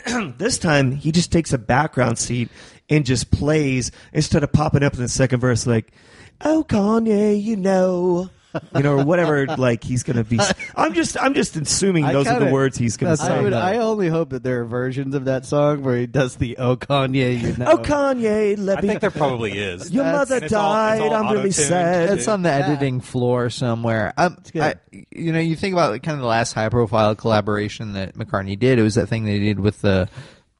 this 0.39 0.59
time 0.59 0.93
he 0.93 1.13
just 1.13 1.33
takes 1.33 1.53
a 1.53 1.59
background 1.59 2.19
seat 2.19 2.49
and 2.89 3.05
just 3.05 3.31
plays 3.31 3.91
instead 4.13 4.43
of 4.43 4.53
popping 4.53 4.83
up 4.83 4.95
in 4.95 5.01
the 5.01 5.09
second 5.09 5.41
verse 5.41 5.67
like, 5.67 5.93
"Oh 6.41 6.65
Kanye, 6.69 7.41
you 7.43 7.57
know." 7.57 8.31
You 8.75 8.83
know, 8.83 8.99
or 8.99 9.05
whatever. 9.05 9.47
Like 9.47 9.83
he's 9.85 10.03
gonna 10.03 10.25
be. 10.25 10.39
I'm 10.75 10.93
just, 10.95 11.17
I'm 11.21 11.35
just 11.35 11.57
assuming 11.57 12.05
I 12.05 12.13
those 12.13 12.27
are 12.27 12.35
the 12.35 12.39
kinda- 12.41 12.53
words 12.53 12.77
he's 12.79 12.97
gonna 12.97 13.13
I, 13.13 13.15
say. 13.17 13.43
would, 13.43 13.53
I 13.53 13.79
only 13.79 14.09
hope 14.09 14.31
that 14.31 14.43
there 14.43 14.61
are 14.63 14.65
versions 14.65 15.15
of 15.15 15.25
that 15.27 15.45
song 15.47 15.83
where 15.83 15.97
he 15.97 16.07
does 16.07 16.37
the 16.37 16.57
"Oh 16.59 16.77
Kanye," 16.77 17.41
you 17.41 17.57
know. 17.57 17.73
oh, 17.73 17.79
Kanye, 17.79 18.57
let 18.59 18.79
I 18.79 18.81
me. 18.83 18.89
think 18.89 19.01
there 19.01 19.11
probably 19.11 19.53
is. 19.59 19.91
Your 19.91 20.05
That's- 20.05 20.19
mother 20.19 20.35
And 20.37 20.45
it's 20.45 20.53
all- 20.55 20.89
it's 20.93 21.01
died. 21.01 21.09
all 21.09 21.15
I'm 21.15 21.23
really 21.33 21.39
auto-tuned. 21.51 21.55
sad. 21.55 22.11
It's 22.19 22.29
on 22.29 22.43
the 22.43 22.51
editing 22.51 23.01
floor 23.01 23.51
somewhere. 23.51 24.13
Um, 24.17 24.37
good. 24.53 24.63
I, 24.63 24.75
you 25.11 25.33
know, 25.33 25.39
you 25.41 25.57
think 25.57 25.73
about 25.73 25.91
like, 25.93 26.03
kind 26.03 26.15
of 26.17 26.21
the 26.23 26.27
last 26.29 26.53
high-profile 26.53 27.15
collaboration 27.17 27.93
that 27.95 28.15
McCartney 28.15 28.59
did. 28.59 28.79
It 28.79 28.83
was 28.83 28.95
that 28.97 29.07
thing 29.09 29.25
they 29.25 29.39
did 29.39 29.61
with 29.61 29.81
the 29.83 30.09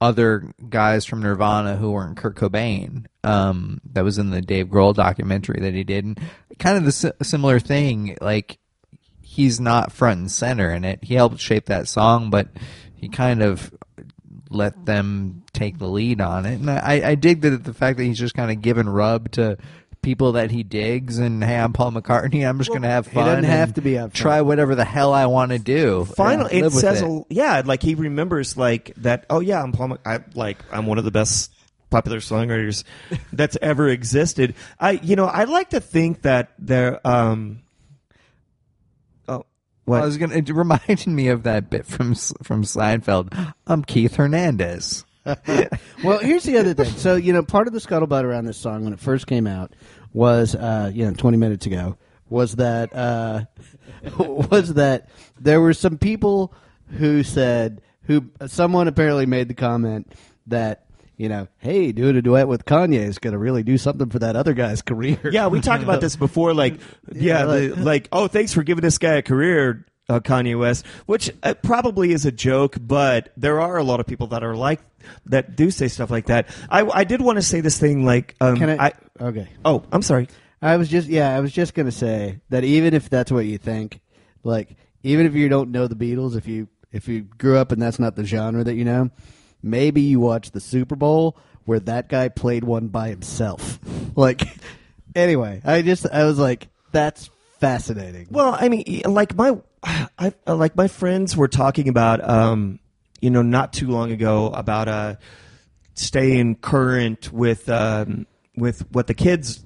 other 0.01 0.53
guys 0.69 1.05
from 1.05 1.23
Nirvana 1.23 1.77
who 1.77 1.93
weren't 1.93 2.17
Kurt 2.17 2.37
Cobain. 2.37 3.07
Um, 3.25 3.81
that 3.93 4.05
was 4.05 4.19
in 4.19 4.31
the 4.31 4.43
Dave 4.43 4.69
Grohl 4.69 4.95
documentary 4.95 5.61
that 5.61 5.75
he 5.75 5.85
did, 5.85 6.05
and 6.05 6.21
kind 6.59 6.77
of 6.77 6.85
the 6.85 6.93
si- 6.93 7.13
similar 7.23 7.59
thing. 7.59 8.17
Like 8.21 8.59
he's 9.21 9.61
not 9.61 9.93
front 9.93 10.21
and 10.21 10.31
center 10.31 10.71
in 10.71 10.85
it. 10.85 11.03
He 11.03 11.15
helped 11.15 11.41
shape 11.41 11.67
that 11.67 11.89
song, 11.89 12.31
but 12.31 12.49
he 12.95 13.09
kind 13.09 13.43
of 13.43 13.73
let 14.51 14.87
them 14.87 15.43
take 15.53 15.79
the 15.79 15.89
lead 15.89 16.21
on 16.21 16.47
it. 16.47 16.61
And 16.61 16.71
I, 16.71 17.11
I 17.11 17.15
dig 17.15 17.41
that 17.43 17.65
the 17.65 17.75
fact 17.75 17.99
that 17.99 18.05
he's 18.05 18.19
just 18.19 18.35
kind 18.35 18.51
of 18.51 18.63
given 18.63 18.89
rub 18.89 19.31
to 19.33 19.59
people 20.07 20.33
that 20.33 20.53
he 20.53 20.63
digs 20.63 21.19
and 21.19 21.43
hey, 21.43 21.57
I'm 21.57 21.73
Paul 21.73 21.91
McCartney. 21.91 22.49
I'm 22.49 22.59
just 22.59 22.71
going 22.71 22.83
to 22.83 22.89
have 22.89 23.09
he 23.09 23.15
fun. 23.15 23.27
doesn't 23.27 23.43
have 23.43 23.75
to 23.75 23.83
be 23.83 23.95
upfront. 23.95 24.13
Try 24.13 24.41
whatever 24.41 24.77
the 24.77 24.85
hell 24.85 25.13
I 25.13 25.27
want 25.27 25.51
to 25.51 25.59
do. 25.59 26.05
Finally, 26.05 26.55
it 26.55 26.71
says, 26.71 27.03
it. 27.03 27.09
A, 27.09 27.25
yeah, 27.29 27.63
like 27.65 27.83
he 27.83 27.97
remembers 27.97 28.57
like 28.57 28.95
that. 28.99 29.27
Oh 29.29 29.41
yeah, 29.41 29.61
I'm 29.61 29.73
Paul. 29.73 29.89
Mc- 29.89 30.07
I 30.07 30.21
like 30.35 30.59
I'm 30.71 30.87
one 30.87 30.99
of 30.99 31.05
the 31.05 31.11
best 31.11 31.53
popular 31.91 32.21
songwriters 32.21 32.85
that's 33.33 33.59
ever 33.61 33.89
existed. 33.89 34.55
I, 34.79 34.93
you 34.93 35.17
know, 35.17 35.27
I 35.27 35.43
like 35.43 35.71
to 35.71 35.81
think 35.81 36.23
that 36.23 36.53
there. 36.57 37.05
Um, 37.05 37.63
oh, 39.27 39.45
what? 39.87 40.03
I 40.03 40.07
was 40.07 40.19
gonna. 40.19 40.37
It 40.37 40.49
reminded 40.51 41.09
me 41.09 41.29
of 41.29 41.43
that 41.43 41.69
bit 41.69 41.85
from 41.85 42.15
from 42.45 42.63
Seinfeld. 42.63 43.55
I'm 43.67 43.83
Keith 43.83 44.15
Hernandez. 44.15 45.05
well, 46.05 46.19
here's 46.19 46.45
the 46.45 46.57
other 46.59 46.73
thing. 46.73 46.87
So, 46.87 47.17
you 47.17 47.33
know, 47.33 47.43
part 47.43 47.67
of 47.67 47.73
the 47.73 47.81
scuttlebutt 47.81 48.23
around 48.23 48.45
this 48.45 48.57
song 48.57 48.85
when 48.85 48.93
it 48.93 49.01
first 49.01 49.27
came 49.27 49.47
out 49.47 49.73
was, 50.17 50.55
uh, 50.55 50.91
you 50.95 51.05
know, 51.05 51.13
20 51.13 51.37
minutes 51.37 51.67
ago, 51.67 51.99
was 52.31 52.57
that 52.57 52.93
uh, 52.97 53.45
was 54.19 54.75
that 54.75 55.11
there 55.39 55.61
were 55.61 55.75
some 55.75 55.99
people 55.99 56.55
who 56.99 57.23
said 57.23 57.83
who 58.05 58.31
someone 58.47 58.89
apparently 58.89 59.27
made 59.27 59.49
the 59.49 59.55
comment 59.55 60.11
that 60.47 60.87
you 61.19 61.29
know, 61.29 61.49
hey, 61.59 61.93
doing 61.93 62.17
a 62.17 62.23
duet 62.23 62.47
with 62.49 62.65
Kanye 62.65 62.99
is 62.99 63.19
going 63.19 63.33
to 63.33 63.39
really 63.39 63.63
do 63.63 63.79
something 63.79 64.11
for 64.11 64.19
that 64.19 64.37
other 64.37 64.53
guy's 64.53 64.83
career. 64.83 65.19
Yeah, 65.31 65.47
we 65.47 65.61
talked 65.61 65.83
about 65.83 66.01
this 66.03 66.17
before. 66.17 66.53
Like, 66.53 66.79
yeah, 67.13 67.45
the, 67.45 67.75
like, 67.77 68.09
oh, 68.13 68.29
thanks 68.29 68.53
for 68.53 68.63
giving 68.63 68.83
this 68.83 68.99
guy 68.99 69.15
a 69.15 69.23
career, 69.23 69.87
uh, 70.09 70.21
Kanye 70.21 70.59
West, 70.59 70.87
which 71.07 71.31
uh, 71.43 71.55
probably 71.55 72.13
is 72.13 72.27
a 72.27 72.33
joke, 72.33 72.77
but 72.81 73.33
there 73.37 73.61
are 73.61 73.77
a 73.77 73.83
lot 73.85 74.01
of 74.01 74.07
people 74.07 74.29
that 74.29 74.45
are 74.45 74.55
like 74.55 74.81
that 75.27 75.57
do 75.57 75.71
say 75.71 75.89
stuff 75.89 76.11
like 76.11 76.27
that. 76.27 76.49
I, 76.71 76.87
I 76.87 77.05
did 77.05 77.21
want 77.21 77.37
to 77.37 77.43
say 77.43 77.61
this 77.61 77.79
thing, 77.79 78.05
like, 78.05 78.35
um, 78.41 78.57
Can 78.57 78.71
I, 78.71 78.87
I, 78.87 78.93
okay. 79.21 79.49
oh, 79.65 79.85
I'm 79.93 80.03
sorry. 80.03 80.29
I 80.63 80.77
was 80.77 80.89
just 80.89 81.09
yeah, 81.09 81.37
I 81.37 81.41
was 81.41 81.53
just 81.53 81.75
gonna 81.75 81.93
say 81.93 82.41
that 82.49 82.65
even 82.65 82.95
if 82.95 83.11
that's 83.11 83.31
what 83.31 83.45
you 83.45 83.59
think, 83.59 84.01
like 84.43 84.77
even 85.03 85.27
if 85.27 85.35
you 85.35 85.49
don't 85.49 85.71
know 85.71 85.87
the 85.87 85.95
Beatles, 85.95 86.37
if 86.37 86.49
you 86.49 86.69
if 86.93 87.09
you 87.09 87.23
grew 87.23 87.59
up 87.59 87.73
and 87.73 87.81
that's 87.81 87.99
not 87.99 88.17
the 88.17 88.25
genre 88.25 88.65
that 88.65 88.75
you 88.75 88.85
know, 88.85 89.11
maybe 89.63 90.01
you 90.01 90.19
watch 90.19 90.53
the 90.53 90.61
Super 90.61 90.97
Bowl 90.97 91.37
where 91.67 91.81
that 91.81 92.09
guy 92.09 92.29
played 92.29 92.65
one 92.65 92.89
by 92.89 93.09
himself. 93.09 93.79
Like 94.17 94.49
anyway, 95.15 95.61
I 95.63 95.83
just 95.83 96.07
I 96.11 96.25
was 96.25 96.39
like, 96.39 96.69
that's 96.91 97.29
fascinating. 97.61 98.29
Well, 98.31 98.57
I 98.59 98.71
mean, 98.71 99.03
like 99.05 99.35
my, 99.35 99.59
I 99.87 100.33
like 100.47 100.77
my 100.77 100.89
friends 100.89 101.37
were 101.37 101.49
talking 101.49 101.89
about, 101.89 102.27
um, 102.29 102.81
you 103.21 103.31
know, 103.31 103.43
not 103.43 103.73
too 103.73 103.89
long 103.89 104.11
ago 104.11 104.49
about 104.49 104.89
uh, 104.89 105.17
staying 105.95 106.57
current 106.57 107.33
with 107.33 107.69
um, 107.69 108.27
with 108.57 108.85
what 108.93 109.07
the 109.07 109.15
kids 109.15 109.63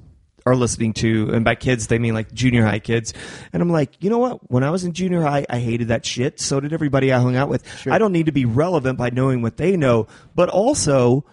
are 0.46 0.54
listening 0.54 0.92
to, 0.94 1.30
and 1.32 1.44
by 1.44 1.54
kids 1.54 1.86
they 1.86 1.98
mean 1.98 2.14
like 2.14 2.32
junior 2.32 2.64
high 2.64 2.78
kids. 2.78 3.14
And 3.52 3.62
I'm 3.62 3.70
like, 3.70 4.02
you 4.02 4.10
know 4.10 4.18
what? 4.18 4.50
When 4.50 4.62
I 4.62 4.70
was 4.70 4.84
in 4.84 4.92
junior 4.92 5.22
high, 5.22 5.46
I 5.48 5.58
hated 5.58 5.88
that 5.88 6.04
shit. 6.04 6.40
So 6.40 6.60
did 6.60 6.72
everybody 6.72 7.12
I 7.12 7.18
hung 7.18 7.36
out 7.36 7.48
with. 7.48 7.86
I 7.86 7.98
don't 7.98 8.12
need 8.12 8.26
to 8.26 8.32
be 8.32 8.44
relevant 8.44 8.98
by 8.98 9.10
knowing 9.10 9.42
what 9.42 9.56
they 9.56 9.76
know, 9.76 10.06
but 10.34 10.48
also 10.48 11.24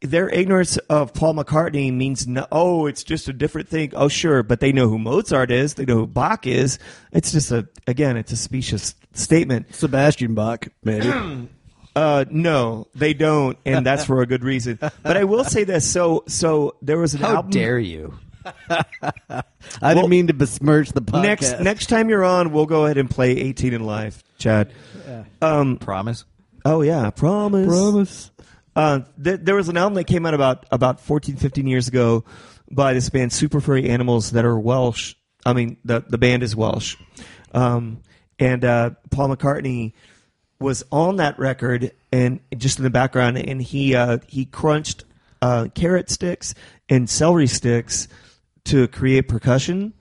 their 0.00 0.28
ignorance 0.28 0.76
of 0.76 1.12
Paul 1.14 1.34
McCartney 1.34 1.92
means 1.92 2.26
no, 2.26 2.46
oh, 2.52 2.86
it's 2.86 3.02
just 3.04 3.28
a 3.28 3.32
different 3.32 3.68
thing. 3.68 3.92
Oh, 3.94 4.08
sure, 4.08 4.42
but 4.42 4.60
they 4.60 4.72
know 4.72 4.88
who 4.88 4.98
Mozart 4.98 5.50
is. 5.50 5.74
They 5.74 5.84
know 5.84 5.96
who 5.96 6.06
Bach 6.06 6.46
is. 6.46 6.78
It's 7.12 7.32
just 7.32 7.50
a 7.50 7.68
again, 7.86 8.16
it's 8.16 8.32
a 8.32 8.36
specious 8.36 8.94
statement. 9.12 9.74
Sebastian 9.74 10.34
Bach, 10.34 10.66
maybe. 10.84 11.10
Uh, 11.96 12.24
no, 12.30 12.86
they 12.94 13.12
don't, 13.12 13.58
and 13.66 13.84
that's 13.84 14.04
for 14.04 14.22
a 14.22 14.26
good 14.26 14.44
reason. 14.44 14.78
But 14.80 15.16
I 15.16 15.24
will 15.24 15.42
say 15.42 15.64
this: 15.64 15.84
so, 15.90 16.22
so 16.28 16.76
there 16.80 16.96
was 16.98 17.14
an 17.14 17.22
How 17.22 17.36
album. 17.36 17.50
dare 17.50 17.76
you? 17.80 18.16
I 18.70 18.84
Well, 19.82 19.94
didn't 19.94 20.10
mean 20.10 20.28
to 20.28 20.32
besmirch 20.34 20.90
the 20.90 21.02
podcast. 21.02 21.22
Next, 21.22 21.60
next 21.60 21.86
time 21.88 22.08
you're 22.08 22.22
on, 22.22 22.52
we'll 22.52 22.66
go 22.66 22.84
ahead 22.84 22.98
and 22.98 23.10
play 23.10 23.32
18 23.32 23.74
and 23.74 23.84
Life, 23.84 24.22
Chad. 24.38 24.72
Um, 25.42 25.76
Promise. 25.78 26.24
oh 26.64 26.82
yeah, 26.82 27.10
promise. 27.10 27.66
promise. 27.66 28.30
Uh, 28.76 29.00
th- 29.22 29.40
there 29.42 29.54
was 29.54 29.68
an 29.68 29.76
album 29.76 29.94
that 29.94 30.04
came 30.04 30.26
out 30.26 30.34
about 30.34 30.66
about 30.70 31.00
14, 31.00 31.36
15 31.36 31.66
years 31.66 31.88
ago 31.88 32.24
by 32.70 32.92
this 32.92 33.08
band 33.10 33.32
Super 33.32 33.60
Furry 33.60 33.88
Animals 33.88 34.32
that 34.32 34.44
are 34.44 34.58
Welsh. 34.58 35.14
I 35.44 35.52
mean, 35.52 35.78
the 35.84 36.04
the 36.06 36.18
band 36.18 36.42
is 36.42 36.54
Welsh, 36.54 36.96
um, 37.52 38.02
and 38.38 38.64
uh, 38.64 38.90
Paul 39.10 39.34
McCartney 39.34 39.92
was 40.60 40.84
on 40.90 41.16
that 41.16 41.38
record 41.38 41.92
and 42.12 42.40
just 42.56 42.78
in 42.78 42.84
the 42.84 42.90
background, 42.90 43.38
and 43.38 43.62
he 43.62 43.94
uh, 43.94 44.18
he 44.26 44.44
crunched 44.44 45.04
uh, 45.40 45.68
carrot 45.74 46.10
sticks 46.10 46.54
and 46.88 47.08
celery 47.08 47.46
sticks 47.46 48.08
to 48.64 48.88
create 48.88 49.28
percussion. 49.28 49.94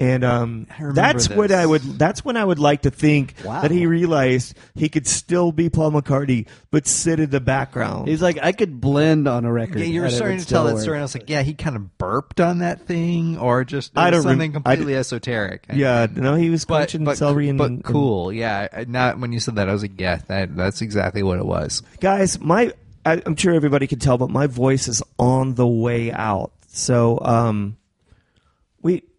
And 0.00 0.24
um, 0.24 0.66
remember 0.78 0.94
that's 0.94 1.28
what. 1.28 1.52
I 1.52 1.66
would. 1.66 1.82
That's 1.82 2.24
when 2.24 2.38
I 2.38 2.44
would 2.44 2.58
like 2.58 2.82
to 2.82 2.90
think 2.90 3.34
Wow. 3.44 3.60
that 3.60 3.70
he 3.70 3.84
realized 3.84 4.56
he 4.74 4.88
could 4.88 5.06
still 5.06 5.52
be 5.52 5.68
Paul 5.68 5.92
McCartney, 5.92 6.48
but 6.70 6.86
sit 6.86 7.20
in 7.20 7.28
the 7.28 7.38
background. 7.40 8.08
He's 8.08 8.22
like, 8.22 8.38
I 8.42 8.52
could 8.52 8.80
blend 8.80 9.28
on 9.28 9.44
a 9.44 9.52
record. 9.52 9.80
Yeah, 9.80 9.84
you 9.84 10.00
were 10.00 10.08
starting 10.08 10.38
to 10.38 10.46
tell 10.46 10.64
still 10.64 10.74
that 10.76 10.82
story. 10.82 10.96
And 10.96 11.02
I 11.02 11.04
was 11.04 11.14
like, 11.14 11.28
yeah, 11.28 11.42
he 11.42 11.52
kind 11.52 11.76
of 11.76 11.98
burped 11.98 12.40
on 12.40 12.60
that 12.60 12.86
thing, 12.86 13.36
or 13.36 13.62
just 13.64 13.92
I 13.94 14.08
don't 14.10 14.22
something 14.22 14.50
I 14.50 14.54
completely 14.54 14.96
esoteric. 14.96 15.66
yeah, 15.72 16.06
no, 16.10 16.34
he 16.34 16.48
was 16.48 16.64
but 16.64 16.96
but, 17.00 17.18
celery 17.18 17.50
and, 17.50 17.58
but 17.58 17.70
and- 17.70 17.84
cool. 17.84 18.32
Yeah, 18.32 18.84
not 18.88 19.18
when 19.20 19.32
you 19.32 19.40
said 19.40 19.56
that, 19.56 19.68
I 19.68 19.72
was 19.72 19.82
like, 19.82 20.00
yeah, 20.00 20.20
that, 20.28 20.56
that's 20.56 20.80
exactly 20.80 21.22
what 21.22 21.38
it 21.38 21.44
was. 21.44 21.82
guys. 22.00 22.40
My, 22.40 22.72
I, 23.04 23.20
I'm 23.26 23.36
sure 23.36 23.52
everybody 23.52 23.86
can 23.86 23.98
tell, 23.98 24.16
but 24.16 24.30
my 24.30 24.46
voice 24.46 24.88
is 24.88 25.02
on 25.18 25.56
the 25.56 25.66
way 25.66 26.10
out. 26.10 26.52
So, 26.68 27.18
um, 27.20 27.76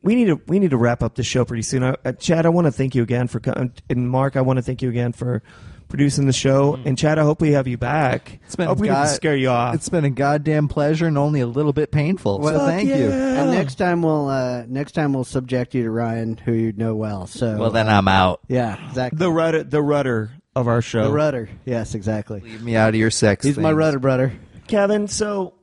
we 0.02 0.12
we 0.12 0.16
need 0.16 0.26
to 0.26 0.42
we 0.48 0.60
need 0.60 0.72
to 0.72 0.78
wrap 0.78 1.04
up 1.04 1.16
the 1.16 1.24
show 1.24 1.46
pretty 1.46 1.64
soon. 1.64 1.84
I, 1.84 1.96
uh, 2.06 2.12
Chad, 2.14 2.46
I 2.46 2.50
want 2.50 2.66
to 2.66 2.72
thank 2.72 2.96
you 2.96 3.04
again 3.04 3.28
for 3.28 3.40
coming, 3.40 3.74
and 3.90 4.10
Mark, 4.10 4.36
I 4.36 4.42
want 4.42 4.58
to 4.58 4.64
thank 4.64 4.82
you 4.82 4.90
again 4.90 5.12
for 5.14 5.42
producing 5.90 6.26
the 6.26 6.34
show. 6.34 6.80
And 6.86 6.98
Chad, 6.98 7.20
I 7.20 7.24
hope 7.24 7.42
we 7.42 7.52
have 7.52 7.68
you 7.68 7.78
back. 7.78 8.30
Mm. 8.30 8.40
It's 8.46 8.56
been 8.56 8.68
hope 8.68 8.80
we 8.80 8.88
didn't 8.88 9.08
scare 9.08 9.36
you 9.36 9.50
off. 9.50 9.76
It's 9.76 9.90
been 9.90 10.06
a 10.06 10.10
goddamn 10.10 10.70
pleasure 10.70 11.06
and 11.06 11.18
only 11.18 11.42
a 11.42 11.48
little 11.48 11.74
bit 11.74 11.92
painful. 11.92 12.40
Well, 12.40 12.60
so 12.60 12.66
thank 12.66 12.88
you. 12.88 13.12
And 13.12 13.52
next 13.52 13.76
time 13.76 14.02
we'll 14.02 14.28
uh, 14.30 14.66
next 14.68 14.94
time 14.94 15.14
we'll 15.14 15.24
subject 15.24 15.76
you 15.76 15.84
to 15.84 15.92
Ryan, 15.92 16.38
who 16.38 16.54
you 16.54 16.74
know 16.74 16.96
well. 16.96 17.28
So 17.28 17.58
Well, 17.58 17.72
then 17.72 17.90
I'm 17.90 18.08
out. 18.08 18.42
yeah, 18.48 18.88
exactly. 18.88 19.18
the 19.18 19.32
rudder, 19.32 19.64
the 19.64 19.82
rudder 19.82 20.32
of 20.56 20.68
our 20.68 20.82
show. 20.82 21.04
The 21.04 21.12
rudder. 21.12 21.50
Yes, 21.66 21.94
exactly. 21.96 22.40
Leave 22.42 22.64
me 22.64 22.76
out 22.76 22.90
of 22.90 22.96
your 22.96 23.12
sex. 23.12 23.46
He's 23.46 23.58
my 23.58 23.72
rudder 23.72 24.00
brother. 24.00 24.34
Kevin, 24.68 25.08
so 25.08 25.56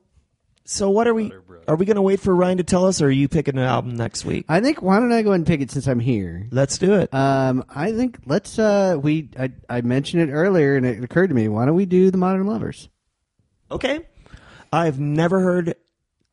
so 0.63 0.89
what 0.89 1.07
are 1.07 1.13
we? 1.13 1.33
Are 1.69 1.75
we 1.75 1.85
going 1.85 1.97
to 1.97 2.01
wait 2.01 2.19
for 2.19 2.35
Ryan 2.35 2.57
to 2.57 2.63
tell 2.63 2.87
us, 2.87 2.99
or 2.99 3.05
are 3.05 3.11
you 3.11 3.27
picking 3.27 3.55
an 3.55 3.63
album 3.63 3.95
next 3.95 4.25
week? 4.25 4.45
I 4.49 4.59
think 4.59 4.81
why 4.81 4.99
don't 4.99 5.11
I 5.13 5.21
go 5.21 5.29
ahead 5.29 5.41
and 5.41 5.45
pick 5.47 5.61
it 5.61 5.69
since 5.69 5.87
I'm 5.87 5.99
here? 5.99 6.47
Let's 6.51 6.79
do 6.79 6.95
it. 6.95 7.13
Um, 7.13 7.63
I 7.69 7.91
think 7.93 8.17
let's 8.25 8.57
uh 8.57 8.97
we 8.99 9.29
I, 9.39 9.51
I 9.69 9.81
mentioned 9.81 10.23
it 10.27 10.31
earlier 10.33 10.75
and 10.75 10.85
it 10.85 11.03
occurred 11.03 11.27
to 11.27 11.35
me. 11.35 11.47
Why 11.47 11.65
don't 11.67 11.75
we 11.75 11.85
do 11.85 12.09
the 12.09 12.17
Modern 12.17 12.47
Lovers? 12.47 12.89
Okay. 13.69 13.99
I've 14.73 14.99
never 14.99 15.41
heard 15.41 15.75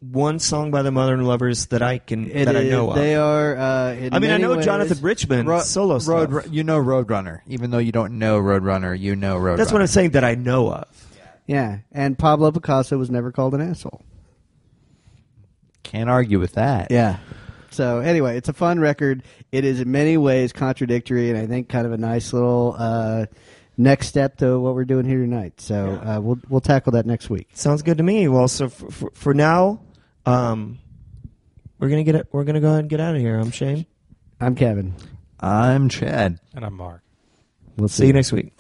one 0.01 0.39
song 0.39 0.71
by 0.71 0.81
the 0.81 0.91
Modern 0.91 1.23
Lovers 1.27 1.67
that 1.67 1.83
I 1.83 1.99
can 1.99 2.31
It 2.31 2.47
that 2.47 2.57
I 2.57 2.61
is- 2.61 2.71
know 2.71 2.89
of. 2.91 2.97
They 2.97 3.15
are. 3.15 3.57
Uh, 3.59 3.93
in 3.93 4.15
I 4.15 4.19
mean, 4.21 4.31
I 4.31 4.35
many 4.39 4.43
know 4.45 4.57
ways- 4.57 4.65
Jonathan 4.65 4.99
Richman 5.03 5.45
Ro- 5.47 5.61
solo 5.61 5.99
stuff. 5.99 6.31
Road, 6.31 6.51
you 6.51 6.65
know 6.65 6.79
Roadrunner, 6.79 7.41
even 7.47 7.71
though 7.71 7.77
you 7.79 7.93
don't 7.93 8.19
know 8.19 8.39
Roadrunner, 8.41 8.99
you 8.99 9.15
know 9.17 9.37
Roadrunner. 9.37 9.59
That's 9.59 9.71
what 9.73 9.83
I'm 9.83 9.87
saying 9.87 10.11
that 10.13 10.25
I 10.25 10.35
know 10.35 10.73
of. 10.73 10.87
Yeah, 11.47 11.81
and 11.93 12.19
Pablo 12.19 12.51
Picasso 12.53 12.97
was 12.97 13.11
never 13.11 13.33
called 13.33 13.55
an 13.55 13.61
asshole. 13.61 14.03
Can't 15.87 16.11
argue 16.11 16.41
with 16.41 16.55
that. 16.55 16.91
Yeah. 16.91 17.19
So 17.71 18.01
anyway, 18.01 18.37
it's 18.37 18.49
a 18.49 18.53
fun 18.53 18.81
record. 18.81 19.23
It 19.53 19.65
is 19.65 19.81
in 19.81 19.93
many 19.93 20.17
ways 20.17 20.53
contradictory, 20.53 21.31
and 21.31 21.39
I 21.39 21.47
think 21.47 21.69
kind 21.69 21.87
of 21.87 21.93
a 21.93 21.97
nice 21.97 22.33
little 22.33 22.75
uh, 22.77 23.27
next 23.77 24.09
step 24.09 24.39
to 24.39 24.59
what 24.59 24.75
we're 24.75 24.85
doing 24.85 25.07
here 25.07 25.19
tonight. 25.19 25.61
So 25.61 26.01
uh, 26.05 26.21
we'll 26.21 26.41
we'll 26.49 26.61
tackle 26.61 26.93
that 26.93 27.07
next 27.07 27.31
week. 27.31 27.49
Sounds 27.55 27.83
good 27.83 27.99
to 27.99 28.03
me. 28.03 28.27
Well, 28.27 28.49
so 28.49 28.69
for, 28.69 28.91
for, 28.91 29.11
for 29.15 29.35
now, 29.35 29.81
um, 30.25 30.79
we're 31.79 31.89
gonna 31.89 32.05
get 32.05 32.17
it. 32.17 32.27
We're 32.33 32.45
gonna 32.45 32.61
go 32.61 32.69
ahead 32.71 32.81
and 32.81 32.91
get 32.91 32.99
out 33.01 33.15
of 33.15 33.21
here. 33.21 33.39
I'm 33.39 33.53
Shane. 33.53 33.87
I'm 34.41 34.57
Kevin. 34.57 34.95
I'm 35.39 35.89
Chad. 35.89 36.41
And 36.55 36.65
I'm 36.65 36.75
Mark. 36.75 37.03
We'll 37.77 37.89
See 37.89 38.09
you 38.09 38.13
next 38.13 38.33
week. 38.33 38.55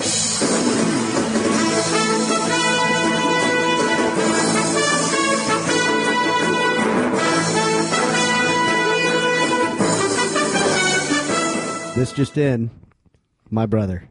This 11.96 12.12
just 12.12 12.36
in, 12.36 12.70
my 13.50 13.64
brother. 13.64 14.08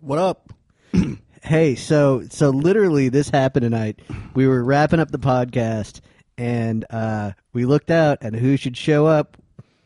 What 0.00 0.18
up? 0.18 0.52
Hey, 1.40 1.76
so 1.76 2.24
so 2.30 2.50
literally 2.50 3.08
this 3.08 3.30
happened 3.30 3.62
tonight. 3.62 4.00
We 4.34 4.46
were 4.48 4.62
wrapping 4.62 4.98
up 5.00 5.10
the 5.10 5.18
podcast 5.20 6.00
and 6.36 6.84
uh, 6.90 7.32
we 7.54 7.64
looked 7.64 7.90
out 7.90 8.18
and 8.22 8.34
who 8.34 8.56
should 8.58 8.76
show 8.76 9.06
up? 9.06 9.38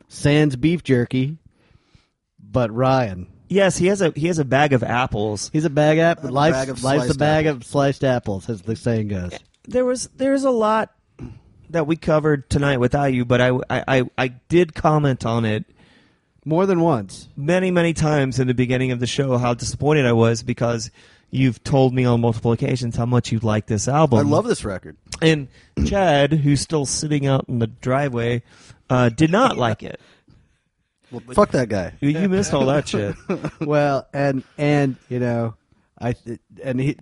Sans 0.09 0.57
beef 0.57 0.82
jerky, 0.82 1.36
but 2.43 2.72
Ryan. 2.74 3.28
Yes, 3.49 3.76
he 3.76 3.88
has 3.88 4.01
a 4.01 4.12
he 4.16 4.26
has 4.28 4.38
a 4.40 4.45
bag 4.47 4.72
of 4.72 4.82
apples. 4.82 5.51
He's 5.53 5.66
a 5.66 5.70
bag 5.70 5.99
app. 5.99 6.22
have 6.22 6.30
a 6.30 6.32
Life's, 6.32 6.57
bag 6.57 6.68
of 6.70 6.82
life's 6.82 7.03
a 7.03 7.07
sliced 7.09 7.18
bag 7.18 7.47
apples. 7.47 7.62
of 7.64 7.70
sliced 7.70 8.03
apples, 8.05 8.49
as 8.49 8.62
the 8.62 8.74
saying 8.74 9.09
goes. 9.09 9.38
There 9.68 9.84
was 9.84 10.09
there's 10.16 10.45
a 10.45 10.51
lot 10.51 10.90
that 11.70 11.86
we 11.86 11.97
covered 11.97 12.49
tonight 12.51 12.78
without 12.78 13.12
you, 13.12 13.24
but 13.24 13.40
I 13.40 13.51
I, 13.70 13.84
I, 13.99 14.03
I 14.18 14.28
did 14.49 14.74
comment 14.74 15.24
on 15.26 15.45
it 15.45 15.64
More 16.45 16.66
than 16.66 16.80
once. 16.80 17.28
many 17.36 17.70
many 17.70 17.93
times 17.95 18.38
in 18.40 18.49
the 18.49 18.55
beginning 18.55 18.90
of 18.90 18.99
the 19.01 19.07
show 19.07 19.38
how 19.38 19.55
disappointed 19.55 20.07
I 20.07 20.12
was 20.12 20.43
because 20.43 20.90
you've 21.30 21.62
told 21.64 21.95
me 21.95 22.05
on 22.05 22.20
multiple 22.20 22.53
occasions 22.53 22.97
how 22.97 23.07
much 23.07 23.30
you 23.32 23.38
like 23.38 23.66
this 23.66 23.86
album. 23.88 24.18
I 24.18 24.22
love 24.22 24.47
this 24.47 24.64
record. 24.64 24.97
And 25.22 25.49
Chad, 25.86 26.32
who's 26.32 26.61
still 26.61 26.84
sitting 26.84 27.26
out 27.26 27.47
in 27.49 27.59
the 27.61 27.68
driveway, 27.68 28.43
uh, 28.90 29.09
did 29.11 29.30
not 29.30 29.57
like 29.57 29.82
it. 29.82 30.01
Well, 31.12 31.20
fuck 31.34 31.51
that 31.51 31.68
guy. 31.68 31.93
You- 32.01 32.09
You 32.09 32.28
missed 32.30 32.55
all 32.55 32.64
that 32.66 32.88
shit. 32.88 33.14
well, 33.61 34.09
and 34.14 34.43
and 34.57 34.97
you 35.11 35.18
know, 35.20 35.55
I 36.01 36.14
and 36.64 36.80
he, 36.80 36.97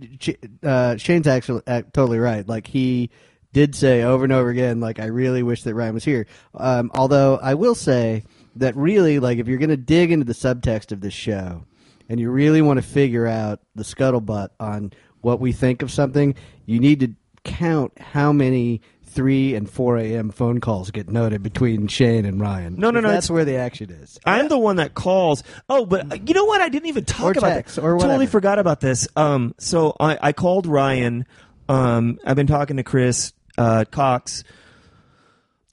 uh, 0.64 0.97
Shane's 0.97 1.28
actually 1.28 1.62
uh, 1.68 1.82
totally 1.93 2.18
right. 2.18 2.45
Like 2.47 2.66
he 2.66 3.11
did 3.53 3.76
say 3.76 4.03
over 4.03 4.24
and 4.24 4.32
over 4.32 4.49
again, 4.49 4.80
like 4.80 4.99
I 4.99 5.07
really 5.07 5.45
wish 5.45 5.62
that 5.62 5.74
Ryan 5.76 5.95
was 5.95 6.03
here. 6.05 6.26
Um, 6.55 6.91
although 6.93 7.36
I 7.41 7.55
will 7.55 7.76
say 7.76 8.24
that 8.57 8.76
really, 8.76 9.18
like 9.18 9.38
if 9.38 9.46
you're 9.48 9.59
going 9.59 9.70
to 9.70 9.76
dig 9.76 10.11
into 10.11 10.24
the 10.24 10.32
subtext 10.32 10.92
of 10.92 11.01
this 11.01 11.14
show, 11.14 11.64
and 12.09 12.18
you 12.18 12.30
really 12.30 12.61
want 12.62 12.78
to 12.78 12.82
figure 12.82 13.26
out 13.26 13.61
the 13.74 13.84
scuttlebutt 13.84 14.48
on 14.59 14.92
what 15.20 15.38
we 15.40 15.53
think 15.53 15.82
of 15.82 15.90
something, 15.90 16.34
you 16.66 16.80
need 16.80 17.01
to 17.01 17.14
count 17.44 17.92
how 17.98 18.32
many. 18.32 18.80
3 19.12 19.57
and 19.57 19.68
4 19.68 19.98
a.m. 19.98 20.30
phone 20.30 20.61
calls 20.61 20.92
get 20.92 21.09
noted 21.09 21.42
between 21.42 21.88
Shane 21.88 22.24
and 22.24 22.40
Ryan. 22.40 22.76
No, 22.78 22.92
no, 22.92 23.01
no, 23.01 23.11
That's 23.11 23.28
where 23.28 23.44
the 23.44 23.57
action 23.57 23.90
is. 23.90 24.20
I'm 24.24 24.46
the 24.46 24.57
one 24.57 24.76
that 24.76 24.94
calls. 24.94 25.42
Oh, 25.68 25.84
but 25.84 26.12
uh, 26.12 26.14
you 26.24 26.32
know 26.32 26.44
what? 26.44 26.61
I 26.61 26.68
didn't 26.68 26.86
even 26.90 27.05
talk 27.05 27.34
Or 27.34 27.38
about 27.40 27.48
text, 27.48 27.74
that. 27.74 27.82
or 27.82 27.98
Totally 27.98 28.28
forgot 28.28 28.61
about 28.61 28.78
this. 28.78 29.09
Um, 29.16 29.53
so 29.59 29.96
I, 29.98 30.16
I 30.22 30.32
called 30.32 30.68
Ryan. 30.68 31.26
Um, 31.68 32.20
I've 32.24 32.36
been 32.36 32.46
talking 32.46 32.76
to 32.76 32.84
Chris 32.84 33.32
uh, 33.59 33.84
Cox. 33.90 34.44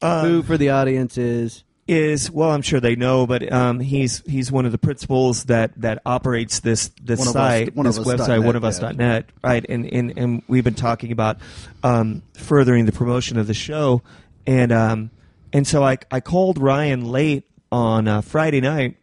Who, 0.01 0.41
for 0.41 0.57
the 0.57 0.71
audience, 0.71 1.19
is 1.19 1.63
Is 1.87 2.29
well, 2.29 2.51
I'm 2.51 2.61
sure 2.61 2.81
they 2.81 2.97
know, 2.97 3.25
but 3.25 3.49
um, 3.51 3.79
he's 3.79 4.21
he's 4.25 4.51
one 4.51 4.65
of 4.65 4.73
the 4.73 4.77
principals 4.77 5.45
that 5.45 5.71
that 5.79 6.01
operates 6.05 6.59
this 6.59 6.89
this 7.01 7.19
One 7.19 7.29
of 7.29 7.35
us- 7.35 7.51
site, 7.51 7.75
one 7.75 7.85
this 7.85 7.97
website, 7.97 8.43
one 8.43 8.57
of 8.57 8.65
us 8.65 8.77
yeah. 8.77 8.87
dot 8.87 8.95
net, 8.97 9.29
right? 9.41 9.65
And, 9.67 9.85
and 9.93 10.17
and 10.17 10.43
we've 10.49 10.65
been 10.65 10.73
talking 10.73 11.13
about 11.13 11.37
um, 11.83 12.23
furthering 12.33 12.85
the 12.85 12.91
promotion 12.91 13.37
of 13.37 13.47
the 13.47 13.53
show, 13.53 14.01
and 14.45 14.73
um, 14.73 15.11
and 15.53 15.65
so 15.65 15.81
I 15.83 15.97
I 16.11 16.19
called 16.19 16.57
Ryan 16.57 17.09
late 17.09 17.45
on 17.71 18.07
uh, 18.07 18.21
Friday 18.21 18.59
night 18.59 18.97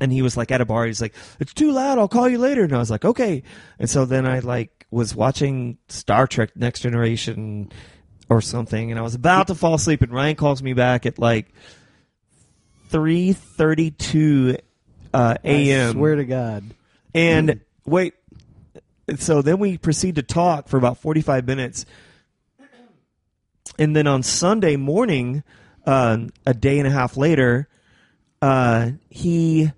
and 0.00 0.12
he 0.12 0.22
was 0.22 0.36
like 0.36 0.50
at 0.50 0.60
a 0.60 0.64
bar. 0.64 0.86
He's 0.86 1.00
like 1.00 1.14
it's 1.40 1.52
too 1.52 1.72
loud. 1.72 1.98
I'll 1.98 2.08
call 2.08 2.28
you 2.28 2.38
later. 2.38 2.64
And 2.64 2.72
i 2.72 2.78
was 2.78 2.90
like 2.90 3.04
okay. 3.04 3.42
And 3.78 3.90
so 3.90 4.04
then 4.04 4.26
i 4.26 4.38
like 4.38 4.86
was 4.90 5.14
watching 5.14 5.78
star 5.88 6.26
trek 6.26 6.56
next 6.56 6.80
generation 6.80 7.70
or 8.30 8.40
something 8.40 8.90
and 8.90 8.98
i 8.98 9.02
was 9.02 9.14
about 9.14 9.46
to 9.46 9.54
fall 9.54 9.74
asleep 9.74 10.02
and 10.02 10.12
ryan 10.12 10.36
calls 10.36 10.62
me 10.62 10.72
back 10.72 11.06
at 11.06 11.18
like 11.18 11.52
3.32 12.90 14.60
uh, 15.14 15.34
A.M. 15.44 15.88
I 15.88 15.92
swear 15.92 16.16
to 16.16 16.24
God. 16.24 16.64
and 17.14 17.60
wait 17.86 18.14
so 19.16 19.40
then 19.40 19.58
we 19.58 19.78
proceed 19.78 20.16
to 20.16 20.22
talk 20.22 20.68
for 20.68 20.76
about 20.76 20.98
45 20.98 21.46
minutes 21.46 21.86
and 23.78 23.96
then 23.96 24.06
on 24.06 24.22
sunday 24.22 24.76
morning 24.76 25.42
uh, 25.86 26.18
a 26.44 26.52
day 26.52 26.78
and 26.78 26.86
a 26.86 26.90
half 26.90 27.16
later 27.16 27.68
uh, 28.42 28.90
he 29.08 29.70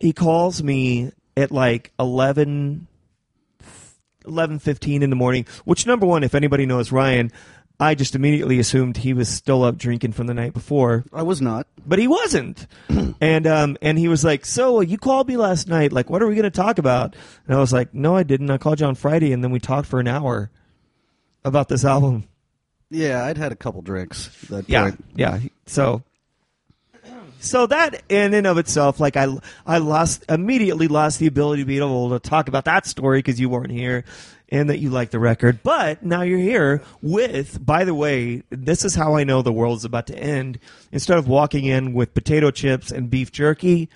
he 0.00 0.12
calls 0.12 0.62
me 0.62 1.12
at 1.36 1.50
like 1.52 1.92
11 1.98 2.88
11:15 4.24 5.02
in 5.02 5.10
the 5.10 5.16
morning 5.16 5.46
which 5.64 5.86
number 5.86 6.06
one 6.06 6.24
if 6.24 6.34
anybody 6.34 6.66
knows 6.66 6.92
Ryan 6.92 7.30
I 7.80 7.94
just 7.94 8.14
immediately 8.14 8.58
assumed 8.58 8.98
he 8.98 9.14
was 9.14 9.28
still 9.28 9.62
up 9.64 9.78
drinking 9.78 10.12
from 10.12 10.26
the 10.26 10.34
night 10.34 10.52
before 10.52 11.04
I 11.14 11.22
was 11.22 11.40
not. 11.40 11.66
but 11.86 11.98
he 11.98 12.06
wasn't. 12.06 12.66
and 13.20 13.46
um 13.46 13.76
and 13.80 13.98
he 13.98 14.06
was 14.06 14.22
like, 14.24 14.44
"So 14.44 14.80
you 14.80 14.98
called 14.98 15.26
me 15.28 15.36
last 15.38 15.66
night. 15.66 15.90
Like, 15.92 16.10
what 16.10 16.22
are 16.22 16.26
we 16.26 16.34
going 16.34 16.42
to 16.44 16.50
talk 16.50 16.78
about?" 16.78 17.16
And 17.46 17.56
I 17.56 17.58
was 17.60 17.72
like, 17.72 17.94
"No, 17.94 18.14
I 18.14 18.22
didn't. 18.22 18.50
I 18.50 18.58
called 18.58 18.80
you 18.80 18.86
on 18.86 18.94
Friday, 18.94 19.32
and 19.32 19.42
then 19.42 19.50
we 19.50 19.58
talked 19.60 19.88
for 19.88 19.98
an 19.98 20.06
hour 20.08 20.50
about 21.44 21.68
this 21.68 21.84
album." 21.84 22.24
Yeah, 22.90 23.24
I'd 23.24 23.38
had 23.38 23.52
a 23.52 23.56
couple 23.56 23.82
drinks. 23.82 24.28
at 24.44 24.48
That 24.50 24.68
Yeah, 24.68 24.82
point. 24.90 25.04
yeah. 25.14 25.38
So, 25.66 26.02
so 27.40 27.66
that 27.66 28.02
in 28.08 28.34
and 28.34 28.46
of 28.46 28.58
itself, 28.58 29.00
like 29.00 29.16
I, 29.16 29.26
I 29.66 29.78
lost 29.78 30.24
immediately 30.28 30.88
lost 30.88 31.18
the 31.18 31.26
ability 31.26 31.62
to 31.62 31.66
be 31.66 31.78
able 31.78 32.10
to 32.10 32.20
talk 32.20 32.48
about 32.48 32.66
that 32.66 32.86
story 32.86 33.18
because 33.18 33.40
you 33.40 33.48
weren't 33.48 33.72
here, 33.72 34.04
and 34.50 34.70
that 34.70 34.78
you 34.78 34.90
liked 34.90 35.12
the 35.12 35.18
record. 35.18 35.62
But 35.62 36.04
now 36.04 36.22
you're 36.22 36.38
here 36.38 36.82
with. 37.02 37.64
By 37.64 37.84
the 37.84 37.94
way, 37.94 38.42
this 38.50 38.84
is 38.84 38.94
how 38.94 39.16
I 39.16 39.24
know 39.24 39.42
the 39.42 39.52
world 39.52 39.78
is 39.78 39.84
about 39.84 40.06
to 40.08 40.18
end. 40.18 40.58
Instead 40.92 41.18
of 41.18 41.28
walking 41.28 41.64
in 41.64 41.92
with 41.92 42.14
potato 42.14 42.50
chips 42.50 42.90
and 42.90 43.10
beef 43.10 43.32
jerky, 43.32 43.88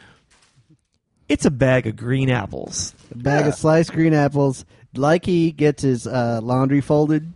it's 1.29 1.45
a 1.45 1.51
bag 1.51 1.87
of 1.87 1.97
green 1.97 2.31
apples. 2.31 2.95
A 3.11 3.19
bag 3.19 3.47
of 3.47 3.55
sliced 3.55 3.93
green 3.93 4.15
apples. 4.15 4.65
Like 4.95 5.27
he 5.27 5.51
gets 5.51 5.83
his 5.83 6.07
uh, 6.07 6.41
laundry 6.43 6.81
folded, 6.81 7.33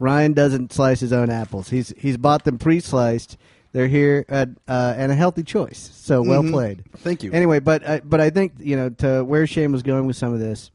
Ryan 0.00 0.32
doesn't 0.32 0.72
slice 0.72 1.00
his 1.00 1.12
own 1.12 1.30
apples. 1.30 1.68
He's 1.68 1.92
he's 1.98 2.16
bought 2.16 2.44
them 2.44 2.58
pre-sliced. 2.58 3.36
They're 3.72 3.88
here 3.88 4.24
at, 4.28 4.48
uh, 4.66 4.94
and 4.96 5.12
a 5.12 5.14
healthy 5.14 5.42
choice. 5.44 5.90
So 5.94 6.22
well 6.22 6.42
Mhm. 6.42 6.50
played. 6.50 6.82
Thank 6.98 7.22
you. 7.22 7.30
Anyway, 7.32 7.60
but 7.60 7.82
uh, 7.88 8.00
but 8.04 8.20
I 8.20 8.30
think 8.30 8.54
you 8.58 8.76
know 8.76 8.88
to 8.90 9.22
where 9.24 9.46
Shane 9.46 9.70
was 9.72 9.82
going 9.82 10.06
with 10.06 10.16
some 10.16 10.32
of 10.32 10.40
this. 10.40 10.70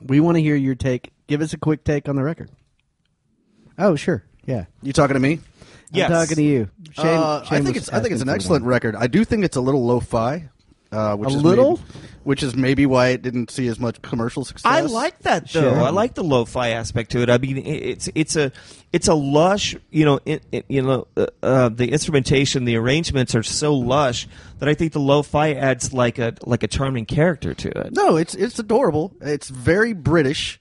We 0.00 0.18
want 0.20 0.36
to 0.36 0.42
hear 0.42 0.56
your 0.56 0.74
take. 0.74 1.12
Give 1.28 1.40
us 1.40 1.52
a 1.52 1.58
quick 1.58 1.84
take 1.84 2.08
on 2.08 2.16
the 2.16 2.22
record. 2.24 2.50
Oh, 3.78 3.94
sure. 3.94 4.24
Yeah. 4.46 4.64
You 4.82 4.92
talking 4.92 5.14
to 5.14 5.20
me? 5.20 5.40
Yes. 5.92 6.10
I'm 6.10 6.16
talking 6.16 6.36
to 6.36 6.42
you. 6.42 6.70
Shane, 6.92 7.06
Uh, 7.06 7.44
I 7.50 7.60
think 7.60 7.76
it's 7.76 7.88
I 7.92 8.00
think 8.00 8.12
it's 8.12 8.22
an 8.22 8.28
excellent 8.28 8.64
one. 8.64 8.70
record. 8.70 8.96
I 8.96 9.06
do 9.06 9.24
think 9.24 9.44
it's 9.44 9.56
a 9.56 9.60
little 9.60 9.84
lo-fi, 9.84 10.48
uh, 10.92 11.16
which 11.16 11.30
A 11.30 11.36
is 11.36 11.42
little? 11.42 11.76
maybe, 11.76 12.08
which 12.24 12.42
is 12.42 12.54
maybe 12.54 12.86
why 12.86 13.08
it 13.08 13.22
didn't 13.22 13.50
see 13.50 13.66
as 13.66 13.80
much 13.80 14.00
commercial 14.02 14.44
success. 14.44 14.70
I 14.70 14.82
like 14.82 15.18
that 15.20 15.50
though. 15.50 15.62
Sure. 15.62 15.80
I 15.80 15.90
like 15.90 16.14
the 16.14 16.22
lo-fi 16.22 16.70
aspect 16.70 17.10
to 17.12 17.22
it. 17.22 17.30
I 17.30 17.38
mean, 17.38 17.56
it's 17.58 18.08
it's 18.14 18.36
a 18.36 18.52
it's 18.92 19.08
a 19.08 19.14
lush. 19.14 19.74
You 19.90 20.04
know, 20.04 20.20
it, 20.24 20.44
it, 20.52 20.66
you 20.68 20.82
know, 20.82 21.08
uh, 21.16 21.26
uh, 21.42 21.68
the 21.70 21.90
instrumentation, 21.90 22.64
the 22.64 22.76
arrangements 22.76 23.34
are 23.34 23.42
so 23.42 23.74
lush 23.74 24.28
that 24.58 24.68
I 24.68 24.74
think 24.74 24.92
the 24.92 25.00
lo-fi 25.00 25.54
adds 25.54 25.92
like 25.92 26.18
a 26.18 26.34
like 26.44 26.62
a 26.62 26.68
charming 26.68 27.06
character 27.06 27.54
to 27.54 27.68
it. 27.86 27.92
No, 27.94 28.16
it's 28.16 28.34
it's 28.34 28.58
adorable. 28.58 29.12
It's 29.20 29.48
very 29.48 29.94
British. 29.94 30.60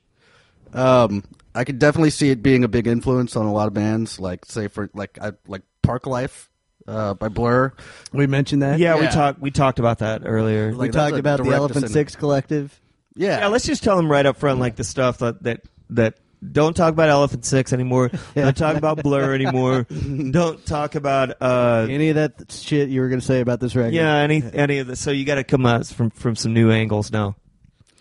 Um, 0.73 1.23
I 1.53 1.65
could 1.65 1.79
definitely 1.79 2.11
see 2.11 2.29
it 2.29 2.41
being 2.41 2.63
a 2.63 2.69
big 2.69 2.87
influence 2.87 3.35
on 3.35 3.45
a 3.45 3.51
lot 3.51 3.67
of 3.67 3.73
bands, 3.73 4.19
like 4.19 4.45
say 4.45 4.69
for 4.69 4.89
like 4.93 5.19
I, 5.21 5.33
like 5.47 5.63
Parklife 5.83 6.47
uh, 6.87 7.13
by 7.13 7.27
Blur. 7.29 7.73
We 8.13 8.27
mentioned 8.27 8.61
that. 8.61 8.79
Yeah, 8.79 8.95
we 8.95 9.03
Yeah. 9.03 9.09
talked 9.11 9.39
we 9.41 9.51
talked 9.51 9.79
about 9.79 9.99
that 9.99 10.21
earlier. 10.25 10.69
We 10.69 10.75
Like, 10.75 10.91
that's 10.91 11.03
talked 11.03 11.15
a 11.15 11.19
about 11.19 11.37
the 11.37 11.43
direct 11.45 11.57
Elephant 11.59 11.73
descendant. 11.85 11.93
Six 12.09 12.15
Collective. 12.15 12.79
Yeah, 13.15 13.39
yeah, 13.39 13.47
let's 13.47 13.65
just 13.65 13.83
tell 13.83 13.97
them 13.97 14.09
right 14.09 14.25
up 14.25 14.37
front, 14.37 14.59
like 14.59 14.75
the 14.75 14.83
stuff 14.83 15.17
that 15.19 15.43
that 15.43 15.61
that. 15.91 16.15
Don't 16.51 16.75
talk 16.75 16.91
about 16.91 17.09
Elephant 17.09 17.45
Six 17.45 17.71
anymore. 17.71 18.09
Don't 18.35 18.57
talk 18.57 18.75
about 18.75 19.03
Blur 19.03 19.35
anymore. 19.35 19.83
Don't 20.31 20.65
talk 20.65 20.95
about 20.95 21.39
uh, 21.39 21.85
Any 21.87 22.09
of 22.09 22.15
that 22.15 22.51
shit 22.51 22.89
you 22.89 23.01
were 23.01 23.09
going 23.09 23.19
to 23.19 23.25
say 23.25 23.41
about 23.41 23.59
this 23.59 23.75
record? 23.75 23.93
yeah 23.93 24.15
any 24.15 24.41
any 24.51 24.79
of 24.79 24.87
this. 24.87 24.99
So 24.99 25.11
you 25.11 25.23
got 25.23 25.35
to 25.35 25.43
come 25.43 25.67
out 25.67 25.85
from 25.85 26.09
from 26.09 26.35
some 26.35 26.51
new 26.53 26.71
angles 26.71 27.11
now. 27.11 27.35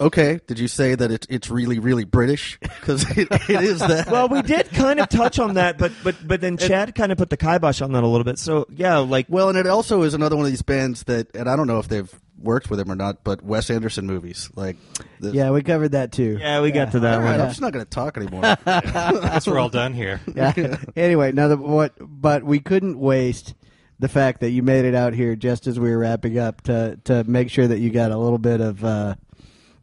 Okay, 0.01 0.41
did 0.47 0.59
you 0.59 0.67
say 0.67 0.95
that 0.95 1.11
it, 1.11 1.27
it's 1.29 1.51
really 1.51 1.79
really 1.79 2.05
British? 2.05 2.59
Because 2.61 3.05
it, 3.19 3.29
it 3.31 3.63
is 3.63 3.81
that. 3.81 4.11
Well, 4.11 4.29
we 4.29 4.41
did 4.43 4.71
kind 4.71 4.99
of 4.99 5.09
touch 5.11 5.39
on 5.39 5.55
that, 5.55 5.77
but 5.77 5.93
but 6.03 6.17
but 6.27 6.41
then 6.41 6.57
Chad 6.57 6.95
kind 6.95 7.13
of 7.13 7.19
put 7.19 7.29
the 7.29 7.37
kibosh 7.37 7.83
on 7.83 7.93
that 7.93 8.03
a 8.03 8.07
little 8.07 8.25
bit. 8.25 8.39
So 8.39 8.67
yeah, 8.71 8.99
like 8.99 9.27
Well, 9.29 9.51
and 9.51 9.59
it 9.59 9.67
also 9.67 10.03
is 10.03 10.15
another 10.15 10.37
one 10.37 10.47
of 10.47 10.51
these 10.51 10.63
bands 10.63 11.05
that, 11.05 11.35
and 11.37 11.49
I 11.49 11.57
don't 11.57 11.67
know 11.67 11.79
if 11.79 11.89
they've 11.89 12.11
worked 12.39 12.71
with 12.71 12.81
him 12.81 12.91
or 12.91 12.95
not, 12.95 13.23
but 13.23 13.43
Wes 13.43 13.69
Anderson 13.71 14.07
movies, 14.07 14.51
like. 14.55 14.77
This, 15.21 15.35
Yeah, 15.35 15.51
we 15.51 15.63
covered 15.63 15.93
that 15.93 16.13
too. 16.13 16.39
yeah, 16.41 16.63
we 16.63 16.71
got 16.71 16.93
to 16.93 17.01
that 17.01 17.15
All 17.15 17.21
right, 17.21 17.33
one. 17.33 17.41
I'm 17.41 17.49
just 17.49 17.61
not 17.61 17.73
going 17.73 17.85
to 17.85 17.91
talk 17.91 18.17
anymore. 18.17 18.41
That's 18.65 19.47
we're 19.47 19.59
all 19.59 19.69
done 19.69 19.93
here. 19.93 20.21
Yeah. 20.35 20.79
anyway, 20.97 21.33
now 21.33 21.49
the, 21.49 21.57
what? 21.59 21.93
But 22.01 22.43
we 22.43 22.61
couldn't 22.61 22.99
waste 22.99 23.55
the 23.99 24.09
fact 24.09 24.41
that 24.41 24.51
you 24.51 24.63
made 24.63 24.87
it 24.87 24.95
out 24.95 25.13
here 25.13 25.37
just 25.37 25.67
as 25.67 25.79
we 25.79 25.91
were 25.91 25.99
wrapping 25.99 26.39
up 26.39 26.63
to 26.63 26.99
to 27.05 27.25
make 27.25 27.51
sure 27.51 27.69
that 27.69 27.79
you 27.79 27.91
got 27.91 28.11
a 28.11 28.17
little 28.17 28.39
bit 28.39 28.61
of. 28.63 28.83
Uh, 28.83 29.17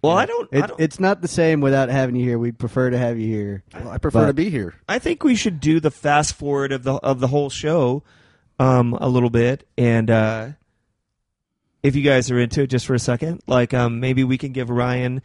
Well, 0.07 0.17
I 0.17 0.25
don't. 0.25 0.49
I 0.55 0.67
don't 0.67 0.79
it's 0.79 0.99
not 0.99 1.21
the 1.21 1.27
same 1.27 1.61
without 1.61 1.89
having 1.89 2.15
you 2.15 2.23
here. 2.25 2.39
We'd 2.39 2.57
prefer 2.59 2.89
to 2.89 2.97
have 2.97 3.17
you 3.19 3.27
here. 3.27 3.63
Well, 3.73 3.89
I 3.89 3.97
prefer 3.97 4.21
But- 4.23 4.27
to 4.27 4.33
be 4.33 4.49
here. 4.49 4.75
I 4.89 4.99
think 4.99 5.23
we 5.23 5.35
should 5.35 5.59
do 5.59 5.79
the 5.79 5.91
fast 5.91 6.33
forward 6.35 6.71
of 6.71 6.83
the 6.83 6.93
of 6.95 7.19
the 7.19 7.27
whole 7.27 7.49
show 7.49 8.03
um, 8.59 8.93
a 8.99 9.07
little 9.09 9.29
bit, 9.29 9.67
and 9.77 10.09
uh, 10.09 10.47
if 11.83 11.95
you 11.95 12.01
guys 12.03 12.29
are 12.31 12.39
into 12.39 12.63
it, 12.63 12.67
just 12.67 12.85
for 12.85 12.93
a 12.93 12.99
second, 12.99 13.41
like 13.47 13.73
um, 13.73 13.99
maybe 13.99 14.23
we 14.23 14.37
can 14.37 14.51
give 14.51 14.69
Ryan 14.69 15.15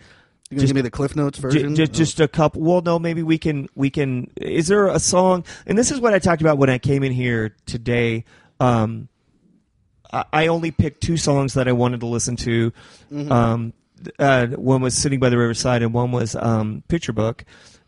You 0.51 0.57
gonna 0.57 0.61
Just- 0.61 0.67
give 0.69 0.75
me 0.77 0.83
the 0.83 0.91
Cliff 0.91 1.17
Notes 1.17 1.39
j- 1.39 1.43
version? 1.43 1.75
j- 1.75 1.87
just 1.87 2.21
a 2.21 2.29
couple. 2.29 2.61
Well, 2.63 2.83
no, 2.83 2.99
maybe 2.99 3.23
we 3.23 3.39
can 3.39 3.69
we 3.75 3.89
can. 3.91 4.31
Is 4.37 4.69
there 4.69 4.87
a 4.89 4.99
song? 4.99 5.45
And 5.67 5.79
this 5.79 5.91
is 5.91 5.99
what 6.01 6.13
I 6.13 6.19
talked 6.19 6.43
about 6.43 6.59
when 6.59 6.69
I 6.71 6.79
came 6.79 7.03
in 7.03 7.13
here 7.13 7.57
today. 7.67 8.25
Um, 8.61 9.09
I, 10.13 10.25
I 10.33 10.47
only 10.49 10.71
picked 10.71 11.03
two 11.03 11.17
songs 11.17 11.55
that 11.55 11.69
I 11.69 11.73
wanted 11.73 12.01
to 12.01 12.07
listen 12.07 12.37
to. 12.37 12.73
Um, 13.31 13.73
uh, 14.19 14.47
one 14.49 14.81
was 14.83 14.97
"Sitting 14.97 15.21
by 15.21 15.29
the 15.31 15.39
Riverside" 15.39 15.83
and 15.83 15.93
one 15.95 16.13
was 16.13 16.35
um, 16.37 16.83
"Picture 16.89 17.13
Book." 17.13 17.45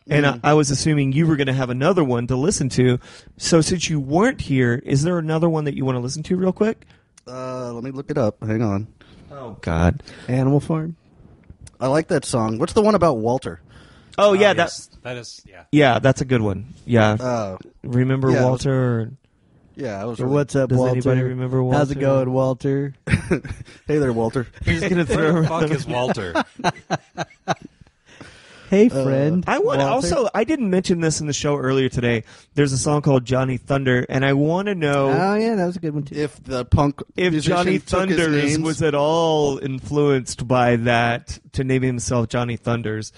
And 0.07 0.27
I, 0.27 0.39
I 0.45 0.53
was 0.53 0.71
assuming 0.71 1.13
you 1.13 1.27
were 1.27 1.37
going 1.37 1.47
to 1.47 1.55
have 1.55 1.71
another 1.71 2.05
one 2.05 2.27
to 2.27 2.37
listen 2.37 2.69
to. 2.71 2.99
So 3.39 3.63
since 3.63 3.89
you 3.89 3.99
weren't 3.99 4.43
here, 4.43 4.83
is 4.85 5.03
there 5.03 5.19
another 5.19 5.49
one 5.49 5.65
that 5.65 5.75
you 5.75 5.87
want 5.87 5.97
to 5.97 6.01
listen 6.01 6.23
to 6.25 6.37
real 6.37 6.53
quick? 6.53 6.85
Uh, 7.27 7.73
let 7.73 7.83
me 7.83 7.91
look 7.91 8.11
it 8.11 8.19
up. 8.19 8.37
Hang 8.45 8.61
on. 8.61 8.87
Oh 9.33 9.57
God. 9.63 10.03
Animal 10.29 10.61
Farm. 10.61 10.97
I 11.81 11.87
like 11.87 12.09
that 12.09 12.27
song. 12.27 12.59
What's 12.59 12.75
the 12.75 12.83
one 12.83 12.95
about 12.95 13.17
Walter? 13.17 13.63
Oh 14.19 14.35
yeah, 14.35 14.51
Ah, 14.51 14.55
that's 14.55 14.89
yes. 14.93 14.99
that 15.03 15.17
is 15.17 15.43
yeah. 15.49 15.65
yeah, 15.73 15.99
that's 16.01 16.21
a 16.21 16.25
good 16.27 16.43
one. 16.43 16.67
Yeah. 16.85 17.13
Uh, 17.13 17.57
Remember 17.83 18.29
yeah, 18.31 18.35
it 18.37 18.41
was- 18.41 18.45
Walter? 18.51 19.13
Or- 19.77 19.83
yeah, 19.83 20.01
I 20.01 20.05
was. 20.05 20.21
Or 20.21 20.25
really- 20.25 20.35
what's 20.35 20.57
up, 20.57 20.69
Does 20.71 20.79
Walter? 20.79 20.93
anybody 20.93 21.23
remember 21.23 21.57
How's 21.71 21.91
it 21.91 21.99
Walter? 21.99 22.01
going, 22.01 22.33
Walter? 22.33 22.95
Hey 23.87 23.99
there, 23.99 24.13
Walter. 24.13 24.47
He's 24.65 24.81
gonna 24.83 25.05
Who 25.05 25.15
throw. 25.15 25.43
the 25.43 25.49
fuck 25.49 25.71
is 25.71 25.87
Walter? 25.87 26.45
Hey, 28.71 28.89
friend. 28.89 29.45
I 29.47 29.59
want 29.59 29.79
Walter. 29.79 29.93
also. 29.93 30.29
I 30.35 30.43
didn't 30.45 30.69
mention 30.69 31.01
this 31.01 31.21
in 31.21 31.27
the 31.29 31.33
show 31.33 31.57
earlier 31.57 31.89
today. 31.89 32.25
There's 32.55 32.73
a 32.73 32.79
song 32.79 33.03
called 33.03 33.25
Johnny 33.25 33.57
Thunder, 33.57 34.05
and 34.09 34.25
I 34.25 34.33
want 34.33 34.67
to 34.67 34.75
know 34.75 35.11
Oh 35.11 35.35
yeah, 35.37 35.55
that 35.55 35.67
was 35.67 35.77
a 35.77 35.81
good 35.81 35.95
one 35.95 36.03
too. 36.05 36.17
If 36.17 36.43
the 36.43 36.65
punk 36.65 37.01
if 37.15 37.31
musician 37.33 37.57
Johnny 37.57 37.79
took 37.79 38.09
his 38.09 38.19
Thunders 38.19 38.43
names- 38.53 38.59
was 38.65 38.83
at 38.83 38.95
all 38.95 39.59
influenced 39.59 40.49
by 40.49 40.77
that 40.77 41.39
to 41.53 41.63
name 41.63 41.83
himself 41.83 42.29
Johnny 42.29 42.57
Thunders. 42.57 43.13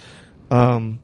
Um, 0.51 0.99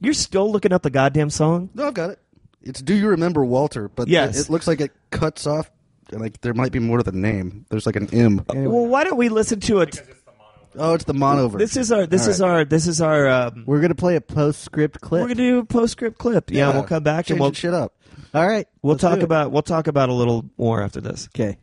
you're 0.00 0.14
still 0.14 0.52
looking 0.52 0.72
up 0.72 0.82
the 0.82 0.90
goddamn 0.90 1.30
song. 1.30 1.70
No, 1.74 1.88
I've 1.88 1.94
got 1.94 2.10
it. 2.10 2.18
It's 2.64 2.80
Do 2.82 2.94
You 2.94 3.08
Remember 3.08 3.44
Walter? 3.44 3.88
But 3.88 4.08
Yes. 4.08 4.38
it, 4.38 4.46
it 4.46 4.50
looks 4.50 4.66
like 4.66 4.80
it 4.80 4.90
cuts 5.10 5.46
off. 5.46 5.70
Like 6.10 6.40
there 6.42 6.54
might 6.54 6.72
be 6.72 6.78
more 6.78 6.98
to 6.98 7.04
the 7.04 7.12
name. 7.12 7.66
There's 7.70 7.86
like 7.86 7.96
an 7.96 8.08
M. 8.12 8.44
Well, 8.48 8.86
why 8.86 9.04
don't 9.04 9.16
we 9.16 9.28
listen 9.28 9.60
to 9.60 9.80
it? 9.80 10.02
Oh, 10.76 10.94
it's 10.94 11.04
the 11.04 11.14
mono 11.14 11.46
version. 11.48 11.58
This 11.60 11.76
is 11.76 11.92
our. 11.92 12.06
This 12.06 12.24
All 12.24 12.30
is 12.30 12.40
right. 12.40 12.48
our. 12.50 12.64
This 12.64 12.86
is 12.86 13.00
our. 13.00 13.28
Um, 13.28 13.64
We're 13.66 13.80
gonna 13.80 13.94
play 13.94 14.16
a 14.16 14.20
postscript 14.20 15.00
clip. 15.00 15.22
we're 15.22 15.28
gonna 15.28 15.34
do 15.36 15.58
a 15.60 15.64
postscript 15.64 16.18
clip. 16.18 16.50
Yeah, 16.50 16.72
we'll 16.72 16.82
come 16.82 17.02
back 17.04 17.18
and 17.30 17.38
Changing 17.38 17.40
we'll 17.42 17.52
shit 17.52 17.74
up. 17.74 17.94
All 18.34 18.46
right, 18.46 18.66
we'll 18.82 18.92
let's 18.94 19.02
do 19.02 19.08
talk 19.08 19.18
it. 19.18 19.22
about 19.24 19.52
we'll 19.52 19.62
talk 19.62 19.86
about 19.86 20.08
a 20.08 20.12
little 20.14 20.44
more 20.58 20.82
after 20.82 21.00
this. 21.00 21.28
Okay. 21.34 21.56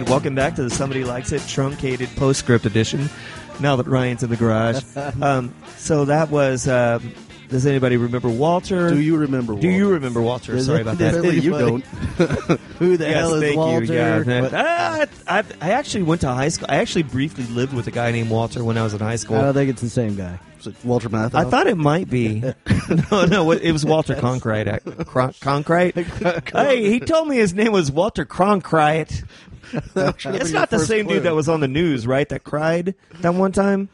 Right, 0.00 0.10
welcome 0.10 0.34
back 0.34 0.54
to 0.56 0.62
the 0.62 0.70
Somebody 0.70 1.04
Likes 1.04 1.32
It 1.32 1.42
truncated 1.46 2.08
postscript 2.16 2.66
edition. 2.66 3.08
Now 3.60 3.76
that 3.76 3.86
Ryan's 3.86 4.22
in 4.22 4.30
the 4.30 4.36
garage, 4.36 4.82
um, 5.22 5.54
so 5.76 6.06
that 6.06 6.30
was. 6.30 6.66
Um, 6.68 7.12
does 7.48 7.66
anybody 7.66 7.96
remember 7.96 8.28
Walter? 8.28 8.90
Do 8.90 9.00
you 9.00 9.16
remember? 9.16 9.56
Do 9.56 9.66
you 9.68 9.82
Walter? 9.82 9.94
remember 9.94 10.22
Walter? 10.22 10.52
Does 10.52 10.66
Sorry 10.66 10.78
it- 10.78 10.82
about 10.82 10.98
does 10.98 11.14
that. 11.14 11.18
Apparently 11.18 11.40
you 11.44 11.50
don't. 11.50 11.84
Who 12.78 12.96
the 12.96 13.06
Yes, 13.06 13.14
hell 13.16 13.34
is 13.34 13.42
thank 13.42 13.56
Walter? 13.56 13.84
you. 13.84 13.92
Yeah, 13.94 14.40
What- 14.42 14.54
Ah, 14.54 15.06
I, 15.26 15.44
I 15.60 15.70
actually 15.72 16.04
went 16.04 16.20
to 16.22 16.28
high 16.28 16.48
school. 16.48 16.66
I 16.70 16.76
actually 16.76 17.02
briefly 17.02 17.44
lived 17.46 17.72
with 17.74 17.86
a 17.88 17.90
guy 17.90 18.12
named 18.12 18.30
Walter 18.30 18.62
when 18.64 18.78
I 18.78 18.84
was 18.84 18.94
in 18.94 19.00
high 19.00 19.16
school. 19.16 19.36
I 19.36 19.42
don't 19.42 19.54
think 19.54 19.68
it's 19.68 19.82
the 19.82 19.90
same 19.90 20.14
guy. 20.16 20.38
Walter 20.84 21.08
Matthau? 21.08 21.34
I 21.34 21.44
thought 21.44 21.66
it 21.66 21.76
might 21.78 22.08
be. 22.10 22.40
no, 23.10 23.24
no, 23.24 23.50
it 23.50 23.72
was 23.72 23.84
Walter 23.84 24.14
Cronkite. 24.14 24.66
ac- 24.68 25.04
Cron- 25.06 25.32
Cronkite? 25.32 26.50
hey, 26.52 26.88
he 26.88 27.00
told 27.00 27.28
me 27.28 27.36
his 27.36 27.52
name 27.54 27.72
was 27.72 27.90
Walter 27.90 28.24
Cronkite. 28.26 29.24
It's 29.94 30.52
not 30.52 30.70
the 30.70 30.78
same 30.78 31.06
dude 31.06 31.22
that 31.24 31.34
was 31.34 31.48
on 31.48 31.60
the 31.60 31.68
news, 31.68 32.06
right? 32.06 32.28
That 32.28 32.44
cried 32.44 32.94
that 33.20 33.34
one 33.34 33.52
time 33.52 33.88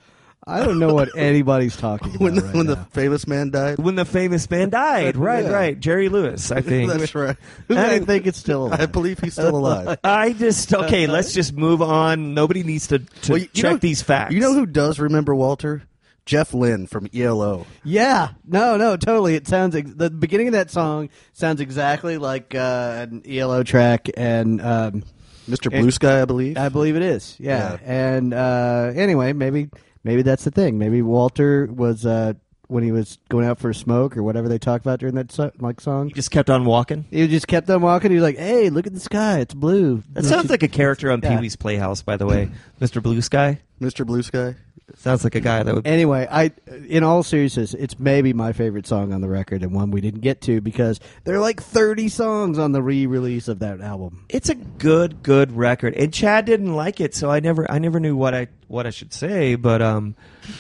I 0.49 0.63
don't 0.65 0.79
know 0.79 0.95
what 0.95 1.09
anybody's 1.17 1.77
talking 1.77 2.11
about 2.15 2.21
when 2.21 2.35
the, 2.37 2.43
right 2.43 2.55
when 2.55 2.67
the 2.67 2.77
famous 2.93 3.27
man 3.27 3.51
died. 3.51 3.79
when 3.79 3.97
the 3.97 4.05
famous 4.05 4.49
man 4.49 4.71
died. 4.71 5.17
Right, 5.17 5.45
Yeah. 5.45 5.51
right. 5.51 5.81
Jerry 5.81 6.09
Lewis, 6.09 6.53
I 6.53 6.61
think. 6.61 6.89
That's 6.93 7.15
right. 7.17 7.37
I 7.69 7.99
think 7.99 8.27
it's 8.29 8.39
still 8.39 8.67
alive. 8.67 8.81
I 8.81 8.87
believe 8.87 9.19
he's 9.19 9.33
still 9.33 9.57
alive. 9.57 9.99
I 10.05 10.33
just 10.35 10.73
okay. 10.73 11.09
Let's 11.09 11.33
just 11.33 11.53
move 11.53 11.83
on. 11.83 12.35
Nobody 12.35 12.63
needs 12.63 12.87
to, 12.89 13.01
to 13.01 13.33
Well, 13.33 13.39
you 13.41 13.47
check 13.49 13.73
know- 13.73 13.77
these 13.79 14.03
facts. 14.03 14.35
You 14.35 14.41
know 14.41 14.55
who 14.55 14.67
does 14.67 15.01
remember 15.01 15.35
Walter? 15.35 15.83
Jeff 16.27 16.53
Lynne 16.55 16.89
from 16.89 17.09
ELO. 17.15 17.67
Yeah, 17.85 18.31
no, 18.45 18.77
no, 18.77 18.97
totally. 18.97 19.37
It 19.37 19.47
sounds 19.47 19.77
ex- 19.77 19.93
the 19.95 20.11
beginning 20.11 20.49
of 20.49 20.53
that 20.55 20.73
song 20.73 21.09
sounds 21.33 21.61
exactly 21.61 22.19
like 22.19 22.53
uh, 22.53 23.07
an 23.11 23.23
ELO 23.29 23.63
track, 23.63 24.09
and 24.17 24.61
um, 24.61 25.05
Mr. 25.49 25.71
Blue 25.71 25.91
Sky, 25.91 26.23
I 26.23 26.25
believe. 26.25 26.57
I 26.59 26.69
believe 26.69 26.97
it 26.97 27.03
is. 27.03 27.37
Yeah, 27.39 27.73
Yeah. 27.73 27.79
and 27.85 28.35
uh, 28.35 28.93
anyway, 28.95 29.33
maybe 29.33 29.69
maybe 30.05 30.23
that's 30.23 30.45
the 30.45 30.51
thing. 30.51 30.79
Maybe 30.79 31.03
Walter 31.03 31.67
was 31.67 32.05
uh, 32.05 32.35
when 32.69 32.83
he 32.85 32.93
was 32.93 33.19
going 33.29 33.47
out 33.47 33.59
for 33.59 33.71
a 33.71 33.75
smoke 33.75 34.17
or 34.17 34.23
whatever 34.23 34.49
they 34.49 34.59
talk 34.59 34.81
about 34.81 34.99
during 35.01 35.15
that 35.15 35.31
so- 35.33 35.53
like 35.59 35.81
song. 35.81 36.09
He 36.09 36.15
just 36.15 36.31
kept 36.31 36.51
on 36.51 36.65
walking. 36.65 37.05
He 37.11 37.27
just 37.29 37.47
kept 37.49 37.71
on 37.71 37.81
walking. 37.83 38.11
He 38.11 38.17
was 38.17 38.23
like, 38.25 38.39
"Hey, 38.39 38.71
look 38.71 38.87
at 38.87 38.95
the 38.95 39.01
sky. 39.01 39.41
It's 39.41 39.55
blue." 39.55 40.03
That 40.13 40.25
sounds 40.25 40.51
like 40.51 40.63
a 40.63 40.69
character 40.69 41.11
on 41.11 41.21
Yeah. 41.23 41.37
Pee 41.37 41.41
Wee's 41.43 41.57
Playhouse, 41.57 42.03
by 42.03 42.17
the 42.17 42.27
way. 42.27 42.51
Mr. 42.81 43.03
Blue 43.03 43.23
Sky 43.23 43.61
Mr. 43.81 44.07
Blue 44.07 44.23
Sky. 44.23 44.55
sounds 44.97 45.23
like 45.25 45.35
a 45.35 45.41
guy 45.41 45.63
that 45.63 45.75
would. 45.75 45.87
Anyway, 45.87 46.27
I 46.31 46.53
in 46.89 47.03
all 47.05 47.23
seriousness, 47.23 47.75
it's 47.75 47.99
maybe 47.99 48.33
my 48.33 48.53
favorite 48.53 48.87
song 48.87 49.13
on 49.13 49.21
the 49.21 49.29
record 49.29 49.63
and 49.63 49.73
one 49.73 49.91
we 49.91 50.01
didn't 50.01 50.21
get 50.21 50.41
to 50.43 50.61
because 50.63 50.99
there 51.25 51.35
are 51.35 51.41
like 51.41 51.63
30 51.63 52.09
songs 52.09 52.59
on 52.59 52.73
the 52.73 52.83
re-release 52.83 53.49
of 53.49 53.59
that 53.59 53.81
album. 53.83 54.25
It's 54.31 54.49
a 54.49 54.55
good, 54.55 55.23
good 55.23 55.53
record, 55.57 55.95
and 55.95 56.13
Chad 56.13 56.47
didn't 56.47 56.75
like 56.75 57.01
it, 57.01 57.15
so 57.15 57.31
I 57.31 57.41
never, 57.41 57.71
I 57.71 57.79
never 57.79 58.01
knew 58.01 58.17
what 58.17 58.35
I 58.35 58.49
what 58.69 58.87
I 58.87 58.91
should 58.91 59.13
say. 59.13 59.57
But 59.57 59.83
um, 59.83 60.15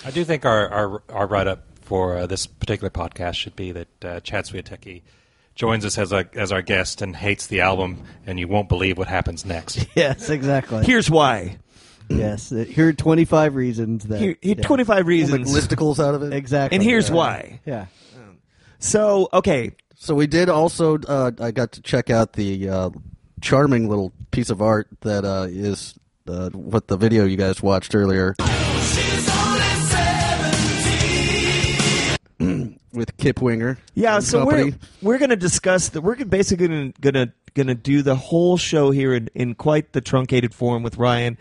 I 0.05 0.11
do 0.11 0.25
think 0.25 0.45
our 0.45 0.69
our, 0.69 1.03
our 1.09 1.27
write 1.27 1.47
up 1.47 1.65
for 1.87 2.17
uh, 2.19 2.27
this 2.27 2.47
particular 2.47 2.91
podcast 2.91 3.35
should 3.35 3.57
be 3.57 3.73
that 3.73 4.05
uh, 4.05 4.21
Chad 4.21 4.45
Swiatek 4.45 5.03
joins 5.55 5.85
us 5.87 5.97
as 5.97 6.13
a 6.13 6.29
as 6.35 6.53
our 6.53 6.61
guest 6.63 7.01
and 7.01 7.17
hates 7.17 7.47
the 7.47 7.61
album, 7.63 8.03
and 8.27 8.39
you 8.39 8.47
won't 8.49 8.69
believe 8.69 8.99
what 8.99 9.09
happens 9.09 9.45
next. 9.47 9.87
Yes, 9.97 10.29
exactly. 10.29 10.85
here's 10.85 11.11
why. 11.11 11.59
yes, 12.09 12.53
uh, 12.53 12.57
here 12.69 12.89
are 12.89 12.93
25 12.93 13.55
reasons 13.57 14.05
that 14.05 14.21
Here, 14.21 14.37
here 14.43 14.55
yeah. 14.59 14.63
twenty 14.63 14.85
five 14.85 14.99
Make 15.07 15.07
reasons, 15.07 15.53
listicles 15.57 15.99
out 15.99 16.15
of 16.15 16.23
it. 16.23 16.33
exactly. 16.35 16.77
and 16.77 16.85
here's 16.85 17.09
Yeah. 17.09 17.15
why. 17.15 17.61
Yeah. 17.65 17.87
So 18.79 19.29
okay, 19.33 19.73
So 19.95 20.15
we 20.15 20.27
did 20.27 20.49
also. 20.49 20.99
Uh, 20.99 21.31
I 21.41 21.51
got 21.51 21.73
to 21.73 21.83
check 21.83 22.11
out 22.11 22.35
the 22.35 22.69
uh, 22.69 22.91
charming 23.41 23.89
little 23.89 24.13
piece 24.31 24.51
of 24.51 24.61
art 24.61 24.89
that 25.01 25.25
uh, 25.25 25.47
is 25.49 25.95
uh, 26.29 26.51
what 26.51 26.89
the 26.89 26.97
video 26.99 27.25
you 27.25 27.37
guys 27.39 27.63
watched 27.63 27.95
earlier 27.95 28.35
with 32.97 33.17
Kip 33.19 33.41
Winger. 33.41 33.79
Yeah, 33.95 34.19
so 34.21 34.41
company. 34.41 34.73
we're 35.03 35.13
we're 35.13 35.19
going 35.19 35.31
to 35.31 35.37
discuss 35.37 35.91
that. 35.91 36.01
We're 36.01 36.17
basically 36.25 36.69
going 36.69 36.93
to 36.93 37.33
going 37.57 37.69
to 37.69 37.75
do 37.75 38.03
the 38.03 38.15
whole 38.15 38.57
show 38.57 38.91
here 38.91 39.15
in, 39.15 39.29
in 39.35 39.55
quite 39.55 39.93
the 39.93 40.01
truncated 40.01 40.55
form 40.55 40.83
with 40.83 40.99
Ryan. 40.99 41.39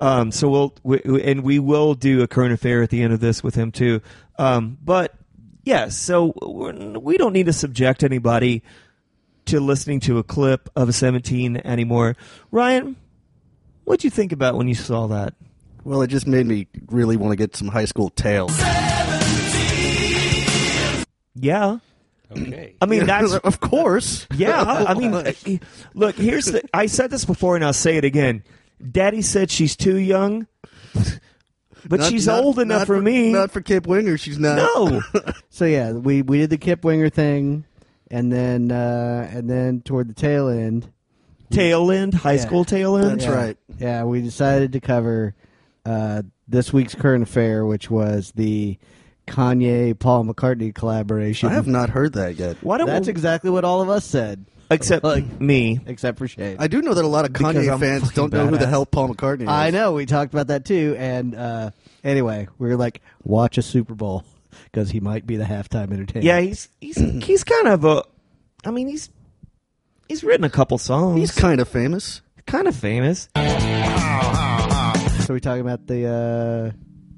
Um, 0.00 0.32
so 0.32 0.48
we'll 0.48 0.74
we, 0.82 1.00
and 1.22 1.44
we 1.44 1.58
will 1.58 1.94
do 1.94 2.22
a 2.22 2.26
current 2.26 2.52
affair 2.52 2.82
at 2.82 2.90
the 2.90 3.02
end 3.02 3.12
of 3.12 3.20
this 3.20 3.42
with 3.42 3.54
him 3.54 3.70
too. 3.70 4.02
Um, 4.38 4.76
but 4.82 5.14
yeah, 5.62 5.88
so 5.88 6.34
we're, 6.42 6.72
we 6.98 7.16
don't 7.16 7.32
need 7.32 7.46
to 7.46 7.52
subject 7.52 8.02
anybody 8.02 8.62
to 9.46 9.60
listening 9.60 10.00
to 10.00 10.18
a 10.18 10.24
clip 10.24 10.68
of 10.74 10.88
a 10.88 10.92
17 10.92 11.58
anymore. 11.58 12.16
Ryan, 12.50 12.96
what'd 13.84 14.02
you 14.02 14.10
think 14.10 14.32
about 14.32 14.56
when 14.56 14.66
you 14.66 14.74
saw 14.74 15.06
that? 15.08 15.34
Well, 15.84 16.02
it 16.02 16.08
just 16.08 16.26
made 16.26 16.46
me 16.46 16.68
really 16.88 17.16
want 17.16 17.32
to 17.32 17.36
get 17.36 17.56
some 17.56 17.68
high 17.68 17.86
school 17.86 18.10
tales. 18.10 18.56
Yeah. 21.34 21.78
Okay. 22.30 22.74
I 22.80 22.86
mean, 22.86 23.06
that's 23.06 23.32
of 23.44 23.60
course. 23.60 24.26
Yeah, 24.34 24.62
I 24.62 24.94
mean, 24.94 25.12
uh, 25.14 25.32
look. 25.94 26.16
Here's 26.16 26.46
the. 26.46 26.62
I 26.72 26.86
said 26.86 27.10
this 27.10 27.24
before, 27.24 27.56
and 27.56 27.64
I'll 27.64 27.72
say 27.74 27.96
it 27.96 28.04
again. 28.04 28.42
Daddy 28.90 29.22
said 29.22 29.50
she's 29.50 29.76
too 29.76 29.96
young, 29.96 30.46
but 31.86 32.00
Not- 32.00 32.10
she's 32.10 32.26
not- 32.26 32.42
old 32.42 32.58
enough 32.58 32.80
not 32.80 32.86
for, 32.86 33.00
me. 33.00 33.32
Not 33.32 33.50
for 33.50 33.60
Kip 33.60 33.86
Winger. 33.86 34.16
She's 34.16 34.38
not. 34.38 34.56
no, 34.56 35.02
So 35.50 35.64
yeah, 35.66 35.92
we 35.92 36.22
we 36.22 36.38
did 36.38 36.50
the 36.50 36.58
Kip 36.58 36.84
Winger 36.84 37.10
thing, 37.10 37.64
and 38.10 38.32
then 38.32 38.72
uh, 38.72 39.28
and 39.32 39.48
then 39.48 39.82
toward 39.82 40.08
the 40.08 40.14
tail 40.14 40.48
end, 40.48 40.90
tail 41.50 41.90
end, 41.90 42.14
high 42.14 42.34
Yeah. 42.34 42.40
school 42.46 42.64
tail 42.64 42.96
end. 42.96 43.20
That's 43.20 43.24
yeah, 43.24 43.34
right. 43.34 43.56
Yeah, 43.78 44.04
we 44.04 44.22
decided 44.22 44.72
to 44.72 44.80
cover 44.80 45.34
uh, 45.84 46.22
this 46.48 46.72
week's 46.72 46.94
current 46.94 47.22
affair, 47.22 47.66
which 47.66 47.90
was 47.90 48.32
the 48.36 48.78
Kanye 49.26 49.98
Paul 49.98 50.24
McCartney 50.24 50.74
collaboration. 50.74 51.48
I 51.48 51.52
have 51.54 51.66
not 51.66 51.90
heard 51.90 52.14
that 52.14 52.36
yet. 52.36 52.56
Why 52.60 52.78
don't 52.78 52.86
That's 52.86 53.06
we, 53.06 53.10
exactly 53.10 53.50
what 53.50 53.64
all 53.64 53.80
of 53.80 53.88
us 53.88 54.04
said, 54.04 54.44
except 54.70 55.04
like- 55.04 55.40
me? 55.40 55.80
except 55.86 56.18
for 56.18 56.26
Shane. 56.28 56.56
I 56.58 56.66
do 56.66 56.82
know 56.82 56.94
that 56.94 57.04
a 57.04 57.08
lot 57.08 57.24
of 57.24 57.32
Kanye 57.32 57.78
fans 57.78 58.10
don't 58.12 58.32
know 58.32 58.46
who 58.46 58.58
the 58.58 58.66
hell 58.66 58.84
Paul 58.86 59.14
McCartney 59.14 59.42
is. 59.42 59.48
I 59.48 59.70
know 59.70 59.92
we 59.92 60.06
talked 60.06 60.32
about 60.34 60.48
that 60.48 60.64
too, 60.64 60.96
and 60.98 61.34
uh, 61.34 61.70
anyway, 62.04 62.48
we 62.58 62.70
are 62.70 62.76
like, 62.76 63.00
watch 63.22 63.58
a 63.58 63.62
Super 63.62 63.94
Bowl 63.94 64.24
because 64.64 64.90
he 64.90 65.00
might 65.00 65.26
be 65.26 65.36
the 65.36 65.44
halftime 65.44 65.92
entertainer. 65.92 66.24
Yeah, 66.26 66.40
he's 66.40 66.68
he's 66.80 66.96
he's 67.24 67.44
kind 67.44 67.68
of 67.68 67.84
a. 67.84 68.04
I 68.64 68.70
mean, 68.70 68.88
he's 68.88 69.08
he's 70.08 70.22
written 70.24 70.44
a 70.44 70.50
couple 70.50 70.78
songs. 70.78 71.18
He's 71.18 71.32
kind 71.32 71.60
of 71.60 71.68
famous. 71.68 72.22
kind 72.46 72.66
of 72.68 72.74
famous. 72.76 73.28
So 75.26 75.34
we 75.34 75.40
talking 75.40 75.60
about 75.60 75.86
the, 75.86 76.06
uh, 76.06 76.10
the 76.10 76.74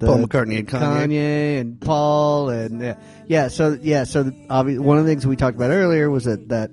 Paul 0.07 0.27
McCartney 0.27 0.59
and 0.59 0.69
Kanye. 0.69 1.61
and 1.61 1.81
Paul 1.81 2.51
and 2.51 2.81
yeah, 2.81 2.97
yeah. 3.27 3.49
So 3.49 3.79
yeah, 3.81 4.05
so 4.05 4.25
obvi- 4.25 4.79
one 4.79 4.99
of 4.99 5.05
the 5.05 5.11
things 5.11 5.27
we 5.27 5.37
talked 5.37 5.57
about 5.57 5.71
earlier 5.71 6.11
was 6.11 6.25
that 6.25 6.49
that 6.49 6.71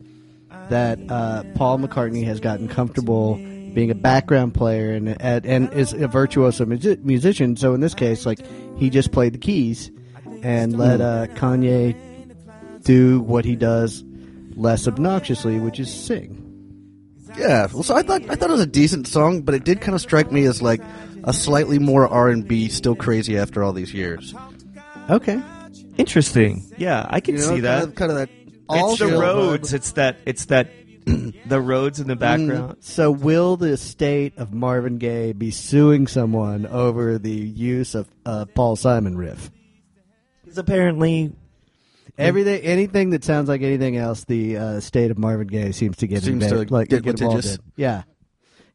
that 0.69 0.99
uh, 1.09 1.43
Paul 1.55 1.79
McCartney 1.79 2.23
has 2.25 2.39
gotten 2.39 2.67
comfortable 2.67 3.35
being 3.35 3.89
a 3.91 3.95
background 3.95 4.53
player 4.53 4.91
and 4.91 5.21
and, 5.21 5.45
and 5.45 5.73
is 5.73 5.93
a 5.93 6.07
virtuoso 6.07 6.65
musi- 6.65 7.03
musician. 7.03 7.55
So 7.55 7.73
in 7.73 7.81
this 7.81 7.93
case, 7.93 8.25
like 8.25 8.39
he 8.77 8.89
just 8.89 9.11
played 9.11 9.33
the 9.33 9.37
keys 9.39 9.91
and 10.43 10.77
let 10.77 11.01
uh, 11.01 11.27
Kanye 11.35 11.95
do 12.83 13.21
what 13.21 13.45
he 13.45 13.55
does 13.55 14.03
less 14.55 14.87
obnoxiously, 14.87 15.59
which 15.59 15.79
is 15.79 15.93
sing. 15.93 16.37
Yeah. 17.37 17.67
Well, 17.71 17.83
so 17.83 17.95
I 17.95 18.01
thought 18.01 18.23
I 18.29 18.35
thought 18.35 18.49
it 18.49 18.53
was 18.53 18.61
a 18.61 18.65
decent 18.65 19.07
song, 19.07 19.41
but 19.43 19.55
it 19.55 19.63
did 19.63 19.79
kind 19.81 19.95
of 19.95 20.01
strike 20.01 20.31
me 20.31 20.43
as 20.45 20.61
like 20.61 20.81
a 21.23 21.34
slightly 21.34 21.80
more 21.80 22.07
R 22.07 22.30
and 22.30 22.48
B, 22.48 22.68
still 22.69 22.95
crazy 22.95 23.38
after 23.38 23.64
all 23.64 23.73
these 23.73 23.93
years. 23.93 24.34
Okay. 25.10 25.41
Interesting. 25.98 26.64
Yeah, 26.77 27.06
I 27.10 27.19
can 27.19 27.35
You 27.35 27.41
know, 27.41 27.48
see 27.56 27.60
that. 27.61 27.80
Kind 27.80 27.89
of, 27.89 27.95
kind 27.95 28.11
of 28.11 28.18
that. 28.18 28.30
all 28.69 28.91
it's 28.91 28.99
the 28.99 29.10
chill 29.10 29.22
roads. 29.22 29.72
vibe. 29.72 29.76
It's 29.76 29.91
that. 29.93 30.18
It's 30.26 30.45
that. 30.45 30.69
the 31.48 31.60
roads 31.60 31.99
in 31.99 32.07
the 32.07 32.15
background. 32.15 32.77
So, 32.81 33.10
will 33.10 33.57
the 33.57 33.69
estate 33.72 34.38
of 34.38 34.53
Marvin 34.53 34.99
Gaye 34.99 35.34
be 35.34 35.49
suing 35.49 36.06
someone 36.06 36.68
over 36.68 37.18
the 37.18 37.31
use 37.31 37.95
of 37.95 38.07
uh, 38.23 38.45
Paul 38.53 38.76
Simon 38.76 39.18
riff? 39.18 39.49
Because 40.43 40.60
apparently, 40.60 41.34
Everything, 42.19 42.61
anything 42.61 43.10
that 43.11 43.23
sounds 43.23 43.49
like 43.49 43.61
anything 43.64 43.98
else, 43.98 44.26
the 44.26 44.57
uh, 44.57 44.65
estate 44.73 45.10
of 45.10 45.18
Marvin 45.18 45.48
Gaye 45.48 45.72
seems 45.72 45.98
to 45.98 46.07
get 46.07 46.22
Seems 46.22 46.43
involved- 46.43 46.68
to 46.68 46.73
like 46.73 46.89
get 46.89 46.99
involved 46.99 47.22
litigious. 47.22 47.56
in. 47.56 47.61
Yeah, 47.77 48.03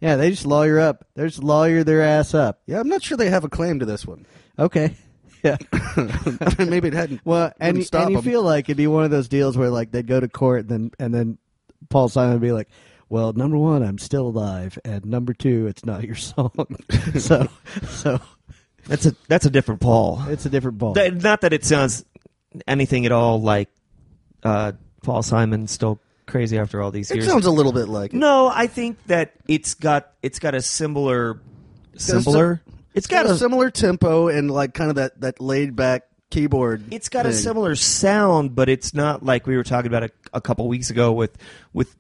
yeah. 0.01 0.17
They 0.17 0.31
just 0.31 0.47
lawyer 0.47 0.79
up. 0.81 1.07
They 1.15 1.25
just 1.25 1.43
lawyer 1.43 1.85
their 1.85 2.03
ass 2.03 2.35
up. 2.35 2.61
Yeah, 2.67 2.81
I'm 2.81 2.89
not 2.89 3.03
sure 3.03 3.17
they 3.17 3.31
have 3.31 3.45
a 3.45 3.49
claim 3.49 3.79
to 3.81 3.87
this 3.87 4.07
one. 4.07 4.27
Okay. 4.59 4.95
Yeah. 5.45 5.59
Maybe 6.59 6.89
it 6.89 6.95
hadn't. 6.95 7.21
Well, 7.25 7.53
and, 7.61 7.77
wouldn't 7.77 7.77
you- 7.79 7.85
stop 7.85 8.03
and 8.05 8.11
you 8.13 8.19
'em. 8.19 8.25
feel 8.25 8.43
like 8.43 8.65
it'd 8.69 8.77
be 8.79 8.89
one 8.89 9.05
of 9.05 9.13
those 9.13 9.29
deals 9.29 9.57
where 9.57 9.71
like 9.71 9.93
they'd 9.93 10.07
go 10.07 10.19
to 10.19 10.27
court 10.29 10.61
and 10.63 10.69
then 10.69 10.91
and 10.99 11.15
then 11.15 11.39
Paul 11.89 12.09
Simon 12.09 12.33
would 12.33 12.41
be 12.43 12.51
like, 12.51 12.69
"Well, 13.11 13.33
number 13.33 13.57
one, 13.57 13.85
I'm 13.85 13.99
still 13.99 14.27
alive, 14.27 14.77
and 14.85 15.05
number 15.05 15.35
two, 15.35 15.69
it's 15.69 15.85
not 15.85 16.03
your 16.03 16.15
song." 16.17 16.51
so, 17.19 17.49
so 17.87 18.19
that's 18.89 19.07
a 19.07 19.15
that's 19.29 19.45
a 19.47 19.51
different 19.51 19.81
Paul. 19.83 20.25
it's 20.29 20.47
a 20.47 20.51
different 20.51 20.79
ball. 20.79 20.95
That- 20.95 21.23
not 21.23 21.43
that 21.43 21.53
it 21.53 21.65
sounds 21.65 22.05
anything 22.67 23.07
at 23.07 23.13
all 23.13 23.41
like 23.41 23.69
uh, 24.43 24.73
Paul 25.05 25.23
Simon 25.23 25.69
still 25.69 26.01
crazy 26.37 26.59
after 26.59 26.81
all 26.83 26.91
these 26.91 27.11
It 27.11 27.17
years. 27.17 27.27
sounds 27.27 27.47
a 27.47 27.51
little 27.51 27.73
bit 27.73 27.89
like 27.89 28.13
it. 28.13 28.17
no, 28.17 28.49
I 28.49 28.67
think 28.67 28.99
that 29.07 29.33
it's 29.49 29.75
got 29.75 30.13
it's 30.23 30.39
got 30.39 30.55
a 30.55 30.63
similar 30.63 31.35
got 31.35 31.43
a 31.95 32.01
similar. 32.01 32.63
It's 32.95 33.07
got 33.07 33.27
a 33.27 33.37
similar 33.37 33.71
tempo 33.71 34.29
and 34.29 34.51
like 34.51 34.75
kind 34.75 34.91
of 34.91 34.97
that 34.97 35.21
that 35.21 35.41
laid 35.41 35.77
back 35.77 36.05
keyboard. 36.31 36.85
it's 36.93 37.09
got 37.09 37.25
a 37.27 37.33
similar 37.33 37.75
sound, 37.77 38.55
but 38.55 38.69
it's 38.69 38.93
not 38.95 39.23
like 39.23 39.47
we 39.47 39.57
were 39.57 39.65
talking 39.65 39.87
about 39.89 40.03
a, 40.05 40.11
a 40.35 40.41
couple 40.41 40.67
weeks 40.69 40.91
ago 40.91 41.13
with 41.13 41.37
with 41.73 41.95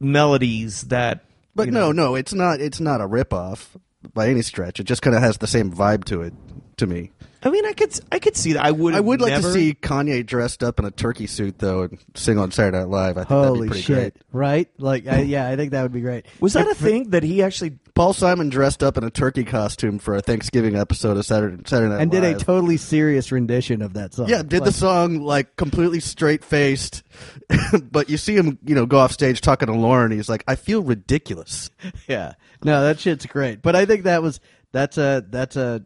melodies 0.00 0.82
that. 0.82 1.24
But 1.54 1.66
you 1.66 1.72
no, 1.72 1.92
know- 1.92 1.92
no, 2.10 2.14
it's 2.14 2.34
not. 2.34 2.60
It's 2.60 2.80
not 2.80 3.00
a 3.00 3.08
ripoff 3.08 3.68
by 4.12 4.28
any 4.28 4.42
stretch. 4.42 4.78
It 4.80 4.84
just 4.84 5.02
kind 5.02 5.16
of 5.16 5.22
has 5.22 5.38
the 5.38 5.46
same 5.46 5.72
vibe 5.72 6.04
to 6.04 6.22
it. 6.22 6.34
To 6.78 6.86
me, 6.86 7.10
I 7.46 7.50
mean, 7.50 7.64
I 7.64 7.74
could 7.74 8.00
I 8.10 8.18
could 8.18 8.36
see 8.36 8.54
that. 8.54 8.64
I 8.64 8.72
would 8.72 8.92
I 8.92 8.98
would 8.98 9.20
like 9.20 9.30
never, 9.30 9.46
to 9.46 9.54
see 9.54 9.72
Kanye 9.72 10.26
dressed 10.26 10.64
up 10.64 10.80
in 10.80 10.84
a 10.84 10.90
turkey 10.90 11.28
suit 11.28 11.60
though 11.60 11.82
and 11.82 11.96
sing 12.16 12.38
on 12.38 12.50
Saturday 12.50 12.78
Night 12.78 12.88
Live. 12.88 13.16
I 13.16 13.20
think 13.20 13.28
that'd 13.28 13.46
Holy 13.46 13.60
be 13.60 13.68
pretty 13.68 13.82
shit! 13.82 14.14
great. 14.14 14.24
Right? 14.32 14.68
Like, 14.78 15.06
I, 15.06 15.20
yeah, 15.20 15.48
I 15.48 15.54
think 15.54 15.70
that 15.70 15.82
would 15.82 15.92
be 15.92 16.00
great. 16.00 16.26
Was 16.40 16.54
that 16.54 16.66
a 16.66 16.74
thing 16.74 17.10
that 17.10 17.22
he 17.22 17.44
actually? 17.44 17.78
Paul 17.94 18.14
Simon 18.14 18.48
dressed 18.48 18.82
up 18.82 18.98
in 18.98 19.04
a 19.04 19.10
turkey 19.10 19.44
costume 19.44 20.00
for 20.00 20.16
a 20.16 20.20
Thanksgiving 20.20 20.74
episode 20.74 21.16
of 21.16 21.24
Saturday, 21.24 21.62
Saturday 21.66 21.94
Night 21.94 22.02
And 22.02 22.10
did 22.10 22.24
a 22.24 22.34
totally 22.36 22.78
serious 22.78 23.30
rendition 23.30 23.80
of 23.80 23.94
that 23.94 24.14
song. 24.14 24.28
Yeah, 24.28 24.42
did 24.42 24.64
the 24.64 24.72
song 24.72 25.20
like 25.20 25.54
completely 25.54 26.00
straight 26.00 26.44
faced, 26.44 27.04
but 27.92 28.10
you 28.10 28.16
see 28.16 28.34
him, 28.34 28.58
you 28.66 28.74
know, 28.74 28.86
go 28.86 28.98
off 28.98 29.12
stage 29.12 29.40
talking 29.40 29.68
to 29.68 29.74
Lorne. 29.74 30.10
He's 30.10 30.28
like, 30.28 30.42
"I 30.48 30.56
feel 30.56 30.82
ridiculous." 30.82 31.70
Yeah, 32.08 32.34
no, 32.64 32.82
that 32.82 32.98
shit's 32.98 33.26
great. 33.26 33.62
But 33.62 33.76
I 33.76 33.86
think 33.86 34.04
that 34.04 34.22
was 34.22 34.40
that's 34.72 34.98
a 34.98 35.24
that's 35.28 35.56
a 35.56 35.84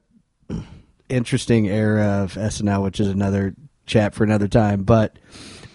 interesting 1.10 1.68
era 1.68 2.22
of 2.22 2.34
SNL, 2.34 2.82
which 2.82 3.00
is 3.00 3.08
another 3.08 3.54
chat 3.86 4.14
for 4.14 4.24
another 4.24 4.48
time. 4.48 4.84
But 4.84 5.18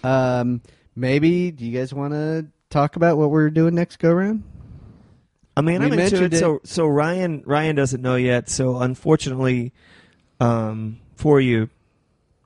um, 0.02 0.62
maybe 0.94 1.50
do 1.50 1.64
you 1.66 1.78
guys 1.78 1.92
want 1.94 2.12
to 2.14 2.46
talk 2.70 2.96
about 2.96 3.18
what 3.18 3.30
we're 3.30 3.50
doing 3.50 3.74
next 3.74 3.96
go 3.98 4.12
round? 4.12 4.42
I 5.56 5.62
mean, 5.62 5.80
We 5.80 5.86
I'm 5.86 5.92
into 5.92 5.96
mentioned 5.96 6.34
it. 6.34 6.34
it. 6.34 6.40
So 6.40 6.60
so 6.64 6.86
Ryan 6.86 7.42
Ryan 7.46 7.76
doesn't 7.76 8.02
know 8.02 8.16
yet. 8.16 8.48
So 8.50 8.78
unfortunately, 8.78 9.72
um, 10.40 10.98
for 11.14 11.40
you, 11.40 11.70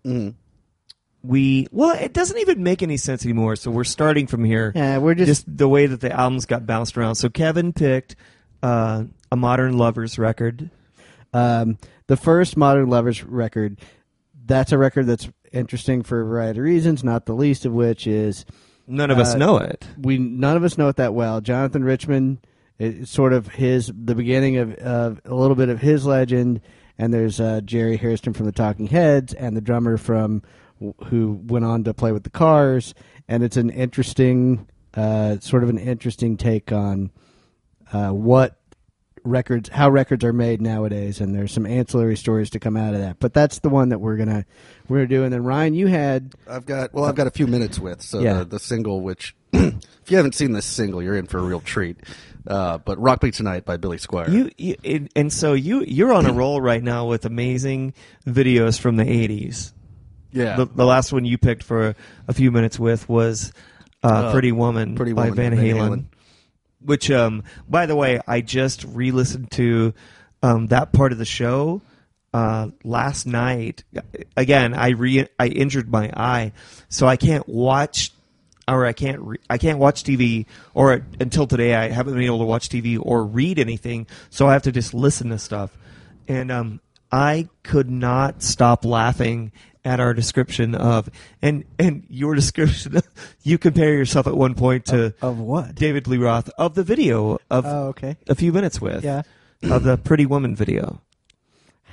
Mhm. 0.05 0.35
we 1.25 1.67
well, 1.73 1.97
it 1.99 2.13
doesn't 2.13 2.39
even 2.39 2.63
make 2.63 2.83
any 2.85 2.97
sense 2.97 3.25
anymore. 3.25 3.57
So 3.57 3.71
we're 3.73 3.83
starting 3.85 4.27
from 4.29 4.45
here. 4.45 4.73
Yeah, 4.77 4.99
we're 4.99 5.15
just, 5.15 5.27
just 5.47 5.57
the 5.59 5.69
way 5.69 5.87
that 5.87 6.01
the 6.01 6.13
albums 6.13 6.47
got 6.47 6.67
bounced 6.67 6.97
around. 6.97 7.17
So 7.17 7.29
Kevin 7.29 7.73
picked 7.73 8.15
uh, 8.63 9.05
a 9.33 9.37
Modern 9.37 9.77
Lovers 9.77 10.19
record. 10.19 10.71
Um, 11.33 11.79
the 12.07 12.17
first 12.17 12.57
Modern 12.57 12.89
Lovers 12.89 13.23
record. 13.25 13.79
That's 14.47 14.73
a 14.73 14.79
record 14.79 15.07
that's 15.07 15.29
interesting 15.53 16.03
for 16.03 16.21
a 16.21 16.25
variety 16.25 16.59
of 16.59 16.65
reasons, 16.65 17.05
not 17.05 17.27
the 17.27 17.35
least 17.35 17.65
of 17.67 17.73
which 17.73 18.07
is 18.07 18.45
None 18.87 19.11
of 19.11 19.19
us 19.19 19.35
Uh, 19.35 19.39
know 19.39 19.57
it. 19.59 19.87
we 19.99 20.19
none 20.19 20.57
of 20.57 20.65
us 20.65 20.77
know 20.77 20.89
it 20.89 20.97
that 20.97 21.15
well. 21.15 21.41
Jonathan 21.41 21.85
Richman, 21.85 22.41
it's 22.79 23.11
sort 23.11 23.33
of 23.33 23.47
his 23.47 23.93
the 23.95 24.15
beginning 24.17 24.57
of, 24.57 24.75
of 24.75 25.21
a 25.25 25.35
little 25.35 25.55
bit 25.55 25.69
of 25.69 25.81
his 25.81 26.05
legend, 26.05 26.61
and 26.99 27.15
there's 27.15 27.39
uh, 27.41 27.61
Jerry 27.61 27.97
Harrison 27.97 28.33
from 28.33 28.47
the 28.47 28.53
Talking 28.53 28.89
Heads 28.89 29.33
and 29.35 29.57
the 29.57 29.61
drummer 29.61 29.97
from 29.97 30.43
who 31.05 31.41
went 31.47 31.65
on 31.65 31.85
to 31.85 31.95
play 31.95 32.11
with 32.11 32.25
the 32.25 32.31
Cars, 32.31 32.95
and 33.29 33.43
it's 33.45 33.57
an 33.59 33.71
interesting, 33.71 34.67
uh, 34.95 35.39
sort 35.41 35.63
of 35.63 35.69
an 35.69 35.79
interesting 35.79 36.37
take 36.37 36.73
on 36.73 37.11
uh, 37.93 38.09
what 38.11 38.60
records, 39.25 39.69
how 39.69 39.91
records 39.91 40.25
are 40.25 40.33
made 40.33 40.61
nowadays, 40.63 41.21
and 41.21 41.35
there's 41.35 41.53
some 41.53 41.67
ancillary 41.67 42.17
stories 42.17 42.51
to 42.51 42.59
come 42.61 42.77
out 42.77 42.95
of 42.95 43.01
that. 43.01 43.19
But 43.21 43.35
that's 43.35 43.59
the 43.61 43.69
one 43.69 43.91
that 43.91 43.99
we're 44.01 44.17
gonna 44.17 44.45
we're 44.89 44.99
gonna 44.99 45.09
do. 45.09 45.25
And 45.25 45.33
then 45.33 45.45
Ryan, 45.45 45.75
you 45.75 45.87
had 45.87 46.35
I've 46.49 46.67
got 46.67 46.93
well, 46.95 47.05
I've 47.05 47.15
got 47.15 47.27
a 47.27 47.31
few 47.31 47.47
minutes 47.47 47.79
with 47.79 48.03
so 48.03 48.21
Yeah. 48.21 48.39
the, 48.39 48.45
the 48.47 48.59
single, 48.59 49.01
which 49.01 49.35
if 49.53 50.11
you 50.11 50.17
haven't 50.17 50.35
seen 50.35 50.53
this 50.53 50.67
single, 50.67 51.03
you're 51.03 51.17
in 51.17 51.27
for 51.27 51.39
a 51.39 51.43
real 51.43 51.61
treat. 51.61 51.97
Uh, 52.47 52.79
but 52.79 52.99
"Rock 52.99 53.23
Me 53.23 53.31
Tonight" 53.31 53.65
by 53.67 53.77
Billy 53.77 53.99
Squier. 53.99 54.31
You, 54.33 54.51
you 54.57 54.77
and- 54.85 55.11
and 55.15 55.33
so 55.33 55.53
you 55.53 55.83
you're 55.85 56.13
on 56.13 56.25
a 56.27 56.33
roll 56.33 56.61
right 56.61 56.83
now 56.83 57.07
with 57.07 57.25
amazing 57.27 57.93
videos 58.27 58.81
from 58.81 58.97
the 58.97 59.05
'80s. 59.05 59.73
yeah, 60.33 60.57
The, 60.57 60.65
the 60.65 60.87
last 60.87 61.13
one 61.13 61.25
you 61.27 61.37
picked 61.37 61.63
for 61.63 61.89
a, 61.89 61.95
a 62.29 62.33
few 62.33 62.51
minutes 62.51 62.79
with 62.79 63.07
was 63.11 63.53
uh, 64.03 64.07
Uh, 64.09 64.33
Pretty 64.33 64.53
Woman 64.53 64.95
Pretty 64.95 65.13
by 65.13 65.29
Woman 65.29 65.37
Van 65.37 65.57
Van 65.57 65.65
Halen. 65.65 65.89
Halen. 65.91 66.05
Which, 66.83 67.11
um, 67.11 67.45
by 67.69 67.87
the 67.87 67.97
way, 67.97 68.21
I 68.27 68.41
just 68.41 68.85
re-listened 68.85 69.51
to 69.53 69.93
um, 70.43 70.69
that 70.69 70.93
part 70.93 71.13
of 71.13 71.19
the 71.19 71.25
show 71.25 71.83
uh, 72.33 72.69
last 72.85 73.27
night. 73.27 73.85
Again, 74.37 74.75
I 74.75 74.91
re 74.91 75.27
I 75.39 75.49
injured 75.49 75.91
my 75.91 76.11
eye, 76.17 76.53
so 76.89 77.07
I 77.07 77.17
can't 77.17 77.49
watch 77.49 78.13
or 78.69 78.87
I 78.87 78.93
can't 78.93 79.21
re- 79.21 79.39
I 79.49 79.59
can't 79.59 79.79
watch 79.79 80.05
TV 80.05 80.47
or 80.75 81.05
until 81.19 81.47
today 81.47 81.75
I 81.75 81.89
haven't 81.89 82.15
been 82.15 82.23
able 82.23 82.39
to 82.39 82.45
watch 82.45 82.69
TV 82.69 82.99
or 83.01 83.25
read 83.25 83.59
anything, 83.59 84.07
so 84.31 84.49
I 84.49 84.53
have 84.53 84.63
to 84.63 84.73
just 84.73 84.95
listen 84.95 85.31
to 85.31 85.39
stuff. 85.39 85.77
And 86.29 86.53
um, 86.53 86.81
I 87.11 87.49
could 87.63 87.91
not 87.91 88.43
stop 88.43 88.85
laughing 88.85 89.53
at 89.85 89.99
our 90.01 90.13
description 90.15 90.75
of 90.75 91.09
and 91.41 91.65
and 91.79 92.05
your 92.09 92.35
description. 92.43 93.01
you 93.43 93.57
compare 93.59 93.93
yourself 93.95 94.27
at 94.27 94.37
one 94.37 94.55
point 94.55 94.87
to 94.87 95.15
Of 95.23 95.39
what? 95.39 95.75
David 95.75 96.07
Lee 96.07 96.19
Roth 96.19 96.49
of 96.59 96.75
the 96.75 96.83
video 96.85 97.39
of 97.51 97.65
Oh, 97.67 97.89
okay. 97.89 98.17
a 98.29 98.35
few 98.35 98.53
minutes 98.53 98.81
with 98.81 99.03
Yeah. 99.05 99.23
of 99.63 99.83
the 99.85 99.97
Pretty 99.97 100.27
Woman 100.27 100.55
video. 100.55 101.01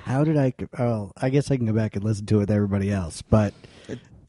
How 0.03 0.23
did 0.23 0.37
I? 0.37 0.53
Oh, 0.79 1.11
I 1.17 1.29
guess 1.29 1.51
I 1.51 1.57
can 1.57 1.65
go 1.65 1.73
back 1.73 1.95
and 1.95 2.03
listen 2.03 2.25
to 2.27 2.35
it 2.35 2.39
with 2.39 2.51
everybody 2.51 2.91
else. 2.91 3.21
But 3.21 3.53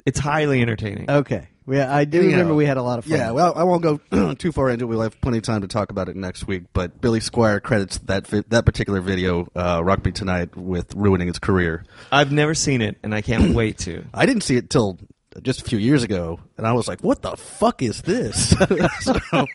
It's 0.05 0.19
highly 0.19 0.61
entertaining. 0.63 1.09
okay, 1.11 1.49
yeah, 1.71 1.95
I 1.95 2.05
do 2.05 2.19
Anyhow, 2.19 2.33
remember 2.33 2.55
we 2.55 2.67
had 2.67 2.77
a 2.77 2.83
lot 2.83 2.99
of 2.99 3.05
fun. 3.05 3.19
Yeah, 3.19 3.31
well, 3.33 3.53
I 3.57 3.65
won't 3.65 3.83
go 3.83 4.35
too 4.39 4.53
far 4.53 4.71
into 4.71 4.85
it. 4.85 4.89
We'll 4.89 5.03
have 5.03 5.21
plenty 5.21 5.39
of 5.39 5.45
time 5.45 5.61
to 5.61 5.69
talk 5.69 5.91
about 5.91 6.09
it 6.09 6.17
next 6.17 6.47
week. 6.47 6.65
But 6.73 7.01
Billy 7.01 7.21
Squier 7.21 7.63
credits 7.63 7.99
that 7.99 8.27
vi- 8.27 8.45
that 8.49 8.65
particular 8.65 9.01
video, 9.01 9.49
uh, 9.55 9.83
"Rock 9.85 10.05
Me 10.05 10.13
Tonight," 10.13 10.57
with 10.57 10.95
ruining 10.95 11.29
his 11.29 11.39
career. 11.39 11.85
I've 12.11 12.33
never 12.33 12.55
seen 12.55 12.81
it, 12.83 12.97
and 13.03 13.15
I 13.15 13.21
can't 13.21 13.55
wait 13.55 13.79
to. 13.79 14.05
I 14.15 14.27
didn't 14.27 14.43
see 14.43 14.57
it 14.57 14.71
till 14.71 14.99
just 15.43 15.61
a 15.61 15.65
few 15.65 15.79
years 15.79 16.03
ago, 16.03 16.41
and 16.57 16.67
I 16.67 16.73
was 16.73 16.89
like, 16.89 17.01
"What 17.03 17.23
the 17.23 17.37
fuck 17.37 17.83
is 17.83 18.03
this?" 18.03 18.51
so, 19.01 19.47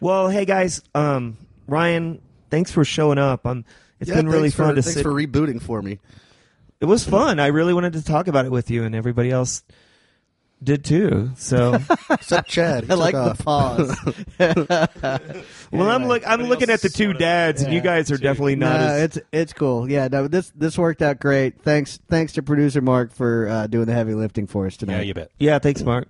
Well, 0.00 0.28
hey 0.28 0.44
guys, 0.44 0.82
um, 0.94 1.36
Ryan, 1.66 2.20
thanks 2.50 2.70
for 2.70 2.84
showing 2.84 3.18
up. 3.18 3.46
Um, 3.46 3.64
it's 4.00 4.10
yeah, 4.10 4.16
been 4.16 4.28
really 4.28 4.50
fun 4.50 4.70
for, 4.70 4.74
to 4.76 4.82
thanks 4.82 4.94
sit. 4.96 5.02
for 5.02 5.10
rebooting 5.12 5.60
for 5.62 5.80
me. 5.80 5.98
it 6.80 6.84
was 6.84 7.04
fun. 7.04 7.40
I 7.40 7.46
really 7.46 7.72
wanted 7.72 7.94
to 7.94 8.04
talk 8.04 8.28
about 8.28 8.44
it 8.44 8.50
with 8.50 8.70
you, 8.70 8.84
and 8.84 8.94
everybody 8.94 9.30
else 9.30 9.62
did 10.66 10.84
too. 10.84 11.30
So, 11.36 11.78
Except 12.10 12.48
Chad. 12.50 12.84
He 12.84 12.90
I 12.90 12.94
took 12.94 12.98
like 12.98 13.14
off. 13.14 13.38
the 13.38 13.44
pause. 13.44 13.96
well, 15.70 15.88
I'm 15.88 16.06
look. 16.06 16.22
I'm 16.26 16.42
looking 16.42 16.68
at 16.68 16.82
the 16.82 16.90
two 16.90 17.14
dads, 17.14 17.62
and 17.62 17.72
you 17.72 17.80
guys 17.80 18.10
are 18.10 18.18
definitely 18.18 18.56
not. 18.56 18.80
no, 18.80 18.86
as, 18.86 19.16
it's 19.16 19.26
it's 19.32 19.52
cool. 19.54 19.90
Yeah, 19.90 20.08
no, 20.08 20.28
this 20.28 20.52
this 20.54 20.76
worked 20.76 21.00
out 21.00 21.18
great. 21.18 21.62
Thanks 21.62 21.98
thanks 22.08 22.34
to 22.34 22.42
producer 22.42 22.82
Mark 22.82 23.14
for 23.14 23.48
uh, 23.48 23.66
doing 23.68 23.86
the 23.86 23.94
heavy 23.94 24.12
lifting 24.12 24.46
for 24.46 24.66
us 24.66 24.76
tonight. 24.76 24.96
Yeah, 24.98 25.02
you 25.02 25.14
bet. 25.14 25.30
yeah, 25.38 25.58
thanks, 25.58 25.82
Mark. 25.82 26.08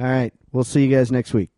All 0.00 0.06
right, 0.06 0.32
we'll 0.50 0.64
see 0.64 0.84
you 0.84 0.94
guys 0.94 1.12
next 1.12 1.32
week. 1.32 1.50